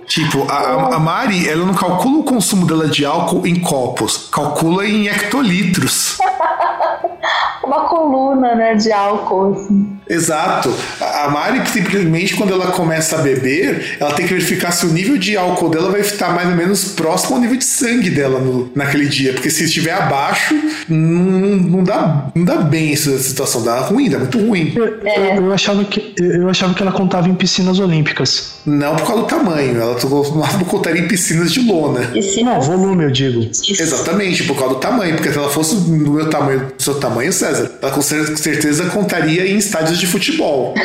Tipo, 0.08 0.44
a, 0.52 0.96
a- 0.96 1.00
Mari, 1.00 1.48
ela 1.48 1.66
não 1.66 1.74
calcula 1.74 2.18
o 2.20 2.24
consumo 2.24 2.66
dela 2.66 2.88
de 2.88 3.06
álcool 3.06 3.48
em 3.48 3.58
copos, 3.62 4.28
calcula 4.30 4.86
em 4.86 5.08
hectolitros. 5.08 6.18
Uma 7.64 7.88
coluna, 7.88 8.56
né, 8.56 8.76
de 8.76 8.92
álcool, 8.92 9.54
assim. 9.54 9.98
Exato. 10.10 10.74
A 11.00 11.30
Mari, 11.30 11.62
simplesmente, 11.70 12.36
quando 12.36 12.52
ela 12.54 12.68
começa 12.72 13.16
a 13.18 13.22
beber, 13.22 13.98
ela 14.00 14.12
tem 14.14 14.26
que 14.28 14.34
verificar 14.34 14.72
se 14.72 14.86
o 14.86 14.90
nível 14.90 15.18
de 15.18 15.38
álcool 15.38 15.70
dela 15.70 15.90
vai 15.90 16.02
estar 16.02 16.34
mais 16.34 16.50
ou 16.50 16.56
menos 16.56 16.84
próximo 16.96 17.36
ao 17.36 17.42
nível 17.42 17.56
de 17.56 17.64
sangue 17.64 18.10
dela 18.10 18.40
no- 18.40 18.70
naquele 18.76 19.06
dia. 19.08 19.32
Porque 19.34 19.50
se 19.50 19.64
estiver 19.64 19.94
abaixo, 19.94 20.54
não, 20.90 20.98
não, 21.00 21.84
dá, 21.84 22.28
não 22.36 22.44
dá 22.44 22.58
bem 22.58 22.92
essa 22.92 23.18
situação. 23.20 23.64
Dá 23.64 23.80
ruim, 23.82 24.10
dá 24.10 24.18
muito 24.20 24.38
ruim. 24.40 24.74
Eu, 24.76 24.86
eu- 24.86 25.46
eu 25.46 25.54
achava 25.54 25.84
que, 25.86 26.14
eu 26.20 26.50
achava 26.50 26.74
que 26.74 26.82
ela 26.82 26.92
contava 26.92 27.30
em 27.30 27.36
piscinas 27.36 27.80
olímpicas. 27.80 28.56
Não 28.66 28.96
por 28.96 29.08
causa 29.08 29.22
do 29.24 29.28
tamanho. 29.28 29.80
Ela 29.80 29.96
máximo 30.36 30.66
contaria 30.66 31.02
em 31.02 31.08
piscinas 31.08 31.52
de 31.54 31.62
lona. 31.62 32.12
Se 32.22 32.44
Não, 32.44 32.60
volume, 32.60 33.06
eu 33.06 33.12
digo. 33.12 33.42
Isso. 33.52 33.82
Exatamente, 33.82 34.44
por 34.44 34.58
causa 34.58 34.74
do 34.76 34.80
tamanho. 34.80 35.16
Porque 35.16 35.32
se 35.32 35.38
ela 35.38 35.50
fosse 35.50 35.76
do 35.76 36.12
meu 36.12 36.30
tamanho, 36.30 36.72
do 36.76 36.82
seu 36.84 36.96
tamanho, 36.96 37.32
César, 37.32 37.61
ela 37.82 37.92
com 37.92 38.02
cer- 38.02 38.38
certeza 38.38 38.86
contaria 38.90 39.48
em 39.48 39.58
estádios 39.58 40.00
de 40.00 40.08
futebol. 40.08 40.74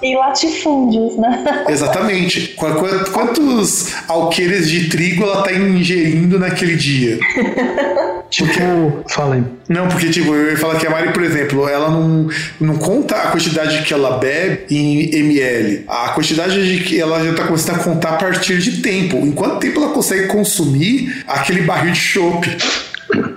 E 0.00 0.14
latifúndios, 0.16 1.16
né? 1.16 1.44
Exatamente. 1.68 2.54
Qu- 2.56 2.72
qu- 2.72 3.10
Quantos 3.10 3.92
alqueires 4.06 4.68
de 4.70 4.88
trigo 4.88 5.24
ela 5.24 5.42
tá 5.42 5.52
ingerindo 5.52 6.38
naquele 6.38 6.76
dia? 6.76 7.18
Tipo, 8.30 9.02
fala 9.08 9.36
aí. 9.36 9.42
Não, 9.70 9.88
porque, 9.88 10.10
tipo, 10.10 10.34
eu 10.34 10.50
ia 10.50 10.56
falar 10.58 10.78
que 10.78 10.86
a 10.86 10.90
Mari, 10.90 11.12
por 11.14 11.22
exemplo, 11.24 11.66
ela 11.66 11.88
não, 11.90 12.28
não 12.60 12.76
conta 12.76 13.16
a 13.16 13.30
quantidade 13.30 13.80
que 13.82 13.92
ela 13.94 14.18
bebe 14.18 14.66
em 14.70 15.14
ml. 15.16 15.84
A 15.88 16.10
quantidade 16.10 16.76
de 16.76 16.84
que 16.84 17.00
ela 17.00 17.24
já 17.24 17.32
tá 17.32 17.44
começando 17.44 17.76
a 17.76 17.78
contar 17.82 18.10
a 18.10 18.16
partir 18.16 18.58
de 18.58 18.82
tempo. 18.82 19.16
Em 19.16 19.32
quanto 19.32 19.56
tempo 19.60 19.82
ela 19.82 19.92
consegue 19.94 20.26
consumir 20.26 21.24
aquele 21.26 21.62
barril 21.62 21.92
de 21.92 21.98
chopp? 21.98 22.46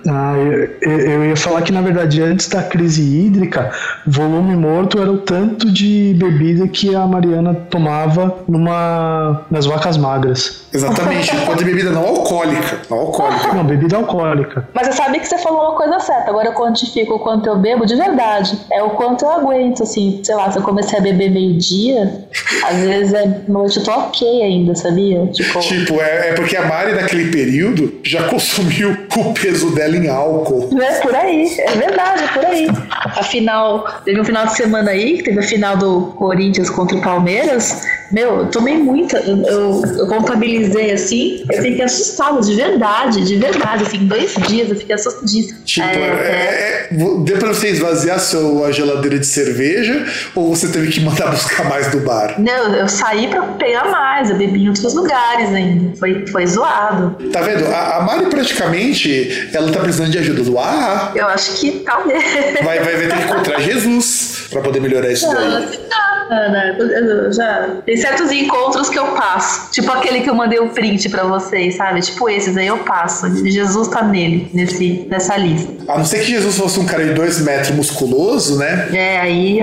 Ah, 0.07 0.33
eu, 0.81 0.91
eu- 0.91 1.25
ia 1.25 1.35
falar 1.35 1.61
que, 1.61 1.71
na 1.71 1.81
verdade, 1.81 2.21
antes 2.21 2.47
da 2.49 2.63
crise 2.63 3.01
hídrica, 3.01 3.71
volume 4.05 4.55
morto 4.55 4.99
era 5.01 5.11
o 5.11 5.19
tanto 5.19 5.71
de 5.71 6.15
bebida 6.17 6.67
que 6.67 6.95
a 6.95 7.05
Mariana 7.05 7.53
tomava 7.69 8.37
numa 8.47 9.45
nas 9.51 9.65
vacas 9.65 9.97
magras. 9.97 10.61
Exatamente. 10.73 11.35
Enquanto 11.35 11.59
de 11.59 11.65
bebida 11.65 11.89
não 11.91 12.05
alcoólica. 12.05 12.79
Não 12.89 12.97
alcoólica. 12.99 13.53
Não, 13.53 13.63
bebida 13.65 13.97
alcoólica. 13.97 14.69
Mas 14.73 14.87
eu 14.87 14.93
sabia 14.93 15.19
que 15.19 15.27
você 15.27 15.37
falou 15.37 15.69
uma 15.69 15.75
coisa 15.77 15.99
certa. 15.99 16.29
Agora 16.29 16.47
eu 16.47 16.53
quantifico 16.53 17.15
o 17.15 17.19
quanto 17.19 17.47
eu 17.47 17.57
bebo 17.57 17.85
de 17.85 17.95
verdade. 17.95 18.57
É 18.71 18.81
o 18.81 18.91
quanto 18.91 19.25
eu 19.25 19.31
aguento, 19.31 19.83
assim. 19.83 20.21
Sei 20.23 20.33
lá, 20.33 20.49
se 20.49 20.57
eu 20.57 20.63
comecei 20.63 20.97
a 20.97 21.01
beber 21.01 21.29
meio-dia, 21.29 22.25
às 22.69 22.77
vezes 22.77 23.13
é 23.13 23.41
noite 23.49 23.77
eu 23.77 23.83
tô 23.83 23.91
ok 23.91 24.43
ainda, 24.43 24.73
sabia? 24.75 25.25
Tipo, 25.27 25.59
Tipo, 25.59 26.01
é, 26.01 26.29
é 26.29 26.33
porque 26.33 26.55
a 26.55 26.65
Mari, 26.65 26.93
naquele 26.93 27.29
período, 27.31 27.93
já 28.03 28.23
consumiu 28.29 28.95
o 29.17 29.33
peso 29.33 29.75
dela 29.75 29.90
em 29.97 30.07
álcool. 30.09 30.69
É 30.81 30.99
por 30.99 31.15
aí, 31.15 31.55
é 31.59 31.71
verdade, 31.71 32.23
é 32.23 32.27
por 32.27 32.45
aí. 32.45 32.67
Afinal, 33.17 33.85
teve 34.03 34.19
um 34.19 34.25
final 34.25 34.45
de 34.45 34.55
semana 34.55 34.91
aí, 34.91 35.21
teve 35.23 35.39
a 35.39 35.43
final 35.43 35.77
do 35.77 36.13
Corinthians 36.17 36.69
contra 36.69 36.97
o 36.97 37.01
Palmeiras. 37.01 37.81
Meu, 38.11 38.39
eu 38.39 38.45
tomei 38.47 38.77
muita. 38.77 39.17
Eu, 39.19 39.81
eu 39.97 40.07
contabilizei 40.07 40.91
assim, 40.91 41.43
eu 41.49 41.61
fiquei 41.61 41.83
assustada, 41.83 42.41
de 42.41 42.53
verdade, 42.55 43.25
de 43.25 43.35
verdade. 43.35 43.83
Assim, 43.83 44.05
dois 44.05 44.33
dias 44.47 44.69
eu 44.69 44.75
fiquei 44.75 44.95
assustadíssima. 44.95 45.59
Tipo, 45.65 45.87
é, 45.87 45.93
é, 45.93 46.89
é, 46.91 46.95
deu 47.23 47.37
pra 47.37 47.49
você 47.49 47.69
esvaziar 47.69 48.19
sua 48.19 48.71
geladeira 48.71 49.17
de 49.17 49.25
cerveja 49.25 50.05
ou 50.35 50.53
você 50.53 50.67
teve 50.67 50.91
que 50.91 50.99
mandar 50.99 51.27
buscar 51.31 51.67
mais 51.67 51.89
do 51.91 51.99
bar? 52.01 52.35
Não, 52.39 52.75
eu 52.75 52.87
saí 52.87 53.27
pra 53.27 53.43
pegar 53.43 53.89
mais, 53.89 54.29
eu 54.29 54.37
bebi 54.37 54.63
em 54.63 54.67
outros 54.69 54.93
lugares 54.93 55.49
ainda. 55.53 55.95
Foi, 55.97 56.25
foi 56.27 56.45
zoado. 56.47 57.15
Tá 57.31 57.41
vendo? 57.41 57.65
A, 57.67 57.97
a 57.97 58.01
Mari 58.01 58.25
praticamente 58.25 59.49
ela 59.53 59.71
tá 59.71 59.79
precisando 59.79 60.11
de 60.11 60.17
ajuda 60.17 60.43
do 60.43 60.57
AA. 60.57 61.11
Eu 61.15 61.27
acho 61.27 61.59
que 61.59 61.71
talvez. 61.85 62.23
Vai, 62.63 62.79
vai, 62.79 62.95
vai 62.95 63.07
ter 63.07 63.17
que 63.17 63.23
encontrar 63.23 63.59
Jesus 63.61 64.47
pra 64.49 64.61
poder 64.61 64.81
melhorar 64.81 65.11
isso 65.11 65.27
daí. 65.31 65.49
Não, 65.49 65.59
não, 65.61 66.10
eu 66.31 67.33
já. 67.33 67.69
Tem 67.85 67.97
certos 67.97 68.31
encontros 68.31 68.89
que 68.89 68.97
eu 68.97 69.07
passo. 69.07 69.71
Tipo 69.71 69.91
aquele 69.91 70.21
que 70.21 70.29
eu 70.29 70.35
mandei 70.35 70.59
o 70.59 70.65
um 70.65 70.69
print 70.69 71.09
pra 71.09 71.23
vocês, 71.23 71.75
sabe? 71.75 72.01
Tipo 72.01 72.29
esses 72.29 72.55
aí 72.55 72.67
eu 72.67 72.77
passo. 72.79 73.27
Jesus 73.45 73.87
tá 73.89 74.03
nele, 74.03 74.49
nesse, 74.53 75.05
nessa 75.09 75.37
lista. 75.37 75.71
A 75.87 75.97
não 75.97 76.05
ser 76.05 76.19
que 76.19 76.31
Jesus 76.31 76.57
fosse 76.57 76.79
um 76.79 76.85
cara 76.85 77.05
de 77.05 77.13
dois 77.13 77.39
metros 77.41 77.71
musculoso, 77.71 78.57
né? 78.57 78.89
É, 78.93 79.19
aí, 79.19 79.59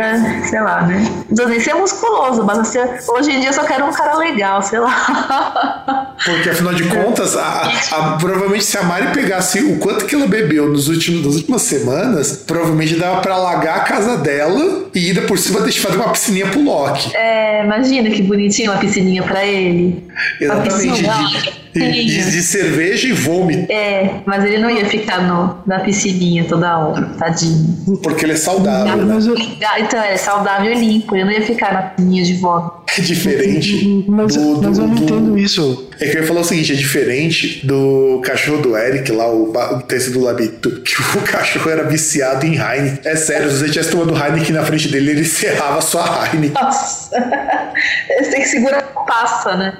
sei 0.48 0.60
lá, 0.60 0.82
né? 0.82 1.04
Não 1.30 1.48
nem 1.48 1.60
ser 1.60 1.74
musculoso, 1.74 2.44
mas 2.44 2.58
assim, 2.58 2.78
hoje 3.08 3.30
em 3.30 3.40
dia 3.40 3.48
eu 3.50 3.52
só 3.52 3.64
quero 3.64 3.86
um 3.86 3.92
cara 3.92 4.16
legal, 4.16 4.60
sei 4.62 4.78
lá. 4.78 6.14
Porque 6.24 6.50
afinal 6.50 6.74
de 6.74 6.84
contas, 6.84 7.36
a, 7.36 7.70
a, 7.92 8.16
provavelmente 8.18 8.64
se 8.64 8.76
a 8.76 8.82
Mari 8.82 9.12
pegasse 9.12 9.60
o 9.60 9.78
quanto 9.78 10.04
que 10.04 10.14
ela 10.14 10.26
bebeu 10.26 10.68
nos 10.68 10.88
últimos, 10.88 11.24
nas 11.24 11.36
últimas 11.36 11.62
semanas, 11.62 12.32
provavelmente 12.46 12.96
dava 12.96 13.20
pra 13.20 13.34
alagar 13.34 13.78
a 13.78 13.80
casa 13.80 14.16
dela 14.18 14.88
e 14.94 15.08
ainda 15.08 15.22
por 15.22 15.38
cima 15.38 15.60
deixar 15.60 15.88
fazer 15.88 15.96
uma 15.96 16.10
piscininha 16.10 16.48
pro 16.58 16.72
Loki. 16.72 17.16
É, 17.16 17.64
imagina 17.64 18.10
que 18.10 18.22
bonitinho 18.22 18.70
uma 18.70 18.80
piscininha 18.80 19.22
pra 19.22 19.44
ele. 19.44 20.04
Exatamente. 20.40 21.67
De, 21.78 22.04
de, 22.04 22.30
de, 22.30 22.42
cerveja 22.42 23.08
e 23.08 23.12
vômito. 23.12 23.70
É, 23.70 24.20
mas 24.24 24.44
ele 24.44 24.58
não 24.58 24.70
ia 24.70 24.86
ficar 24.86 25.22
no, 25.22 25.58
na 25.66 25.80
piscininha 25.80 26.44
toda 26.44 26.78
hora, 26.78 27.06
tadinho. 27.18 27.98
Porque 28.02 28.24
ele 28.24 28.32
é 28.32 28.36
saudável. 28.36 29.04
Né? 29.04 29.18
Então, 29.78 30.02
é 30.02 30.16
saudável 30.16 30.72
e 30.72 30.78
limpo. 30.78 31.14
Ele 31.14 31.24
não 31.24 31.32
ia 31.32 31.42
ficar 31.42 31.72
na 31.72 31.82
piscininha 31.82 32.24
de 32.24 32.34
vômito. 32.34 32.78
É 32.96 33.00
diferente. 33.00 34.04
Mas, 34.08 34.34
do, 34.34 34.62
mas 34.62 34.78
do, 34.78 34.84
eu 34.84 34.88
não 34.88 34.94
do, 34.94 35.04
entendo 35.04 35.38
isso. 35.38 35.88
É 36.00 36.06
que 36.06 36.16
eu 36.16 36.22
ia 36.22 36.26
falar 36.26 36.40
o 36.40 36.44
seguinte: 36.44 36.72
é 36.72 36.76
diferente 36.76 37.66
do 37.66 38.20
cachorro 38.24 38.62
do 38.62 38.76
Eric, 38.76 39.12
lá, 39.12 39.30
o, 39.30 39.52
o 39.52 39.82
texto 39.82 40.12
do 40.12 40.20
Labito, 40.20 40.70
que 40.80 40.94
o 41.18 41.22
cachorro 41.22 41.70
era 41.70 41.84
viciado 41.84 42.46
em 42.46 42.54
Heineken. 42.54 43.00
É 43.04 43.16
sério, 43.16 43.50
se 43.50 43.58
você 43.58 43.68
tivesse 43.68 43.90
tomando 43.90 44.16
Heineken 44.16 44.54
na 44.54 44.64
frente 44.64 44.88
dele, 44.88 45.10
ele 45.10 45.20
encerrava 45.20 45.80
sua 45.80 46.26
Heineken. 46.26 46.62
Nossa. 46.62 47.08
Você 48.18 48.30
tem 48.30 48.40
que 48.40 48.48
segurar 48.48 48.82
passa, 49.08 49.56
né? 49.56 49.72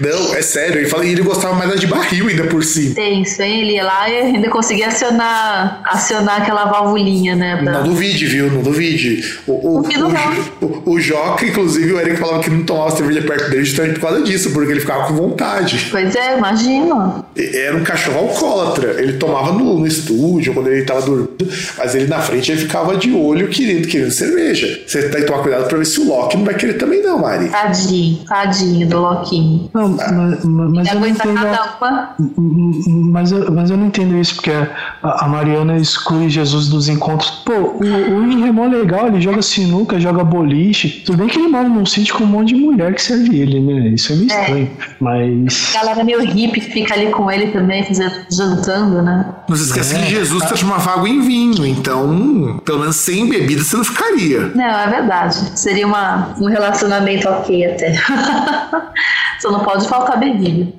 Não, 0.00 0.34
é 0.34 0.42
sério. 0.42 0.80
Ele, 0.80 0.88
fala, 0.88 1.06
ele 1.06 1.22
gostava 1.22 1.41
mais 1.50 1.80
de 1.80 1.86
barril 1.86 2.28
ainda 2.28 2.44
por 2.44 2.64
si. 2.64 2.94
Tenso, 2.94 3.42
hein? 3.42 3.62
Ele 3.62 3.72
ia 3.72 3.84
lá 3.84 4.08
e 4.08 4.16
ainda 4.16 4.48
conseguia 4.48 4.88
acionar, 4.88 5.82
acionar 5.84 6.42
aquela 6.42 6.64
valvulinha, 6.66 7.34
né? 7.34 7.60
Pra... 7.62 7.72
Não 7.72 7.84
duvide, 7.84 8.26
viu? 8.26 8.50
Não 8.50 8.62
duvide. 8.62 9.38
O, 9.46 9.52
o, 9.52 9.80
o, 9.80 10.66
o, 10.66 10.92
o 10.92 11.00
Joca, 11.00 11.46
inclusive, 11.46 11.92
o 11.92 12.00
Eric 12.00 12.16
falava 12.16 12.42
que 12.42 12.50
não 12.50 12.64
tomava 12.64 12.90
cerveja 12.90 13.22
perto 13.22 13.50
dele 13.50 13.64
justamente 13.64 13.94
por 13.94 14.08
causa 14.08 14.22
disso, 14.22 14.50
porque 14.52 14.70
ele 14.70 14.80
ficava 14.80 15.06
com 15.06 15.14
vontade. 15.14 15.88
Pois 15.90 16.14
é, 16.14 16.36
imagina. 16.36 17.24
Era 17.36 17.76
um 17.76 17.84
cachorro 17.84 18.18
alcoólatra. 18.18 19.00
Ele 19.00 19.14
tomava 19.14 19.52
no, 19.52 19.78
no 19.78 19.86
estúdio, 19.86 20.54
quando 20.54 20.68
ele 20.68 20.84
tava 20.84 21.02
dormindo, 21.02 21.48
mas 21.78 21.94
ele 21.94 22.06
na 22.06 22.20
frente 22.20 22.52
ele 22.52 22.60
ficava 22.60 22.96
de 22.96 23.12
olho 23.12 23.48
querendo, 23.48 23.88
querendo 23.88 24.10
cerveja. 24.10 24.82
Você 24.86 25.08
tem 25.08 25.20
que 25.20 25.26
tomar 25.26 25.42
cuidado 25.42 25.68
pra 25.68 25.78
ver 25.78 25.86
se 25.86 26.00
o 26.00 26.08
Loki 26.08 26.36
não 26.36 26.44
vai 26.44 26.54
querer 26.54 26.74
também, 26.74 27.02
não, 27.02 27.18
Mari. 27.18 27.48
Tadinho, 27.48 28.18
tadinho 28.26 28.88
do 28.88 29.00
Loquinho. 29.00 29.70
Não, 29.72 29.88
mas, 29.88 30.44
mas 30.44 30.88
eu 30.88 31.00
não 31.00 31.06
entendo. 31.30 33.10
Mas 33.10 33.32
eu, 33.32 33.52
mas 33.52 33.70
eu 33.70 33.76
não 33.76 33.86
entendo 33.86 34.16
isso, 34.18 34.36
porque 34.36 34.50
a, 34.50 35.24
a 35.24 35.28
Mariana 35.28 35.76
exclui 35.76 36.28
Jesus 36.28 36.68
dos 36.68 36.88
encontros. 36.88 37.30
Pô, 37.44 37.52
o, 37.52 37.80
o 37.80 38.64
é 38.64 38.68
legal, 38.68 39.06
ele 39.06 39.20
joga 39.20 39.42
sinuca, 39.42 39.98
joga 40.00 40.24
boliche. 40.24 41.02
Tudo 41.04 41.18
bem 41.18 41.28
que 41.28 41.38
ele 41.38 41.48
mora 41.48 41.68
num 41.68 41.86
sítio 41.86 42.14
com 42.14 42.24
um 42.24 42.28
monte 42.28 42.54
de 42.54 42.60
mulher 42.60 42.94
que 42.94 43.02
serve 43.02 43.38
ele, 43.38 43.60
né? 43.60 43.88
Isso 43.88 44.12
é 44.12 44.16
meio 44.16 44.32
é. 44.32 44.40
estranho. 44.40 44.70
Mas. 45.00 45.74
A 45.74 45.80
galera 45.80 46.04
meio 46.04 46.20
hippie 46.20 46.60
fica 46.60 46.94
ali 46.94 47.10
com 47.10 47.30
ele 47.30 47.48
também, 47.48 47.86
jantando, 48.30 49.02
né? 49.02 49.26
Não 49.52 49.58
se 49.58 49.64
esqueça 49.64 49.98
é. 49.98 50.06
que 50.06 50.10
Jesus 50.12 50.44
transformava 50.46 50.92
água 50.92 51.06
em 51.06 51.20
vinho, 51.20 51.66
então, 51.66 52.58
pelo 52.64 52.78
menos 52.78 52.96
sem 52.96 53.28
bebida 53.28 53.62
você 53.62 53.76
não 53.76 53.84
ficaria. 53.84 54.50
Não, 54.54 54.64
é 54.64 54.88
verdade. 54.88 55.36
Seria 55.54 55.86
uma, 55.86 56.34
um 56.40 56.46
relacionamento 56.46 57.28
ok 57.28 57.66
até. 57.66 57.92
Só 59.42 59.50
não 59.50 59.60
pode 59.60 59.86
faltar 59.88 60.18
bebida. 60.18 60.72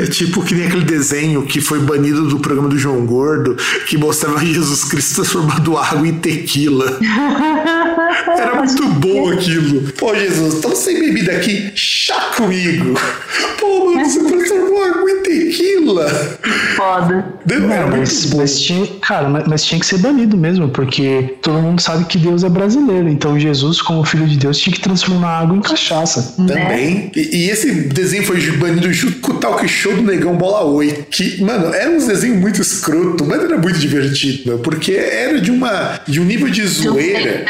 É 0.00 0.06
tipo 0.06 0.42
que 0.42 0.54
nem 0.54 0.68
aquele 0.68 0.84
desenho 0.84 1.44
que 1.44 1.60
foi 1.60 1.80
banido 1.80 2.26
do 2.26 2.38
programa 2.38 2.70
do 2.70 2.78
João 2.78 3.04
Gordo, 3.04 3.56
que 3.86 3.98
mostrava 3.98 4.38
Jesus 4.38 4.84
Cristo 4.84 5.16
transformando 5.16 5.76
água 5.76 6.08
em 6.08 6.14
tequila. 6.14 6.98
Era 8.38 8.54
muito 8.54 8.88
bom 8.88 9.32
aquilo. 9.32 9.92
Pô, 9.98 10.14
Jesus, 10.14 10.54
estamos 10.54 10.78
sem 10.78 10.98
bebida 10.98 11.32
aqui, 11.32 11.72
chá 11.74 12.30
comigo. 12.36 12.98
Pô, 13.60 13.90
mano, 13.90 14.08
você 14.08 14.20
transformou 14.48 14.84
água 14.84 15.10
em 15.10 15.22
tequila. 15.22 16.08
Foda. 16.76 17.24
Não, 17.46 17.88
mas, 17.88 18.32
mas 18.34 18.60
tinha, 18.60 18.86
cara, 19.00 19.28
mas, 19.28 19.46
mas, 19.46 19.64
tinha 19.64 19.78
que 19.78 19.86
ser 19.86 19.98
banido 19.98 20.36
mesmo, 20.36 20.68
porque 20.68 21.36
todo 21.42 21.58
mundo 21.60 21.80
sabe 21.80 22.04
que 22.04 22.18
Deus 22.18 22.42
é 22.42 22.48
brasileiro. 22.48 23.08
Então 23.08 23.38
Jesus, 23.38 23.80
como 23.82 24.04
filho 24.04 24.26
de 24.26 24.36
Deus, 24.36 24.58
tinha 24.58 24.74
que 24.74 24.80
transformar 24.80 25.40
água 25.40 25.56
em 25.56 25.60
cachaça. 25.60 26.34
Também. 26.36 26.94
Né? 26.94 27.10
E, 27.14 27.44
e, 27.44 27.50
esse 27.50 27.70
desenho 27.70 28.24
foi 28.24 28.40
banido 28.52 28.92
junto 28.92 29.20
com 29.20 29.32
o 29.32 29.36
talk 29.36 29.66
show 29.68 29.94
do 29.94 30.02
Negão 30.02 30.36
Bola 30.36 30.64
8. 30.64 31.06
Que, 31.10 31.42
mano, 31.42 31.72
era 31.74 31.90
um 31.90 31.98
desenho 31.98 32.36
muito 32.36 32.60
escroto, 32.60 33.24
mas 33.24 33.42
era 33.42 33.58
muito 33.58 33.78
divertido, 33.78 34.42
meu, 34.46 34.58
porque 34.58 34.92
era 34.92 35.40
de 35.40 35.50
uma 35.50 36.00
de 36.06 36.20
um 36.20 36.24
nível 36.24 36.48
de 36.48 36.66
zoeira 36.66 37.44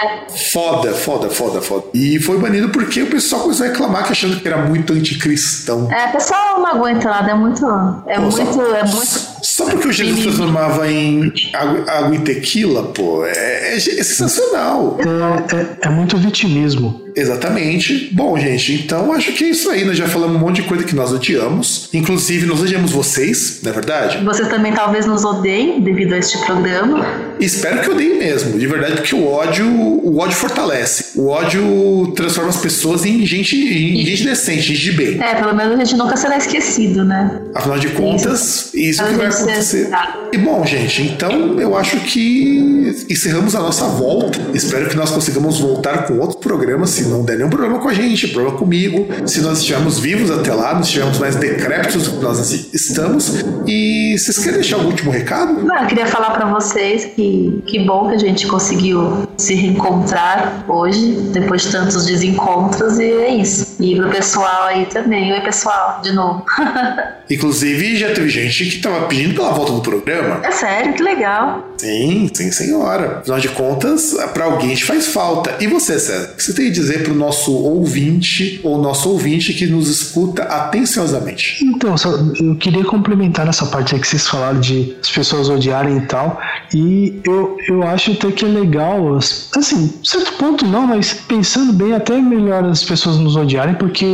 foda, 0.53 0.93
foda, 0.93 1.31
foda, 1.31 1.61
foda. 1.61 1.85
E 1.95 2.19
foi 2.21 2.39
banido 2.39 2.69
porque 2.71 3.03
o 3.03 3.07
pessoal 3.07 3.43
começou 3.43 3.66
a 3.66 3.69
reclamar 3.69 4.05
que 4.05 4.12
achando 4.12 4.41
que 4.41 4.47
era 4.47 4.59
muito 4.66 4.93
anticristão. 4.93 5.91
É, 5.93 6.07
o 6.07 6.12
pessoal 6.12 6.61
não 6.61 6.84
aguenta 6.85 7.09
nada, 7.09 7.31
é 7.31 7.35
muito. 7.35 7.66
É 8.06 8.19
muito. 8.19 8.61
É 8.61 8.85
muito. 8.85 9.34
Só 9.45 9.66
porque 9.66 9.89
o 9.89 9.93
Jesus 9.93 10.23
transformava 10.23 10.91
em 10.91 11.31
água, 11.53 11.85
água 11.87 12.16
em 12.16 12.21
tequila, 12.21 12.85
pô, 12.85 13.27
é, 13.27 13.75
é, 13.75 13.77
é 13.77 13.79
sensacional. 13.79 14.99
É, 14.99 15.55
é, 15.55 15.66
é 15.83 15.91
muito 15.91 16.16
vitimismo. 16.16 17.05
Exatamente. 17.16 18.11
Bom, 18.12 18.37
gente, 18.39 18.73
então 18.73 19.12
acho 19.12 19.33
que 19.33 19.45
é 19.45 19.49
isso 19.51 19.71
aí. 19.71 19.85
Nós 19.85 19.97
já 19.97 20.09
falamos 20.09 20.37
um 20.37 20.41
monte 20.41 20.62
de 20.62 20.69
coisa 20.69 20.83
que 20.83 20.95
nós 20.97 21.12
odiamos. 21.12 21.89
Inclusive, 21.93 22.47
nós 22.47 22.61
odiamos 22.61 22.91
vocês, 22.91 23.61
não 23.62 23.71
é 23.71 23.75
verdade? 23.75 24.25
Vocês 24.25 24.49
também 24.49 24.73
talvez 24.73 25.07
nos 25.07 25.25
odeiem 25.25 25.81
devido 25.81 26.15
a 26.15 26.19
este 26.19 26.39
programa. 26.45 27.07
Espero 27.39 27.83
que 27.83 27.91
odeiem 27.91 28.19
mesmo, 28.19 28.59
de 28.59 28.66
verdade, 28.66 28.95
porque 28.95 29.15
o 29.15 29.27
ódio, 29.27 29.66
o 29.66 30.19
ódio 30.19 30.37
fortalece. 30.37 31.19
O 31.19 31.29
ódio 31.29 32.12
transforma 32.16 32.51
as 32.51 32.57
pessoas 32.57 33.05
em 33.05 33.25
gente, 33.25 33.57
em 33.57 34.05
gente 34.05 34.25
decente, 34.25 34.62
gente 34.62 34.81
de 34.81 34.93
bem. 34.93 35.23
É, 35.23 35.35
pelo 35.37 35.55
menos 35.55 35.75
a 35.75 35.85
gente 35.85 35.97
nunca 35.97 36.16
será 36.16 36.37
esquecido, 36.37 37.05
né? 37.05 37.41
Afinal 37.55 37.79
de 37.79 37.89
contas, 37.91 38.71
isso, 38.75 38.77
isso 38.77 39.05
que 39.05 39.15
vai 39.15 39.31
acontecer. 39.35 39.90
E 40.32 40.39
bom, 40.39 40.65
gente, 40.65 41.02
então 41.02 41.61
eu 41.61 41.77
acho 41.77 41.98
que 42.01 43.05
encerramos 43.09 43.55
a 43.55 43.61
nossa 43.61 43.86
volta. 43.86 44.39
Espero 44.52 44.89
que 44.89 44.97
nós 44.97 45.11
consigamos 45.11 45.61
voltar 45.61 46.06
com 46.06 46.19
outro 46.19 46.39
programa, 46.39 46.86
se 46.86 47.05
não 47.05 47.24
der 47.24 47.36
nenhum 47.36 47.51
problema 47.51 47.78
com 47.78 47.89
a 47.89 47.94
gente, 47.94 48.28
problema 48.28 48.56
comigo. 48.56 49.06
Se 49.27 49.40
nós 49.40 49.59
estivermos 49.59 49.98
vivos 49.98 50.31
até 50.31 50.52
lá, 50.52 50.74
nós 50.74 50.86
estivermos 50.86 51.19
mais 51.19 51.36
decrépitos 51.36 52.05
do 52.05 52.19
que 52.19 52.23
nós 52.23 52.51
estamos. 52.73 53.44
E 53.66 54.16
vocês 54.19 54.39
querem 54.39 54.55
deixar 54.55 54.77
algum 54.77 54.89
último 54.89 55.11
recado? 55.11 55.62
Não, 55.62 55.77
eu 55.77 55.86
queria 55.86 56.06
falar 56.06 56.31
para 56.31 56.47
vocês 56.47 57.05
que 57.05 57.62
que 57.66 57.78
bom 57.81 58.09
que 58.09 58.15
a 58.15 58.19
gente 58.19 58.47
conseguiu 58.47 59.27
se 59.36 59.55
reencontrar 59.55 60.65
hoje, 60.69 61.12
depois 61.32 61.62
de 61.62 61.73
tantos 61.73 62.06
desencontros, 62.06 62.98
e 62.98 63.11
é 63.11 63.35
isso. 63.35 63.77
E 63.81 63.97
pro 63.97 64.11
pessoal 64.11 64.65
aí 64.65 64.86
também. 64.86 65.32
Oi, 65.32 65.40
pessoal, 65.40 66.01
de 66.02 66.12
novo. 66.12 66.44
Inclusive, 67.31 67.97
já 67.97 68.12
teve 68.12 68.28
gente 68.28 68.66
que 68.66 68.78
tava 68.78 69.06
pedindo 69.06 69.23
pela 69.32 69.52
volta 69.52 69.72
do 69.72 69.80
programa. 69.80 70.40
É 70.42 70.51
sério, 70.51 70.92
que 70.92 71.02
legal. 71.02 71.66
Sim, 71.78 72.30
sim, 72.32 72.51
senhora. 72.51 73.18
Afinal 73.20 73.38
de 73.38 73.48
contas, 73.48 74.14
para 74.32 74.44
alguém 74.44 74.66
a 74.66 74.74
gente 74.74 74.84
faz 74.84 75.06
falta. 75.06 75.55
E 75.60 75.66
você, 75.66 75.98
César, 75.98 76.32
o 76.32 76.36
que 76.36 76.42
você 76.42 76.52
tem 76.52 76.68
a 76.68 76.72
dizer 76.72 77.05
pro 77.05 77.14
nosso 77.14 77.52
ouvinte 77.52 78.60
ou 78.62 78.80
nosso 78.80 79.09
ouvinte 79.10 79.52
que 79.52 79.66
nos 79.66 79.88
escuta 79.88 80.42
atenciosamente? 80.44 81.64
Então, 81.64 81.94
eu 82.40 82.56
queria 82.56 82.84
complementar 82.84 83.46
nessa 83.46 83.66
parte 83.66 83.94
aí 83.94 84.01
que 84.01 84.06
vocês 84.06 84.26
falaram 84.26 84.60
de 84.60 84.96
as 85.01 85.10
pessoas 85.10 85.48
odiarem 85.48 85.98
e 85.98 86.06
tal. 86.06 86.40
E 86.74 87.20
eu, 87.24 87.56
eu 87.68 87.82
acho 87.82 88.12
até 88.12 88.30
que 88.32 88.44
é 88.44 88.48
legal, 88.48 89.16
assim, 89.16 89.94
certo 90.02 90.32
ponto 90.34 90.66
não, 90.66 90.86
mas 90.86 91.12
pensando 91.12 91.72
bem, 91.72 91.92
até 91.94 92.16
melhor 92.20 92.64
as 92.64 92.82
pessoas 92.82 93.16
nos 93.16 93.36
odiarem, 93.36 93.74
porque 93.74 94.06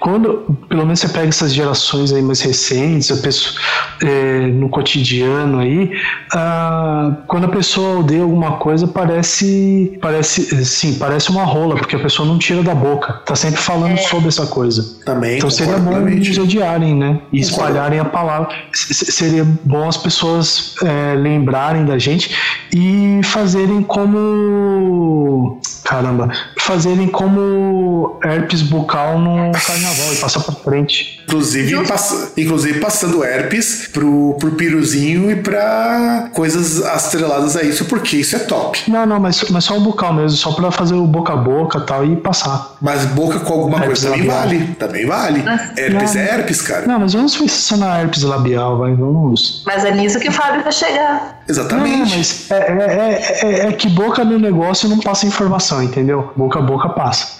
quando, 0.00 0.56
pelo 0.68 0.84
menos 0.84 1.00
você 1.00 1.08
pega 1.08 1.28
essas 1.28 1.52
gerações 1.52 2.12
aí 2.12 2.22
mais 2.22 2.40
recentes, 2.40 3.10
a 3.10 3.16
pessoa, 3.16 3.60
é, 4.02 4.27
no 4.52 4.68
cotidiano 4.68 5.58
aí, 5.58 5.92
ah, 6.34 7.16
quando 7.26 7.44
a 7.44 7.48
pessoa 7.48 8.00
odeia 8.00 8.22
alguma 8.22 8.52
coisa, 8.58 8.86
parece, 8.86 9.98
parece, 10.00 10.64
sim, 10.64 10.94
parece 10.94 11.30
uma 11.30 11.44
rola, 11.44 11.76
porque 11.76 11.96
a 11.96 11.98
pessoa 11.98 12.26
não 12.26 12.38
tira 12.38 12.62
da 12.62 12.74
boca, 12.74 13.14
tá 13.24 13.34
sempre 13.34 13.60
falando 13.60 13.94
é. 13.94 13.96
sobre 13.98 14.28
essa 14.28 14.46
coisa. 14.46 14.98
Também. 15.04 15.38
Então 15.38 15.50
seria 15.50 15.78
bom 15.78 15.98
nos 16.00 16.38
odiarem, 16.38 16.94
né? 16.94 17.20
E 17.32 17.40
espalharem 17.40 17.98
a 17.98 18.04
palavra. 18.04 18.48
Seria 18.72 19.44
bom 19.64 19.88
as 19.88 19.96
pessoas 19.96 20.74
é, 20.82 21.14
lembrarem 21.14 21.84
da 21.84 21.98
gente 21.98 22.34
e 22.74 23.20
fazerem 23.24 23.82
como. 23.82 25.60
Caramba, 25.84 26.30
fazerem 26.58 27.08
como 27.08 28.18
herpes 28.22 28.62
bucal 28.62 29.18
no 29.18 29.52
carnaval 29.66 30.12
e 30.12 30.16
passar 30.16 30.40
pra 30.40 30.54
frente. 30.54 31.20
Inclusive, 31.24 31.86
pass 31.86 32.32
inclusive 32.36 32.80
passando 32.80 33.24
herpes 33.24 33.88
pro, 33.92 34.08
pro 34.38 34.52
piruzinho 34.52 35.30
e 35.30 35.36
pra 35.36 36.28
coisas 36.32 36.82
astreladas 36.84 37.56
a 37.56 37.62
isso, 37.62 37.84
porque 37.86 38.16
isso 38.16 38.36
é 38.36 38.40
top. 38.40 38.90
Não, 38.90 39.06
não, 39.06 39.20
mas, 39.20 39.44
mas 39.50 39.64
só 39.64 39.76
o 39.76 39.80
bucal 39.80 40.12
mesmo, 40.12 40.36
só 40.36 40.52
pra 40.52 40.70
fazer 40.70 40.94
o 40.94 41.06
boca 41.06 41.32
a 41.32 41.36
boca 41.36 41.78
e 41.78 41.86
tal 41.86 42.04
e 42.04 42.16
passar. 42.16 42.76
Mas 42.80 43.04
boca 43.06 43.40
com 43.40 43.52
alguma 43.52 43.78
herpes 43.78 44.02
coisa 44.02 44.10
também 44.10 44.26
vale. 44.26 44.66
Também 44.78 45.06
vale. 45.06 45.44
herpes 45.76 46.14
não, 46.14 46.20
é 46.20 46.24
herpes, 46.24 46.62
cara. 46.62 46.86
Não, 46.86 47.00
mas 47.00 47.12
vamos 47.12 47.36
pensar 47.36 47.76
na 47.76 48.00
herpes 48.00 48.22
labial, 48.22 48.78
vai, 48.78 48.94
vamos. 48.94 49.62
Mas 49.66 49.84
é 49.84 49.92
nisso 49.92 50.18
que 50.18 50.28
o 50.28 50.32
Fábio 50.32 50.62
vai 50.62 50.72
chegar. 50.72 51.38
Exatamente. 51.48 52.10
Não, 52.10 52.16
mas 52.16 52.50
é, 52.50 52.54
é, 52.54 53.38
é, 53.42 53.66
é, 53.68 53.72
que 53.72 53.88
boca 53.88 54.24
no 54.24 54.38
negócio 54.38 54.88
não 54.88 55.00
passa 55.00 55.26
informação, 55.26 55.82
entendeu? 55.82 56.30
Boca 56.36 56.58
a 56.58 56.62
boca 56.62 56.90
passa. 56.90 57.36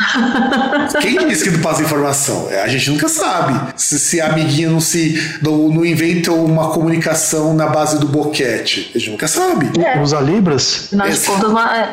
Quem 1.01 1.29
disse 1.29 1.45
que 1.45 1.51
não 1.51 1.61
passa 1.61 1.83
informação? 1.83 2.49
A 2.49 2.69
gente 2.69 2.91
nunca 2.91 3.09
sabe. 3.09 3.73
Se, 3.77 3.99
se 3.99 4.21
a 4.21 4.29
amiguinha 4.29 4.71
não 4.71 4.81
se. 4.81 5.39
Não, 5.43 5.69
não 5.69 5.85
inventa 5.85 6.33
uma 6.33 6.58
comunicação 6.71 7.55
na 7.55 7.67
base 7.67 7.99
do 7.99 8.07
boquete. 8.07 8.91
A 8.95 8.99
gente 8.99 9.11
nunca 9.11 9.29
sabe. 9.29 9.71
É. 9.83 10.01
Usa 10.01 10.21
Libras? 10.21 10.87
Afinal 10.87 11.09
de 11.09 11.21
contas, 11.21 11.53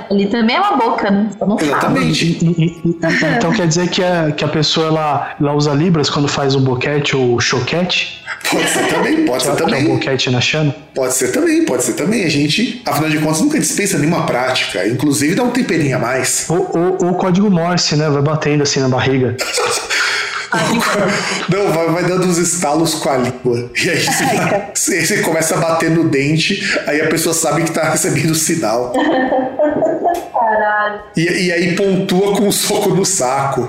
ali 0.09 0.27
também 0.27 0.55
é 0.55 0.59
uma 0.59 0.77
boca, 0.77 1.09
né? 1.09 1.29
Então 1.35 1.57
Exatamente. 1.59 2.37
Então 3.37 3.51
quer 3.51 3.67
dizer 3.67 3.89
que 3.89 4.03
a, 4.03 4.31
que 4.31 4.43
a 4.43 4.47
pessoa 4.47 4.87
ela, 4.87 5.35
ela 5.39 5.53
usa 5.53 5.73
Libras 5.73 6.09
quando 6.09 6.27
faz 6.27 6.55
o 6.55 6.59
boquete 6.59 7.15
ou 7.15 7.39
choquete? 7.39 8.23
Pode 8.49 8.69
ser 8.69 8.87
também, 8.87 9.25
pode 9.25 9.43
ser 9.43 9.55
também. 9.55 9.81
É 9.81 9.83
um 9.83 9.95
boquete 9.95 10.29
na 10.29 10.41
chana? 10.41 10.75
Pode 10.93 11.13
ser 11.13 11.31
também, 11.31 11.65
pode 11.65 11.83
ser 11.83 11.93
também. 11.93 12.23
A 12.23 12.29
gente, 12.29 12.81
afinal 12.85 13.09
de 13.09 13.17
contas, 13.19 13.41
nunca 13.41 13.59
dispensa 13.59 13.97
nenhuma 13.97 14.25
prática. 14.25 14.87
Inclusive 14.87 15.35
dá 15.35 15.43
um 15.43 15.51
temperinho 15.51 15.95
a 15.95 15.99
mais. 15.99 16.45
Ou 16.49 16.97
o 17.01 17.15
código 17.15 17.49
Morse, 17.49 17.95
né? 17.95 18.09
Vai 18.09 18.21
batendo 18.21 18.63
assim 18.63 18.79
na 18.79 18.89
barriga. 18.89 19.35
Não, 21.49 21.71
vai, 21.71 21.87
vai, 21.87 22.03
dando 22.03 22.27
uns 22.27 22.37
estalos 22.37 22.95
com 22.95 23.09
a 23.09 23.17
língua. 23.17 23.69
E 23.83 23.89
aí 23.89 24.05
você, 24.73 25.05
você, 25.05 25.21
começa 25.21 25.55
a 25.55 25.57
bater 25.57 25.91
no 25.91 26.09
dente, 26.09 26.61
aí 26.87 27.01
a 27.01 27.07
pessoa 27.07 27.33
sabe 27.33 27.63
que 27.63 27.71
tá 27.71 27.89
recebendo 27.89 28.31
o 28.31 28.35
sinal. 28.35 28.93
Caralho. 30.33 31.01
E, 31.15 31.21
e 31.21 31.51
aí 31.51 31.75
pontua 31.75 32.35
com 32.35 32.47
um 32.47 32.51
soco 32.51 32.89
no 32.89 33.05
saco. 33.05 33.67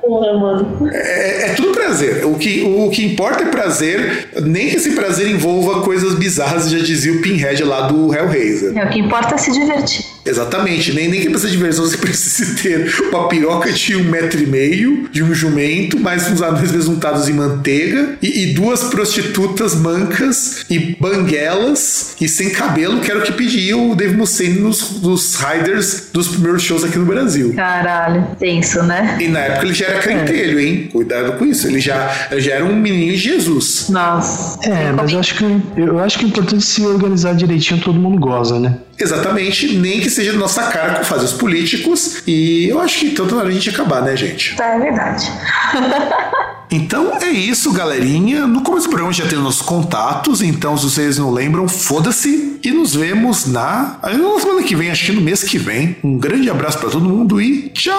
Porra, 0.00 0.38
mano. 0.38 0.88
É, 0.92 1.50
é, 1.50 1.54
tudo 1.54 1.72
prazer. 1.72 2.24
O 2.24 2.34
que, 2.34 2.62
o, 2.62 2.86
o 2.86 2.90
que 2.90 3.04
importa 3.04 3.42
é 3.44 3.46
prazer, 3.46 4.28
nem 4.42 4.68
que 4.68 4.76
esse 4.76 4.92
prazer 4.92 5.28
envolva 5.28 5.82
coisas 5.82 6.14
bizarras, 6.14 6.70
já 6.70 6.78
dizia 6.78 7.12
o 7.12 7.20
Pinhead 7.20 7.62
lá 7.64 7.82
do 7.82 8.14
Hellraiser. 8.14 8.76
É, 8.76 8.84
o 8.84 8.88
que 8.88 9.00
importa 9.00 9.34
é 9.34 9.38
se 9.38 9.52
divertir. 9.52 10.04
Exatamente, 10.26 10.92
nem, 10.92 11.08
nem 11.08 11.20
que 11.20 11.30
precisa 11.30 11.50
de 11.50 11.56
diversão, 11.56 11.84
você 11.84 11.96
precisa 11.98 12.60
ter 12.60 12.92
uma 13.10 13.28
piroca 13.28 13.72
de 13.72 13.96
um 13.96 14.04
metro 14.04 14.42
e 14.42 14.46
meio, 14.46 15.08
de 15.10 15.22
um 15.22 15.32
jumento, 15.32 15.98
mais 16.00 16.28
uns 16.30 16.42
anéis 16.42 16.88
untados 16.88 17.28
em 17.28 17.32
manteiga, 17.32 18.16
e, 18.20 18.42
e, 18.42 18.54
duas 18.54 18.84
prostitutas 18.84 19.74
mancas 19.74 20.64
e 20.68 20.96
banguelas 20.98 22.16
e 22.20 22.28
sem 22.28 22.50
cabelo, 22.50 23.00
que 23.00 23.10
era 23.10 23.20
o 23.20 23.22
que 23.22 23.32
pedia 23.32 23.76
o 23.76 23.94
Dave 23.94 24.16
Mustaine 24.16 24.58
nos, 24.58 25.00
nos 25.00 25.35
Riders 25.40 26.08
dos 26.12 26.28
primeiros 26.28 26.62
shows 26.62 26.84
aqui 26.84 26.98
no 26.98 27.06
Brasil. 27.06 27.54
Caralho, 27.54 28.26
tenso, 28.38 28.82
né? 28.82 29.16
E 29.20 29.28
na 29.28 29.40
época 29.40 29.66
ele 29.66 29.74
já 29.74 29.86
era 29.86 29.98
cantelho, 30.00 30.60
hein? 30.60 30.88
Cuidado 30.92 31.32
com 31.32 31.44
isso, 31.44 31.66
ele 31.66 31.80
já, 31.80 32.28
já 32.32 32.54
era 32.54 32.64
um 32.64 32.74
menino 32.74 33.12
de 33.12 33.18
Jesus. 33.18 33.88
Nossa. 33.88 34.58
É, 34.68 34.92
mas 34.92 35.12
eu 35.12 35.20
acho 35.20 35.34
que 35.36 35.44
eu 35.76 35.98
acho 36.00 36.18
que 36.18 36.24
é 36.24 36.28
importante 36.28 36.64
se 36.64 36.84
organizar 36.84 37.34
direitinho, 37.34 37.80
todo 37.80 37.98
mundo 37.98 38.18
goza, 38.18 38.58
né? 38.58 38.78
Exatamente, 38.98 39.76
nem 39.76 40.00
que 40.00 40.08
seja 40.08 40.32
nossa 40.32 40.62
cara 40.64 40.94
com 40.94 41.04
fazer 41.04 41.26
os 41.26 41.32
políticos. 41.32 42.22
E 42.26 42.68
eu 42.68 42.80
acho 42.80 43.00
que 43.00 43.10
tanto 43.10 43.34
na 43.34 43.42
hora 43.42 43.50
a 43.50 43.52
gente 43.52 43.68
acabar, 43.68 44.02
né, 44.02 44.16
gente? 44.16 44.60
É 44.60 44.78
verdade. 44.78 45.30
Então 46.70 47.16
é 47.20 47.30
isso, 47.30 47.72
galerinha. 47.72 48.46
No 48.46 48.62
começo 48.62 48.86
do 48.86 48.90
programa 48.90 49.12
já 49.12 49.26
tem 49.26 49.38
nossos 49.38 49.62
contatos, 49.62 50.42
então 50.42 50.76
se 50.76 50.84
vocês 50.84 51.18
não 51.18 51.32
lembram, 51.32 51.68
foda-se. 51.68 52.58
E 52.62 52.70
nos 52.70 52.94
vemos 52.94 53.46
na. 53.46 53.98
Na 54.02 54.40
semana 54.40 54.62
que 54.62 54.74
vem, 54.74 54.90
acho 54.90 55.06
que 55.06 55.12
no 55.12 55.20
mês 55.20 55.42
que 55.44 55.58
vem. 55.58 55.96
Um 56.02 56.18
grande 56.18 56.50
abraço 56.50 56.78
para 56.78 56.90
todo 56.90 57.08
mundo 57.08 57.40
e 57.40 57.70
tchau! 57.70 57.96